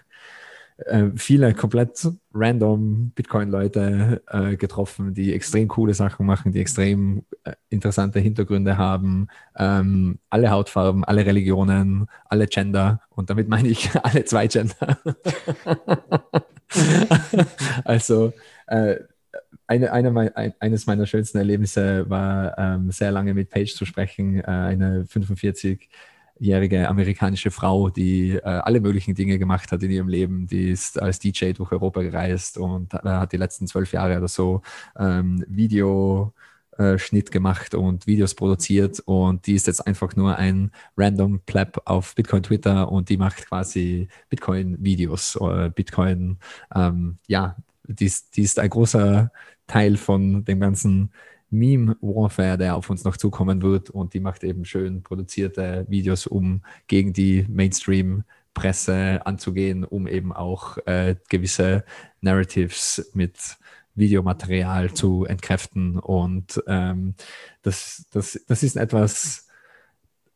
äh, 0.85 1.05
viele 1.15 1.53
komplett 1.53 2.07
random 2.33 3.11
Bitcoin-Leute 3.15 4.21
äh, 4.27 4.55
getroffen, 4.55 5.13
die 5.13 5.33
extrem 5.33 5.67
coole 5.67 5.93
Sachen 5.93 6.25
machen, 6.25 6.51
die 6.51 6.59
extrem 6.59 7.23
äh, 7.43 7.53
interessante 7.69 8.19
Hintergründe 8.19 8.77
haben, 8.77 9.27
ähm, 9.57 10.19
alle 10.29 10.51
Hautfarben, 10.51 11.03
alle 11.03 11.25
Religionen, 11.25 12.07
alle 12.25 12.47
Gender 12.47 13.01
und 13.09 13.29
damit 13.29 13.47
meine 13.47 13.67
ich 13.67 13.89
alle 14.03 14.23
zwei 14.25 14.47
Gender. 14.47 14.99
also 17.83 18.33
äh, 18.67 18.97
eine, 19.65 19.91
eine, 19.91 20.35
ein, 20.35 20.53
eines 20.59 20.85
meiner 20.85 21.05
schönsten 21.05 21.39
Erlebnisse 21.39 22.09
war, 22.09 22.57
ähm, 22.57 22.91
sehr 22.91 23.11
lange 23.11 23.33
mit 23.33 23.49
Paige 23.49 23.73
zu 23.73 23.85
sprechen, 23.85 24.39
äh, 24.39 24.43
eine 24.43 25.05
45 25.05 25.89
jährige 26.39 26.88
amerikanische 26.88 27.51
Frau, 27.51 27.89
die 27.89 28.34
äh, 28.34 28.41
alle 28.41 28.81
möglichen 28.81 29.15
Dinge 29.15 29.39
gemacht 29.39 29.72
hat 29.72 29.84
in 29.84 29.91
ihrem 29.91 30.07
Leben. 30.07 30.47
Die 30.47 30.69
ist 30.69 31.01
als 31.01 31.19
DJ 31.19 31.51
durch 31.53 31.72
Europa 31.72 32.01
gereist 32.01 32.57
und 32.57 32.93
äh, 32.93 32.99
hat 33.03 33.31
die 33.31 33.38
letzten 33.38 33.68
zwölf 33.68 33.91
Jahre 33.93 34.18
oder 34.18 34.27
so 34.27 34.61
ähm, 34.97 35.43
Video. 35.47 36.34
Schnitt 36.97 37.31
gemacht 37.31 37.73
und 37.73 38.05
Videos 38.05 38.35
produziert 38.35 38.99
und 38.99 39.47
die 39.47 39.55
ist 39.55 39.65
jetzt 39.65 39.88
einfach 39.88 40.15
nur 40.15 40.35
ein 40.35 40.69
random 40.95 41.39
Pleb 41.39 41.81
auf 41.85 42.14
Bitcoin 42.14 42.43
Twitter 42.43 42.91
und 42.91 43.09
die 43.09 43.18
macht 43.18 43.47
quasi 43.47 44.09
Bitcoin 44.30 44.77
Videos 44.80 45.35
oder 45.38 45.72
Bitcoin, 45.72 46.38
ähm, 46.76 47.18
ja, 47.26 47.55
die 47.88 48.05
ist, 48.05 48.38
die 48.38 48.43
ist 48.43 48.59
ein 48.59 48.69
großer 48.69 49.31
Teil 49.65 49.97
von 49.97 50.45
dem 50.45 50.59
ganzen 50.59 51.11
Meme-Warfare, 51.49 52.57
der 52.57 52.76
auf 52.76 52.90
uns 52.90 53.03
noch 53.03 53.18
zukommen 53.18 53.61
wird. 53.61 53.90
Und 53.90 54.14
die 54.14 54.19
macht 54.19 54.44
eben 54.44 54.65
schön 54.65 55.03
produzierte 55.03 55.86
Videos, 55.90 56.28
um 56.28 56.61
gegen 56.88 57.14
die 57.14 57.45
Mainstream-Presse 57.49 59.26
anzugehen, 59.26 59.84
um 59.84 60.07
eben 60.07 60.34
auch 60.34 60.78
äh, 60.86 61.15
gewisse 61.30 61.84
Narratives 62.22 63.11
mit 63.14 63.57
Videomaterial 63.95 64.94
zu 64.94 65.26
entkräften. 65.26 65.99
Und 65.99 66.64
ähm, 66.68 67.15
das, 67.64 68.06
das, 68.11 68.40
das 68.48 68.64
ist 68.64 68.78
etwas, 68.78 69.48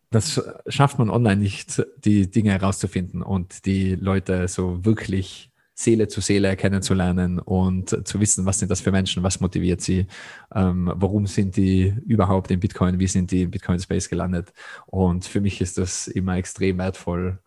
das 0.10 0.44
schafft 0.68 1.00
man 1.00 1.10
online 1.10 1.42
nicht, 1.42 1.82
die 2.04 2.30
Dinge 2.30 2.52
herauszufinden 2.52 3.22
und 3.22 3.66
die 3.66 3.96
Leute 3.96 4.48
so 4.48 4.84
wirklich 4.84 5.51
Seele 5.84 6.08
zu 6.08 6.22
Seele 6.22 6.56
kennenzulernen 6.56 7.40
und 7.40 8.08
zu 8.08 8.20
wissen, 8.20 8.46
was 8.46 8.60
sind 8.60 8.70
das 8.70 8.82
für 8.82 8.92
Menschen, 8.92 9.24
was 9.24 9.40
motiviert 9.40 9.82
sie, 9.82 10.06
ähm, 10.54 10.92
warum 10.96 11.28
sind 11.28 11.58
die 11.58 11.94
überhaupt 12.06 12.52
in 12.52 12.60
Bitcoin, 12.60 13.00
wie 13.00 13.08
sind 13.08 13.32
die 13.32 13.44
im 13.44 13.52
Bitcoin-Space 13.52 14.10
gelandet. 14.10 14.54
Und 14.86 15.26
für 15.26 15.42
mich 15.42 15.60
ist 15.62 15.78
das 15.78 16.08
immer 16.08 16.38
extrem 16.38 16.78
wertvoll, 16.78 17.40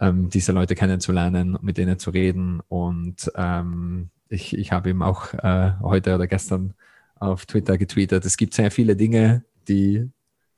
ähm, 0.00 0.28
diese 0.30 0.52
Leute 0.52 0.74
kennenzulernen, 0.74 1.58
mit 1.62 1.78
denen 1.78 1.98
zu 1.98 2.10
reden. 2.10 2.60
Und 2.68 3.30
ähm, 3.36 4.10
ich, 4.28 4.56
ich 4.56 4.72
habe 4.72 4.90
eben 4.90 5.02
auch 5.02 5.32
äh, 5.34 5.72
heute 5.80 6.14
oder 6.14 6.26
gestern 6.26 6.74
auf 7.16 7.46
Twitter 7.46 7.78
getweetet, 7.78 8.24
es 8.24 8.36
gibt 8.36 8.54
sehr 8.54 8.70
viele 8.70 8.96
Dinge, 8.96 9.44
die 9.68 10.08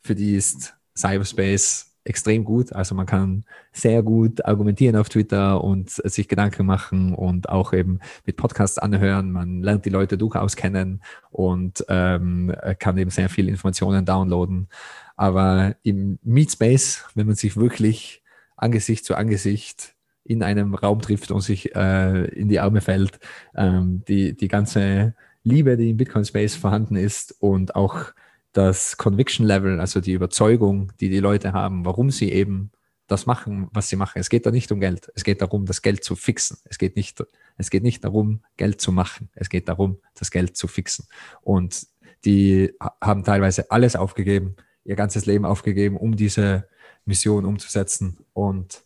für 0.01 0.14
die 0.14 0.34
ist 0.36 0.74
Cyberspace 0.97 1.91
extrem 2.04 2.44
gut. 2.44 2.72
Also 2.72 2.94
man 2.94 3.06
kann 3.06 3.44
sehr 3.72 4.02
gut 4.02 4.44
argumentieren 4.44 4.96
auf 4.96 5.08
Twitter 5.08 5.62
und 5.62 5.90
sich 5.90 6.28
Gedanken 6.28 6.66
machen 6.66 7.14
und 7.14 7.48
auch 7.48 7.72
eben 7.72 8.00
mit 8.26 8.36
Podcasts 8.36 8.78
anhören. 8.78 9.32
Man 9.32 9.62
lernt 9.62 9.84
die 9.84 9.90
Leute 9.90 10.18
durchaus 10.18 10.56
kennen 10.56 11.02
und 11.30 11.84
ähm, 11.88 12.54
kann 12.78 12.98
eben 12.98 13.10
sehr 13.10 13.28
viele 13.28 13.50
Informationen 13.50 14.04
downloaden. 14.04 14.68
Aber 15.16 15.76
im 15.82 16.18
Meetspace, 16.22 17.04
wenn 17.14 17.26
man 17.26 17.36
sich 17.36 17.56
wirklich 17.56 18.22
Angesicht 18.56 19.04
zu 19.04 19.14
Angesicht 19.14 19.94
in 20.24 20.42
einem 20.42 20.74
Raum 20.74 21.00
trifft 21.00 21.30
und 21.30 21.40
sich 21.40 21.74
äh, 21.74 22.24
in 22.26 22.48
die 22.48 22.60
Arme 22.60 22.80
fällt, 22.80 23.18
ähm, 23.56 24.02
die, 24.06 24.36
die 24.36 24.48
ganze 24.48 25.14
Liebe, 25.44 25.76
die 25.76 25.90
im 25.90 25.96
Bitcoin 25.96 26.24
Space 26.24 26.54
vorhanden 26.54 26.96
ist 26.96 27.34
und 27.40 27.74
auch 27.74 28.12
das 28.52 28.96
Conviction 28.96 29.46
Level, 29.46 29.80
also 29.80 30.00
die 30.00 30.12
Überzeugung, 30.12 30.92
die 31.00 31.08
die 31.08 31.20
Leute 31.20 31.52
haben, 31.52 31.84
warum 31.84 32.10
sie 32.10 32.30
eben 32.32 32.70
das 33.06 33.26
machen, 33.26 33.68
was 33.72 33.88
sie 33.88 33.96
machen. 33.96 34.18
Es 34.18 34.30
geht 34.30 34.46
da 34.46 34.50
nicht 34.50 34.72
um 34.72 34.80
Geld. 34.80 35.10
Es 35.14 35.24
geht 35.24 35.42
darum, 35.42 35.66
das 35.66 35.82
Geld 35.82 36.04
zu 36.04 36.16
fixen. 36.16 36.58
Es 36.64 36.78
geht 36.78 36.96
nicht, 36.96 37.22
es 37.56 37.70
geht 37.70 37.82
nicht 37.82 38.04
darum, 38.04 38.42
Geld 38.56 38.80
zu 38.80 38.92
machen. 38.92 39.28
Es 39.34 39.48
geht 39.48 39.68
darum, 39.68 39.98
das 40.14 40.30
Geld 40.30 40.56
zu 40.56 40.68
fixen. 40.68 41.06
Und 41.42 41.86
die 42.24 42.72
haben 43.00 43.24
teilweise 43.24 43.70
alles 43.70 43.96
aufgegeben, 43.96 44.56
ihr 44.84 44.96
ganzes 44.96 45.26
Leben 45.26 45.44
aufgegeben, 45.44 45.96
um 45.96 46.16
diese 46.16 46.68
Mission 47.04 47.44
umzusetzen. 47.44 48.18
Und 48.32 48.84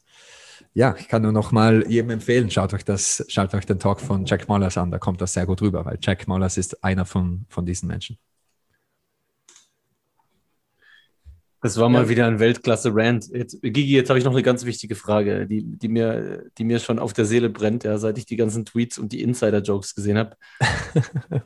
ja, 0.75 0.95
ich 0.99 1.09
kann 1.09 1.23
nur 1.23 1.33
noch 1.33 1.53
mal 1.53 1.87
jedem 1.89 2.11
empfehlen, 2.11 2.51
schaut 2.51 2.75
euch 2.75 2.85
das, 2.85 3.25
schaut 3.29 3.55
euch 3.55 3.67
den 3.67 3.79
Talk 3.79 4.01
von 4.01 4.27
Jack 4.27 4.49
Mollers 4.49 4.77
an, 4.77 4.91
da 4.91 4.99
kommt 4.99 5.21
das 5.21 5.33
sehr 5.33 5.47
gut 5.47 5.63
rüber, 5.63 5.85
weil 5.85 5.99
Jack 6.01 6.29
Mollers 6.29 6.59
ist 6.59 6.85
einer 6.85 7.07
von, 7.07 7.47
von 7.49 7.65
diesen 7.65 7.89
Menschen. 7.89 8.19
Das 11.63 11.79
war 11.79 11.89
mal 11.89 12.05
ja. 12.05 12.09
wieder 12.09 12.27
ein 12.27 12.39
Weltklasse-Rant. 12.39 13.29
Jetzt, 13.33 13.63
Gigi, 13.63 13.95
jetzt 13.95 14.11
habe 14.11 14.19
ich 14.19 14.25
noch 14.25 14.33
eine 14.33 14.43
ganz 14.43 14.65
wichtige 14.67 14.95
Frage, 14.95 15.47
die, 15.47 15.63
die, 15.65 15.89
mir, 15.89 16.45
die 16.59 16.65
mir 16.65 16.79
schon 16.79 16.99
auf 16.99 17.13
der 17.13 17.25
Seele 17.25 17.49
brennt, 17.49 17.85
ja, 17.85 17.97
seit 17.99 18.19
ich 18.19 18.27
die 18.27 18.37
ganzen 18.37 18.65
Tweets 18.65 18.99
und 18.99 19.13
die 19.13 19.23
Insider-Jokes 19.23 19.95
gesehen 19.95 20.19
habe. 20.19 20.37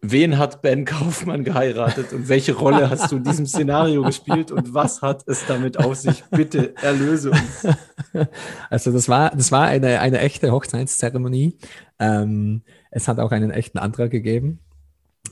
Wen 0.00 0.38
hat 0.38 0.62
Ben 0.62 0.84
Kaufmann 0.84 1.44
geheiratet 1.44 2.12
und 2.12 2.28
welche 2.28 2.54
Rolle 2.54 2.90
hast 2.90 3.10
du 3.10 3.16
in 3.16 3.24
diesem 3.24 3.46
Szenario 3.46 4.02
gespielt 4.02 4.50
und 4.50 4.74
was 4.74 5.00
hat 5.02 5.22
es 5.26 5.46
damit 5.46 5.78
auf 5.78 5.96
sich? 5.96 6.24
Bitte 6.30 6.74
erlöse 6.76 7.30
uns. 7.30 7.66
Also 8.68 8.92
das 8.92 9.08
war, 9.08 9.30
das 9.30 9.50
war 9.50 9.66
eine, 9.66 10.00
eine 10.00 10.18
echte 10.20 10.52
Hochzeitszeremonie. 10.52 11.56
Ähm, 11.98 12.62
es 12.90 13.08
hat 13.08 13.18
auch 13.18 13.32
einen 13.32 13.50
echten 13.50 13.78
Antrag 13.78 14.10
gegeben. 14.10 14.60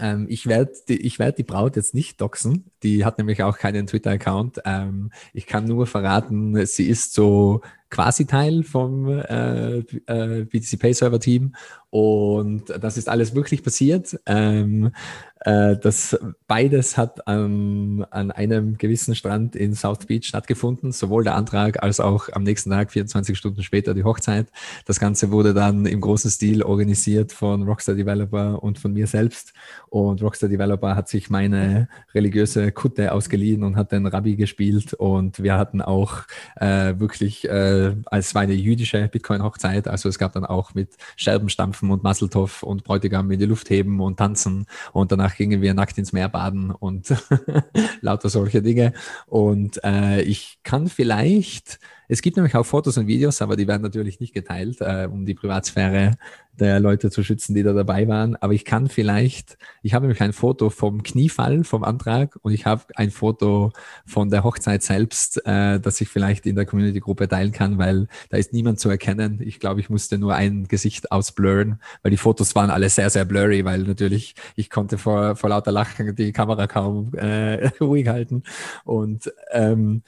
Ähm, 0.00 0.26
ich 0.28 0.46
werde 0.46 0.72
die, 0.88 1.18
werd 1.18 1.38
die 1.38 1.44
Braut 1.44 1.76
jetzt 1.76 1.94
nicht 1.94 2.20
doxen. 2.20 2.70
Die 2.82 3.04
hat 3.04 3.18
nämlich 3.18 3.42
auch 3.42 3.58
keinen 3.58 3.86
Twitter-Account. 3.86 4.60
Ähm, 4.64 5.10
ich 5.32 5.46
kann 5.46 5.64
nur 5.66 5.86
verraten, 5.86 6.64
sie 6.66 6.88
ist 6.88 7.12
so 7.12 7.60
quasi 7.90 8.26
Teil 8.26 8.62
vom 8.62 9.08
äh, 9.08 9.78
äh, 9.78 10.44
BTC 10.44 10.78
Pay 10.78 10.94
Server 10.94 11.20
Team 11.20 11.54
und 11.90 12.66
das 12.68 12.96
ist 12.96 13.08
alles 13.08 13.34
wirklich 13.34 13.64
passiert. 13.64 14.18
Ähm, 14.24 14.92
äh, 15.40 15.76
das 15.76 16.18
beides 16.46 16.96
hat 16.96 17.20
ähm, 17.26 18.04
an 18.10 18.30
einem 18.30 18.76
gewissen 18.76 19.14
Strand 19.14 19.56
in 19.56 19.74
South 19.74 20.06
Beach 20.06 20.26
stattgefunden, 20.26 20.92
sowohl 20.92 21.24
der 21.24 21.34
Antrag 21.34 21.82
als 21.82 21.98
auch 21.98 22.28
am 22.32 22.44
nächsten 22.44 22.70
Tag, 22.70 22.92
24 22.92 23.36
Stunden 23.36 23.62
später, 23.62 23.94
die 23.94 24.04
Hochzeit. 24.04 24.48
Das 24.84 25.00
Ganze 25.00 25.32
wurde 25.32 25.54
dann 25.54 25.86
im 25.86 26.00
großen 26.00 26.30
Stil 26.30 26.62
organisiert 26.62 27.32
von 27.32 27.62
Rockstar 27.62 27.94
Developer 27.94 28.62
und 28.62 28.78
von 28.78 28.92
mir 28.92 29.06
selbst. 29.06 29.52
Und 29.88 30.22
Rockstar 30.22 30.48
Developer 30.48 30.94
hat 30.94 31.08
sich 31.08 31.30
meine 31.30 31.88
religiöse 32.14 32.70
Kutte 32.70 33.12
ausgeliehen 33.12 33.64
und 33.64 33.76
hat 33.76 33.90
den 33.90 34.06
Rabbi 34.06 34.36
gespielt. 34.36 34.94
Und 34.94 35.42
wir 35.42 35.56
hatten 35.56 35.80
auch 35.80 36.18
äh, 36.56 36.94
wirklich, 36.98 37.48
äh, 37.48 37.79
es 38.10 38.34
war 38.34 38.42
eine 38.42 38.54
jüdische 38.54 39.08
Bitcoin-Hochzeit, 39.08 39.88
also 39.88 40.08
es 40.08 40.18
gab 40.18 40.32
dann 40.32 40.44
auch 40.44 40.74
mit 40.74 40.96
Scherbenstampfen 41.16 41.90
und 41.90 42.02
Masseltoff 42.02 42.62
und 42.62 42.84
Bräutigam 42.84 43.30
in 43.30 43.38
die 43.38 43.46
Luft 43.46 43.70
heben 43.70 44.00
und 44.00 44.18
tanzen. 44.18 44.66
Und 44.92 45.12
danach 45.12 45.36
gingen 45.36 45.62
wir 45.62 45.74
nackt 45.74 45.98
ins 45.98 46.12
Meer 46.12 46.28
baden 46.28 46.70
und 46.70 47.14
lauter 48.00 48.28
solche 48.28 48.62
Dinge. 48.62 48.92
Und 49.26 49.82
äh, 49.84 50.22
ich 50.22 50.58
kann 50.62 50.88
vielleicht, 50.88 51.78
es 52.08 52.22
gibt 52.22 52.36
nämlich 52.36 52.56
auch 52.56 52.64
Fotos 52.64 52.98
und 52.98 53.06
Videos, 53.06 53.42
aber 53.42 53.56
die 53.56 53.68
werden 53.68 53.82
natürlich 53.82 54.20
nicht 54.20 54.34
geteilt, 54.34 54.80
äh, 54.80 55.08
um 55.10 55.26
die 55.26 55.34
Privatsphäre 55.34 56.16
der 56.60 56.78
Leute 56.78 57.10
zu 57.10 57.24
schützen, 57.24 57.54
die 57.54 57.62
da 57.62 57.72
dabei 57.72 58.06
waren. 58.06 58.36
Aber 58.36 58.52
ich 58.52 58.64
kann 58.64 58.88
vielleicht, 58.88 59.58
ich 59.82 59.94
habe 59.94 60.06
nämlich 60.06 60.20
ein 60.20 60.32
Foto 60.32 60.70
vom 60.70 61.02
Kniefall, 61.02 61.64
vom 61.64 61.82
Antrag 61.84 62.38
und 62.42 62.52
ich 62.52 62.66
habe 62.66 62.84
ein 62.94 63.10
Foto 63.10 63.72
von 64.06 64.30
der 64.30 64.44
Hochzeit 64.44 64.82
selbst, 64.82 65.44
äh, 65.46 65.80
das 65.80 66.00
ich 66.00 66.08
vielleicht 66.08 66.46
in 66.46 66.56
der 66.56 66.66
Community-Gruppe 66.66 67.28
teilen 67.28 67.52
kann, 67.52 67.78
weil 67.78 68.06
da 68.28 68.36
ist 68.36 68.52
niemand 68.52 68.78
zu 68.78 68.90
erkennen. 68.90 69.40
Ich 69.42 69.58
glaube, 69.58 69.80
ich 69.80 69.90
musste 69.90 70.18
nur 70.18 70.34
ein 70.34 70.68
Gesicht 70.68 71.10
ausblurren, 71.10 71.80
weil 72.02 72.10
die 72.10 72.16
Fotos 72.16 72.54
waren 72.54 72.70
alle 72.70 72.88
sehr, 72.88 73.10
sehr 73.10 73.24
blurry, 73.24 73.64
weil 73.64 73.82
natürlich 73.82 74.34
ich 74.56 74.70
konnte 74.70 74.98
vor, 74.98 75.36
vor 75.36 75.50
lauter 75.50 75.72
Lachen 75.72 76.14
die 76.14 76.32
Kamera 76.32 76.66
kaum 76.66 77.14
äh, 77.14 77.68
ruhig 77.80 78.06
halten. 78.08 78.42
Und 78.84 79.32
ähm, 79.52 80.02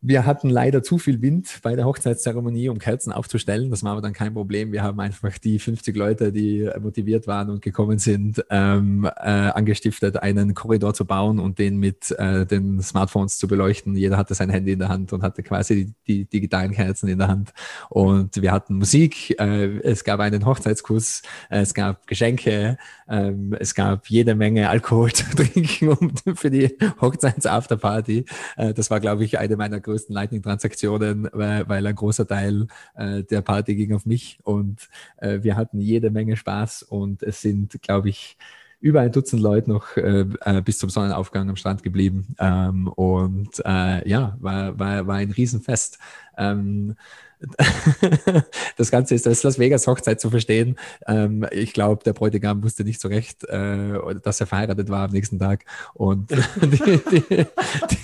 wir 0.00 0.26
hatten 0.26 0.48
leider 0.48 0.84
zu 0.84 0.98
viel 0.98 1.22
Wind 1.22 1.58
bei 1.62 1.74
der 1.74 1.84
Hochzeitszeremonie, 1.84 2.68
um 2.68 2.78
Kerzen 2.78 3.12
aufzustellen. 3.12 3.70
Das 3.70 3.82
war 3.82 3.92
aber 3.92 4.00
dann 4.00 4.12
kein 4.12 4.32
Problem. 4.32 4.70
Wir 4.70 4.84
haben 4.84 5.00
einfach 5.00 5.38
die 5.38 5.58
50 5.58 5.96
Leute, 5.96 6.30
die 6.30 6.70
motiviert 6.80 7.26
waren 7.26 7.50
und 7.50 7.62
gekommen 7.62 7.98
sind, 7.98 8.44
ähm, 8.48 9.04
äh, 9.04 9.28
angestiftet, 9.28 10.22
einen 10.22 10.54
Korridor 10.54 10.94
zu 10.94 11.04
bauen 11.04 11.40
und 11.40 11.58
den 11.58 11.78
mit 11.78 12.12
äh, 12.12 12.46
den 12.46 12.80
Smartphones 12.80 13.38
zu 13.38 13.48
beleuchten. 13.48 13.96
Jeder 13.96 14.16
hatte 14.16 14.34
sein 14.34 14.50
Handy 14.50 14.72
in 14.72 14.78
der 14.78 14.88
Hand 14.88 15.12
und 15.12 15.22
hatte 15.22 15.42
quasi 15.42 15.86
die, 15.86 15.94
die 16.06 16.24
digitalen 16.26 16.72
Kerzen 16.72 17.08
in 17.08 17.18
der 17.18 17.26
Hand. 17.26 17.52
Und 17.90 18.40
wir 18.40 18.52
hatten 18.52 18.76
Musik, 18.76 19.38
äh, 19.40 19.78
es 19.80 20.04
gab 20.04 20.20
einen 20.20 20.46
Hochzeitskurs, 20.46 21.22
äh, 21.50 21.62
es 21.62 21.74
gab 21.74 22.06
Geschenke, 22.06 22.78
ähm, 23.08 23.56
es 23.58 23.74
gab 23.74 24.08
jede 24.08 24.36
Menge 24.36 24.68
Alkohol 24.68 25.12
zu 25.12 25.24
trinken 25.36 26.12
für 26.36 26.50
die 26.50 26.76
Hochzeits-Afterparty. 27.00 28.26
Äh, 28.56 28.74
das 28.74 28.92
war, 28.92 29.00
glaube 29.00 29.24
ich, 29.24 29.40
eine 29.40 29.56
meiner 29.56 29.80
größten 29.88 30.14
Lightning-Transaktionen, 30.14 31.28
weil, 31.32 31.68
weil, 31.68 31.86
ein 31.86 31.94
großer 31.94 32.26
Teil 32.26 32.66
äh, 32.94 33.22
der 33.24 33.40
Party 33.42 33.74
ging 33.74 33.94
auf 33.94 34.06
mich 34.06 34.38
und 34.44 34.88
äh, 35.16 35.38
wir 35.42 35.56
hatten 35.56 35.80
jede 35.80 36.10
Menge 36.10 36.36
Spaß 36.36 36.82
und 36.82 37.22
es 37.22 37.40
sind, 37.40 37.80
glaube 37.82 38.10
ich, 38.10 38.36
über 38.80 39.00
ein 39.00 39.12
Dutzend 39.12 39.42
Leute 39.42 39.70
noch 39.70 39.96
äh, 39.96 40.24
äh, 40.44 40.62
bis 40.62 40.78
zum 40.78 40.90
Sonnenaufgang 40.90 41.48
am 41.48 41.56
Strand 41.56 41.82
geblieben. 41.82 42.36
Ähm, 42.38 42.88
und 42.88 43.60
äh, 43.64 44.08
ja, 44.08 44.36
war, 44.40 44.78
war, 44.78 45.06
war 45.06 45.16
ein 45.16 45.32
Riesenfest. 45.32 45.98
Ähm, 46.36 46.94
das 48.76 48.90
Ganze 48.90 49.14
ist 49.14 49.26
als 49.26 49.42
Las 49.42 49.58
Vegas 49.58 49.86
Hochzeit 49.86 50.20
zu 50.20 50.30
verstehen. 50.30 50.76
Ähm, 51.06 51.46
ich 51.50 51.72
glaube, 51.72 52.02
der 52.04 52.12
Bräutigam 52.12 52.62
wusste 52.62 52.84
nicht 52.84 53.00
so 53.00 53.08
recht, 53.08 53.44
äh, 53.44 53.98
dass 54.22 54.40
er 54.40 54.46
verheiratet 54.46 54.88
war 54.88 55.04
am 55.04 55.12
nächsten 55.12 55.38
Tag. 55.38 55.64
Und 55.94 56.30
die, 56.62 57.00
die, 57.10 57.46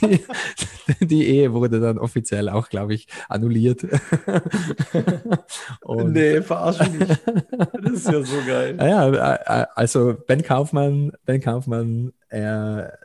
die, 0.00 1.06
die, 1.06 1.26
Ehe 1.26 1.52
wurde 1.52 1.80
dann 1.80 1.98
offiziell 1.98 2.48
auch, 2.48 2.68
glaube 2.68 2.94
ich, 2.94 3.08
annulliert. 3.28 3.84
Und, 5.80 6.12
nee, 6.12 6.40
verarsch 6.40 6.88
mich. 6.90 7.08
Das 7.82 7.92
ist 7.92 8.06
ja 8.06 8.22
so 8.22 8.36
geil. 8.46 8.76
Ja, 8.78 9.34
äh, 9.62 9.66
also 9.74 10.14
Ben 10.26 10.42
Kaufmann, 10.42 11.12
Ben 11.24 11.40
Kaufmann, 11.40 12.12
er 12.28 12.98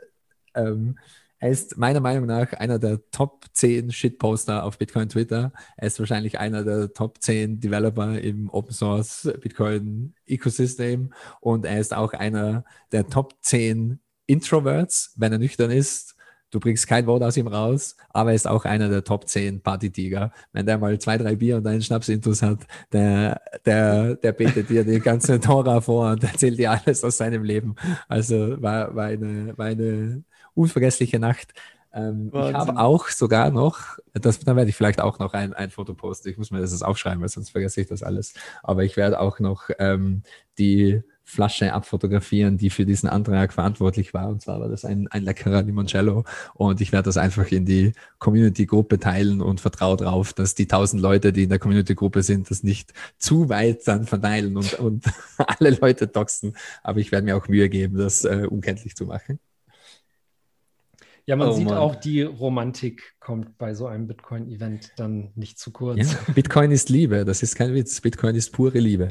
ähm, 0.54 0.96
er 1.40 1.50
ist 1.50 1.78
meiner 1.78 2.00
Meinung 2.00 2.26
nach 2.26 2.52
einer 2.52 2.78
der 2.78 3.00
Top 3.10 3.46
10 3.54 3.90
Shitposter 3.92 4.62
auf 4.62 4.76
Bitcoin 4.78 5.08
Twitter. 5.08 5.52
Er 5.78 5.86
ist 5.86 5.98
wahrscheinlich 5.98 6.38
einer 6.38 6.64
der 6.64 6.92
Top 6.92 7.22
10 7.22 7.60
Developer 7.60 8.20
im 8.20 8.50
Open 8.50 8.74
Source 8.74 9.28
Bitcoin 9.40 10.14
Ecosystem 10.26 11.14
und 11.40 11.64
er 11.64 11.80
ist 11.80 11.94
auch 11.94 12.12
einer 12.12 12.64
der 12.92 13.08
Top 13.08 13.34
10 13.40 14.00
Introverts, 14.26 15.14
wenn 15.16 15.32
er 15.32 15.38
nüchtern 15.38 15.70
ist. 15.70 16.14
Du 16.50 16.60
bringst 16.60 16.86
kein 16.86 17.06
Wort 17.06 17.22
aus 17.22 17.36
ihm 17.36 17.46
raus, 17.46 17.96
aber 18.10 18.30
er 18.30 18.36
ist 18.36 18.48
auch 18.48 18.64
einer 18.66 18.88
der 18.90 19.04
Top 19.04 19.26
10 19.26 19.62
Party-Tiger. 19.62 20.32
Wenn 20.52 20.66
der 20.66 20.78
mal 20.78 20.98
zwei, 20.98 21.16
drei 21.16 21.36
Bier 21.36 21.56
und 21.56 21.66
einen 21.66 21.80
Schnaps-Intus 21.80 22.42
hat, 22.42 22.66
der, 22.92 23.40
der, 23.64 24.16
der 24.16 24.32
betet 24.32 24.68
dir 24.68 24.84
die 24.84 25.00
ganze 25.00 25.40
Tora 25.40 25.80
vor 25.80 26.10
und 26.10 26.24
erzählt 26.24 26.58
dir 26.58 26.72
alles 26.72 27.02
aus 27.02 27.16
seinem 27.16 27.44
Leben. 27.44 27.76
Also 28.08 28.60
war, 28.60 28.94
war, 28.94 29.06
eine, 29.06 29.56
war 29.56 29.66
eine 29.66 30.24
unvergessliche 30.54 31.18
Nacht. 31.18 31.54
Ähm, 31.92 32.30
ich 32.32 32.54
habe 32.54 32.78
auch 32.78 33.08
sogar 33.08 33.50
noch, 33.50 33.98
das, 34.12 34.38
dann 34.38 34.56
werde 34.56 34.70
ich 34.70 34.76
vielleicht 34.76 35.00
auch 35.00 35.18
noch 35.18 35.32
ein, 35.32 35.52
ein 35.54 35.70
Foto 35.70 35.94
posten. 35.94 36.28
Ich 36.28 36.38
muss 36.38 36.50
mir 36.50 36.60
das 36.60 36.82
aufschreiben, 36.82 37.20
weil 37.20 37.28
sonst 37.28 37.50
vergesse 37.50 37.80
ich 37.80 37.88
das 37.88 38.02
alles. 38.02 38.34
Aber 38.62 38.84
ich 38.84 38.96
werde 38.96 39.20
auch 39.20 39.40
noch 39.40 39.70
ähm, 39.78 40.22
die 40.58 41.02
Flasche 41.24 41.72
abfotografieren, 41.72 42.58
die 42.58 42.70
für 42.70 42.84
diesen 42.84 43.08
Antrag 43.08 43.52
verantwortlich 43.52 44.12
war. 44.14 44.28
Und 44.28 44.42
zwar 44.42 44.60
war 44.60 44.68
das 44.68 44.84
ein, 44.84 45.06
ein 45.08 45.22
leckerer 45.22 45.62
Limoncello. 45.62 46.24
Und 46.54 46.80
ich 46.80 46.92
werde 46.92 47.06
das 47.06 47.16
einfach 47.16 47.50
in 47.52 47.64
die 47.64 47.92
Community-Gruppe 48.18 48.98
teilen 48.98 49.40
und 49.40 49.60
vertraue 49.60 49.96
darauf, 49.96 50.32
dass 50.32 50.54
die 50.54 50.66
tausend 50.66 51.00
Leute, 51.00 51.32
die 51.32 51.44
in 51.44 51.48
der 51.48 51.60
Community-Gruppe 51.60 52.22
sind, 52.22 52.50
das 52.50 52.62
nicht 52.64 52.92
zu 53.18 53.48
weit 53.48 53.86
dann 53.86 54.06
verteilen 54.06 54.56
und, 54.56 54.74
und 54.74 55.04
alle 55.38 55.70
Leute 55.70 56.08
doxen. 56.08 56.56
Aber 56.82 56.98
ich 56.98 57.12
werde 57.12 57.24
mir 57.24 57.36
auch 57.36 57.46
Mühe 57.46 57.68
geben, 57.68 57.96
das 57.96 58.24
äh, 58.24 58.46
unkenntlich 58.48 58.96
zu 58.96 59.06
machen. 59.06 59.38
Ja, 61.30 61.36
man 61.36 61.50
oh, 61.50 61.52
sieht 61.52 61.66
Mann. 61.66 61.78
auch, 61.78 61.94
die 61.94 62.22
Romantik 62.22 63.14
kommt 63.20 63.56
bei 63.56 63.72
so 63.72 63.86
einem 63.86 64.08
Bitcoin-Event 64.08 64.94
dann 64.96 65.30
nicht 65.36 65.60
zu 65.60 65.70
kurz. 65.70 65.96
Ja, 65.96 66.18
Bitcoin 66.34 66.72
ist 66.72 66.88
Liebe, 66.88 67.24
das 67.24 67.44
ist 67.44 67.54
kein 67.54 67.72
Witz. 67.72 68.00
Bitcoin 68.00 68.34
ist 68.34 68.50
pure 68.50 68.80
Liebe. 68.80 69.10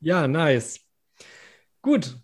Ja, 0.00 0.26
nice. 0.26 0.80
Gut, 1.82 2.16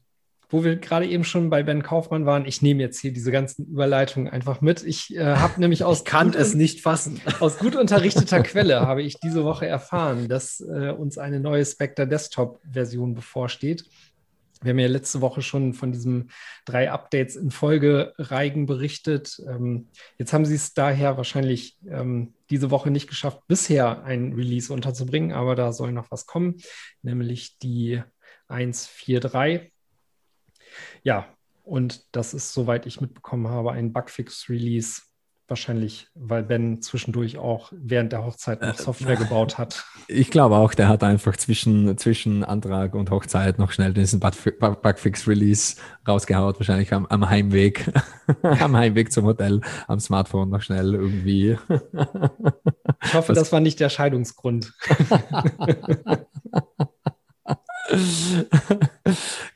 wo 0.48 0.64
wir 0.64 0.76
gerade 0.76 1.06
eben 1.06 1.22
schon 1.22 1.50
bei 1.50 1.62
Ben 1.62 1.82
Kaufmann 1.82 2.24
waren, 2.24 2.46
ich 2.46 2.62
nehme 2.62 2.80
jetzt 2.80 2.98
hier 2.98 3.12
diese 3.12 3.30
ganzen 3.30 3.66
Überleitungen 3.66 4.32
einfach 4.32 4.62
mit. 4.62 4.84
Ich 4.84 5.14
äh, 5.14 5.22
habe 5.22 5.60
nämlich 5.60 5.84
aus 5.84 6.04
kann 6.04 6.32
es 6.32 6.54
nicht 6.54 6.80
fassen. 6.80 7.20
Aus 7.40 7.58
gut 7.58 7.76
unterrichteter 7.76 8.42
Quelle 8.42 8.80
habe 8.80 9.02
ich 9.02 9.20
diese 9.20 9.44
Woche 9.44 9.66
erfahren, 9.66 10.28
dass 10.28 10.60
äh, 10.60 10.92
uns 10.92 11.18
eine 11.18 11.40
neue 11.40 11.66
Spectre 11.66 12.08
Desktop 12.08 12.58
Version 12.64 13.14
bevorsteht. 13.14 13.84
Wir 14.62 14.70
haben 14.70 14.78
ja 14.78 14.88
letzte 14.88 15.20
Woche 15.20 15.40
schon 15.40 15.72
von 15.72 15.92
diesen 15.92 16.30
drei 16.66 16.90
Updates 16.90 17.36
in 17.36 17.50
Folge 17.50 18.12
Reigen 18.18 18.66
berichtet. 18.66 19.40
Ähm, 19.48 19.88
jetzt 20.18 20.32
haben 20.32 20.44
sie 20.44 20.54
es 20.54 20.74
daher 20.74 21.16
wahrscheinlich 21.16 21.78
ähm, 21.88 22.34
diese 22.50 22.70
Woche 22.70 22.90
nicht 22.90 23.08
geschafft, 23.08 23.40
bisher 23.48 24.04
ein 24.04 24.34
Release 24.34 24.72
unterzubringen, 24.72 25.32
aber 25.32 25.54
da 25.54 25.72
soll 25.72 25.92
noch 25.92 26.10
was 26.10 26.26
kommen, 26.26 26.56
nämlich 27.02 27.58
die 27.58 28.02
1.4.3. 28.48 29.70
Ja, 31.02 31.26
und 31.62 32.04
das 32.12 32.34
ist, 32.34 32.52
soweit 32.52 32.84
ich 32.86 33.00
mitbekommen 33.00 33.48
habe, 33.48 33.72
ein 33.72 33.92
Bugfix-Release 33.92 35.02
Wahrscheinlich, 35.50 36.06
weil 36.14 36.44
Ben 36.44 36.80
zwischendurch 36.80 37.36
auch 37.36 37.72
während 37.72 38.12
der 38.12 38.24
Hochzeit 38.24 38.62
noch 38.62 38.78
äh, 38.78 38.80
Software 38.80 39.16
gebaut 39.18 39.58
hat. 39.58 39.84
Ich 40.06 40.30
glaube 40.30 40.54
auch, 40.54 40.74
der 40.74 40.86
hat 40.86 41.02
einfach 41.02 41.36
zwischen, 41.36 41.98
zwischen 41.98 42.44
Antrag 42.44 42.94
und 42.94 43.10
Hochzeit 43.10 43.58
noch 43.58 43.72
schnell 43.72 43.92
diesen 43.92 44.20
Bugfix-Release 44.20 45.74
rausgehaut, 46.06 46.60
wahrscheinlich 46.60 46.92
am, 46.92 47.04
am 47.06 47.28
Heimweg, 47.28 47.92
am 48.42 48.76
Heimweg 48.76 49.10
zum 49.10 49.24
Hotel, 49.24 49.60
am 49.88 49.98
Smartphone 49.98 50.50
noch 50.50 50.62
schnell 50.62 50.94
irgendwie. 50.94 51.58
ich 53.02 53.14
hoffe, 53.14 53.30
Was? 53.30 53.38
das 53.38 53.50
war 53.50 53.58
nicht 53.58 53.80
der 53.80 53.88
Scheidungsgrund. 53.88 54.72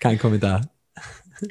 Kein 0.00 0.18
Kommentar. 0.18 0.62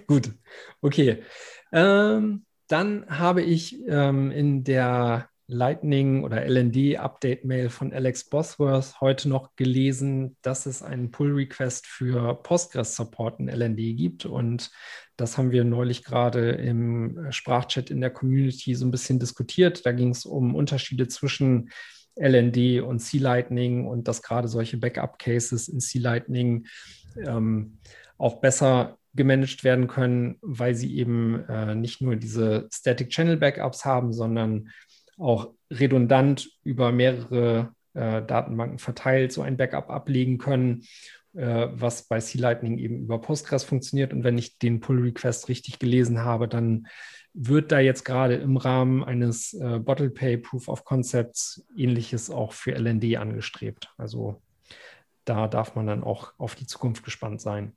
Gut, 0.06 0.34
okay. 0.82 1.24
Ähm, 1.72 2.44
dann 2.74 3.06
habe 3.08 3.44
ich 3.44 3.88
ähm, 3.88 4.32
in 4.32 4.64
der 4.64 5.30
Lightning 5.46 6.24
oder 6.24 6.44
LND 6.44 6.98
Update 6.98 7.46
Mail 7.46 7.70
von 7.70 7.94
Alex 7.94 8.28
Bosworth 8.28 9.00
heute 9.00 9.30
noch 9.30 9.56
gelesen, 9.56 10.38
dass 10.42 10.66
es 10.66 10.82
einen 10.82 11.12
Pull 11.12 11.34
Request 11.34 11.86
für 11.86 12.34
Postgres 12.42 12.96
Support 12.96 13.40
in 13.40 13.48
LND 13.48 13.96
gibt 13.96 14.26
und 14.26 14.72
das 15.18 15.38
haben 15.38 15.52
wir 15.52 15.64
neulich 15.64 16.04
gerade 16.04 16.50
im 16.50 17.28
Sprachchat 17.30 17.92
in 17.92 18.02
der 18.02 18.10
Community 18.10 18.74
so 18.74 18.88
ein 18.88 18.92
bisschen 18.92 19.20
diskutiert. 19.20 19.86
Da 19.86 19.92
ging 19.92 20.10
es 20.10 20.26
um 20.26 20.56
Unterschiede 20.56 21.08
zwischen 21.08 21.70
LND 22.16 22.82
und 22.82 23.02
C-Lightning 23.02 23.86
und 23.86 24.08
dass 24.08 24.24
gerade 24.24 24.48
solche 24.48 24.78
Backup-Cases 24.78 25.68
in 25.68 25.80
C-Lightning 25.80 26.66
ähm, 27.24 27.78
auch 28.18 28.42
besser 28.42 28.98
gemanagt 29.16 29.64
werden 29.64 29.88
können, 29.88 30.38
weil 30.42 30.76
sie 30.76 30.96
eben 30.98 31.44
äh, 31.48 31.76
nicht 31.76 32.02
nur 32.02 32.16
diese 32.16 32.68
Static 32.72 33.10
Channel 33.10 33.38
Backups 33.38 33.86
haben, 33.86 34.14
sondern 34.14 34.70
auch 35.18 35.52
redundant 35.72 36.50
über 36.64 36.92
mehrere 36.92 37.74
äh, 37.94 38.24
Datenbanken 38.24 38.80
verteilt 38.80 39.32
so 39.32 39.42
ein 39.42 39.58
Backup 39.58 39.90
ablegen 39.90 40.38
können, 40.38 40.84
äh, 41.34 41.68
was 41.72 42.08
bei 42.08 42.20
C-Lightning 42.20 42.78
eben 42.78 43.00
über 43.00 43.22
Postgres 43.22 43.64
funktioniert. 43.64 44.14
Und 44.14 44.24
wenn 44.24 44.38
ich 44.38 44.58
den 44.58 44.80
Pull-Request 44.80 45.50
richtig 45.50 45.80
gelesen 45.80 46.20
habe, 46.20 46.48
dann 46.48 46.88
wird 47.34 47.72
da 47.72 47.80
jetzt 47.80 48.06
gerade 48.06 48.36
im 48.36 48.58
Rahmen 48.58 49.04
eines 49.04 49.54
äh, 49.54 49.80
Bottle 49.80 50.12
Pay 50.12 50.38
Proof 50.38 50.68
of 50.68 50.86
Concepts 50.86 51.66
ähnliches 51.76 52.30
auch 52.30 52.54
für 52.54 52.74
LND 52.74 53.18
angestrebt. 53.18 53.92
Also 53.98 54.42
da 55.26 55.48
darf 55.48 55.76
man 55.76 55.88
dann 55.88 56.04
auch 56.04 56.34
auf 56.38 56.56
die 56.56 56.68
Zukunft 56.68 57.04
gespannt 57.04 57.42
sein. 57.42 57.76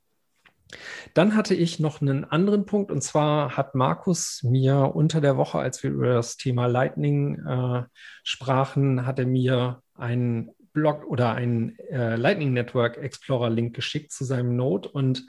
Dann 1.15 1.37
hatte 1.37 1.55
ich 1.55 1.79
noch 1.79 2.01
einen 2.01 2.25
anderen 2.25 2.67
Punkt 2.67 2.91
und 2.91 3.03
zwar 3.03 3.57
hat 3.57 3.75
Markus 3.75 4.43
mir 4.43 4.93
unter 4.95 5.21
der 5.21 5.37
Woche, 5.37 5.59
als 5.59 5.83
wir 5.83 5.91
über 5.91 6.15
das 6.15 6.37
Thema 6.37 6.67
Lightning 6.67 7.39
äh, 7.47 7.85
sprachen, 8.25 9.07
hat 9.07 9.19
er 9.19 9.27
mir 9.27 9.83
einen 9.95 10.51
Blog 10.73 11.07
oder 11.07 11.35
einen 11.35 11.79
äh, 11.79 12.17
Lightning 12.17 12.53
Network 12.53 12.99
Explorer 12.99 13.49
Link 13.49 13.75
geschickt 13.75 14.13
zu 14.13 14.25
seinem 14.25 14.57
Node 14.57 14.89
und 14.89 15.25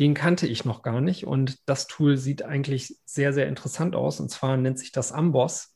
den 0.00 0.14
kannte 0.14 0.46
ich 0.46 0.64
noch 0.64 0.82
gar 0.82 1.00
nicht. 1.00 1.26
Und 1.26 1.68
das 1.68 1.86
Tool 1.86 2.16
sieht 2.16 2.42
eigentlich 2.42 2.96
sehr, 3.04 3.32
sehr 3.32 3.46
interessant 3.46 3.94
aus. 3.94 4.20
Und 4.20 4.30
zwar 4.30 4.56
nennt 4.56 4.78
sich 4.78 4.92
das 4.92 5.12
Amboss. 5.12 5.74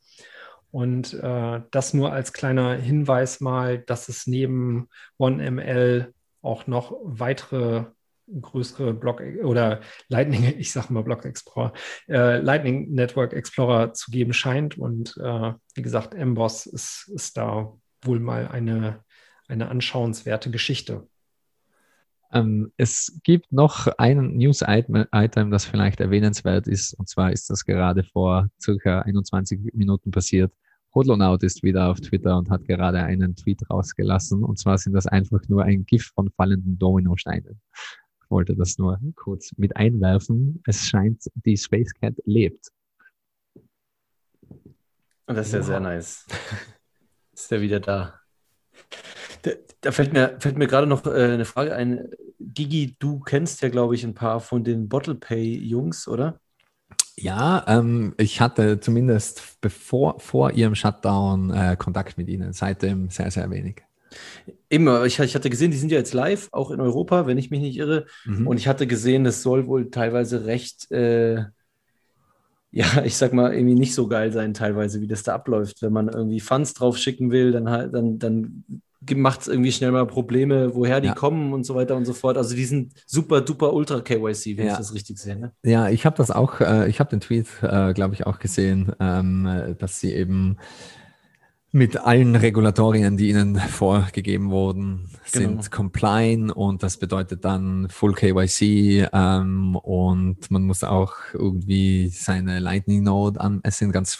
Und 0.70 1.14
äh, 1.14 1.60
das 1.70 1.94
nur 1.94 2.12
als 2.12 2.32
kleiner 2.32 2.74
Hinweis 2.74 3.40
mal, 3.40 3.78
dass 3.78 4.08
es 4.08 4.26
neben 4.26 4.88
OneML 5.18 6.12
auch 6.42 6.66
noch 6.66 6.94
weitere 7.02 7.86
größere 8.40 8.94
Block 8.94 9.22
oder 9.42 9.80
Lightning, 10.08 10.44
ich 10.58 10.72
sage 10.72 10.92
mal 10.92 11.02
Block 11.02 11.24
Explorer, 11.24 11.72
äh, 12.08 12.38
Lightning 12.38 12.92
Network 12.92 13.32
Explorer 13.32 13.92
zu 13.94 14.10
geben 14.10 14.32
scheint. 14.32 14.78
Und 14.78 15.16
äh, 15.18 15.52
wie 15.74 15.82
gesagt, 15.82 16.14
Emboss 16.14 16.66
ist, 16.66 17.10
ist 17.14 17.36
da 17.36 17.72
wohl 18.02 18.20
mal 18.20 18.48
eine, 18.48 19.04
eine 19.48 19.68
anschauenswerte 19.68 20.50
Geschichte. 20.50 21.06
Ähm, 22.30 22.72
es 22.76 23.20
gibt 23.24 23.52
noch 23.52 23.86
ein 23.98 24.36
News-Item, 24.36 25.50
das 25.50 25.64
vielleicht 25.64 26.00
erwähnenswert 26.00 26.68
ist, 26.68 26.92
und 26.94 27.08
zwar 27.08 27.32
ist 27.32 27.48
das 27.48 27.64
gerade 27.64 28.04
vor 28.04 28.48
circa 28.60 29.00
21 29.00 29.72
Minuten 29.72 30.10
passiert. 30.10 30.52
Hodlonaut 30.94 31.42
ist 31.42 31.62
wieder 31.62 31.90
auf 31.90 32.00
Twitter 32.00 32.36
und 32.36 32.50
hat 32.50 32.64
gerade 32.64 33.02
einen 33.02 33.36
Tweet 33.36 33.68
rausgelassen. 33.70 34.42
Und 34.42 34.58
zwar 34.58 34.78
sind 34.78 34.94
das 34.94 35.06
einfach 35.06 35.40
nur 35.48 35.62
ein 35.64 35.84
GIF 35.84 36.10
von 36.14 36.30
fallenden 36.30 36.78
Dominosteinen. 36.78 37.60
Ich 38.28 38.30
wollte 38.30 38.54
das 38.54 38.76
nur 38.76 39.00
kurz 39.16 39.52
mit 39.56 39.74
einwerfen. 39.74 40.62
Es 40.66 40.86
scheint, 40.86 41.30
die 41.34 41.56
Space 41.56 41.94
Cat 41.94 42.12
lebt. 42.26 42.70
Das 45.24 45.46
ist 45.46 45.52
ja 45.54 45.60
wow. 45.60 45.66
sehr 45.66 45.80
nice. 45.80 46.26
ist 47.32 47.50
er 47.50 47.62
wieder 47.62 47.80
da. 47.80 48.20
Da, 49.40 49.52
da, 49.80 49.92
fällt 49.92 50.12
mir, 50.12 50.36
fällt 50.40 50.58
mir 50.58 50.66
gerade 50.66 50.86
noch 50.86 51.06
äh, 51.06 51.32
eine 51.32 51.46
Frage 51.46 51.74
ein. 51.74 52.10
Gigi, 52.38 52.96
du 52.98 53.18
kennst 53.20 53.62
ja, 53.62 53.70
glaube 53.70 53.94
ich, 53.94 54.04
ein 54.04 54.12
paar 54.12 54.40
von 54.40 54.62
den 54.62 54.90
Bottle 54.90 55.14
Pay-Jungs, 55.14 56.06
oder? 56.06 56.38
Ja, 57.16 57.64
ähm, 57.66 58.14
ich 58.18 58.42
hatte 58.42 58.78
zumindest 58.78 59.58
bevor 59.62 60.20
vor 60.20 60.50
ihrem 60.50 60.74
Shutdown 60.74 61.48
äh, 61.48 61.76
Kontakt 61.78 62.18
mit 62.18 62.28
ihnen, 62.28 62.52
seitdem 62.52 63.08
sehr, 63.08 63.30
sehr 63.30 63.50
wenig. 63.50 63.87
Immer, 64.68 65.04
ich, 65.04 65.18
ich, 65.18 65.34
hatte 65.34 65.50
gesehen, 65.50 65.70
die 65.70 65.76
sind 65.76 65.90
ja 65.90 65.98
jetzt 65.98 66.14
live, 66.14 66.48
auch 66.52 66.70
in 66.70 66.80
Europa, 66.80 67.26
wenn 67.26 67.38
ich 67.38 67.50
mich 67.50 67.60
nicht 67.60 67.76
irre. 67.76 68.06
Mhm. 68.24 68.46
Und 68.46 68.58
ich 68.58 68.68
hatte 68.68 68.86
gesehen, 68.86 69.24
das 69.24 69.42
soll 69.42 69.66
wohl 69.66 69.90
teilweise 69.90 70.44
recht, 70.44 70.90
äh, 70.90 71.44
ja, 72.70 73.02
ich 73.04 73.16
sag 73.16 73.32
mal, 73.32 73.54
irgendwie 73.54 73.74
nicht 73.74 73.94
so 73.94 74.08
geil 74.08 74.32
sein, 74.32 74.54
teilweise, 74.54 75.00
wie 75.00 75.06
das 75.06 75.22
da 75.22 75.34
abläuft. 75.34 75.82
Wenn 75.82 75.92
man 75.92 76.08
irgendwie 76.08 76.40
Funds 76.40 76.74
drauf 76.74 76.98
schicken 76.98 77.30
will, 77.30 77.52
dann, 77.52 77.64
dann, 77.64 78.18
dann 78.18 78.64
macht 79.14 79.42
es 79.42 79.48
irgendwie 79.48 79.72
schnell 79.72 79.92
mal 79.92 80.06
Probleme, 80.06 80.74
woher 80.74 81.00
die 81.00 81.08
ja. 81.08 81.14
kommen 81.14 81.52
und 81.52 81.64
so 81.64 81.74
weiter 81.74 81.96
und 81.96 82.04
so 82.04 82.12
fort. 82.12 82.36
Also 82.36 82.54
die 82.54 82.64
sind 82.64 82.92
super 83.06 83.40
duper 83.40 83.72
ultra 83.72 84.00
KYC, 84.00 84.56
wenn 84.56 84.66
ja. 84.66 84.72
ich 84.72 84.78
das 84.78 84.94
richtig 84.94 85.18
sehe. 85.18 85.36
Ne? 85.36 85.52
Ja, 85.62 85.88
ich 85.88 86.04
habe 86.04 86.16
das 86.16 86.30
auch, 86.30 86.60
äh, 86.60 86.88
ich 86.88 87.00
habe 87.00 87.10
den 87.10 87.20
Tweet, 87.20 87.46
äh, 87.62 87.94
glaube 87.94 88.14
ich, 88.14 88.26
auch 88.26 88.38
gesehen, 88.38 88.92
ähm, 89.00 89.76
dass 89.78 90.00
sie 90.00 90.12
eben 90.12 90.58
mit 91.70 91.98
allen 91.98 92.34
Regulatorien, 92.34 93.18
die 93.18 93.28
ihnen 93.28 93.56
vorgegeben 93.56 94.50
wurden, 94.50 95.10
sind 95.26 95.58
genau. 95.58 95.70
compliant 95.70 96.52
und 96.52 96.82
das 96.82 96.96
bedeutet 96.96 97.44
dann 97.44 97.88
Full 97.90 98.14
KYC 98.14 99.08
ähm, 99.12 99.76
und 99.76 100.50
man 100.50 100.62
muss 100.62 100.82
auch 100.82 101.14
irgendwie 101.34 102.08
seine 102.08 102.58
Lightning 102.58 103.02
Node 103.02 103.38
an. 103.38 103.60
Es 103.64 103.76
sind 103.76 103.92
ganz, 103.92 104.18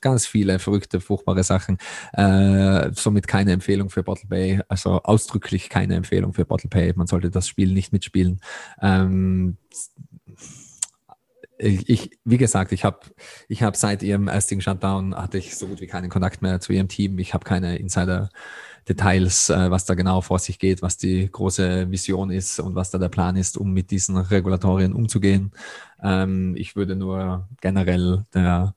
ganz 0.00 0.26
viele 0.26 0.60
verrückte, 0.60 1.00
furchtbare 1.00 1.42
Sachen. 1.42 1.78
Äh, 2.12 2.90
somit 2.92 3.26
keine 3.26 3.50
Empfehlung 3.50 3.90
für 3.90 4.04
Bottle 4.04 4.28
Pay, 4.28 4.60
also 4.68 5.02
ausdrücklich 5.02 5.68
keine 5.68 5.96
Empfehlung 5.96 6.34
für 6.34 6.44
Bottle 6.44 6.70
Pay. 6.70 6.92
Man 6.94 7.08
sollte 7.08 7.30
das 7.30 7.48
Spiel 7.48 7.72
nicht 7.72 7.92
mitspielen. 7.92 8.40
Ähm, 8.80 9.56
ich, 11.58 12.18
wie 12.24 12.36
gesagt, 12.36 12.72
ich 12.72 12.84
habe 12.84 13.00
ich 13.48 13.62
hab 13.62 13.76
seit 13.76 14.02
ihrem 14.02 14.28
ersten 14.28 14.60
Shutdown 14.60 15.14
hatte 15.14 15.38
ich 15.38 15.56
so 15.56 15.66
gut 15.66 15.80
wie 15.80 15.86
keinen 15.86 16.10
Kontakt 16.10 16.42
mehr 16.42 16.60
zu 16.60 16.72
ihrem 16.72 16.88
Team. 16.88 17.18
Ich 17.18 17.34
habe 17.34 17.44
keine 17.44 17.76
Insider-Details, 17.78 19.50
äh, 19.50 19.70
was 19.70 19.84
da 19.84 19.94
genau 19.94 20.20
vor 20.20 20.38
sich 20.38 20.58
geht, 20.58 20.82
was 20.82 20.96
die 20.98 21.30
große 21.30 21.90
Vision 21.90 22.30
ist 22.30 22.60
und 22.60 22.74
was 22.74 22.90
da 22.90 22.98
der 22.98 23.08
Plan 23.08 23.36
ist, 23.36 23.56
um 23.56 23.72
mit 23.72 23.90
diesen 23.90 24.16
Regulatorien 24.16 24.92
umzugehen. 24.92 25.52
Ähm, 26.02 26.54
ich 26.56 26.76
würde 26.76 26.96
nur 26.96 27.48
generell 27.60 28.24
der, 28.34 28.74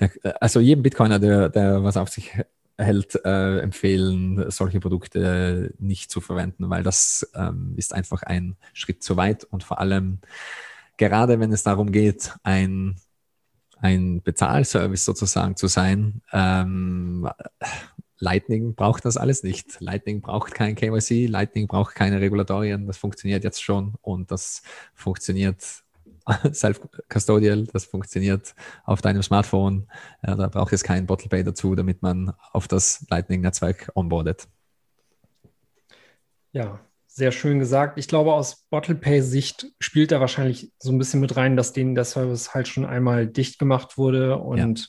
der 0.00 0.10
also 0.40 0.60
jedem 0.60 0.82
Bitcoiner, 0.82 1.18
der, 1.18 1.48
der 1.50 1.84
was 1.84 1.96
auf 1.96 2.08
sich 2.08 2.32
hält, 2.78 3.22
äh, 3.24 3.58
empfehlen, 3.58 4.50
solche 4.50 4.80
Produkte 4.80 5.74
nicht 5.78 6.10
zu 6.10 6.20
verwenden, 6.20 6.70
weil 6.70 6.82
das 6.82 7.30
ähm, 7.34 7.74
ist 7.76 7.94
einfach 7.94 8.22
ein 8.22 8.56
Schritt 8.72 9.02
zu 9.02 9.16
weit 9.16 9.44
und 9.44 9.62
vor 9.62 9.78
allem 9.80 10.20
gerade 10.96 11.40
wenn 11.40 11.52
es 11.52 11.62
darum 11.62 11.92
geht, 11.92 12.34
ein, 12.42 12.96
ein 13.78 14.22
Bezahlservice 14.22 15.04
sozusagen 15.04 15.56
zu 15.56 15.66
sein, 15.66 16.22
ähm, 16.32 17.28
Lightning 18.18 18.76
braucht 18.76 19.04
das 19.04 19.16
alles 19.16 19.42
nicht. 19.42 19.80
Lightning 19.80 20.20
braucht 20.20 20.54
kein 20.54 20.76
KYC, 20.76 21.26
Lightning 21.26 21.66
braucht 21.66 21.96
keine 21.96 22.20
Regulatorien, 22.20 22.86
das 22.86 22.96
funktioniert 22.96 23.42
jetzt 23.42 23.62
schon 23.62 23.94
und 24.00 24.30
das 24.30 24.62
funktioniert 24.94 25.82
self-custodial, 26.52 27.66
das 27.66 27.84
funktioniert 27.84 28.54
auf 28.84 29.02
deinem 29.02 29.24
Smartphone. 29.24 29.88
Da 30.22 30.46
braucht 30.46 30.72
es 30.72 30.84
kein 30.84 31.06
Bottle 31.06 31.28
Pay 31.28 31.42
dazu, 31.42 31.74
damit 31.74 32.02
man 32.02 32.32
auf 32.52 32.68
das 32.68 33.04
Lightning-Netzwerk 33.10 33.90
onboardet. 33.96 34.46
Ja, 36.52 36.78
sehr 37.14 37.30
schön 37.30 37.58
gesagt. 37.58 37.98
Ich 37.98 38.08
glaube, 38.08 38.32
aus 38.32 38.64
Bottle 38.70 38.94
Pay-Sicht 38.94 39.66
spielt 39.80 40.12
da 40.12 40.20
wahrscheinlich 40.20 40.72
so 40.78 40.90
ein 40.90 40.98
bisschen 40.98 41.20
mit 41.20 41.36
rein, 41.36 41.56
dass 41.56 41.74
denen 41.74 41.94
der 41.94 42.04
Service 42.04 42.54
halt 42.54 42.68
schon 42.68 42.86
einmal 42.86 43.26
dicht 43.26 43.58
gemacht 43.58 43.98
wurde 43.98 44.38
und 44.38 44.88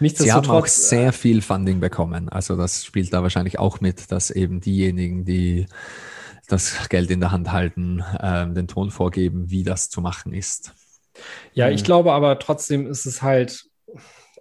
ja. 0.00 0.08
Sie 0.08 0.32
haben 0.32 0.48
auch 0.48 0.66
sehr 0.66 1.12
viel 1.12 1.42
Funding 1.42 1.80
bekommen. 1.80 2.28
Also 2.28 2.56
das 2.56 2.84
spielt 2.84 3.12
da 3.12 3.22
wahrscheinlich 3.22 3.58
auch 3.58 3.80
mit, 3.80 4.10
dass 4.12 4.30
eben 4.30 4.60
diejenigen, 4.60 5.24
die 5.24 5.66
das 6.48 6.88
Geld 6.88 7.10
in 7.10 7.20
der 7.20 7.32
Hand 7.32 7.52
halten, 7.52 8.02
äh, 8.18 8.48
den 8.48 8.68
Ton 8.68 8.90
vorgeben, 8.90 9.50
wie 9.50 9.62
das 9.62 9.90
zu 9.90 10.00
machen 10.00 10.32
ist. 10.32 10.72
Ja, 11.52 11.68
ich 11.68 11.84
glaube 11.84 12.12
aber 12.12 12.38
trotzdem 12.38 12.86
ist 12.86 13.04
es 13.04 13.22
halt 13.22 13.64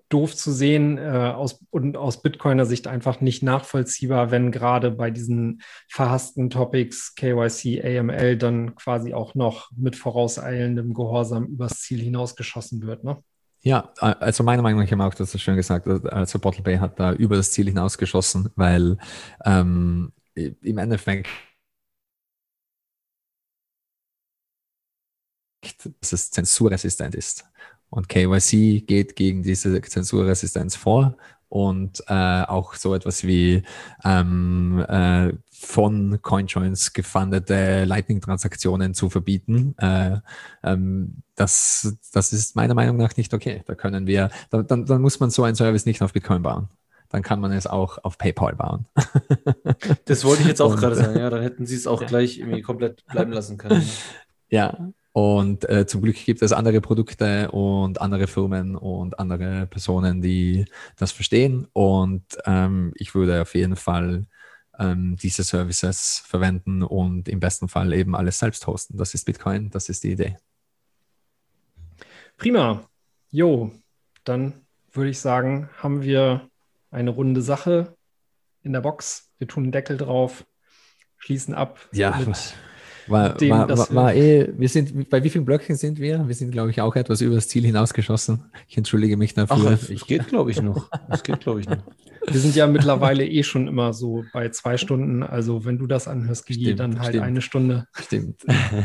doof 0.10 0.36
zu 0.36 0.52
sehen 0.52 0.98
äh, 0.98 1.34
aus, 1.36 1.64
und 1.70 1.96
aus 1.96 2.22
Bitcoiner 2.22 2.66
Sicht 2.66 2.88
einfach 2.88 3.22
nicht 3.22 3.44
nachvollziehbar, 3.44 4.32
wenn 4.32 4.52
gerade 4.52 4.92
bei 4.92 5.12
diesen 5.12 5.62
verhassten 5.88 6.50
Topics 6.50 7.16
KYC, 7.16 7.82
AML 7.84 8.38
dann 8.38 8.76
quasi 8.76 9.14
auch 9.14 9.36
noch 9.36 9.72
mit 9.76 9.96
vorauseilendem 9.96 10.94
Gehorsam 10.94 11.46
übers 11.46 11.82
Ziel 11.82 12.02
hinausgeschossen 12.02 12.82
wird. 12.82 13.04
Ne? 13.04 13.24
Ja, 13.62 13.94
also 14.00 14.44
meiner 14.44 14.62
Meinung 14.62 14.80
nach, 14.80 14.86
ich 14.86 14.92
habe 14.92 15.04
auch 15.04 15.14
das 15.14 15.40
schön 15.40 15.56
gesagt, 15.56 15.88
also 15.88 16.40
Bottle 16.40 16.64
Bay 16.64 16.78
hat 16.78 17.00
da 17.00 17.14
über 17.14 17.36
das 17.36 17.52
Ziel 17.52 17.68
hinausgeschossen, 17.68 18.50
weil 18.56 18.98
ähm, 19.46 20.12
im 20.34 20.78
Endeffekt 20.78 21.28
dass 26.00 26.14
es 26.14 26.32
zensurresistent 26.32 27.16
ist. 27.16 27.46
Und 27.90 28.10
KYC 28.10 28.82
geht 28.86 29.16
gegen 29.16 29.44
diese 29.44 29.82
Zensurresistenz 29.82 30.76
vor 30.76 31.16
und 31.50 32.04
äh, 32.08 32.44
auch 32.44 32.76
so 32.76 32.94
etwas 32.94 33.24
wie 33.26 33.64
ähm, 34.04 34.86
äh, 34.88 35.34
von 35.52 36.22
CoinJoins 36.22 36.94
gefundete 36.94 37.86
Lightning-Transaktionen 37.86 38.94
zu 38.94 39.10
verbieten. 39.10 39.76
Äh, 39.80 40.18
ähm, 40.64 41.24
das, 41.36 41.98
das 42.14 42.34
ist 42.34 42.56
meiner 42.56 42.76
Meinung 42.76 42.98
nach 42.98 43.18
nicht 43.18 43.34
okay. 43.34 43.64
Da 43.66 43.74
können 43.74 44.06
wir, 44.06 44.30
da, 44.52 44.62
dann, 44.62 44.86
dann 44.86 45.02
muss 45.02 45.20
man 45.20 45.32
so 45.32 45.44
einen 45.44 45.56
Service 45.56 45.86
nicht 45.86 46.02
auf 46.02 46.14
Bitcoin 46.14 46.44
bauen 46.44 46.70
dann 47.12 47.24
kann 47.24 47.40
man 47.40 47.52
es 47.52 47.66
auch 47.66 47.98
auf 48.04 48.18
PayPal 48.18 48.56
bauen. 48.56 48.86
das 50.06 50.24
wollte 50.24 50.44
ich 50.44 50.48
jetzt 50.48 50.62
auch 50.62 50.76
gerade 50.76 50.96
sagen. 50.96 51.18
Ja, 51.18 51.30
dann 51.30 51.42
hätten 51.42 51.66
sie 51.66 51.76
es 51.76 51.88
auch 51.88 52.02
ja. 52.02 52.08
gleich 52.08 52.38
irgendwie 52.38 52.62
komplett 52.62 53.04
bleiben 53.08 53.32
lassen 53.32 53.58
können. 53.58 53.84
Ja, 54.50 54.92
und 55.12 55.68
äh, 55.68 55.88
zum 55.88 56.02
Glück 56.02 56.24
gibt 56.24 56.42
es 56.42 56.52
andere 56.52 56.82
Produkte 56.82 57.50
und 57.52 58.00
andere 58.00 58.28
Firmen 58.28 58.76
und 58.76 59.20
andere 59.20 59.66
Personen, 59.66 60.22
die 60.22 60.66
das 60.98 61.12
verstehen. 61.12 61.68
Und 61.74 62.24
ähm, 62.46 62.94
ich 62.96 63.16
würde 63.16 63.42
auf 63.42 63.56
jeden 63.56 63.76
Fall 63.76 64.28
ähm, 64.78 65.16
diese 65.18 65.44
Services 65.44 66.24
verwenden 66.26 66.84
und 66.84 67.28
im 67.28 67.40
besten 67.40 67.68
Fall 67.68 67.92
eben 67.94 68.16
alles 68.16 68.40
selbst 68.40 68.68
hosten. 68.68 68.98
Das 68.98 69.14
ist 69.14 69.26
Bitcoin, 69.26 69.72
das 69.72 69.90
ist 69.90 70.04
die 70.04 70.12
Idee. 70.12 70.38
Prima. 72.38 72.88
Jo, 73.32 73.72
dann 74.24 74.54
würde 74.92 75.10
ich 75.10 75.20
sagen, 75.20 75.70
haben 75.78 76.04
wir 76.04 76.50
eine 76.92 77.10
runde 77.10 77.42
Sache 77.42 77.96
in 78.64 78.74
der 78.74 78.82
Box. 78.82 79.30
Wir 79.38 79.48
tun 79.48 79.66
den 79.66 79.72
Deckel 79.72 79.98
drauf, 79.98 80.46
schließen 81.18 81.54
ab. 81.54 81.80
Ja, 81.92 82.16
mit 82.18 82.56
war, 83.10 83.36
dem, 83.36 83.52
war, 83.52 83.70
war, 83.70 83.96
war 83.96 84.16
eh, 84.16 84.52
wir 84.58 84.70
sind, 84.70 85.10
bei 85.10 85.24
wie 85.24 85.30
vielen 85.30 85.46
Blöcken 85.46 85.76
sind 85.76 86.00
wir? 86.00 86.28
Wir 86.28 86.36
sind, 86.36 86.52
glaube 86.52 86.72
ich, 86.72 86.82
auch 86.82 86.96
etwas 86.96 87.22
über 87.22 87.36
das 87.36 87.48
Ziel 87.48 87.66
hinausgeschossen. 87.66 88.46
Ich 88.68 88.78
entschuldige 88.78 89.18
mich 89.18 89.34
dafür. 89.34 89.78
Ach, 89.78 89.90
es 89.90 90.06
geht, 90.06 90.28
glaube 90.28 90.52
ich, 90.52 90.62
noch. 90.62 90.90
Es 91.10 91.24
geht, 91.24 91.40
glaube 91.40 91.62
ich, 91.62 91.70
noch. 91.70 91.78
Wir 92.28 92.40
sind 92.40 92.56
ja 92.56 92.68
mittlerweile 92.68 93.26
eh 93.26 93.44
schon 93.44 93.68
immer 93.68 93.94
so 93.94 94.24
bei 94.34 94.50
zwei 94.50 94.78
Stunden. 94.78 95.24
Also 95.24 95.66
wenn 95.66 95.78
du 95.78 95.88
das 95.88 96.08
anhörst, 96.08 96.46
Gigi, 96.46 96.66
stimmt, 96.66 96.80
dann 96.80 97.00
halt 97.00 97.10
stimmt. 97.10 97.24
eine 97.24 97.42
Stunde. 97.42 97.88
Stimmt. 97.94 98.42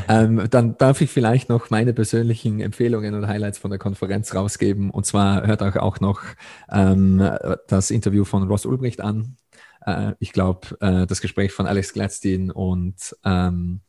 ähm, 0.09 0.47
dann 0.51 0.77
darf 0.79 1.01
ich 1.01 1.11
vielleicht 1.11 1.49
noch 1.49 1.71
meine 1.71 1.93
persönlichen 1.93 2.61
Empfehlungen 2.61 3.15
und 3.15 3.27
Highlights 3.27 3.59
von 3.59 3.71
der 3.71 3.79
Konferenz 3.79 4.35
rausgeben. 4.35 4.91
Und 4.91 5.05
zwar 5.05 5.47
hört 5.47 5.63
euch 5.63 5.77
auch 5.77 6.01
noch 6.01 6.23
ähm, 6.71 7.23
das 7.69 7.91
Interview 7.91 8.25
von 8.25 8.45
Ross 8.45 8.67
Ulbricht 8.67 9.01
an. 9.01 9.37
Äh, 9.85 10.13
ich 10.19 10.33
glaube, 10.33 10.77
äh, 10.81 11.07
das 11.07 11.21
Gespräch 11.21 11.53
von 11.53 11.67
Alex 11.67 11.93
Gladstein 11.93 12.51
und 12.51 13.15
ähm, 13.25 13.81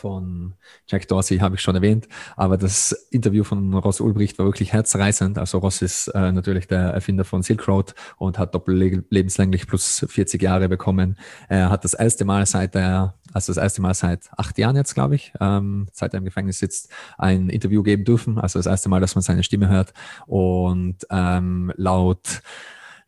von 0.00 0.54
Jack 0.86 1.06
Dorsey 1.08 1.38
habe 1.38 1.56
ich 1.56 1.60
schon 1.60 1.76
erwähnt, 1.76 2.08
aber 2.36 2.56
das 2.56 2.92
Interview 3.10 3.44
von 3.44 3.74
Ross 3.74 4.00
Ulbricht 4.00 4.38
war 4.38 4.46
wirklich 4.46 4.72
herzreißend. 4.72 5.38
Also 5.38 5.58
Ross 5.58 5.82
ist 5.82 6.08
äh, 6.08 6.32
natürlich 6.32 6.66
der 6.66 6.90
Erfinder 6.90 7.24
von 7.24 7.42
Silk 7.42 7.68
Road 7.68 7.94
und 8.16 8.38
hat 8.38 8.54
doppellebenslänglich 8.54 9.66
plus 9.66 10.04
40 10.08 10.42
Jahre 10.42 10.68
bekommen. 10.68 11.18
Er 11.48 11.70
hat 11.70 11.84
das 11.84 11.94
erste 11.94 12.24
Mal 12.24 12.46
seit 12.46 12.74
er, 12.74 13.14
also 13.32 13.52
das 13.52 13.62
erste 13.62 13.82
Mal 13.82 13.94
seit 13.94 14.30
acht 14.36 14.56
Jahren 14.58 14.76
jetzt, 14.76 14.94
glaube 14.94 15.16
ich, 15.16 15.32
ähm, 15.40 15.88
seit 15.92 16.14
er 16.14 16.18
im 16.18 16.24
Gefängnis 16.24 16.58
sitzt, 16.58 16.90
ein 17.18 17.50
Interview 17.50 17.82
geben 17.82 18.04
dürfen. 18.04 18.38
Also 18.38 18.58
das 18.58 18.66
erste 18.66 18.88
Mal, 18.88 19.00
dass 19.00 19.14
man 19.14 19.22
seine 19.22 19.42
Stimme 19.42 19.68
hört 19.68 19.92
und 20.26 21.06
ähm, 21.10 21.72
laut 21.76 22.40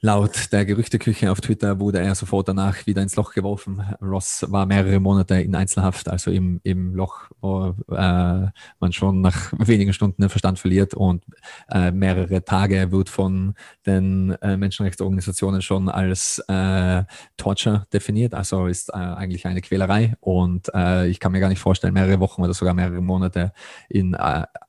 Laut 0.04 0.50
der 0.50 0.64
Gerüchteküche 0.64 1.30
auf 1.30 1.40
Twitter 1.40 1.78
wurde 1.78 2.00
er 2.00 2.16
sofort 2.16 2.48
danach 2.48 2.88
wieder 2.88 3.02
ins 3.02 3.14
Loch 3.14 3.34
geworfen. 3.34 3.80
Ross 4.02 4.44
war 4.48 4.66
mehrere 4.66 4.98
Monate 4.98 5.40
in 5.40 5.54
Einzelhaft, 5.54 6.08
also 6.08 6.32
im, 6.32 6.60
im 6.64 6.96
Loch, 6.96 7.30
wo 7.40 7.76
äh, 7.88 8.48
man 8.80 8.92
schon 8.92 9.20
nach 9.20 9.52
wenigen 9.58 9.92
Stunden 9.92 10.20
den 10.20 10.28
Verstand 10.28 10.58
verliert 10.58 10.94
und 10.94 11.22
äh, 11.70 11.92
mehrere 11.92 12.44
Tage 12.44 12.90
wird 12.90 13.10
von 13.10 13.54
den 13.86 14.32
äh, 14.42 14.56
Menschenrechtsorganisationen 14.56 15.62
schon 15.62 15.88
als 15.88 16.40
äh, 16.48 17.04
Torture 17.36 17.86
definiert, 17.92 18.34
also 18.34 18.66
ist 18.66 18.88
äh, 18.88 18.94
eigentlich 18.94 19.46
eine 19.46 19.60
Quälerei 19.60 20.16
und 20.18 20.68
äh, 20.74 21.06
ich 21.06 21.20
kann 21.20 21.30
mir 21.30 21.38
gar 21.38 21.48
nicht 21.48 21.60
vorstellen, 21.60 21.94
mehrere 21.94 22.18
Wochen 22.18 22.42
oder 22.42 22.54
sogar 22.54 22.74
mehrere 22.74 23.00
Monate 23.00 23.52
in 23.88 24.16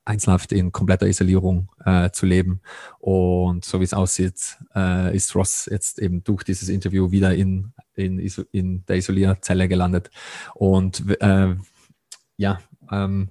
Einzelhaft, 0.04 0.52
in 0.52 0.72
kompletter 0.72 1.06
Isolierung 1.06 1.68
äh, 1.84 2.10
zu 2.10 2.26
leben 2.26 2.60
und 2.98 3.64
so 3.64 3.80
wie 3.80 3.84
es 3.84 3.94
aussieht, 3.94 4.58
äh, 4.74 5.16
ist 5.16 5.34
Ross 5.34 5.66
jetzt 5.70 5.98
eben 5.98 6.22
durch 6.24 6.44
dieses 6.44 6.68
Interview 6.68 7.10
wieder 7.10 7.34
in, 7.34 7.72
in, 7.94 8.18
in 8.52 8.84
der 8.86 8.96
Isolierzelle 8.96 9.68
gelandet. 9.68 10.10
Und 10.54 11.04
äh, 11.20 11.54
ja, 12.36 12.60
ähm, 12.90 13.30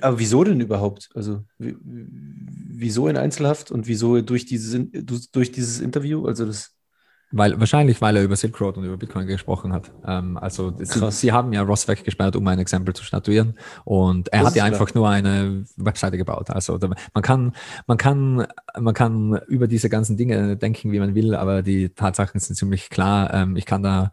aber 0.00 0.18
wieso 0.18 0.44
denn 0.44 0.60
überhaupt? 0.60 1.10
Also 1.14 1.44
wieso 1.58 3.08
in 3.08 3.16
Einzelhaft 3.16 3.70
und 3.70 3.88
wieso 3.88 4.20
durch 4.20 4.46
dieses, 4.46 4.78
durch 5.32 5.50
dieses 5.50 5.80
Interview? 5.80 6.26
Also 6.26 6.46
das 6.46 6.76
weil, 7.32 7.58
wahrscheinlich, 7.60 8.00
weil 8.00 8.16
er 8.16 8.24
über 8.24 8.34
Silk 8.34 8.60
Road 8.60 8.76
und 8.76 8.84
über 8.84 8.96
Bitcoin 8.96 9.26
gesprochen 9.26 9.72
hat. 9.72 9.90
Ähm, 10.04 10.36
also 10.36 10.72
sie, 10.78 11.10
sie, 11.12 11.32
haben 11.32 11.52
ja 11.52 11.62
Ross 11.62 11.86
weggesperrt, 11.86 12.34
um 12.34 12.46
ein 12.48 12.58
Exempel 12.58 12.94
zu 12.94 13.04
statuieren. 13.04 13.54
Und 13.84 14.28
er 14.28 14.40
das 14.40 14.48
hat 14.48 14.56
ja 14.56 14.64
einfach 14.64 14.86
klar. 14.86 15.02
nur 15.02 15.08
eine 15.08 15.64
Webseite 15.76 16.16
gebaut. 16.16 16.50
Also 16.50 16.78
man 16.78 17.22
kann, 17.22 17.52
man 17.86 17.98
kann, 17.98 18.46
man 18.78 18.94
kann 18.94 19.40
über 19.46 19.68
diese 19.68 19.88
ganzen 19.88 20.16
Dinge 20.16 20.56
denken, 20.56 20.90
wie 20.90 20.98
man 20.98 21.14
will, 21.14 21.34
aber 21.36 21.62
die 21.62 21.90
Tatsachen 21.90 22.40
sind 22.40 22.56
ziemlich 22.56 22.90
klar. 22.90 23.32
Ähm, 23.32 23.56
ich 23.56 23.66
kann 23.66 23.82
da 23.82 24.10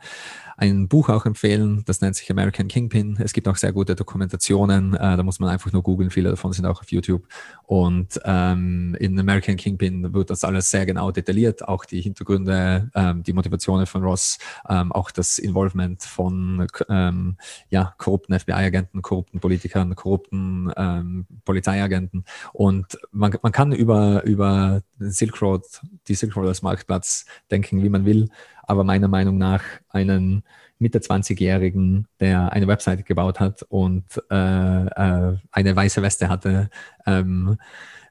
ein 0.59 0.87
Buch 0.87 1.09
auch 1.09 1.27
empfehlen, 1.27 1.83
das 1.85 2.01
nennt 2.01 2.15
sich 2.15 2.31
American 2.31 2.67
Kingpin. 2.67 3.17
Es 3.19 3.31
gibt 3.31 3.47
auch 3.47 3.57
sehr 3.57 3.71
gute 3.71 3.95
Dokumentationen, 3.95 4.95
äh, 4.95 5.15
da 5.15 5.21
muss 5.21 5.39
man 5.39 5.49
einfach 5.49 5.71
nur 5.71 5.83
googeln, 5.83 6.09
viele 6.09 6.31
davon 6.31 6.51
sind 6.51 6.65
auch 6.65 6.81
auf 6.81 6.91
YouTube. 6.91 7.27
Und 7.67 8.19
ähm, 8.25 8.95
in 8.99 9.19
American 9.19 9.55
Kingpin 9.55 10.13
wird 10.13 10.31
das 10.31 10.43
alles 10.43 10.71
sehr 10.71 10.87
genau 10.87 11.11
detailliert, 11.11 11.67
auch 11.67 11.85
die 11.85 12.01
Hintergründe, 12.01 12.89
ähm, 12.95 13.21
die 13.21 13.33
Motivationen 13.33 13.85
von 13.85 14.03
Ross, 14.03 14.39
ähm, 14.67 14.91
auch 14.91 15.11
das 15.11 15.37
Involvement 15.37 16.01
von 16.01 16.65
ähm, 16.89 17.37
ja, 17.69 17.93
korrupten 17.99 18.37
FBI-Agenten, 18.37 19.03
korrupten 19.03 19.39
Politikern, 19.39 19.95
korrupten 19.95 20.71
ähm, 20.75 21.27
Polizeiagenten. 21.45 22.25
Und 22.53 22.97
man, 23.11 23.37
man 23.43 23.51
kann 23.51 23.73
über, 23.73 24.23
über 24.23 24.81
Silk 24.97 25.39
Road, 25.39 25.65
die 26.07 26.15
Silk 26.15 26.35
Road 26.35 26.47
als 26.47 26.63
Marktplatz 26.63 27.25
denken, 27.51 27.83
wie 27.83 27.89
man 27.89 28.05
will 28.05 28.29
aber 28.67 28.83
meiner 28.83 29.07
Meinung 29.07 29.37
nach 29.39 29.63
einen 29.89 30.43
Mitte 30.77 30.99
20-Jährigen, 30.99 32.07
der 32.19 32.51
eine 32.51 32.67
Webseite 32.67 33.01
gebaut 33.03 33.39
hat 33.39 33.63
und 33.63 34.05
äh, 34.29 34.85
äh, 34.85 35.37
eine 35.51 35.75
weiße 35.75 36.01
Weste 36.03 36.29
hatte, 36.29 36.69
ähm, 37.07 37.57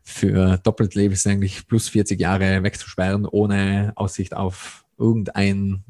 für 0.03 0.59
doppelt 0.59 0.95
lebenslänglich 0.95 1.69
plus 1.69 1.89
40 1.89 2.21
Jahre 2.21 2.63
wegzusperren, 2.63 3.27
ohne 3.27 3.93
Aussicht 3.95 4.35
auf 4.35 4.85
irgendein 4.99 5.85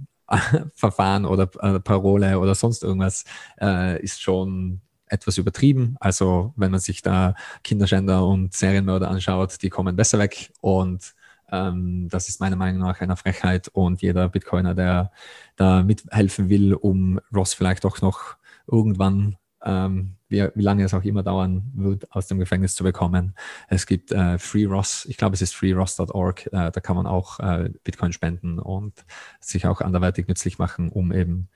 Verfahren 0.75 1.25
oder 1.25 1.49
äh, 1.61 1.81
Parole 1.81 2.39
oder 2.39 2.55
sonst 2.55 2.83
irgendwas, 2.83 3.25
äh, 3.61 4.03
ist 4.03 4.21
schon 4.21 4.81
etwas 5.07 5.39
übertrieben. 5.39 5.97
Also 6.01 6.53
wenn 6.57 6.73
man 6.73 6.81
sich 6.81 7.03
da 7.03 7.35
Kinderschänder 7.63 8.27
und 8.27 8.53
Serienmörder 8.53 9.09
anschaut, 9.09 9.63
die 9.63 9.71
kommen 9.71 9.97
besser 9.97 10.19
weg 10.19 10.53
und 10.61 11.15
ähm, 11.51 12.09
das 12.11 12.29
ist 12.29 12.41
meiner 12.41 12.57
Meinung 12.57 12.83
nach 12.83 13.01
eine 13.01 13.17
Frechheit 13.17 13.69
und 13.69 14.03
jeder 14.03 14.29
Bitcoiner, 14.29 14.75
der 14.75 15.13
da 15.57 15.83
mithelfen 15.83 16.49
will, 16.49 16.75
um 16.75 17.21
Ross 17.35 17.55
vielleicht 17.55 17.85
auch 17.85 18.01
noch 18.01 18.37
irgendwann, 18.67 19.37
ähm, 19.65 20.17
wie, 20.29 20.49
wie, 20.55 20.63
lange 20.63 20.85
es 20.85 20.95
auch 20.95 21.05
immer 21.05 21.23
dauern 21.23 21.71
wird, 21.75 22.11
aus 22.13 22.27
dem 22.27 22.39
Gefängnis 22.39 22.75
zu 22.75 22.83
bekommen. 22.85 23.35
Es 23.69 23.87
gibt 23.87 24.11
äh, 24.13 24.39
Free 24.39 24.67
Ross, 24.67 25.07
ich 25.09 25.17
glaube 25.17 25.35
es 25.35 25.43
ist 25.43 25.55
freeross.org, 25.55 26.47
äh, 26.47 26.71
da 26.71 26.81
kann 26.81 26.97
man 26.97 27.07
auch 27.07 27.39
äh, 27.39 27.71
Bitcoin 27.85 28.13
spenden 28.13 28.59
und 28.59 29.05
sich 29.41 29.67
auch 29.67 29.81
anderweitig 29.81 30.27
nützlich 30.27 30.59
machen, 30.59 30.89
um 30.89 31.13
eben 31.13 31.49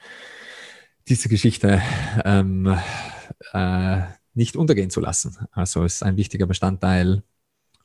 diese 1.09 1.29
Geschichte 1.29 1.83
ähm, 2.25 2.79
äh, 3.53 4.03
nicht 4.35 4.57
untergehen 4.57 4.91
zu 4.91 5.01
lassen. 5.01 5.37
Also 5.51 5.85
ist 5.85 6.05
ein 6.05 6.17
wichtiger 6.17 6.47
Bestandteil 6.47 7.25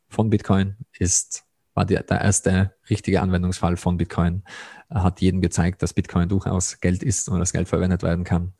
von 0.07 0.29
Bitcoin, 0.29 0.75
ist 0.99 1.45
war 1.75 1.85
der, 1.85 2.01
der 2.03 2.21
erste 2.21 2.73
richtige 2.89 3.21
Anwendungsfall 3.21 3.77
von 3.77 3.97
Bitcoin, 3.97 4.43
hat 4.89 5.21
jedem 5.21 5.41
gezeigt, 5.41 5.83
dass 5.83 5.93
Bitcoin 5.93 6.29
durchaus 6.29 6.79
Geld 6.79 7.03
ist 7.03 7.29
und 7.29 7.39
das 7.39 7.53
Geld 7.53 7.67
verwendet 7.67 8.01
werden 8.01 8.23
kann. 8.23 8.53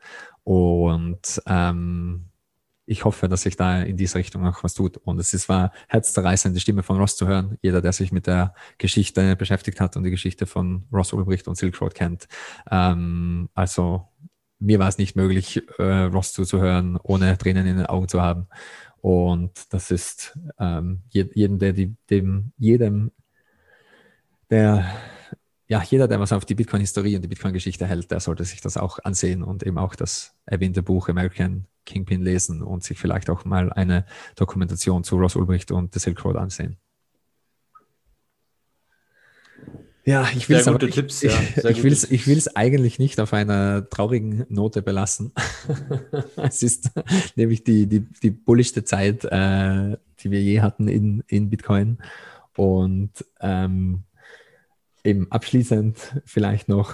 Und 0.44 1.42
ähm, 1.48 2.30
ich 2.86 3.04
hoffe, 3.04 3.28
dass 3.28 3.42
sich 3.42 3.56
da 3.56 3.82
in 3.82 3.98
diese 3.98 4.20
Richtung 4.20 4.46
auch 4.46 4.64
was 4.64 4.76
tut. 4.76 4.98
Und 4.98 5.20
es 5.20 5.34
ist, 5.34 5.50
war 5.50 5.72
herzzerreißend, 5.88 6.56
die 6.56 6.60
Stimme 6.60 6.84
von 6.84 6.98
Ross 6.98 7.18
zu 7.18 7.28
hören. 7.28 7.58
Jeder, 7.62 7.82
der 7.82 7.94
sich 7.94 8.12
mit 8.12 8.28
der 8.28 8.54
Geschichte 8.78 9.36
beschäftigt 9.36 9.80
hat 9.80 9.98
und 9.98 10.04
die 10.04 10.12
Geschichte 10.12 10.46
von 10.46 10.86
Ross 10.94 11.14
Ulbricht 11.14 11.48
und 11.48 11.56
Silk 11.56 11.82
Road 11.82 11.96
kennt. 11.96 12.28
Ähm, 12.70 13.50
also 13.56 14.08
mir 14.60 14.80
war 14.80 14.88
es 14.88 14.98
nicht 14.98 15.16
möglich, 15.16 15.64
äh, 15.80 16.04
Ross 16.04 16.34
zuzuhören, 16.34 16.98
ohne 17.02 17.38
Tränen 17.38 17.66
in 17.66 17.78
den 17.78 17.86
Augen 17.88 18.08
zu 18.08 18.22
haben. 18.22 18.48
Und 19.06 19.72
das 19.72 19.91
ist 19.91 20.36
ähm, 20.57 21.03
jedem, 21.10 21.60
der 21.60 21.73
die, 21.73 21.95
dem, 22.10 22.53
jedem, 22.57 23.11
der, 24.49 24.84
ja, 25.68 25.84
jeder, 25.84 26.07
der 26.07 26.19
was 26.19 26.34
auf 26.34 26.44
die 26.44 26.56
Bitcoin-Historie 26.56 27.15
und 27.15 27.22
die 27.22 27.27
Bitcoin-Geschichte 27.27 27.86
hält, 27.86 28.10
der 28.10 28.19
sollte 28.19 28.44
sich 28.45 28.61
das 28.61 28.77
auch 28.77 28.98
ansehen 29.03 29.44
und 29.44 29.61
eben 29.61 29.77
auch 29.77 29.94
das 29.94 30.34
erwähnte 30.48 30.82
Buch 30.82 31.07
American 31.07 31.68
Kingpin 31.86 32.23
lesen 32.23 32.64
und 32.64 32.84
sich 32.84 32.98
vielleicht 32.98 33.30
auch 33.30 33.45
mal 33.45 33.72
eine 33.72 34.07
Dokumentation 34.36 35.03
zu 35.03 35.18
Ross 35.18 35.36
Ulbricht 35.36 35.72
und 35.72 35.94
The 35.94 35.99
Silk 35.99 36.26
Road 36.26 36.38
ansehen. 36.38 36.80
Ja, 40.06 40.27
ich 40.36 40.48
will 40.49 40.57
es 40.57 40.94
Tipps, 40.94 41.23
ja. 41.23 41.32
ich, 41.68 41.82
will's, 41.82 42.03
ich 42.11 42.27
will 42.27 42.38
es 42.38 42.56
eigentlich 42.56 42.99
nicht 42.99 43.19
auf 43.19 43.34
einer 43.34 43.90
traurigen 43.90 44.45
Note 44.49 44.84
belassen. 44.84 45.34
es 46.36 46.61
ist 46.61 46.91
nämlich 47.36 47.64
die, 47.64 47.88
die, 47.88 48.02
die 48.02 48.30
bullischste 48.30 48.84
Zeit, 48.84 49.26
äh, 49.26 49.98
die 50.19 50.32
wir 50.32 50.41
je 50.41 50.61
hatten 50.61 50.88
in, 50.88 51.23
in 51.27 51.49
Bitcoin. 51.49 51.98
Und 52.56 53.26
ähm, 53.41 54.03
eben 55.03 55.32
abschließend 55.32 56.22
vielleicht 56.23 56.69
noch, 56.69 56.94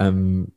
ähm, 0.00 0.52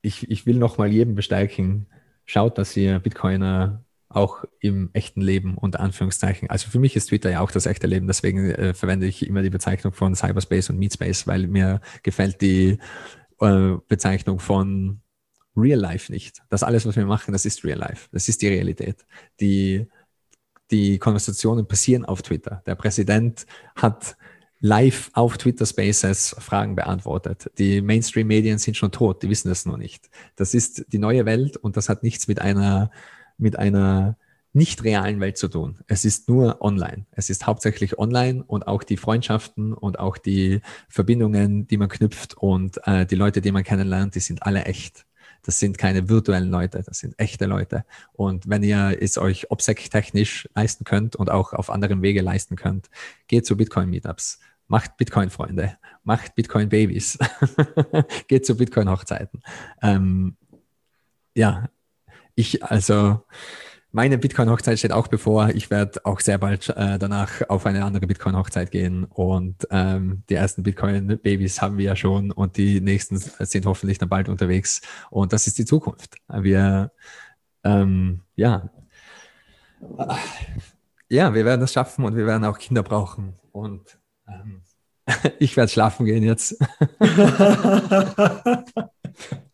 ich, 0.00 0.30
ich 0.30 0.46
will 0.46 0.56
noch 0.56 0.78
mal 0.78 0.90
jedem 0.90 1.14
bestärken, 1.14 1.86
schaut, 2.24 2.56
dass 2.56 2.76
ihr 2.76 2.98
Bitcoiner 2.98 3.84
auch 4.08 4.44
im 4.60 4.90
echten 4.94 5.20
Leben 5.20 5.56
unter 5.58 5.80
Anführungszeichen. 5.80 6.48
Also 6.48 6.70
für 6.70 6.78
mich 6.78 6.96
ist 6.96 7.06
Twitter 7.06 7.30
ja 7.30 7.40
auch 7.40 7.50
das 7.50 7.66
echte 7.66 7.86
Leben, 7.86 8.06
deswegen 8.06 8.50
äh, 8.50 8.74
verwende 8.74 9.06
ich 9.06 9.26
immer 9.26 9.42
die 9.42 9.50
Bezeichnung 9.50 9.92
von 9.92 10.14
Cyberspace 10.14 10.70
und 10.70 10.78
Meatspace, 10.78 11.26
weil 11.26 11.46
mir 11.46 11.80
gefällt 12.02 12.40
die 12.40 12.78
äh, 13.40 13.74
Bezeichnung 13.86 14.40
von 14.40 15.00
Real 15.56 15.78
Life 15.78 16.10
nicht. 16.10 16.42
Das 16.48 16.62
alles, 16.62 16.86
was 16.86 16.96
wir 16.96 17.04
machen, 17.04 17.32
das 17.32 17.44
ist 17.44 17.64
Real 17.64 17.78
Life. 17.78 18.08
Das 18.12 18.28
ist 18.28 18.40
die 18.40 18.48
Realität. 18.48 19.04
Die, 19.40 19.86
die 20.70 20.98
Konversationen 20.98 21.66
passieren 21.66 22.04
auf 22.04 22.22
Twitter. 22.22 22.62
Der 22.66 22.76
Präsident 22.76 23.46
hat 23.74 24.16
live 24.60 25.10
auf 25.12 25.38
Twitter 25.38 25.66
Spaces 25.66 26.34
Fragen 26.38 26.74
beantwortet. 26.74 27.50
Die 27.58 27.80
Mainstream-Medien 27.80 28.58
sind 28.58 28.76
schon 28.76 28.90
tot, 28.90 29.22
die 29.22 29.30
wissen 29.30 29.48
das 29.48 29.66
noch 29.66 29.76
nicht. 29.76 30.10
Das 30.36 30.54
ist 30.54 30.86
die 30.88 30.98
neue 30.98 31.26
Welt 31.26 31.56
und 31.56 31.76
das 31.76 31.88
hat 31.88 32.02
nichts 32.02 32.26
mit 32.26 32.40
einer 32.40 32.90
mit 33.38 33.58
einer 33.58 34.16
nicht 34.52 34.82
realen 34.82 35.20
Welt 35.20 35.38
zu 35.38 35.48
tun. 35.48 35.78
Es 35.86 36.04
ist 36.04 36.28
nur 36.28 36.60
online. 36.62 37.06
Es 37.12 37.30
ist 37.30 37.46
hauptsächlich 37.46 37.98
online 37.98 38.42
und 38.44 38.66
auch 38.66 38.82
die 38.82 38.96
Freundschaften 38.96 39.72
und 39.72 39.98
auch 39.98 40.18
die 40.18 40.60
Verbindungen, 40.88 41.66
die 41.66 41.76
man 41.76 41.88
knüpft 41.88 42.34
und 42.36 42.80
äh, 42.86 43.06
die 43.06 43.14
Leute, 43.14 43.40
die 43.40 43.52
man 43.52 43.62
kennenlernt, 43.62 44.14
die 44.14 44.20
sind 44.20 44.42
alle 44.42 44.64
echt. 44.64 45.06
Das 45.42 45.60
sind 45.60 45.78
keine 45.78 46.08
virtuellen 46.08 46.50
Leute, 46.50 46.82
das 46.82 46.98
sind 46.98 47.14
echte 47.18 47.46
Leute. 47.46 47.84
Und 48.12 48.48
wenn 48.48 48.62
ihr 48.62 48.98
es 49.00 49.16
euch 49.18 49.50
obsec-technisch 49.50 50.48
leisten 50.54 50.84
könnt 50.84 51.14
und 51.14 51.30
auch 51.30 51.52
auf 51.52 51.70
anderen 51.70 52.02
Wege 52.02 52.22
leisten 52.22 52.56
könnt, 52.56 52.90
geht 53.28 53.46
zu 53.46 53.56
Bitcoin-Meetups, 53.56 54.40
macht 54.66 54.96
Bitcoin-Freunde, 54.96 55.78
macht 56.02 56.34
Bitcoin-Babys, 56.34 57.18
geht 58.28 58.44
zu 58.44 58.56
Bitcoin-Hochzeiten. 58.56 59.42
Ähm, 59.80 60.36
ja, 61.34 61.68
ich, 62.38 62.62
also, 62.62 63.20
meine 63.90 64.16
Bitcoin-Hochzeit 64.16 64.78
steht 64.78 64.92
auch 64.92 65.08
bevor. 65.08 65.48
Ich 65.48 65.70
werde 65.70 66.04
auch 66.04 66.20
sehr 66.20 66.38
bald 66.38 66.68
äh, 66.68 66.98
danach 66.98 67.48
auf 67.48 67.66
eine 67.66 67.84
andere 67.84 68.06
Bitcoin-Hochzeit 68.06 68.70
gehen. 68.70 69.04
Und 69.04 69.66
ähm, 69.70 70.22
die 70.28 70.34
ersten 70.34 70.62
Bitcoin-Babys 70.62 71.60
haben 71.60 71.78
wir 71.78 71.86
ja 71.86 71.96
schon 71.96 72.30
und 72.30 72.56
die 72.56 72.80
nächsten 72.80 73.16
sind 73.18 73.66
hoffentlich 73.66 73.98
dann 73.98 74.08
bald 74.08 74.28
unterwegs. 74.28 74.82
Und 75.10 75.32
das 75.32 75.48
ist 75.48 75.58
die 75.58 75.64
Zukunft. 75.64 76.16
Wir, 76.28 76.92
ähm, 77.64 78.20
ja, 78.36 78.70
ja, 81.08 81.34
wir 81.34 81.44
werden 81.44 81.60
das 81.60 81.72
schaffen 81.72 82.04
und 82.04 82.14
wir 82.14 82.26
werden 82.26 82.44
auch 82.44 82.58
Kinder 82.58 82.84
brauchen. 82.84 83.34
Und 83.50 83.98
ähm, 84.28 84.62
ich 85.40 85.56
werde 85.56 85.72
schlafen 85.72 86.06
gehen 86.06 86.22
jetzt. 86.22 86.56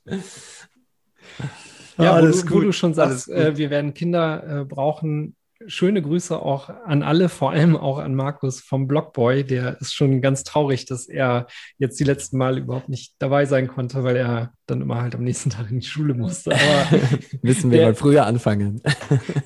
Ja, 1.98 2.12
alles 2.12 2.44
wo, 2.44 2.48
du, 2.48 2.54
wo 2.54 2.60
du 2.60 2.72
schon 2.72 2.94
sagst, 2.94 3.28
äh, 3.28 3.56
wir 3.56 3.70
werden 3.70 3.94
Kinder 3.94 4.60
äh, 4.60 4.64
brauchen. 4.64 5.36
Schöne 5.66 6.02
Grüße 6.02 6.38
auch 6.38 6.68
an 6.68 7.02
alle, 7.02 7.28
vor 7.28 7.52
allem 7.52 7.76
auch 7.76 7.98
an 7.98 8.14
Markus 8.14 8.60
vom 8.60 8.86
Blockboy. 8.86 9.44
Der 9.44 9.80
ist 9.80 9.94
schon 9.94 10.20
ganz 10.20 10.44
traurig, 10.44 10.84
dass 10.84 11.06
er 11.06 11.46
jetzt 11.78 11.98
die 11.98 12.04
letzten 12.04 12.36
Mal 12.36 12.58
überhaupt 12.58 12.88
nicht 12.88 13.14
dabei 13.18 13.46
sein 13.46 13.68
konnte, 13.68 14.04
weil 14.04 14.16
er 14.16 14.52
dann 14.66 14.82
immer 14.82 15.00
halt 15.00 15.14
am 15.14 15.22
nächsten 15.22 15.50
Tag 15.50 15.70
in 15.70 15.80
die 15.80 15.86
Schule 15.86 16.14
musste. 16.14 16.52
Aber 16.52 16.98
Müssen 17.42 17.70
wir 17.70 17.78
der, 17.78 17.86
mal 17.88 17.94
früher 17.94 18.26
anfangen. 18.26 18.82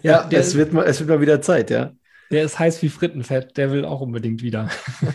Ja, 0.03 0.25
der, 0.25 0.41
es, 0.41 0.57
wird 0.57 0.73
mal, 0.73 0.85
es 0.85 0.99
wird 0.99 1.09
mal 1.09 1.21
wieder 1.21 1.41
Zeit, 1.41 1.71
ja. 1.71 1.93
Der 2.31 2.45
ist 2.45 2.59
heiß 2.59 2.83
wie 2.83 2.89
Frittenfett, 2.89 3.57
der 3.57 3.71
will 3.71 3.85
auch 3.85 4.01
unbedingt 4.01 4.43
wieder. 4.43 4.69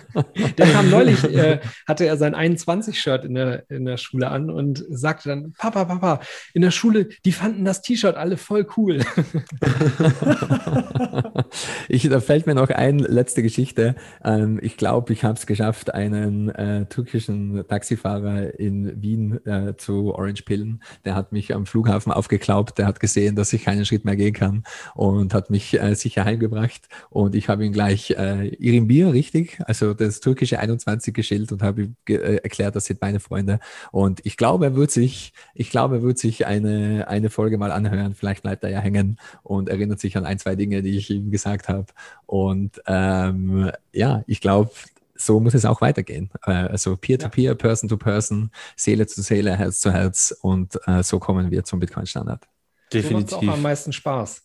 der 0.57 0.67
kam 0.67 0.89
neulich, 0.89 1.23
äh, 1.23 1.59
hatte 1.87 2.05
er 2.05 2.17
sein 2.17 2.35
21-Shirt 2.35 3.25
in 3.25 3.35
der, 3.35 3.69
in 3.69 3.85
der 3.85 3.97
Schule 3.97 4.29
an 4.29 4.49
und 4.49 4.83
sagte 4.89 5.29
dann, 5.29 5.53
Papa, 5.53 5.85
Papa, 5.85 6.21
in 6.53 6.61
der 6.61 6.71
Schule, 6.71 7.09
die 7.25 7.31
fanden 7.31 7.65
das 7.65 7.81
T-Shirt 7.81 8.15
alle 8.15 8.37
voll 8.37 8.67
cool. 8.77 9.01
ich, 11.89 12.07
da 12.09 12.19
fällt 12.19 12.47
mir 12.47 12.55
noch 12.55 12.69
ein, 12.69 12.99
letzte 12.99 13.43
Geschichte. 13.43 13.95
Ähm, 14.23 14.59
ich 14.61 14.77
glaube, 14.77 15.13
ich 15.13 15.23
habe 15.23 15.37
es 15.37 15.45
geschafft, 15.45 15.93
einen 15.93 16.49
äh, 16.49 16.85
türkischen 16.85 17.65
Taxifahrer 17.67 18.59
in 18.59 19.01
Wien 19.01 19.45
äh, 19.45 19.75
zu 19.77 20.13
Orange 20.13 20.43
Pillen. 20.43 20.83
Der 21.05 21.15
hat 21.15 21.31
mich 21.31 21.53
am 21.53 21.65
Flughafen 21.65 22.11
aufgeklaubt, 22.11 22.77
der 22.77 22.87
hat 22.87 22.99
gesehen, 22.99 23.35
dass 23.35 23.53
ich 23.53 23.63
keinen 23.63 23.85
Schritt 23.85 24.05
mehr 24.05 24.15
gehen 24.15 24.33
kann 24.33 24.63
und 24.95 25.33
hat 25.33 25.49
mich 25.49 25.79
äh, 25.79 25.95
sicher 25.95 26.25
heimgebracht. 26.25 26.87
Und 27.09 27.35
ich 27.35 27.49
habe 27.49 27.65
ihm 27.65 27.73
gleich 27.73 28.11
äh, 28.11 28.49
Irimbir, 28.55 29.13
richtig, 29.13 29.59
also 29.65 29.93
das 29.93 30.19
türkische 30.19 30.59
21 30.59 31.13
geschildert 31.13 31.51
und 31.51 31.63
habe 31.63 31.83
ihm 31.83 31.95
äh, 32.07 32.35
erklärt, 32.37 32.75
das 32.75 32.85
sind 32.85 33.01
meine 33.01 33.19
Freunde. 33.19 33.59
Und 33.91 34.21
ich 34.25 34.37
glaube, 34.37 34.65
er 34.65 34.75
wird 34.75 34.91
sich, 34.91 35.33
ich 35.53 35.69
glaube, 35.69 35.97
er 35.97 36.01
wird 36.03 36.17
sich 36.17 36.45
eine, 36.45 37.07
eine 37.07 37.29
Folge 37.29 37.57
mal 37.57 37.71
anhören. 37.71 38.15
Vielleicht 38.15 38.43
bleibt 38.43 38.63
er 38.63 38.69
ja 38.69 38.79
hängen 38.79 39.17
und 39.41 39.69
erinnert 39.69 39.99
sich 39.99 40.17
an 40.17 40.25
ein, 40.25 40.39
zwei 40.39 40.55
Dinge, 40.55 40.81
die 40.81 40.97
ich 40.97 41.09
ihm 41.09 41.22
gesagt 41.31 41.69
habe. 41.69 41.87
Und 42.25 42.81
ähm, 42.87 43.71
ja, 43.91 44.23
ich 44.27 44.41
glaube, 44.41 44.71
so 45.15 45.39
muss 45.39 45.53
es 45.53 45.65
auch 45.65 45.81
weitergehen. 45.81 46.29
Äh, 46.45 46.51
also 46.51 46.97
Peer-to-Peer, 46.97 47.55
Person-to-Person, 47.55 48.51
Seele 48.75 49.07
zu 49.07 49.21
Seele, 49.21 49.55
Herz 49.55 49.79
zu 49.79 49.91
Herz 49.91 50.35
und 50.41 50.79
äh, 50.85 51.03
so 51.03 51.19
kommen 51.19 51.51
wir 51.51 51.63
zum 51.63 51.79
Bitcoin-Standard. 51.79 52.47
Definitiv. 52.91 53.29
So 53.29 53.35
macht 53.37 53.49
auch 53.49 53.53
am 53.53 53.61
meisten 53.61 53.93
Spaß. 53.93 54.43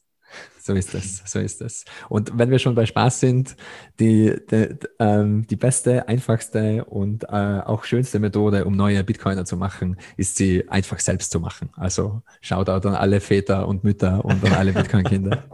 So 0.60 0.74
ist 0.74 0.94
es, 0.94 1.22
so 1.24 1.38
ist 1.38 1.62
es. 1.62 1.86
Und 2.10 2.30
wenn 2.34 2.50
wir 2.50 2.59
schon 2.59 2.74
bei 2.74 2.84
Spaß 2.84 3.20
sind, 3.20 3.56
die, 3.98 4.36
die, 4.50 4.76
ähm, 4.98 5.46
die 5.46 5.56
beste, 5.56 6.06
einfachste 6.06 6.84
und 6.84 7.24
äh, 7.24 7.62
auch 7.64 7.84
schönste 7.84 8.18
Methode, 8.18 8.66
um 8.66 8.76
neue 8.76 9.02
Bitcoiner 9.02 9.46
zu 9.46 9.56
machen, 9.56 9.96
ist 10.18 10.36
sie 10.36 10.68
einfach 10.68 11.00
selbst 11.00 11.30
zu 11.30 11.40
machen. 11.40 11.70
Also 11.76 12.20
Shoutout 12.42 12.86
an 12.86 12.94
alle 12.94 13.20
Väter 13.20 13.66
und 13.66 13.82
Mütter 13.82 14.22
und 14.22 14.44
an 14.44 14.52
alle 14.52 14.72
Bitcoin-Kinder. 14.74 15.44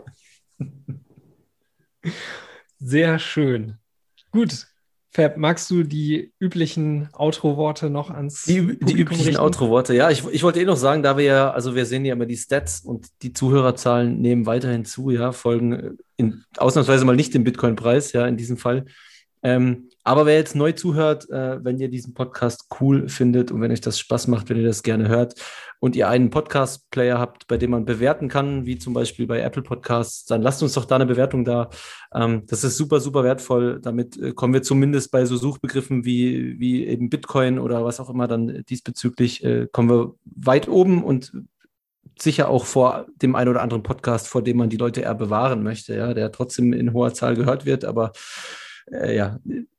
Sehr 2.78 3.18
schön. 3.18 3.78
Gut, 4.30 4.66
Fab, 5.16 5.36
magst 5.36 5.70
du 5.70 5.84
die 5.84 6.32
üblichen 6.40 7.08
Outro-Worte 7.12 7.88
noch 7.88 8.10
ans 8.10 8.46
Die, 8.46 8.76
die 8.80 8.98
üblichen 8.98 9.36
Outro-Worte, 9.36 9.94
ja. 9.94 10.10
Ich, 10.10 10.24
ich 10.26 10.42
wollte 10.42 10.60
eh 10.60 10.64
noch 10.64 10.76
sagen, 10.76 11.04
da 11.04 11.16
wir 11.16 11.24
ja, 11.24 11.50
also 11.52 11.76
wir 11.76 11.86
sehen 11.86 12.04
ja 12.04 12.14
immer 12.14 12.26
die 12.26 12.36
Stats 12.36 12.80
und 12.80 13.06
die 13.22 13.32
Zuhörerzahlen 13.32 14.20
nehmen 14.20 14.44
weiterhin 14.44 14.84
zu, 14.84 15.10
ja, 15.10 15.30
folgen 15.30 15.98
in, 16.16 16.42
ausnahmsweise 16.56 17.04
mal 17.04 17.14
nicht 17.14 17.32
dem 17.32 17.44
Bitcoin-Preis, 17.44 18.12
ja, 18.12 18.26
in 18.26 18.36
diesem 18.36 18.56
Fall. 18.56 18.86
Ähm, 19.44 19.90
aber 20.04 20.24
wer 20.26 20.36
jetzt 20.36 20.56
neu 20.56 20.72
zuhört, 20.72 21.28
äh, 21.30 21.62
wenn 21.62 21.78
ihr 21.78 21.88
diesen 21.88 22.14
Podcast 22.14 22.66
cool 22.80 23.08
findet 23.08 23.52
und 23.52 23.60
wenn 23.60 23.70
euch 23.70 23.82
das 23.82 23.98
Spaß 23.98 24.26
macht, 24.28 24.48
wenn 24.48 24.56
ihr 24.56 24.66
das 24.66 24.82
gerne 24.82 25.08
hört 25.08 25.34
und 25.80 25.96
ihr 25.96 26.08
einen 26.08 26.30
Podcast-Player 26.30 27.18
habt, 27.18 27.46
bei 27.46 27.58
dem 27.58 27.70
man 27.70 27.84
bewerten 27.84 28.28
kann, 28.28 28.64
wie 28.64 28.78
zum 28.78 28.94
Beispiel 28.94 29.26
bei 29.26 29.40
Apple 29.40 29.62
Podcasts, 29.62 30.24
dann 30.24 30.40
lasst 30.40 30.62
uns 30.62 30.72
doch 30.72 30.86
da 30.86 30.96
eine 30.96 31.06
Bewertung 31.06 31.44
da. 31.44 31.68
Ähm, 32.14 32.44
das 32.46 32.64
ist 32.64 32.78
super, 32.78 33.00
super 33.00 33.22
wertvoll. 33.22 33.80
Damit 33.82 34.16
äh, 34.16 34.32
kommen 34.32 34.54
wir 34.54 34.62
zumindest 34.62 35.10
bei 35.10 35.26
so 35.26 35.36
Suchbegriffen 35.36 36.06
wie, 36.06 36.58
wie 36.58 36.86
eben 36.86 37.10
Bitcoin 37.10 37.58
oder 37.58 37.84
was 37.84 38.00
auch 38.00 38.08
immer 38.08 38.26
dann 38.26 38.64
diesbezüglich, 38.68 39.44
äh, 39.44 39.68
kommen 39.70 39.90
wir 39.90 40.14
weit 40.24 40.68
oben 40.68 41.04
und 41.04 41.32
sicher 42.18 42.48
auch 42.48 42.64
vor 42.64 43.06
dem 43.20 43.34
einen 43.34 43.50
oder 43.50 43.62
anderen 43.62 43.82
Podcast, 43.82 44.28
vor 44.28 44.42
dem 44.42 44.56
man 44.56 44.70
die 44.70 44.76
Leute 44.76 45.02
eher 45.02 45.14
bewahren 45.14 45.62
möchte, 45.62 45.96
ja, 45.96 46.14
der 46.14 46.32
trotzdem 46.32 46.72
in 46.72 46.92
hoher 46.92 47.12
Zahl 47.12 47.34
gehört 47.34 47.66
wird, 47.66 47.84
aber 47.84 48.12
äh, 48.90 49.16
ja, 49.16 49.38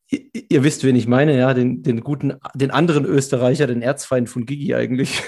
ihr 0.09 0.63
wisst, 0.63 0.83
wen 0.83 0.95
ich 0.95 1.07
meine, 1.07 1.37
ja, 1.37 1.53
den, 1.53 1.83
den 1.83 2.01
guten, 2.01 2.33
den 2.53 2.71
anderen 2.71 3.05
Österreicher, 3.05 3.67
den 3.67 3.81
Erzfeind 3.81 4.29
von 4.29 4.45
Gigi 4.45 4.75
eigentlich. 4.75 5.21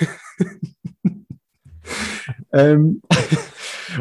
ähm, 2.54 3.02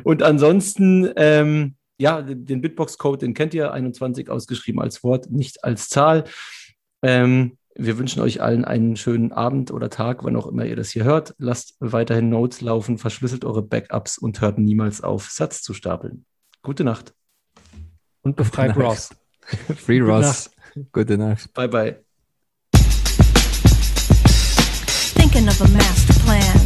und 0.04 0.22
ansonsten, 0.22 1.10
ähm, 1.16 1.76
ja, 1.98 2.20
den 2.20 2.60
Bitbox-Code, 2.60 3.18
den 3.18 3.34
kennt 3.34 3.54
ihr, 3.54 3.72
21 3.72 4.28
ausgeschrieben 4.28 4.80
als 4.80 5.02
Wort, 5.02 5.30
nicht 5.30 5.64
als 5.64 5.88
Zahl. 5.88 6.24
Ähm, 7.02 7.56
wir 7.74 7.98
wünschen 7.98 8.22
euch 8.22 8.40
allen 8.40 8.64
einen 8.64 8.96
schönen 8.96 9.32
Abend 9.32 9.70
oder 9.70 9.90
Tag, 9.90 10.24
wann 10.24 10.36
auch 10.36 10.46
immer 10.46 10.64
ihr 10.64 10.76
das 10.76 10.90
hier 10.90 11.04
hört. 11.04 11.34
Lasst 11.38 11.76
weiterhin 11.80 12.28
Notes 12.28 12.60
laufen, 12.60 12.98
verschlüsselt 12.98 13.44
eure 13.44 13.62
Backups 13.62 14.18
und 14.18 14.40
hört 14.40 14.58
niemals 14.58 15.02
auf, 15.02 15.30
Satz 15.30 15.62
zu 15.62 15.74
stapeln. 15.74 16.24
Gute 16.62 16.84
Nacht. 16.84 17.14
Und 18.22 18.36
befreit 18.36 18.76
Ross. 18.76 19.10
Free 19.76 20.00
Ross. 20.00 20.48
Gute 20.92 21.16
Nacht. 21.16 21.52
Bye 21.54 21.66
bye. 21.68 21.96
Thinking 25.16 25.48
of 25.48 25.60
a 25.60 25.68
master 25.68 26.12
plan. 26.24 26.56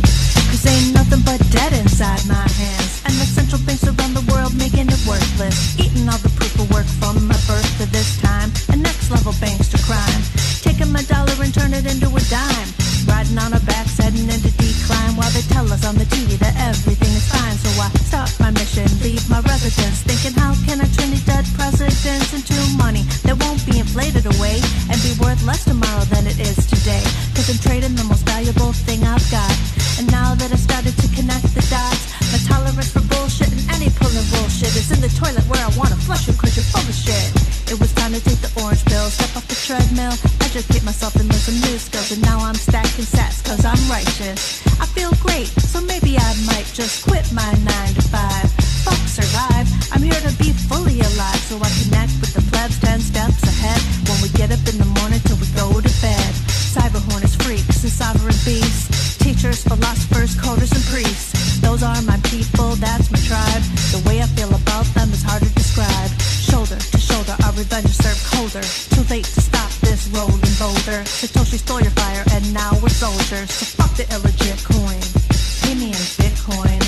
Cause 0.51 0.67
ain't 0.67 0.95
nothing 0.95 1.23
but 1.25 1.39
debt 1.51 1.73
inside 1.73 2.27
my 2.27 2.35
hands. 2.35 3.03
And 3.05 3.15
the 3.15 3.27
central 3.27 3.61
banks 3.67 3.85
around 3.85 4.15
the 4.15 4.25
world 4.33 4.57
making 4.57 4.89
it 4.89 5.01
worthless. 5.07 5.79
Eating 5.79 6.09
all 6.09 6.19
the 6.19 6.33
proof 6.37 6.59
of 6.59 6.71
work 6.73 6.87
from 6.87 7.27
my 7.27 7.39
birth 7.47 7.71
to 7.79 7.87
this 7.93 8.21
time. 8.21 8.51
And 8.73 8.83
next 8.83 9.11
level 9.11 9.35
banks 9.41 9.69
to 9.69 9.79
crime. 9.85 10.23
Taking 10.63 10.93
my 10.93 11.03
dollar 11.03 11.35
and 11.43 11.55
turn 11.55 11.73
it 11.75 11.87
into 11.87 12.09
a 12.09 12.21
dime. 12.31 12.90
Riding 13.11 13.39
on 13.39 13.53
our 13.53 13.65
backs, 13.67 13.99
heading 13.99 14.31
into 14.31 14.55
decline 14.55 15.19
while 15.19 15.31
they 15.35 15.43
tell 15.51 15.67
us 15.73 15.83
on 15.85 15.99
the 15.99 16.07
TV 16.07 16.39
that 16.39 16.55
everything 16.57 17.11
is 17.11 17.27
fine. 17.27 17.57
So 17.59 17.71
I 17.83 17.91
stop 18.07 18.31
my 18.39 18.51
mission, 18.55 18.87
leave 19.03 19.27
my 19.29 19.43
residence, 19.43 20.07
thinking 20.07 20.39
how 20.39 20.55
can 20.63 20.79
I 20.79 20.87
turn 20.95 21.11
these 21.11 21.27
dead 21.27 21.45
presidents 21.59 22.31
into 22.31 22.55
money 22.79 23.03
that 23.27 23.35
won't 23.43 23.63
be 23.67 23.83
inflated 23.83 24.27
away 24.27 24.63
and 24.87 24.97
be 25.03 25.13
worth 25.19 25.43
less 25.43 25.67
tomorrow 25.67 26.07
than 26.07 26.31
it 26.31 26.39
is 26.39 26.63
today. 26.71 27.03
Cause 27.35 27.51
I'm 27.51 27.59
trading 27.59 27.99
the 27.99 28.07
most 28.07 28.23
valuable 28.31 28.73
thing 28.87 29.03
I've 29.03 29.27
got. 29.31 29.51
And 29.99 30.07
now 30.11 30.39
that 30.39 30.55
I 30.55 30.59
started 30.59 30.95
to 30.97 31.09
connect 31.11 31.51
the 31.51 31.65
dots, 31.67 32.15
my 32.31 32.41
tolerance 32.47 32.95
for 32.95 33.03
bullshit 33.11 33.51
and 33.51 33.63
any 33.75 33.91
pulling 33.99 34.27
bullshit 34.31 34.71
is 34.79 34.95
in 34.95 35.03
the 35.03 35.11
toilet 35.19 35.45
where 35.51 35.61
I 35.61 35.71
wanna 35.75 35.99
flush 36.07 36.31
you 36.31 36.35
cause 36.39 36.55
you're 36.55 36.69
full 36.71 36.87
of 36.87 36.95
shit. 36.95 37.27
It 37.71 37.79
was 37.79 37.93
time 37.93 38.13
to 38.15 38.23
take 38.23 38.39
the 38.39 38.51
orange 38.63 38.85
pill, 38.87 39.07
step 39.11 39.35
off 39.37 39.47
the 39.51 39.59
treadmill, 39.59 40.15
just 40.51 40.73
hit 40.73 40.83
myself 40.83 41.15
and 41.15 41.31
with 41.31 41.39
some 41.39 41.55
new 41.63 41.79
skills 41.79 42.11
and 42.11 42.23
now 42.23 42.43
I'm 42.43 42.59
stacking 42.59 43.07
sats 43.07 43.39
cause 43.47 43.63
I'm 43.63 43.79
righteous. 43.87 44.59
I 44.83 44.87
feel 44.91 45.15
great, 45.23 45.47
so 45.47 45.81
maybe 45.81 46.19
I 46.19 46.31
might 46.43 46.67
just 46.75 47.07
quit 47.07 47.23
my 47.31 47.47
9 47.47 47.95
to 47.95 48.03
5. 48.03 48.51
Fuck 48.83 48.99
survive, 49.07 49.71
I'm 49.95 50.03
here 50.03 50.19
to 50.27 50.35
be 50.43 50.51
fully 50.67 50.99
alive 50.99 51.39
so 51.47 51.55
I 51.63 51.71
connect 51.87 52.19
with 52.19 52.35
the 52.35 52.43
plebs 52.51 52.83
10 52.83 52.99
steps 52.99 53.43
ahead 53.47 53.79
when 54.11 54.19
we 54.27 54.29
get 54.35 54.51
up 54.51 54.59
in 54.67 54.75
the 54.83 54.91
morning 54.99 55.23
till 55.23 55.39
we 55.39 55.47
go 55.55 55.71
to 55.71 55.93
bed. 56.03 56.33
Cyberhorn 56.75 57.23
is 57.23 57.35
freaks 57.39 57.87
and 57.87 57.93
sovereign 57.95 58.39
beasts, 58.43 59.19
teachers, 59.23 59.63
philosophers, 59.63 60.35
coders, 60.35 60.75
and 60.75 60.83
priests. 60.91 61.63
Those 61.63 61.87
are 61.87 62.03
my 62.03 62.19
people, 62.27 62.75
that's 62.83 63.07
my 63.15 63.23
tribe. 63.23 63.63
The 63.95 64.03
way 64.03 64.19
I 64.19 64.27
feel 64.35 64.51
about 64.51 64.87
them 64.99 65.15
is 65.15 65.23
hard 65.23 65.47
to 65.47 65.51
describe. 65.55 66.11
Shoulder 66.43 66.79
to 66.81 66.99
shoulder, 66.99 67.39
our 67.47 67.55
revenge 67.55 67.87
is 67.87 68.03
served 68.03 68.25
colder. 68.35 68.67
Too 68.91 69.07
late 69.07 69.31
to 69.31 69.50
stole 71.71 71.81
your 71.81 71.91
fire 71.93 72.25
and 72.35 72.55
now 72.55 72.73
we're 72.83 72.89
soldiers. 72.89 73.51
So 73.51 73.65
fuck 73.77 73.93
the 73.97 74.05
illegit 74.15 74.61
coin. 74.65 75.01
Pay 75.63 75.75
me 75.75 75.89
in 75.89 76.07
Bitcoin. 76.19 76.81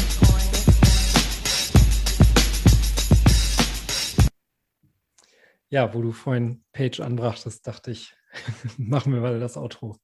Ja, 5.70 5.94
wo 5.94 6.02
du 6.02 6.12
vorhin 6.12 6.62
Page 6.72 7.00
anbrachtest, 7.00 7.66
dachte 7.66 7.92
ich, 7.92 8.14
machen 8.76 9.14
wir 9.14 9.20
mal 9.20 9.40
das 9.40 9.56
Outro. 9.56 9.96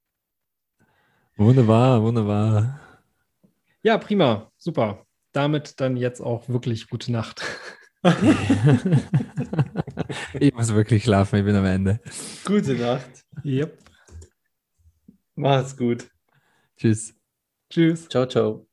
Wunderbar, 1.37 2.03
wunderbar. 2.03 2.81
Ja, 3.83 3.99
prima, 3.99 4.51
super. 4.57 5.07
Damit 5.33 5.81
dann 5.81 5.97
jetzt 5.97 6.21
auch 6.21 6.49
wirklich 6.49 6.89
gute 6.89 7.13
Nacht. 7.13 7.43
ich 10.39 10.55
muss 10.55 10.73
wirklich 10.73 11.03
schlafen, 11.05 11.41
ich 11.41 11.45
bin 11.45 11.57
am 11.57 11.65
Ende. 11.65 12.01
Gute 12.45 12.75
Nacht. 12.75 13.25
Yep. 13.45 13.77
Macht's 15.35 15.77
gut. 15.77 16.09
Tschüss. 16.77 17.15
Tschüss. 17.71 18.09
Ciao, 18.09 18.27
ciao. 18.27 18.68